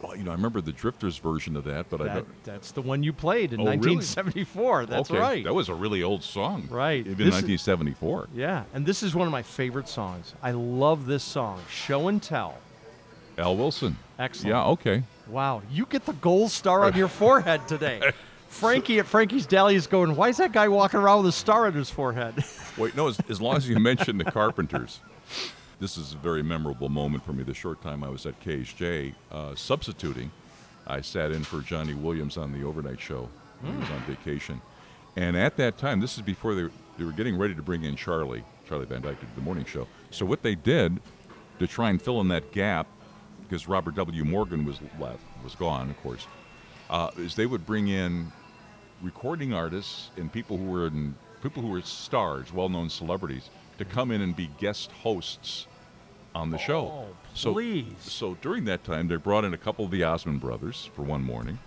Well, 0.01 0.15
you 0.15 0.23
know, 0.23 0.31
I 0.31 0.35
remember 0.35 0.61
the 0.61 0.71
Drifters 0.71 1.17
version 1.17 1.57
of 1.57 1.65
that, 1.65 1.89
but 1.89 1.99
I 2.01 2.13
don't. 2.15 2.43
That's 2.45 2.71
the 2.71 2.81
one 2.81 3.03
you 3.03 3.11
played 3.11 3.51
in 3.51 3.59
Oh, 3.59 3.65
really? 3.65 3.77
1974. 3.77 4.85
That's 4.85 5.11
okay. 5.11 5.19
right. 5.19 5.43
That 5.43 5.53
was 5.53 5.67
a 5.67 5.73
really 5.75 6.01
old 6.03 6.23
song. 6.23 6.67
Right. 6.69 7.01
Even 7.01 7.17
This 7.17 7.35
is- 7.35 7.43
1974. 7.43 8.29
Yeah, 8.33 8.63
and 8.73 8.85
this 8.85 9.03
is 9.03 9.13
one 9.13 9.27
of 9.27 9.31
my 9.31 9.41
favorite 9.43 9.89
songs. 9.89 10.33
I 10.41 10.51
love 10.51 11.05
this 11.05 11.23
song, 11.23 11.61
Show 11.69 12.07
and 12.07 12.21
Tell. 12.23 12.57
Al 13.37 13.57
Wilson. 13.57 13.97
Excellent. 14.17 14.49
Yeah. 14.49 14.63
Okay. 14.65 15.03
Wow, 15.27 15.61
you 15.71 15.85
get 15.85 16.05
the 16.05 16.13
gold 16.13 16.51
star 16.51 16.85
on 16.85 16.95
your 16.95 17.07
forehead 17.21 17.67
today. 17.67 18.01
Frankie 18.47 18.97
at 18.99 19.05
Frankie's 19.05 19.45
Deli 19.45 19.75
is 19.75 19.85
going, 19.85 20.15
why 20.15 20.29
is 20.29 20.37
that 20.37 20.51
guy 20.51 20.67
walking 20.69 20.99
around 20.99 21.19
with 21.23 21.29
a 21.29 21.31
star 21.37 21.67
on 21.67 21.73
his 21.73 21.89
forehead? 21.89 22.33
Wait, 22.77 22.95
no. 22.95 23.07
As, 23.07 23.19
as 23.29 23.39
long 23.39 23.55
as 23.55 23.69
you 23.69 23.77
mention 23.79 24.17
the 24.17 24.23
Carpenters, 24.31 24.99
this 25.79 25.97
is 25.97 26.13
a 26.13 26.17
very 26.17 26.43
memorable 26.43 26.89
moment 26.89 27.25
for 27.25 27.33
me. 27.33 27.43
The 27.43 27.53
short 27.53 27.81
time 27.81 28.03
I 28.03 28.09
was 28.09 28.25
at 28.25 28.39
KHJ 28.41 29.13
uh, 29.31 29.55
substituting, 29.55 30.31
I 30.85 31.01
sat 31.01 31.31
in 31.31 31.43
for 31.43 31.61
Johnny 31.61 31.93
Williams 31.93 32.37
on 32.37 32.51
the 32.51 32.63
overnight 32.63 32.99
show. 32.99 33.29
when 33.61 33.73
He 33.73 33.79
was 33.79 33.89
on 33.89 34.01
vacation, 34.01 34.61
and 35.15 35.37
at 35.37 35.57
that 35.57 35.77
time, 35.77 35.99
this 35.99 36.15
is 36.15 36.21
before 36.21 36.55
they 36.55 36.63
were, 36.63 36.71
they 36.97 37.03
were 37.03 37.11
getting 37.11 37.37
ready 37.37 37.55
to 37.55 37.61
bring 37.61 37.83
in 37.83 37.95
Charlie, 37.95 38.43
Charlie 38.67 38.85
Van 38.85 39.01
Dyke 39.01 39.19
to 39.19 39.25
do 39.25 39.31
the 39.35 39.41
morning 39.41 39.65
show. 39.65 39.87
So 40.11 40.25
what 40.25 40.43
they 40.43 40.55
did 40.55 40.99
to 41.59 41.67
try 41.67 41.89
and 41.89 42.01
fill 42.01 42.21
in 42.21 42.27
that 42.29 42.51
gap, 42.51 42.87
because 43.43 43.67
Robert 43.67 43.95
W. 43.95 44.23
Morgan 44.25 44.65
was 44.65 44.79
left, 44.99 45.21
was 45.43 45.55
gone, 45.55 45.89
of 45.89 46.01
course, 46.01 46.27
uh, 46.89 47.11
is 47.17 47.35
they 47.35 47.45
would 47.45 47.65
bring 47.65 47.87
in 47.87 48.31
recording 49.01 49.53
artists 49.53 50.09
and 50.17 50.31
people 50.31 50.57
who 50.57 50.65
were 50.65 50.87
in, 50.87 51.15
people 51.41 51.61
who 51.61 51.69
were 51.69 51.81
stars, 51.81 52.51
well-known 52.53 52.89
celebrities, 52.89 53.49
to 53.77 53.85
come 53.85 54.11
in 54.11 54.21
and 54.21 54.35
be 54.35 54.49
guest 54.59 54.91
hosts 54.91 55.67
on 56.35 56.49
the 56.51 56.57
show. 56.57 56.81
Oh, 56.87 57.05
So, 57.33 57.53
please. 57.53 57.85
so 57.99 58.35
during 58.41 58.65
that 58.65 58.83
time, 58.83 59.07
they 59.07 59.15
brought 59.15 59.43
in 59.45 59.53
a 59.53 59.57
couple 59.57 59.85
of 59.85 59.91
the 59.91 60.03
Osmond 60.03 60.41
brothers 60.41 60.89
for 60.95 61.01
one 61.03 61.23
morning. 61.23 61.59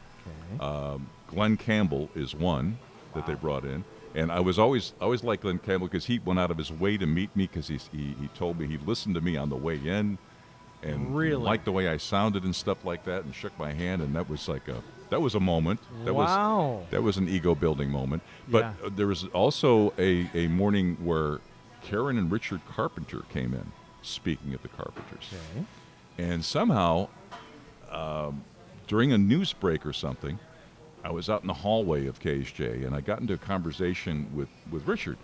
Um, 0.60 1.08
Glen 1.28 1.56
Campbell 1.56 2.10
is 2.14 2.34
one. 2.34 2.78
that 3.14 3.26
they 3.26 3.34
brought 3.34 3.64
in. 3.64 3.84
And 4.14 4.32
I 4.32 4.40
was 4.40 4.58
always 4.58 4.92
always 5.00 5.22
like 5.22 5.42
Glen 5.42 5.58
Campbell 5.58 5.86
because 5.86 6.06
he 6.06 6.18
went 6.18 6.38
out 6.40 6.50
of 6.50 6.56
his 6.56 6.70
way 6.72 6.96
to 6.96 7.04
meet 7.06 7.34
me 7.36 7.46
because 7.46 7.68
he, 7.68 7.78
he 7.92 8.14
he 8.20 8.28
told 8.28 8.58
me 8.58 8.66
he 8.66 8.78
listened 8.78 9.14
to 9.16 9.20
me 9.20 9.36
on 9.36 9.50
the 9.50 9.56
way 9.56 9.76
in, 9.76 10.16
and 10.82 11.14
Really? 11.14 11.36
liked 11.42 11.64
the 11.66 11.72
way 11.72 11.88
I 11.88 11.98
sounded 11.98 12.42
and 12.44 12.54
stuff 12.56 12.84
like 12.86 13.04
that, 13.04 13.24
and 13.24 13.34
shook 13.34 13.58
my 13.58 13.72
hand, 13.74 14.00
and 14.02 14.14
that 14.16 14.28
was 14.30 14.48
like 14.48 14.66
a 14.68 14.82
that 15.10 15.20
was 15.20 15.34
a 15.34 15.40
moment. 15.40 15.80
That 16.06 16.14
Wow. 16.14 16.80
was 16.80 16.90
that 16.90 17.02
was 17.02 17.16
an 17.18 17.28
ego 17.28 17.54
building 17.54 17.90
moment. 17.90 18.22
But 18.48 18.60
Yeah. 18.80 18.86
uh, 18.86 18.90
there 18.94 19.06
was 19.06 19.24
also 19.34 19.92
a 19.98 20.28
a 20.34 20.48
morning 20.48 20.96
where 21.02 21.40
Karen 21.82 22.16
and 22.18 22.30
Richard 22.30 22.60
Carpenter 22.66 23.22
came 23.30 23.52
in, 23.54 23.72
speaking 24.02 24.54
of 24.54 24.62
the 24.62 24.68
Carpenters, 24.68 25.30
and 26.18 26.44
somehow 26.44 27.08
um, 27.90 28.44
during 28.86 29.12
a 29.12 29.18
news 29.18 29.52
break 29.52 29.86
or 29.86 29.92
something, 29.92 30.38
I 31.04 31.10
was 31.10 31.28
out 31.30 31.40
in 31.42 31.46
the 31.48 31.54
hallway 31.54 32.06
of 32.06 32.20
KHJ 32.20 32.86
and 32.86 32.94
I 32.94 33.00
got 33.00 33.20
into 33.20 33.34
a 33.34 33.38
conversation 33.38 34.30
with, 34.34 34.48
with 34.70 34.86
Richard. 34.86 35.16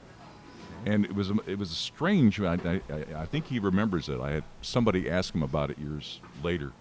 And 0.86 1.04
it 1.04 1.14
was 1.14 1.30
a, 1.30 1.36
it 1.46 1.58
was 1.58 1.70
a 1.72 1.74
strange. 1.74 2.40
I, 2.40 2.54
I, 2.54 2.80
I 3.16 3.26
think 3.26 3.46
he 3.46 3.58
remembers 3.58 4.08
it. 4.08 4.20
I 4.20 4.30
had 4.30 4.44
somebody 4.62 5.10
ask 5.10 5.34
him 5.34 5.42
about 5.42 5.70
it 5.70 5.78
years 5.78 6.20
later. 6.42 6.72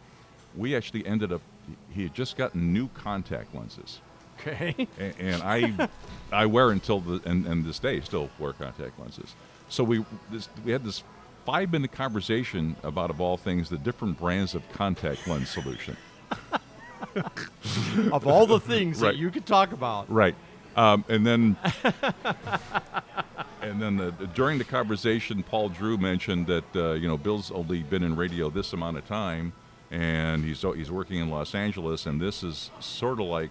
We 0.56 0.76
actually 0.76 1.06
ended 1.06 1.32
up. 1.32 1.42
He 1.90 2.04
had 2.04 2.14
just 2.14 2.38
gotten 2.38 2.72
new 2.74 2.90
contact 2.90 3.54
lenses, 3.56 4.00
Okay. 4.40 4.88
a- 5.00 5.20
and 5.20 5.42
I 5.44 5.90
I 6.32 6.46
wear 6.46 6.70
until 6.70 7.00
the 7.00 7.22
and, 7.28 7.46
and 7.48 7.66
this 7.66 7.80
day 7.80 8.00
still 8.02 8.30
wear 8.38 8.54
contact 8.54 9.00
lenses. 9.00 9.34
So 9.68 9.84
we 9.84 10.06
this, 10.32 10.48
we 10.64 10.72
had 10.72 10.84
this 10.84 11.04
five 11.48 11.72
minute 11.72 11.94
conversation 11.94 12.76
about 12.84 13.10
of 13.10 13.22
all 13.22 13.38
things 13.38 13.70
the 13.70 13.78
different 13.78 14.20
brands 14.20 14.54
of 14.54 14.62
contact 14.74 15.26
lens 15.30 15.50
solution. 15.50 15.96
of 18.12 18.28
all 18.28 18.46
the 18.46 18.60
things 18.60 19.00
Right. 19.02 19.14
that 19.14 19.18
you 19.18 19.32
could 19.32 19.46
talk 19.46 19.72
about. 19.72 20.12
Right. 20.12 20.36
Um, 20.76 21.06
and 21.08 21.26
then, 21.26 21.56
and 23.62 23.82
then 23.82 24.00
uh, 24.00 24.12
during 24.36 24.58
the 24.58 24.64
conversation, 24.64 25.42
Paul 25.42 25.70
Drew 25.70 25.98
mentioned 25.98 26.48
that 26.48 26.76
uh, 26.76 26.92
you 26.94 27.08
know 27.08 27.18
Bill's 27.18 27.50
only 27.52 27.82
been 27.82 28.04
in 28.04 28.16
radio 28.18 28.50
this 28.50 28.74
amount 28.74 28.98
of 28.98 29.08
time, 29.08 29.54
and 29.90 30.44
he's 30.44 30.62
he's 30.76 30.92
working 30.92 31.20
in 31.20 31.30
Los 31.30 31.56
Angeles, 31.56 32.06
and 32.06 32.20
this 32.22 32.44
is 32.44 32.72
sort 32.80 33.20
of 33.20 33.26
like 33.28 33.50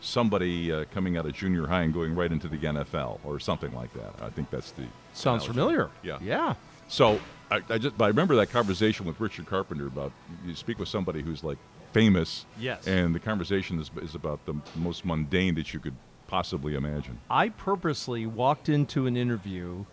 somebody 0.00 0.72
uh, 0.72 0.84
coming 0.94 1.16
out 1.16 1.26
of 1.26 1.32
junior 1.34 1.66
high 1.66 1.82
and 1.82 1.92
going 1.92 2.14
right 2.14 2.32
into 2.32 2.48
the 2.48 2.56
NFL 2.56 3.18
or 3.24 3.38
something 3.38 3.74
like 3.74 3.92
that. 3.94 4.14
I 4.22 4.30
think 4.30 4.48
that's 4.50 4.70
the 4.72 4.84
Sounds 5.12 5.44
analogy. 5.44 5.48
familiar. 5.48 5.90
Yeah. 6.02 6.18
Yeah. 6.22 6.54
So 6.92 7.18
I, 7.50 7.62
I 7.70 7.78
just 7.78 8.00
I 8.00 8.08
remember 8.08 8.36
that 8.36 8.50
conversation 8.50 9.06
with 9.06 9.18
Richard 9.18 9.46
Carpenter 9.46 9.86
about 9.86 10.12
you 10.44 10.54
speak 10.54 10.78
with 10.78 10.90
somebody 10.90 11.22
who's 11.22 11.42
like 11.42 11.56
famous. 11.94 12.44
Yes. 12.60 12.86
And 12.86 13.14
the 13.14 13.18
conversation 13.18 13.80
is, 13.80 13.90
is 14.02 14.14
about 14.14 14.44
the 14.44 14.54
most 14.76 15.02
mundane 15.02 15.54
that 15.54 15.72
you 15.72 15.80
could 15.80 15.94
possibly 16.26 16.74
imagine. 16.74 17.18
I 17.30 17.48
purposely 17.48 18.26
walked 18.26 18.68
into 18.68 19.06
an 19.06 19.16
interview 19.16 19.86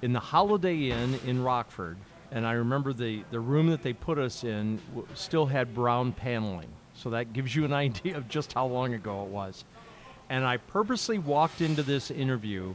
in 0.00 0.12
the 0.12 0.20
Holiday 0.20 0.90
Inn 0.90 1.18
in 1.26 1.42
Rockford, 1.42 1.96
and 2.30 2.46
I 2.46 2.52
remember 2.52 2.92
the, 2.92 3.24
the 3.32 3.40
room 3.40 3.70
that 3.70 3.82
they 3.82 3.92
put 3.92 4.18
us 4.18 4.44
in 4.44 4.80
w- 4.90 5.08
still 5.14 5.46
had 5.46 5.74
brown 5.74 6.12
paneling. 6.12 6.68
So 6.94 7.10
that 7.10 7.32
gives 7.32 7.54
you 7.56 7.64
an 7.64 7.72
idea 7.86 8.16
of 8.16 8.28
just 8.28 8.52
how 8.52 8.66
long 8.66 8.94
ago 8.94 9.24
it 9.24 9.28
was. 9.28 9.64
And 10.28 10.44
I 10.44 10.58
purposely 10.58 11.18
walked 11.18 11.60
into 11.60 11.82
this 11.82 12.12
interview 12.12 12.74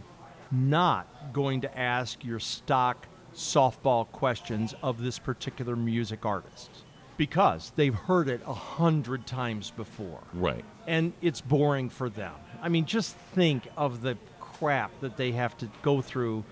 not 0.52 1.32
going 1.32 1.62
to 1.62 1.80
ask 1.80 2.26
your 2.26 2.40
stock 2.40 3.06
softball 3.40 4.06
questions 4.12 4.76
of 4.84 5.02
this 5.02 5.18
particular 5.18 5.76
music 5.76 6.26
artist 6.26 6.70
because 7.18 7.72
they've 7.76 7.96
heard 7.96 8.28
it 8.28 8.42
a 8.46 8.54
hundred 8.54 9.26
times 9.26 9.72
before 9.72 10.20
Right. 10.34 10.64
and 10.88 11.14
it's 11.22 11.42
boring 11.42 11.90
for 11.90 12.10
them. 12.10 12.34
I 12.62 12.70
mean, 12.70 12.86
just 12.86 13.16
think 13.34 13.64
of 13.78 14.02
the 14.02 14.18
crap 14.40 14.92
that 15.00 15.16
they 15.16 15.32
have 15.32 15.58
to 15.60 15.70
go 15.82 16.02
through 16.02 16.44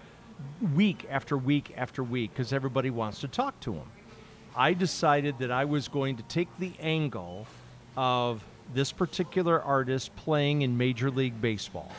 week 0.76 1.06
after 1.10 1.38
week 1.38 1.74
after 1.76 2.04
week 2.04 2.32
because 2.34 2.54
everybody 2.54 2.90
wants 2.90 3.20
to 3.22 3.28
talk 3.28 3.60
to 3.62 3.74
them. 3.74 3.90
I 4.56 4.74
decided 4.74 5.40
that 5.40 5.52
I 5.52 5.66
was 5.66 5.88
going 5.90 6.16
to 6.18 6.24
take 6.24 6.48
the 6.58 6.72
angle 6.80 7.48
of 7.98 8.44
this 8.74 8.92
particular 8.92 9.62
artist 9.62 10.16
playing 10.16 10.62
in 10.62 10.78
Major 10.78 11.12
League 11.12 11.40
Baseball, 11.42 11.92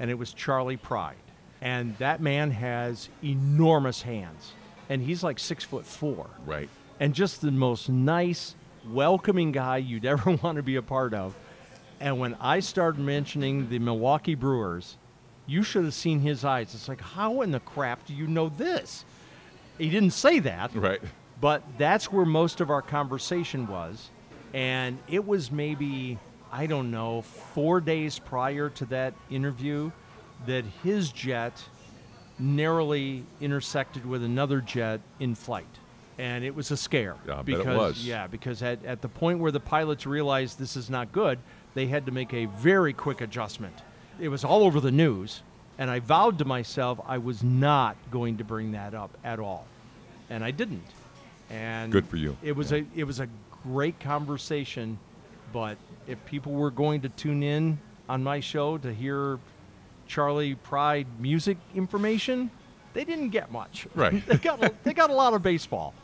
and 0.00 0.10
it 0.10 0.14
was 0.14 0.32
Charley 0.32 0.76
Pride. 0.76 1.16
And 1.62 1.96
that 1.98 2.20
man 2.20 2.50
has 2.50 3.08
enormous 3.24 4.02
hands, 4.02 4.52
and 4.88 5.02
he's 5.02 5.22
like 5.22 5.38
six 5.38 5.64
foot 5.64 5.86
four 5.86 6.26
Right. 6.44 6.68
and 7.00 7.14
just 7.14 7.40
the 7.40 7.50
most 7.50 7.88
nice, 7.88 8.54
welcoming 8.90 9.52
guy 9.52 9.78
you'd 9.78 10.04
ever 10.14 10.32
want 10.42 10.56
to 10.56 10.62
be 10.62 10.76
a 10.76 10.82
part 10.82 11.14
of. 11.14 11.34
And 11.98 12.18
when 12.18 12.34
I 12.40 12.60
started 12.60 13.00
mentioning 13.00 13.68
the 13.70 13.78
Milwaukee 13.78 14.34
Brewers, 14.34 14.96
you 15.46 15.62
should 15.62 15.84
have 15.84 15.94
seen 15.94 16.20
his 16.20 16.44
eyes. 16.44 16.74
It's 16.74 16.88
like, 16.88 17.00
how 17.00 17.40
in 17.40 17.52
the 17.52 17.60
crap 17.60 18.04
do 18.06 18.12
you 18.14 18.26
know 18.26 18.48
this? 18.50 19.04
He 19.78 19.88
didn't 19.88 20.10
say 20.12 20.38
that, 20.40 20.74
Right. 20.74 21.00
but 21.40 21.62
that's 21.78 22.12
where 22.12 22.26
most 22.26 22.60
of 22.60 22.68
our 22.68 22.82
conversation 22.82 23.66
was. 23.66 24.10
And 24.52 24.98
it 25.08 25.26
was 25.26 25.50
maybe, 25.50 26.18
I 26.52 26.66
don't 26.66 26.90
know, 26.90 27.22
four 27.22 27.80
days 27.80 28.18
prior 28.18 28.68
to 28.70 28.84
that 28.86 29.14
interview 29.30 29.90
that 30.46 30.64
his 30.82 31.10
jet 31.10 31.62
narrowly 32.38 33.24
intersected 33.40 34.04
with 34.04 34.22
another 34.22 34.60
jet 34.60 35.00
in 35.20 35.34
flight. 35.34 35.66
And 36.18 36.44
it 36.44 36.54
was 36.54 36.70
a 36.70 36.76
scare. 36.76 37.16
Yeah, 37.26 37.38
I 37.38 37.42
bet 37.42 37.54
it 37.54 37.58
because, 37.58 37.76
was. 37.76 38.06
Yeah, 38.06 38.26
because 38.26 38.62
at, 38.62 38.84
at 38.84 39.02
the 39.02 39.08
point 39.08 39.38
where 39.38 39.52
the 39.52 39.60
pilots 39.60 40.06
realized 40.06 40.58
this 40.58 40.76
is 40.76 40.88
not 40.88 41.12
good, 41.12 41.38
they 41.74 41.86
had 41.86 42.06
to 42.06 42.12
make 42.12 42.32
a 42.32 42.46
very 42.46 42.92
quick 42.92 43.20
adjustment. 43.20 43.74
It 44.18 44.28
was 44.28 44.44
all 44.44 44.62
over 44.62 44.80
the 44.80 44.90
news, 44.90 45.42
and 45.78 45.90
I 45.90 45.98
vowed 45.98 46.38
to 46.38 46.46
myself 46.46 46.98
I 47.06 47.18
was 47.18 47.42
not 47.42 47.96
going 48.10 48.38
to 48.38 48.44
bring 48.44 48.72
that 48.72 48.94
up 48.94 49.16
at 49.24 49.38
all. 49.38 49.66
And 50.30 50.42
I 50.42 50.50
didn't. 50.50 50.86
And 51.50 51.92
Good 51.92 52.06
for 52.06 52.16
you. 52.16 52.36
It 52.42 52.56
was 52.56 52.72
a 52.72 52.84
it 52.96 53.04
was 53.04 53.20
a 53.20 53.28
great 53.62 54.00
conversation, 54.00 54.98
but 55.52 55.76
if 56.06 56.24
people 56.24 56.52
were 56.52 56.70
going 56.70 57.02
to 57.02 57.08
tune 57.10 57.42
in 57.42 57.78
on 58.08 58.24
my 58.24 58.40
show 58.40 58.78
to 58.78 58.92
hear 58.92 59.38
Charley 60.06 60.54
Pride 60.54 61.06
music 61.20 61.58
information, 61.74 62.50
they 62.94 63.04
didn't 63.04 63.30
get 63.30 63.50
much. 63.52 63.86
Right. 63.94 64.24
they 64.28 64.36
got 64.38 64.62
a- 64.62 64.74
they 64.84 64.92
got 64.94 65.10
a 65.10 65.14
lot 65.14 65.34
of 65.34 65.42
baseball. 65.42 65.94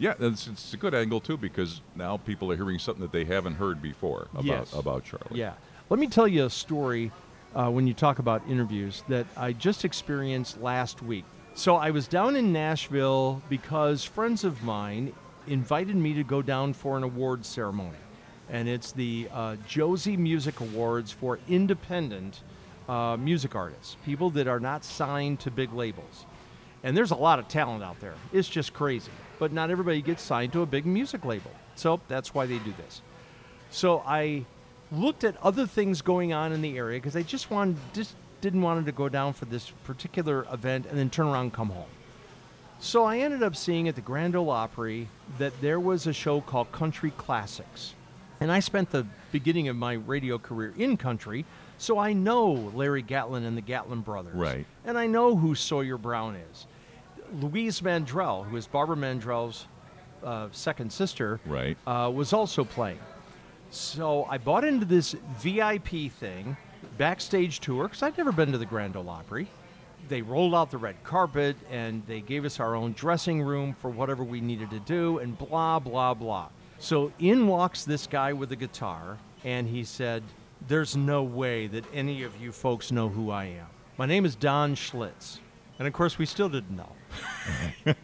Yeah, 0.00 0.14
it's, 0.20 0.46
it's 0.46 0.72
a 0.74 0.76
good 0.76 0.94
angle 0.94 1.20
too 1.20 1.36
because 1.36 1.80
now 1.96 2.16
people 2.18 2.52
are 2.52 2.56
hearing 2.56 2.78
something 2.78 3.02
that 3.02 3.10
they 3.12 3.24
haven't 3.24 3.54
heard 3.56 3.82
before 3.82 4.28
about 4.32 4.44
Yes. 4.44 4.72
about 4.72 5.04
Charlie. 5.04 5.26
Yeah. 5.38 5.54
Let 5.90 5.98
me 5.98 6.06
tell 6.06 6.28
you 6.28 6.44
a 6.44 6.50
story 6.50 7.10
uh, 7.54 7.68
when 7.70 7.86
you 7.86 7.94
talk 7.94 8.18
about 8.20 8.42
interviews 8.48 9.02
that 9.08 9.26
I 9.36 9.52
just 9.54 9.84
experienced 9.84 10.60
last 10.60 11.02
week. 11.02 11.24
So 11.54 11.74
I 11.74 11.90
was 11.90 12.06
down 12.06 12.36
in 12.36 12.52
Nashville 12.52 13.42
because 13.48 14.04
friends 14.04 14.44
of 14.44 14.62
mine 14.62 15.12
invited 15.48 15.96
me 15.96 16.14
to 16.14 16.22
go 16.22 16.42
down 16.42 16.74
for 16.74 16.96
an 16.96 17.02
awards 17.02 17.48
ceremony. 17.48 17.96
And 18.50 18.68
it's 18.68 18.92
the 18.92 19.28
uh, 19.32 19.56
Josie 19.66 20.16
Music 20.16 20.60
Awards 20.60 21.10
for 21.10 21.40
independent 21.48 22.42
uh, 22.88 23.16
music 23.16 23.54
artists, 23.54 23.96
people 24.04 24.30
that 24.30 24.48
are 24.48 24.60
not 24.60 24.84
signed 24.84 25.40
to 25.40 25.50
big 25.50 25.72
labels. 25.72 26.26
And 26.82 26.96
there's 26.96 27.10
a 27.10 27.16
lot 27.16 27.38
of 27.38 27.48
talent 27.48 27.82
out 27.82 28.00
there. 28.00 28.14
It's 28.32 28.48
just 28.48 28.72
crazy. 28.72 29.10
But 29.38 29.52
not 29.52 29.70
everybody 29.70 30.00
gets 30.02 30.22
signed 30.22 30.52
to 30.54 30.62
a 30.62 30.66
big 30.66 30.86
music 30.86 31.24
label. 31.24 31.50
So 31.74 32.00
that's 32.08 32.34
why 32.34 32.46
they 32.46 32.58
do 32.58 32.72
this. 32.76 33.02
So 33.70 34.02
I 34.06 34.44
looked 34.90 35.24
at 35.24 35.36
other 35.42 35.66
things 35.66 36.00
going 36.00 36.32
on 36.32 36.52
in 36.52 36.62
the 36.62 36.78
area 36.78 36.98
because 36.98 37.16
I 37.16 37.22
just 37.22 37.50
wanted 37.50 37.76
just 37.92 38.14
didn't 38.40 38.62
want 38.62 38.84
to 38.86 38.92
go 38.92 39.08
down 39.08 39.32
for 39.32 39.44
this 39.44 39.70
particular 39.84 40.46
event 40.52 40.86
and 40.86 40.96
then 40.96 41.10
turn 41.10 41.26
around 41.26 41.42
and 41.44 41.52
come 41.52 41.70
home. 41.70 41.88
So 42.80 43.04
I 43.04 43.18
ended 43.18 43.42
up 43.42 43.56
seeing 43.56 43.88
at 43.88 43.96
the 43.96 44.00
Grand 44.00 44.36
Ole 44.36 44.50
Opry 44.50 45.08
that 45.38 45.52
there 45.60 45.80
was 45.80 46.06
a 46.06 46.12
show 46.12 46.40
called 46.40 46.70
Country 46.70 47.10
Classics. 47.16 47.94
And 48.40 48.52
I 48.52 48.60
spent 48.60 48.90
the 48.90 49.04
beginning 49.32 49.66
of 49.66 49.74
my 49.74 49.94
radio 49.94 50.38
career 50.38 50.72
in 50.78 50.96
country, 50.96 51.44
so 51.78 51.98
I 51.98 52.12
know 52.12 52.52
Larry 52.74 53.02
Gatlin 53.02 53.44
and 53.44 53.56
the 53.56 53.60
Gatlin 53.62 54.00
brothers. 54.02 54.34
Right. 54.34 54.66
And 54.84 54.98
I 54.98 55.06
know 55.06 55.36
who 55.36 55.54
Sawyer 55.54 55.96
Brown 55.96 56.36
is. 56.50 56.66
Louise 57.40 57.80
Mandrell, 57.80 58.46
who 58.46 58.56
is 58.56 58.66
Barbara 58.66 58.96
Mandrell's 58.96 59.66
uh, 60.24 60.48
second 60.52 60.92
sister, 60.92 61.40
Right. 61.46 61.76
uh, 61.86 62.10
was 62.14 62.32
also 62.32 62.64
playing. 62.64 62.98
So 63.70 64.24
I 64.24 64.38
bought 64.38 64.64
into 64.64 64.86
this 64.86 65.14
VIP 65.38 66.10
thing, 66.10 66.56
backstage 66.96 67.60
tour, 67.60 67.84
because 67.84 68.02
I'd 68.02 68.16
never 68.16 68.32
been 68.32 68.50
to 68.52 68.58
the 68.58 68.66
Grand 68.66 68.96
Ole 68.96 69.08
Opry. 69.10 69.48
They 70.08 70.22
rolled 70.22 70.54
out 70.54 70.70
the 70.70 70.78
red 70.78 71.02
carpet 71.04 71.54
and 71.70 72.02
they 72.06 72.20
gave 72.22 72.46
us 72.46 72.60
our 72.60 72.74
own 72.74 72.92
dressing 72.94 73.42
room 73.42 73.74
for 73.78 73.90
whatever 73.90 74.24
we 74.24 74.40
needed 74.40 74.70
to 74.70 74.80
do, 74.80 75.18
and 75.18 75.36
blah, 75.36 75.78
blah, 75.78 76.14
blah. 76.14 76.48
So 76.78 77.12
in 77.18 77.46
walks 77.46 77.84
this 77.84 78.06
guy 78.06 78.32
with 78.32 78.50
a 78.52 78.56
guitar, 78.56 79.18
and 79.44 79.68
he 79.68 79.84
said, 79.84 80.22
There's 80.66 80.96
no 80.96 81.22
way 81.22 81.66
that 81.68 81.84
any 81.94 82.22
of 82.22 82.40
you 82.40 82.52
folks 82.52 82.90
know 82.90 83.08
who 83.08 83.30
I 83.30 83.44
am. 83.44 83.66
My 83.96 84.06
name 84.06 84.24
is 84.24 84.34
Don 84.34 84.74
Schlitz. 84.74 85.38
And 85.78 85.86
of 85.86 85.94
course, 85.94 86.18
we 86.18 86.26
still 86.26 86.48
didn't 86.48 86.76
know. 86.76 86.92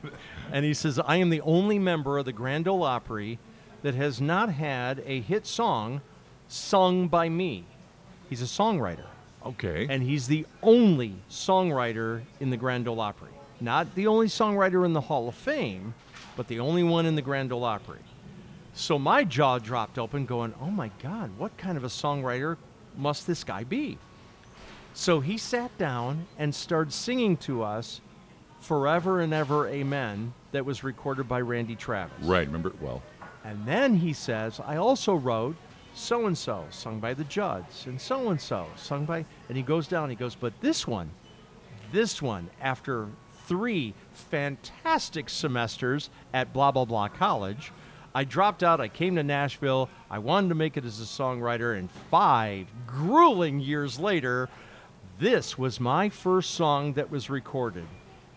and 0.52 0.64
he 0.64 0.74
says, 0.74 1.00
I 1.04 1.16
am 1.16 1.30
the 1.30 1.40
only 1.40 1.78
member 1.78 2.18
of 2.18 2.24
the 2.24 2.32
Grand 2.32 2.68
Ole 2.68 2.84
Opry 2.84 3.38
that 3.82 3.94
has 3.94 4.20
not 4.20 4.48
had 4.48 5.02
a 5.04 5.20
hit 5.20 5.46
song 5.46 6.00
sung 6.48 7.08
by 7.08 7.28
me. 7.28 7.64
He's 8.30 8.42
a 8.42 8.46
songwriter. 8.46 9.06
Okay. 9.44 9.86
And 9.90 10.02
he's 10.02 10.26
the 10.26 10.46
only 10.62 11.16
songwriter 11.28 12.22
in 12.40 12.50
the 12.50 12.56
Grand 12.56 12.88
Ole 12.88 13.00
Opry. 13.00 13.30
Not 13.60 13.94
the 13.94 14.06
only 14.06 14.26
songwriter 14.26 14.84
in 14.84 14.92
the 14.92 15.00
Hall 15.00 15.28
of 15.28 15.34
Fame, 15.34 15.94
but 16.36 16.48
the 16.48 16.60
only 16.60 16.82
one 16.82 17.06
in 17.06 17.14
the 17.14 17.22
Grand 17.22 17.52
Ole 17.52 17.64
Opry. 17.64 18.00
So 18.74 18.98
my 18.98 19.22
jaw 19.24 19.58
dropped 19.58 19.98
open, 19.98 20.26
going, 20.26 20.52
Oh 20.60 20.70
my 20.70 20.90
God, 21.02 21.30
what 21.38 21.56
kind 21.56 21.76
of 21.76 21.84
a 21.84 21.88
songwriter 21.88 22.56
must 22.96 23.26
this 23.26 23.44
guy 23.44 23.64
be? 23.64 23.98
So 24.94 25.20
he 25.20 25.38
sat 25.38 25.76
down 25.78 26.26
and 26.38 26.54
started 26.54 26.92
singing 26.92 27.36
to 27.38 27.62
us 27.62 28.00
Forever 28.60 29.20
and 29.20 29.32
Ever 29.32 29.68
Amen, 29.68 30.32
that 30.52 30.64
was 30.64 30.82
recorded 30.82 31.28
by 31.28 31.40
Randy 31.40 31.76
Travis. 31.76 32.24
Right. 32.24 32.46
Remember 32.46 32.70
it 32.70 32.80
well. 32.80 33.02
And 33.44 33.66
then 33.66 33.96
he 33.96 34.12
says, 34.12 34.60
I 34.64 34.76
also 34.76 35.14
wrote 35.14 35.56
so 35.94 36.26
and 36.26 36.36
so, 36.36 36.64
sung 36.70 36.98
by 36.98 37.14
the 37.14 37.24
Judds, 37.24 37.86
and 37.86 38.00
so 38.00 38.30
and 38.30 38.40
so, 38.40 38.66
sung 38.74 39.04
by. 39.04 39.24
And 39.48 39.56
he 39.56 39.62
goes 39.62 39.86
down, 39.86 40.10
he 40.10 40.16
goes, 40.16 40.34
but 40.34 40.52
this 40.60 40.88
one, 40.88 41.10
this 41.92 42.20
one, 42.20 42.50
after 42.60 43.06
three 43.46 43.94
fantastic 44.12 45.28
semesters 45.28 46.10
at 46.32 46.52
blah, 46.52 46.72
blah, 46.72 46.84
blah 46.84 47.08
college, 47.08 47.70
I 48.14 48.24
dropped 48.24 48.62
out. 48.62 48.80
I 48.80 48.88
came 48.88 49.16
to 49.16 49.22
Nashville. 49.22 49.88
I 50.10 50.18
wanted 50.18 50.48
to 50.50 50.54
make 50.54 50.76
it 50.76 50.84
as 50.84 51.00
a 51.00 51.04
songwriter. 51.04 51.76
And 51.76 51.90
five 52.10 52.68
grueling 52.86 53.58
years 53.60 53.98
later, 53.98 54.48
this 55.18 55.58
was 55.58 55.80
my 55.80 56.08
first 56.08 56.52
song 56.52 56.92
that 56.94 57.10
was 57.10 57.28
recorded. 57.28 57.86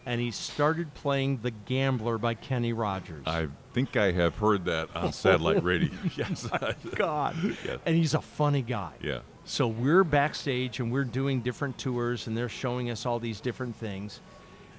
And 0.05 0.21
he 0.21 0.31
started 0.31 0.93
playing 0.93 1.39
The 1.41 1.51
Gambler 1.51 2.17
by 2.17 2.33
Kenny 2.33 2.71
Rogers. 2.73 3.23
I 3.27 3.49
think 3.73 3.97
I 3.97 4.13
have 4.13 4.37
heard 4.37 4.65
that 4.65 4.95
on 4.95 5.11
satellite 5.11 5.63
radio. 5.63 5.91
yes. 6.15 6.47
My 6.61 6.75
God. 6.95 7.35
Yeah. 7.65 7.77
And 7.85 7.95
he's 7.95 8.13
a 8.13 8.21
funny 8.21 8.61
guy. 8.61 8.93
Yeah. 9.01 9.19
So 9.43 9.67
we're 9.67 10.03
backstage 10.03 10.79
and 10.79 10.91
we're 10.91 11.03
doing 11.03 11.41
different 11.41 11.77
tours 11.77 12.27
and 12.27 12.37
they're 12.37 12.49
showing 12.49 12.89
us 12.89 13.05
all 13.05 13.19
these 13.19 13.39
different 13.41 13.75
things. 13.75 14.21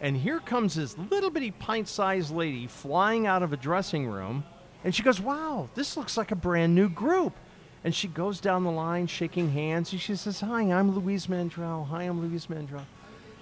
And 0.01 0.17
here 0.17 0.41
comes 0.41 0.75
this 0.75 0.97
little 1.11 1.31
bitty 1.31 1.51
pint 1.53 1.89
sized 1.89 2.35
lady 2.35 2.67
flying 2.67 3.27
out 3.27 3.43
of 3.43 3.53
a 3.53 3.57
dressing 3.57 4.07
room. 4.07 4.45
And 4.85 4.95
she 4.95 5.03
goes, 5.03 5.21
Wow, 5.21 5.69
this 5.75 5.97
looks 5.97 6.17
like 6.17 6.31
a 6.31 6.37
brand 6.37 6.75
new 6.75 6.89
group. 6.89 7.35
And 7.85 7.95
she 7.95 8.09
goes 8.09 8.41
down 8.41 8.65
the 8.65 8.71
line 8.71 9.07
shaking 9.07 9.53
hands 9.53 9.93
and 9.93 10.01
she 10.01 10.17
says, 10.17 10.41
Hi, 10.41 10.63
I'm 10.63 10.95
Louise 10.95 11.27
Mandrell. 11.27 11.87
Hi, 11.89 12.05
I'm 12.05 12.21
Louise 12.21 12.47
Mandrell. 12.47 12.85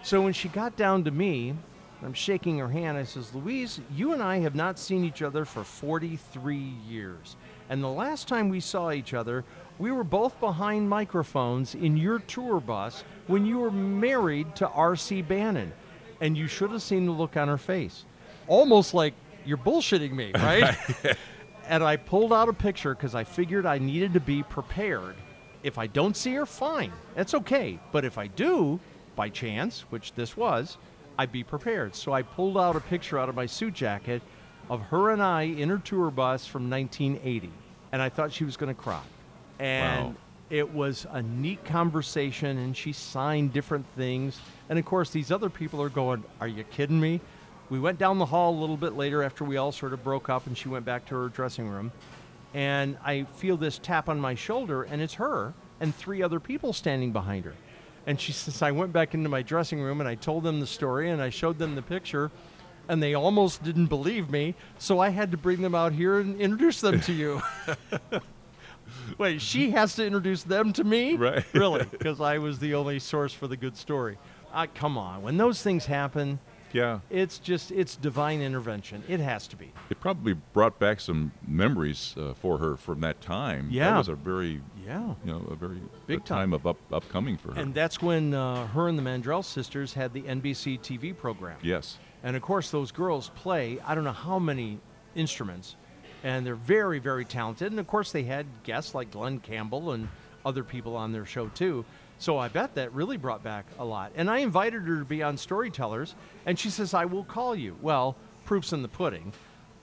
So 0.03 0.21
when 0.21 0.33
she 0.33 0.49
got 0.49 0.77
down 0.77 1.05
to 1.05 1.11
me, 1.11 1.55
I'm 2.03 2.13
shaking 2.13 2.59
her 2.59 2.69
hand. 2.69 2.99
I 2.99 3.05
says, 3.05 3.35
Louise, 3.35 3.81
you 3.95 4.13
and 4.13 4.23
I 4.23 4.39
have 4.39 4.55
not 4.55 4.79
seen 4.79 5.05
each 5.05 5.23
other 5.23 5.45
for 5.45 5.65
43 5.65 6.57
years. 6.57 7.37
And 7.69 7.83
the 7.83 7.89
last 7.89 8.29
time 8.29 8.49
we 8.49 8.61
saw 8.61 8.93
each 8.93 9.15
other, 9.15 9.45
we 9.79 9.91
were 9.91 10.05
both 10.05 10.39
behind 10.39 10.89
microphones 10.89 11.75
in 11.75 11.97
your 11.97 12.19
tour 12.21 12.61
bus 12.61 13.03
when 13.27 13.47
you 13.47 13.59
were 13.59 13.71
married 13.71 14.55
to 14.57 14.69
R.C. 14.69 15.23
Bannon. 15.23 15.73
And 16.21 16.37
you 16.37 16.47
should 16.47 16.71
have 16.71 16.83
seen 16.83 17.07
the 17.07 17.13
look 17.13 17.37
on 17.37 17.49
her 17.49 17.59
face. 17.59 18.05
Almost 18.47 18.95
like 18.95 19.15
you're 19.47 19.57
bullshitting 19.59 20.13
me, 20.13 20.33
right? 20.35 20.77
and 21.69 21.83
I 21.83 21.97
pulled 21.97 22.33
out 22.33 22.49
a 22.49 22.53
picture 22.53 22.95
because 22.95 23.15
I 23.15 23.25
figured 23.25 23.67
I 23.67 23.79
needed 23.79 24.13
to 24.15 24.21
be 24.21 24.43
prepared. 24.43 25.15
If 25.63 25.79
I 25.79 25.87
don't 25.87 26.17
see 26.17 26.35
her, 26.35 26.47
fine. 26.47 26.93
That's 27.15 27.35
okay. 27.35 27.79
But 27.93 28.05
if 28.05 28.19
I 28.19 28.27
do, 28.29 28.79
by 29.17 29.29
chance, 29.31 29.81
which 29.91 30.13
this 30.15 30.37
was, 30.37 30.77
I'd 31.19 31.33
be 31.33 31.43
prepared. 31.43 31.95
So 31.97 32.13
I 32.13 32.23
pulled 32.23 32.59
out 32.59 32.77
a 32.77 32.81
picture 32.81 33.19
out 33.19 33.29
of 33.29 33.35
my 33.35 33.47
suit 33.47 33.75
jacket 33.75 34.23
of 34.69 34.81
her 34.83 35.11
and 35.11 35.23
I 35.23 35.43
in 35.43 35.69
her 35.71 35.79
tour 35.79 36.11
bus 36.11 36.47
from 36.47 36.69
1980. 36.71 37.51
And 37.93 38.03
I 38.03 38.09
thought 38.11 38.33
she 38.33 38.45
was 38.45 38.57
going 38.57 38.75
to 38.75 38.81
cry. 38.81 39.01
And 39.59 40.09
Wow. 40.09 40.15
it 40.51 40.73
was 40.75 41.07
a 41.11 41.23
neat 41.23 41.65
conversation, 41.65 42.59
and 42.59 42.77
she 42.77 42.93
signed 42.93 43.53
different 43.53 43.87
things. 43.97 44.39
And 44.69 44.79
of 44.79 44.85
course, 44.85 45.11
these 45.11 45.31
other 45.33 45.49
people 45.49 45.81
are 45.81 45.89
going, 45.89 46.23
Are 46.41 46.49
you 46.49 46.65
kidding 46.65 47.01
me? 47.01 47.21
We 47.69 47.81
went 47.81 47.99
down 47.99 48.19
the 48.19 48.27
hall 48.27 48.55
a 48.57 48.59
little 48.61 48.77
bit 48.77 48.97
later 48.97 49.23
after 49.23 49.45
we 49.45 49.57
all 49.57 49.73
sort 49.73 49.93
of 49.93 50.05
broke 50.05 50.29
up, 50.29 50.47
and 50.47 50.57
she 50.57 50.69
went 50.69 50.85
back 50.85 51.07
to 51.07 51.17
her 51.17 51.29
dressing 51.29 51.69
room. 51.69 51.91
And 52.55 52.97
I 53.05 53.25
feel 53.37 53.57
this 53.57 53.79
tap 53.79 54.09
on 54.09 54.21
my 54.21 54.35
shoulder, 54.35 54.85
and 54.85 55.03
it's 55.03 55.15
her 55.15 55.53
and 55.81 55.95
three 55.95 56.23
other 56.23 56.41
people 56.41 56.73
standing 56.73 57.13
behind 57.13 57.45
her. 57.45 57.55
And 58.07 58.21
she 58.21 58.33
says, 58.33 58.63
I 58.63 58.71
went 58.71 58.93
back 58.93 59.15
into 59.15 59.29
my 59.29 59.43
dressing 59.43 59.81
room 59.81 60.01
and 60.01 60.09
I 60.09 60.15
told 60.15 60.45
them 60.45 60.61
the 60.61 60.67
story 60.67 61.11
and 61.11 61.21
I 61.21 61.31
showed 61.31 61.59
them 61.59 61.75
the 61.75 61.83
picture, 61.83 62.31
and 62.89 63.03
they 63.03 63.15
almost 63.15 63.65
didn't 63.65 63.87
believe 63.87 64.31
me. 64.31 64.55
So 64.79 65.01
I 65.01 65.09
had 65.09 65.33
to 65.33 65.37
bring 65.37 65.61
them 65.61 65.75
out 65.75 65.93
here 65.93 66.21
and 66.21 66.41
introduce 66.41 66.81
them 66.81 67.01
to 67.01 67.13
you. 67.13 67.43
Wait, 69.19 69.43
she 69.43 69.73
has 69.73 69.97
to 69.97 70.07
introduce 70.07 70.45
them 70.45 70.73
to 70.75 70.85
me? 70.85 71.17
Right. 71.17 71.45
Really? 71.53 71.85
Because 71.85 72.21
I 72.21 72.39
was 72.39 72.61
the 72.61 72.75
only 72.75 73.01
source 73.01 73.33
for 73.33 73.49
the 73.49 73.57
good 73.57 73.77
story. 73.77 74.19
Uh, 74.55 74.67
come 74.73 74.97
on. 74.97 75.23
When 75.23 75.37
those 75.37 75.61
things 75.63 75.87
happen, 75.87 76.39
Yeah. 76.77 77.01
it's 77.11 77.39
just, 77.39 77.73
it's 77.73 77.97
divine 77.97 78.41
intervention. 78.43 79.03
It 79.09 79.21
has 79.21 79.47
to 79.49 79.57
be. 79.57 79.73
It 79.91 79.99
probably 80.01 80.35
brought 80.53 80.79
back 80.79 81.01
some 81.01 81.33
memories 81.47 82.15
uh, 82.19 82.35
for 82.35 82.59
her 82.59 82.77
from 82.77 83.01
that 83.01 83.21
time. 83.21 83.69
Yeah. 83.71 83.91
That 83.93 83.99
was 83.99 84.09
a 84.09 84.15
very, 84.15 84.61
Yeah. 84.87 85.15
you 85.25 85.33
know, 85.33 85.47
a 85.51 85.55
very 85.57 85.81
Big 86.07 86.21
a 86.21 86.23
time 86.23 86.53
of 86.53 86.67
up, 86.67 86.77
upcoming 86.93 87.37
for 87.39 87.55
her. 87.55 87.61
And 87.61 87.73
that's 87.75 88.03
when 88.03 88.35
uh, 88.35 88.67
her 88.69 88.89
and 88.89 88.99
the 88.99 89.03
Mandrell 89.03 89.45
sisters 89.45 89.95
had 89.95 90.13
the 90.13 90.23
NBC 90.23 90.79
TV 90.81 91.17
program. 91.17 91.59
yes. 91.63 91.99
And 92.23 92.35
of 92.37 92.43
course, 92.43 92.71
those 92.71 92.91
girls 92.91 93.31
play, 93.37 93.79
I 93.87 93.95
don't 93.95 94.03
know 94.05 94.11
how 94.13 94.39
many 94.39 94.81
instruments, 95.15 95.77
and 96.25 96.45
they're 96.45 96.57
very, 96.57 96.99
very 96.99 97.25
talented. 97.25 97.71
And 97.71 97.79
of 97.79 97.87
course, 97.87 98.11
they 98.11 98.25
had 98.25 98.47
guests 98.65 98.95
like 98.95 99.13
Glen 99.13 99.39
Campbell 99.39 99.93
and 99.93 100.09
other 100.45 100.65
people 100.65 100.97
on 100.97 101.13
their 101.13 101.25
show 101.27 101.49
too. 101.49 101.85
So 102.19 102.39
I 102.39 102.49
bet 102.49 102.75
that 102.77 102.93
really 102.93 103.17
brought 103.17 103.43
back 103.43 103.67
a 103.79 103.85
lot. 103.85 104.13
And 104.17 104.31
I 104.31 104.39
invited 104.39 104.83
her 104.83 104.99
to 104.99 105.05
be 105.05 105.23
on 105.23 105.37
Storytellers, 105.37 106.15
and 106.47 106.59
she 106.59 106.71
says, 106.71 106.95
I 106.95 107.05
will 107.05 107.25
call 107.25 107.55
you. 107.55 107.77
Well, 107.83 108.17
proof's 108.45 108.73
in 108.73 108.83
the 108.83 108.89
pudding. 108.89 109.33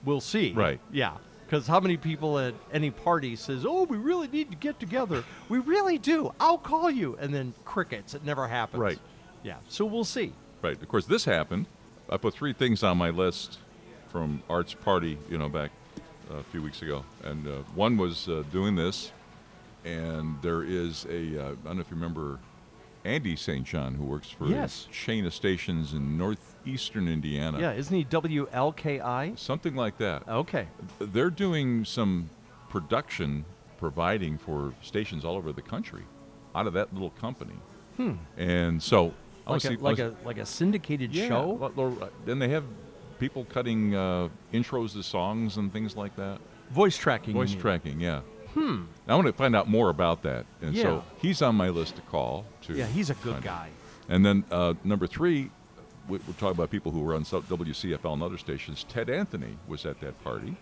We'll 0.04 0.20
see. 0.20 0.52
Right. 0.52 0.80
Yeah. 0.90 1.16
Because 1.46 1.66
how 1.66 1.78
many 1.78 1.96
people 1.96 2.38
at 2.38 2.54
any 2.72 2.90
party 2.90 3.36
says, 3.36 3.64
"Oh, 3.66 3.84
we 3.84 3.98
really 3.98 4.28
need 4.28 4.50
to 4.50 4.56
get 4.56 4.80
together. 4.80 5.22
We 5.48 5.58
really 5.58 5.98
do. 5.98 6.32
I'll 6.40 6.58
call 6.58 6.90
you," 6.90 7.16
and 7.20 7.32
then 7.32 7.52
crickets. 7.64 8.14
It 8.14 8.24
never 8.24 8.48
happens. 8.48 8.80
Right. 8.80 8.98
Yeah. 9.42 9.56
So 9.68 9.84
we'll 9.84 10.04
see. 10.04 10.32
Right. 10.62 10.80
Of 10.80 10.88
course, 10.88 11.04
this 11.04 11.26
happened. 11.26 11.66
I 12.08 12.16
put 12.16 12.34
three 12.34 12.54
things 12.54 12.82
on 12.82 12.96
my 12.96 13.10
list 13.10 13.58
from 14.10 14.42
Art's 14.48 14.74
party, 14.74 15.18
you 15.30 15.38
know, 15.38 15.48
back 15.48 15.70
uh, 16.30 16.36
a 16.36 16.42
few 16.44 16.62
weeks 16.62 16.82
ago, 16.82 17.04
and 17.22 17.46
uh, 17.46 17.50
one 17.74 17.98
was 17.98 18.28
uh, 18.28 18.42
doing 18.50 18.74
this, 18.74 19.12
and 19.84 20.36
there 20.42 20.62
is 20.62 21.06
a 21.10 21.38
uh, 21.38 21.44
I 21.50 21.54
don't 21.66 21.76
know 21.76 21.80
if 21.80 21.90
you 21.90 21.96
remember 21.96 22.38
Andy 23.04 23.36
St. 23.36 23.64
John 23.64 23.94
who 23.94 24.04
works 24.04 24.30
for 24.30 24.46
Yes. 24.46 24.86
a 24.88 24.92
chain 24.92 25.26
of 25.26 25.34
stations 25.34 25.92
in 25.92 26.16
northeastern 26.16 27.06
Indiana. 27.08 27.60
Yeah. 27.60 27.72
Isn't 27.72 27.94
he 27.94 28.04
WLKI? 28.04 29.38
Something 29.38 29.74
like 29.76 29.98
that. 29.98 30.26
Okay. 30.28 30.68
They're 30.98 31.30
doing 31.30 31.84
some 31.84 32.30
production 32.70 33.44
providing 33.78 34.38
for 34.38 34.72
stations 34.82 35.24
all 35.24 35.36
over 35.36 35.52
the 35.52 35.62
country 35.62 36.02
out 36.54 36.66
of 36.66 36.72
that 36.72 36.92
little 36.94 37.10
company. 37.10 37.54
Hmm. 37.96 38.12
And 38.36 38.82
so 38.82 39.12
I 39.46 39.52
Like 39.52 39.64
a, 39.64 39.68
see- 39.68 39.76
like 39.76 39.98
a 39.98 40.14
like 40.24 40.38
a 40.38 40.46
syndicated 40.46 41.12
yeah, 41.14 41.28
show. 41.28 41.70
well, 41.76 42.10
Then 42.24 42.38
they 42.38 42.48
have 42.48 42.64
people 43.18 43.44
cutting 43.44 43.94
uh, 43.94 44.28
intros 44.52 44.92
to 44.94 45.02
songs 45.02 45.58
and 45.58 45.72
things 45.72 45.94
like 45.96 46.16
that. 46.16 46.40
Voice 46.70 46.96
tracking. 46.96 47.34
Voice 47.34 47.54
tracking, 47.54 48.00
yeah. 48.00 48.22
Hmm. 48.54 48.82
I 49.08 49.14
want 49.14 49.26
to 49.26 49.32
find 49.32 49.54
out 49.56 49.68
more 49.68 49.90
about 49.90 50.22
that, 50.22 50.46
and 50.62 50.74
Yeah. 50.74 50.82
so 50.82 51.04
he's 51.20 51.42
on 51.42 51.56
my 51.56 51.68
list 51.68 51.96
to 51.96 52.02
call. 52.02 52.44
To 52.62 52.74
Yeah, 52.74 52.86
he's 52.86 53.10
a 53.10 53.14
good 53.14 53.34
find 53.34 53.46
out. 53.46 53.64
guy. 53.64 53.68
And 54.08 54.24
then 54.24 54.44
uh, 54.50 54.74
number 54.84 55.06
three, 55.06 55.50
we- 56.08 56.18
we're 56.18 56.34
talking 56.34 56.50
about 56.50 56.70
people 56.70 56.92
who 56.92 57.00
were 57.00 57.14
on 57.14 57.24
WCFL 57.24 58.12
and 58.14 58.22
other 58.22 58.38
stations. 58.38 58.84
Ted 58.84 59.10
Anthony 59.10 59.56
was 59.66 59.84
at 59.86 60.00
that 60.00 60.22
party. 60.22 60.56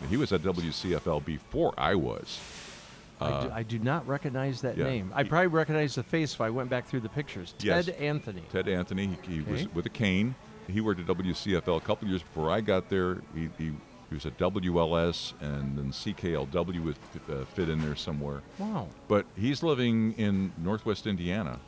And 0.00 0.08
he 0.10 0.16
was 0.16 0.32
at 0.32 0.42
WCFL 0.42 1.24
before 1.24 1.74
I 1.76 1.96
was. 1.96 2.38
I, 3.20 3.24
Uh, 3.30 3.42
do, 3.42 3.50
I 3.52 3.62
do 3.64 3.78
not 3.80 4.06
recognize 4.06 4.60
that 4.60 4.76
yeah. 4.76 4.84
name. 4.84 5.10
I 5.12 5.24
probably 5.24 5.48
recognize 5.48 5.96
the 5.96 6.04
face 6.04 6.34
if 6.34 6.40
I 6.40 6.50
went 6.50 6.70
back 6.70 6.86
through 6.86 7.00
the 7.00 7.08
pictures. 7.08 7.52
Yes. 7.58 7.86
Ted 7.86 7.96
Anthony. 7.96 8.42
Ted 8.52 8.68
Anthony. 8.68 9.18
He, 9.22 9.34
he 9.34 9.40
Okay. 9.40 9.50
was 9.50 9.74
with 9.74 9.86
a 9.86 9.90
cane. 9.90 10.36
He 10.68 10.80
worked 10.80 11.00
at 11.00 11.06
WCFL 11.06 11.76
a 11.78 11.80
couple 11.80 12.06
years 12.06 12.22
before 12.22 12.48
I 12.48 12.60
got 12.60 12.88
there. 12.90 13.18
He, 13.34 13.48
he, 13.58 13.72
he 14.08 14.14
was 14.14 14.24
at 14.26 14.38
WLS 14.38 15.34
and 15.40 15.76
then 15.78 15.90
CKLW 15.92 16.82
would 16.84 16.96
uh, 17.30 17.44
fit 17.54 17.68
in 17.68 17.80
there 17.80 17.96
somewhere. 17.96 18.42
Wow. 18.58 18.88
But 19.06 19.26
he's 19.36 19.62
living 19.62 20.12
in 20.14 20.52
Northwest 20.58 21.06
Indiana. 21.06 21.60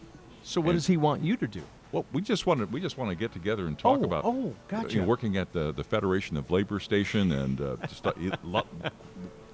So 0.43 0.61
what 0.61 0.73
does 0.73 0.87
he 0.87 0.97
want 0.97 1.23
you 1.23 1.37
to 1.37 1.47
do? 1.47 1.63
Well, 1.93 2.07
we 2.13 2.23
just 2.23 2.47
want 2.47 2.61
to 2.61 2.67
we 2.67 2.81
just 2.81 2.97
want 2.97 3.11
to 3.11 3.17
get 3.17 3.33
together 3.33 3.67
and 3.67 3.79
talk 3.79 3.99
Oh, 4.01 4.05
about. 4.05 4.25
oh, 4.25 4.31
uh, 4.31 4.35
you 4.45 4.55
gotcha. 4.69 4.99
know, 4.99 5.05
working 5.05 5.37
at 5.37 5.53
the 5.53 5.73
the 5.73 5.85
Federation 5.85 6.37
of 6.37 6.51
Labor 6.51 6.79
Station 6.81 7.33
and 7.33 7.61
uh, 7.61 7.77
just, 7.89 8.07
uh, 8.07 8.13
lo- 8.45 8.63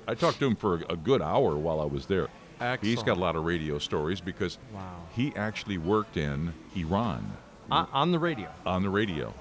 I 0.06 0.14
talked 0.14 0.38
to 0.40 0.46
him 0.46 0.54
for 0.54 0.76
a, 0.88 0.92
a 0.92 0.96
good 0.96 1.22
hour 1.22 1.56
while 1.56 1.80
I 1.80 1.86
was 1.86 2.06
there. 2.06 2.28
He's 2.80 3.02
got 3.02 3.16
a 3.16 3.20
lot 3.20 3.36
of 3.36 3.44
radio 3.44 3.78
stories 3.78 4.20
because 4.20 4.58
Wow. 4.72 5.02
he 5.14 5.32
actually 5.36 5.76
worked 5.78 6.16
in 6.16 6.52
Iran 6.76 7.32
Uh, 7.70 7.86
on 7.92 8.12
the 8.12 8.18
radio. 8.18 8.48
on 8.64 8.82
the 8.82 8.90
radio. 8.90 9.34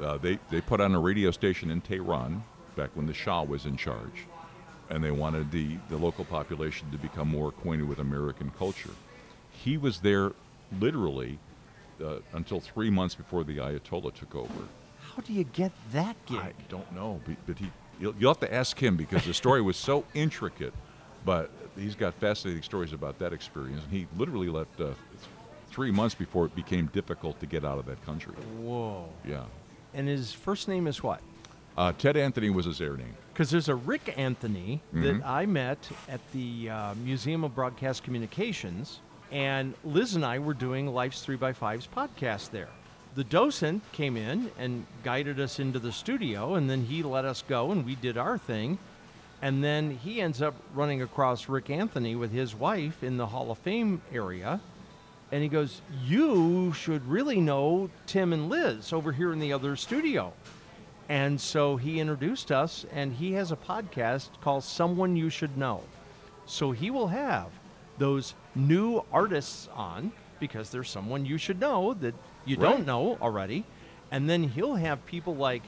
Uh, 0.00 0.18
they 0.18 0.38
they 0.50 0.60
put 0.60 0.80
on 0.80 0.94
a 0.94 1.00
radio 1.00 1.30
station 1.30 1.70
in 1.70 1.80
Tehran 1.80 2.42
back 2.80 2.90
when 2.94 3.06
the 3.06 3.14
Shah 3.14 3.42
was 3.42 3.66
in 3.66 3.76
charge, 3.76 4.26
and 4.88 5.04
they 5.04 5.10
wanted 5.10 5.50
the 5.50 5.76
the 5.88 5.96
local 5.96 6.24
population 6.24 6.90
to 6.92 6.98
become 6.98 7.28
more 7.28 7.48
acquainted 7.48 7.86
with 7.88 7.98
American 7.98 8.50
culture. 8.58 8.94
He 9.50 9.76
was 9.76 10.00
there 10.00 10.32
literally 10.80 11.38
uh, 12.02 12.20
until 12.32 12.60
three 12.60 12.90
months 12.90 13.14
before 13.14 13.44
the 13.44 13.58
Ayatollah 13.58 14.14
took 14.14 14.34
over. 14.34 14.62
How 15.00 15.22
do 15.22 15.32
you 15.32 15.44
get 15.44 15.72
that 15.92 16.16
gig? 16.24 16.38
I 16.38 16.52
don't 16.68 16.90
know, 16.94 17.20
but, 17.26 17.36
but 17.46 17.58
he 17.58 17.70
you'll, 18.00 18.14
you'll 18.18 18.30
have 18.30 18.40
to 18.40 18.52
ask 18.52 18.78
him 18.82 18.96
because 18.96 19.24
the 19.24 19.34
story 19.34 19.60
was 19.60 19.76
so 19.76 20.04
intricate. 20.14 20.72
But 21.22 21.50
he's 21.76 21.94
got 21.94 22.14
fascinating 22.14 22.62
stories 22.62 22.94
about 22.94 23.18
that 23.18 23.34
experience. 23.34 23.82
And 23.84 23.92
he 23.92 24.06
literally 24.16 24.48
left 24.48 24.80
uh, 24.80 24.92
three 25.70 25.90
months 25.90 26.14
before 26.14 26.46
it 26.46 26.54
became 26.54 26.86
difficult 26.94 27.38
to 27.40 27.46
get 27.46 27.62
out 27.62 27.78
of 27.78 27.84
that 27.86 28.02
country. 28.06 28.32
Whoa. 28.58 29.06
Yeah. 29.28 29.44
And 29.92 30.08
his 30.08 30.32
first 30.32 30.66
name 30.66 30.86
is 30.86 31.02
what? 31.02 31.20
Uh, 31.80 31.92
Ted 31.96 32.14
Anthony 32.14 32.50
was 32.50 32.66
his 32.66 32.78
air 32.82 32.94
name. 32.94 33.14
Because 33.32 33.48
there's 33.50 33.70
a 33.70 33.74
Rick 33.74 34.12
Anthony 34.18 34.82
Mhm. 34.94 35.02
that 35.02 35.26
I 35.26 35.46
met 35.46 35.78
at 36.10 36.20
the 36.32 36.68
uh, 36.68 36.94
Museum 36.96 37.42
of 37.42 37.54
Broadcast 37.54 38.02
Communications, 38.04 39.00
and 39.32 39.72
Liz 39.82 40.14
and 40.14 40.22
I 40.22 40.40
were 40.40 40.52
doing 40.52 40.88
Life's 40.88 41.24
3x5's 41.24 41.86
podcast 41.86 42.50
there. 42.50 42.68
The 43.14 43.24
docent 43.24 43.82
came 43.92 44.18
in 44.18 44.50
and 44.58 44.84
guided 45.04 45.40
us 45.40 45.58
into 45.58 45.78
the 45.78 45.90
studio, 45.90 46.52
and 46.54 46.68
then 46.68 46.84
he 46.84 47.02
let 47.02 47.24
us 47.24 47.42
go, 47.48 47.70
and 47.72 47.86
we 47.86 47.94
did 47.94 48.18
our 48.18 48.36
thing. 48.36 48.76
And 49.40 49.64
then 49.64 49.92
he 50.04 50.20
ends 50.20 50.42
up 50.42 50.56
running 50.74 51.00
across 51.00 51.48
Rick 51.48 51.70
Anthony 51.70 52.14
with 52.14 52.30
his 52.30 52.54
wife 52.54 53.02
in 53.02 53.16
the 53.16 53.28
Hall 53.28 53.50
of 53.50 53.56
Fame 53.56 54.02
area. 54.12 54.60
And 55.32 55.42
he 55.42 55.48
goes, 55.48 55.80
You 56.04 56.74
should 56.74 57.08
really 57.08 57.40
know 57.40 57.88
Tim 58.06 58.34
and 58.34 58.50
Liz 58.50 58.92
over 58.92 59.12
here 59.12 59.32
in 59.32 59.38
the 59.40 59.54
other 59.54 59.76
studio. 59.76 60.34
And 61.10 61.40
so 61.40 61.76
he 61.76 61.98
introduced 61.98 62.52
us, 62.52 62.86
and 62.92 63.12
he 63.12 63.32
has 63.32 63.50
a 63.50 63.56
podcast 63.56 64.28
called 64.40 64.62
Someone 64.62 65.16
You 65.16 65.28
Should 65.28 65.58
Know. 65.58 65.82
So 66.46 66.70
he 66.70 66.88
will 66.90 67.08
have 67.08 67.48
those 67.98 68.34
new 68.54 69.02
artists 69.12 69.68
on 69.74 70.12
because 70.38 70.70
there's 70.70 70.88
someone 70.88 71.26
you 71.26 71.36
should 71.36 71.58
know 71.60 71.94
that 71.94 72.14
you 72.44 72.56
Right. 72.56 72.70
don't 72.70 72.86
know 72.86 73.18
already. 73.20 73.64
And 74.12 74.30
then 74.30 74.44
he'll 74.44 74.76
have 74.76 75.04
people 75.04 75.34
like 75.34 75.62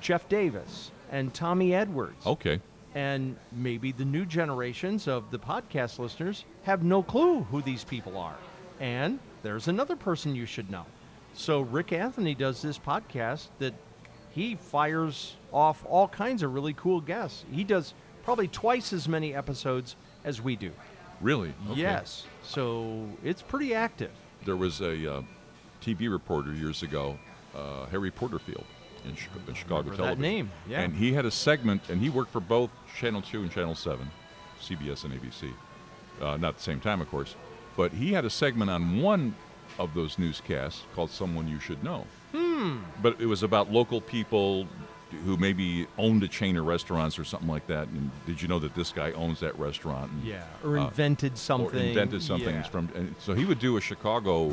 Jeff 0.00 0.28
Davis 0.30 0.90
and 1.12 1.32
Tommy 1.32 1.74
Edwards. 1.74 2.26
Okay. 2.26 2.60
And 2.94 3.36
maybe 3.52 3.92
the 3.92 4.04
new 4.06 4.24
generations 4.24 5.06
of 5.06 5.30
the 5.30 5.38
podcast 5.38 5.98
listeners 5.98 6.44
have 6.62 6.82
no 6.82 7.02
clue 7.02 7.42
who 7.42 7.60
these 7.60 7.84
people 7.84 8.16
are. 8.16 8.36
And 8.80 9.18
there's 9.42 9.68
another 9.68 9.94
person 9.94 10.34
you 10.34 10.46
should 10.46 10.70
know. 10.70 10.86
So 11.34 11.60
Rick 11.60 11.92
Anthony 11.92 12.34
does 12.34 12.62
this 12.62 12.78
podcast 12.78 13.48
that 13.58 13.74
he 14.36 14.54
fires 14.54 15.34
off 15.50 15.82
all 15.88 16.06
kinds 16.06 16.42
of 16.42 16.52
really 16.52 16.74
cool 16.74 17.00
guests. 17.00 17.46
He 17.50 17.64
does 17.64 17.94
probably 18.22 18.46
twice 18.48 18.92
as 18.92 19.08
many 19.08 19.34
episodes 19.34 19.96
as 20.24 20.42
we 20.42 20.56
do. 20.56 20.72
Really? 21.22 21.54
Okay. 21.70 21.80
Yes. 21.80 22.26
So 22.42 23.08
it's 23.24 23.40
pretty 23.40 23.72
active. 23.72 24.10
There 24.44 24.56
was 24.56 24.82
a 24.82 25.14
uh, 25.14 25.22
TV 25.82 26.10
reporter 26.12 26.52
years 26.52 26.82
ago, 26.82 27.18
uh, 27.54 27.86
Harry 27.86 28.10
Porterfield, 28.10 28.66
in, 29.06 29.12
Chi- 29.12 29.22
in 29.48 29.54
Chicago 29.54 29.76
Remember 29.88 29.90
that 29.96 29.96
television. 30.02 30.20
name, 30.22 30.50
yeah. 30.68 30.82
And 30.82 30.94
he 30.94 31.14
had 31.14 31.24
a 31.24 31.30
segment, 31.30 31.88
and 31.88 31.98
he 32.02 32.10
worked 32.10 32.30
for 32.30 32.40
both 32.40 32.70
Channel 32.94 33.22
2 33.22 33.40
and 33.40 33.50
Channel 33.50 33.74
7, 33.74 34.06
CBS 34.60 35.04
and 35.04 35.14
ABC. 35.18 35.50
Uh, 36.20 36.36
not 36.36 36.48
at 36.48 36.56
the 36.58 36.62
same 36.62 36.80
time, 36.80 37.00
of 37.00 37.08
course. 37.10 37.36
But 37.74 37.90
he 37.92 38.12
had 38.12 38.26
a 38.26 38.30
segment 38.30 38.70
on 38.70 39.00
one 39.00 39.34
of 39.78 39.94
those 39.94 40.18
newscasts 40.18 40.82
called 40.94 41.10
Someone 41.10 41.48
You 41.48 41.58
Should 41.58 41.82
Know. 41.82 42.04
Hmm. 42.32 42.78
But 43.02 43.20
it 43.20 43.26
was 43.26 43.42
about 43.42 43.70
local 43.72 44.00
people 44.00 44.66
who 45.24 45.36
maybe 45.36 45.86
owned 45.98 46.22
a 46.24 46.28
chain 46.28 46.56
of 46.56 46.66
restaurants 46.66 47.18
or 47.18 47.24
something 47.24 47.48
like 47.48 47.66
that. 47.68 47.88
And 47.88 48.10
did 48.26 48.42
you 48.42 48.48
know 48.48 48.58
that 48.58 48.74
this 48.74 48.90
guy 48.92 49.12
owns 49.12 49.40
that 49.40 49.56
restaurant? 49.58 50.10
And, 50.10 50.24
Yeah, 50.24 50.44
or 50.64 50.76
invented 50.76 51.38
something. 51.38 51.80
Or 51.80 51.82
invented 51.82 52.22
something 52.22 52.54
Yeah. 52.54 52.62
from. 52.64 53.14
So 53.20 53.34
he 53.34 53.44
would 53.44 53.58
do 53.58 53.76
a 53.76 53.80
Chicago 53.80 54.52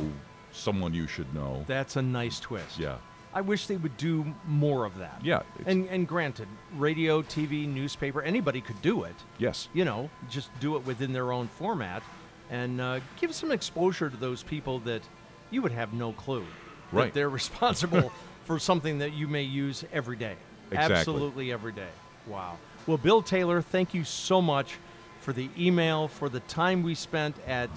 someone 0.51 0.93
you 0.93 1.07
should 1.07 1.33
know. 1.33 1.63
That's 1.67 1.95
a 1.95 2.01
nice 2.01 2.39
twist. 2.39 2.77
Yeah. 2.77 2.97
I 3.33 3.41
wish 3.41 3.65
they 3.65 3.77
would 3.77 3.97
do 3.97 4.31
more 4.47 4.85
of 4.85 4.99
that. 4.99 5.19
Yeah, 5.23 5.41
And 5.65 5.87
and 5.89 6.07
granted, 6.07 6.47
radio, 6.77 7.23
TV, 7.23 7.65
newspaper, 7.67 8.21
anybody 8.21 8.61
could 8.61 8.79
do 8.83 9.03
it. 9.05 9.15
Yes. 9.39 9.69
You 9.73 9.85
know, 9.85 10.11
just 10.29 10.51
do 10.59 10.75
it 10.75 10.85
within 10.85 11.13
their 11.13 11.31
own 11.31 11.47
format 11.47 12.03
and 12.51 12.79
uh, 12.79 12.99
give 13.19 13.33
some 13.33 13.51
exposure 13.51 14.11
to 14.11 14.17
those 14.17 14.43
people 14.43 14.77
that 14.81 15.01
you 15.49 15.63
would 15.63 15.71
have 15.71 15.93
no 15.93 16.11
clue. 16.13 16.45
That 16.93 16.99
Right. 16.99 17.13
they're 17.13 17.29
responsible 17.29 18.11
for 18.45 18.59
something 18.59 18.99
that 18.99 19.13
you 19.13 19.27
may 19.27 19.43
use 19.43 19.83
every 19.91 20.15
day. 20.17 20.35
Exactly. 20.71 20.95
Absolutely 20.97 21.51
every 21.51 21.71
day. 21.71 21.89
Wow. 22.27 22.57
Well, 22.87 22.97
Bill 22.97 23.21
Taylor, 23.21 23.61
thank 23.61 23.93
you 23.93 24.03
so 24.03 24.41
much 24.41 24.75
for 25.21 25.33
the 25.33 25.49
email, 25.57 26.07
for 26.07 26.29
the 26.29 26.39
time 26.41 26.83
we 26.83 26.95
spent 26.95 27.35
at 27.47 27.69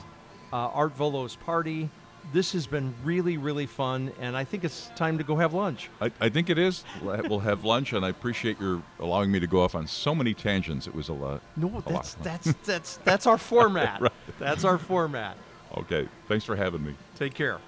uh, 0.53 0.57
Art 0.57 0.97
Volo's 0.97 1.37
party. 1.37 1.89
This 2.33 2.53
has 2.55 2.67
been 2.67 2.93
really, 3.05 3.37
really 3.37 3.67
fun, 3.67 4.11
and 4.21 4.37
I 4.37 4.43
think 4.43 4.65
it's 4.65 4.91
time 4.97 5.17
to 5.19 5.23
go 5.25 5.37
have 5.37 5.55
lunch. 5.55 5.89
I, 6.01 6.11
I 6.21 6.29
think 6.29 6.51
it 6.51 6.59
is. 6.59 6.83
We'll 7.01 7.39
have 7.39 7.63
lunch, 7.65 7.93
and 7.93 8.05
I 8.05 8.09
appreciate 8.09 8.59
your 8.61 8.83
allowing 8.99 9.31
me 9.31 9.39
to 9.39 9.47
go 9.47 9.63
off 9.63 9.77
on 9.77 9.87
so 9.87 10.13
many 10.13 10.35
tangents. 10.35 10.89
It 10.89 10.95
was 10.95 11.09
a 11.09 11.13
lot. 11.13 11.41
No, 11.57 11.69
a 11.87 11.89
that's 11.93 12.15
fun. 12.15 12.25
that's 12.25 12.53
that's 12.65 12.97
that's 13.05 13.27
our 13.29 13.39
format. 13.53 14.01
Right. 14.01 14.13
That's 14.41 14.65
our 14.65 14.77
format. 14.79 15.37
Okay. 15.77 16.09
Thanks 16.27 16.45
for 16.45 16.57
having 16.57 16.85
me. 16.85 16.97
Take 17.15 17.35
care. 17.35 17.59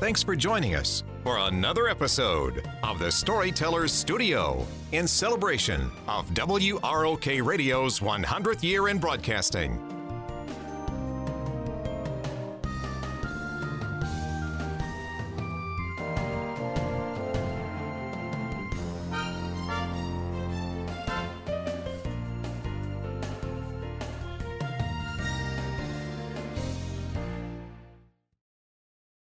Thanks 0.00 0.22
for 0.22 0.36
joining 0.36 0.76
us 0.76 1.02
for 1.24 1.38
another 1.38 1.88
episode 1.88 2.64
of 2.84 3.00
the 3.00 3.10
Storytellers 3.10 3.92
Studio 3.92 4.64
in 4.92 5.08
celebration 5.08 5.90
of 6.06 6.32
WROK 6.34 7.44
Radio's 7.44 7.98
100th 7.98 8.62
year 8.62 8.90
in 8.90 8.98
broadcasting. 8.98 9.97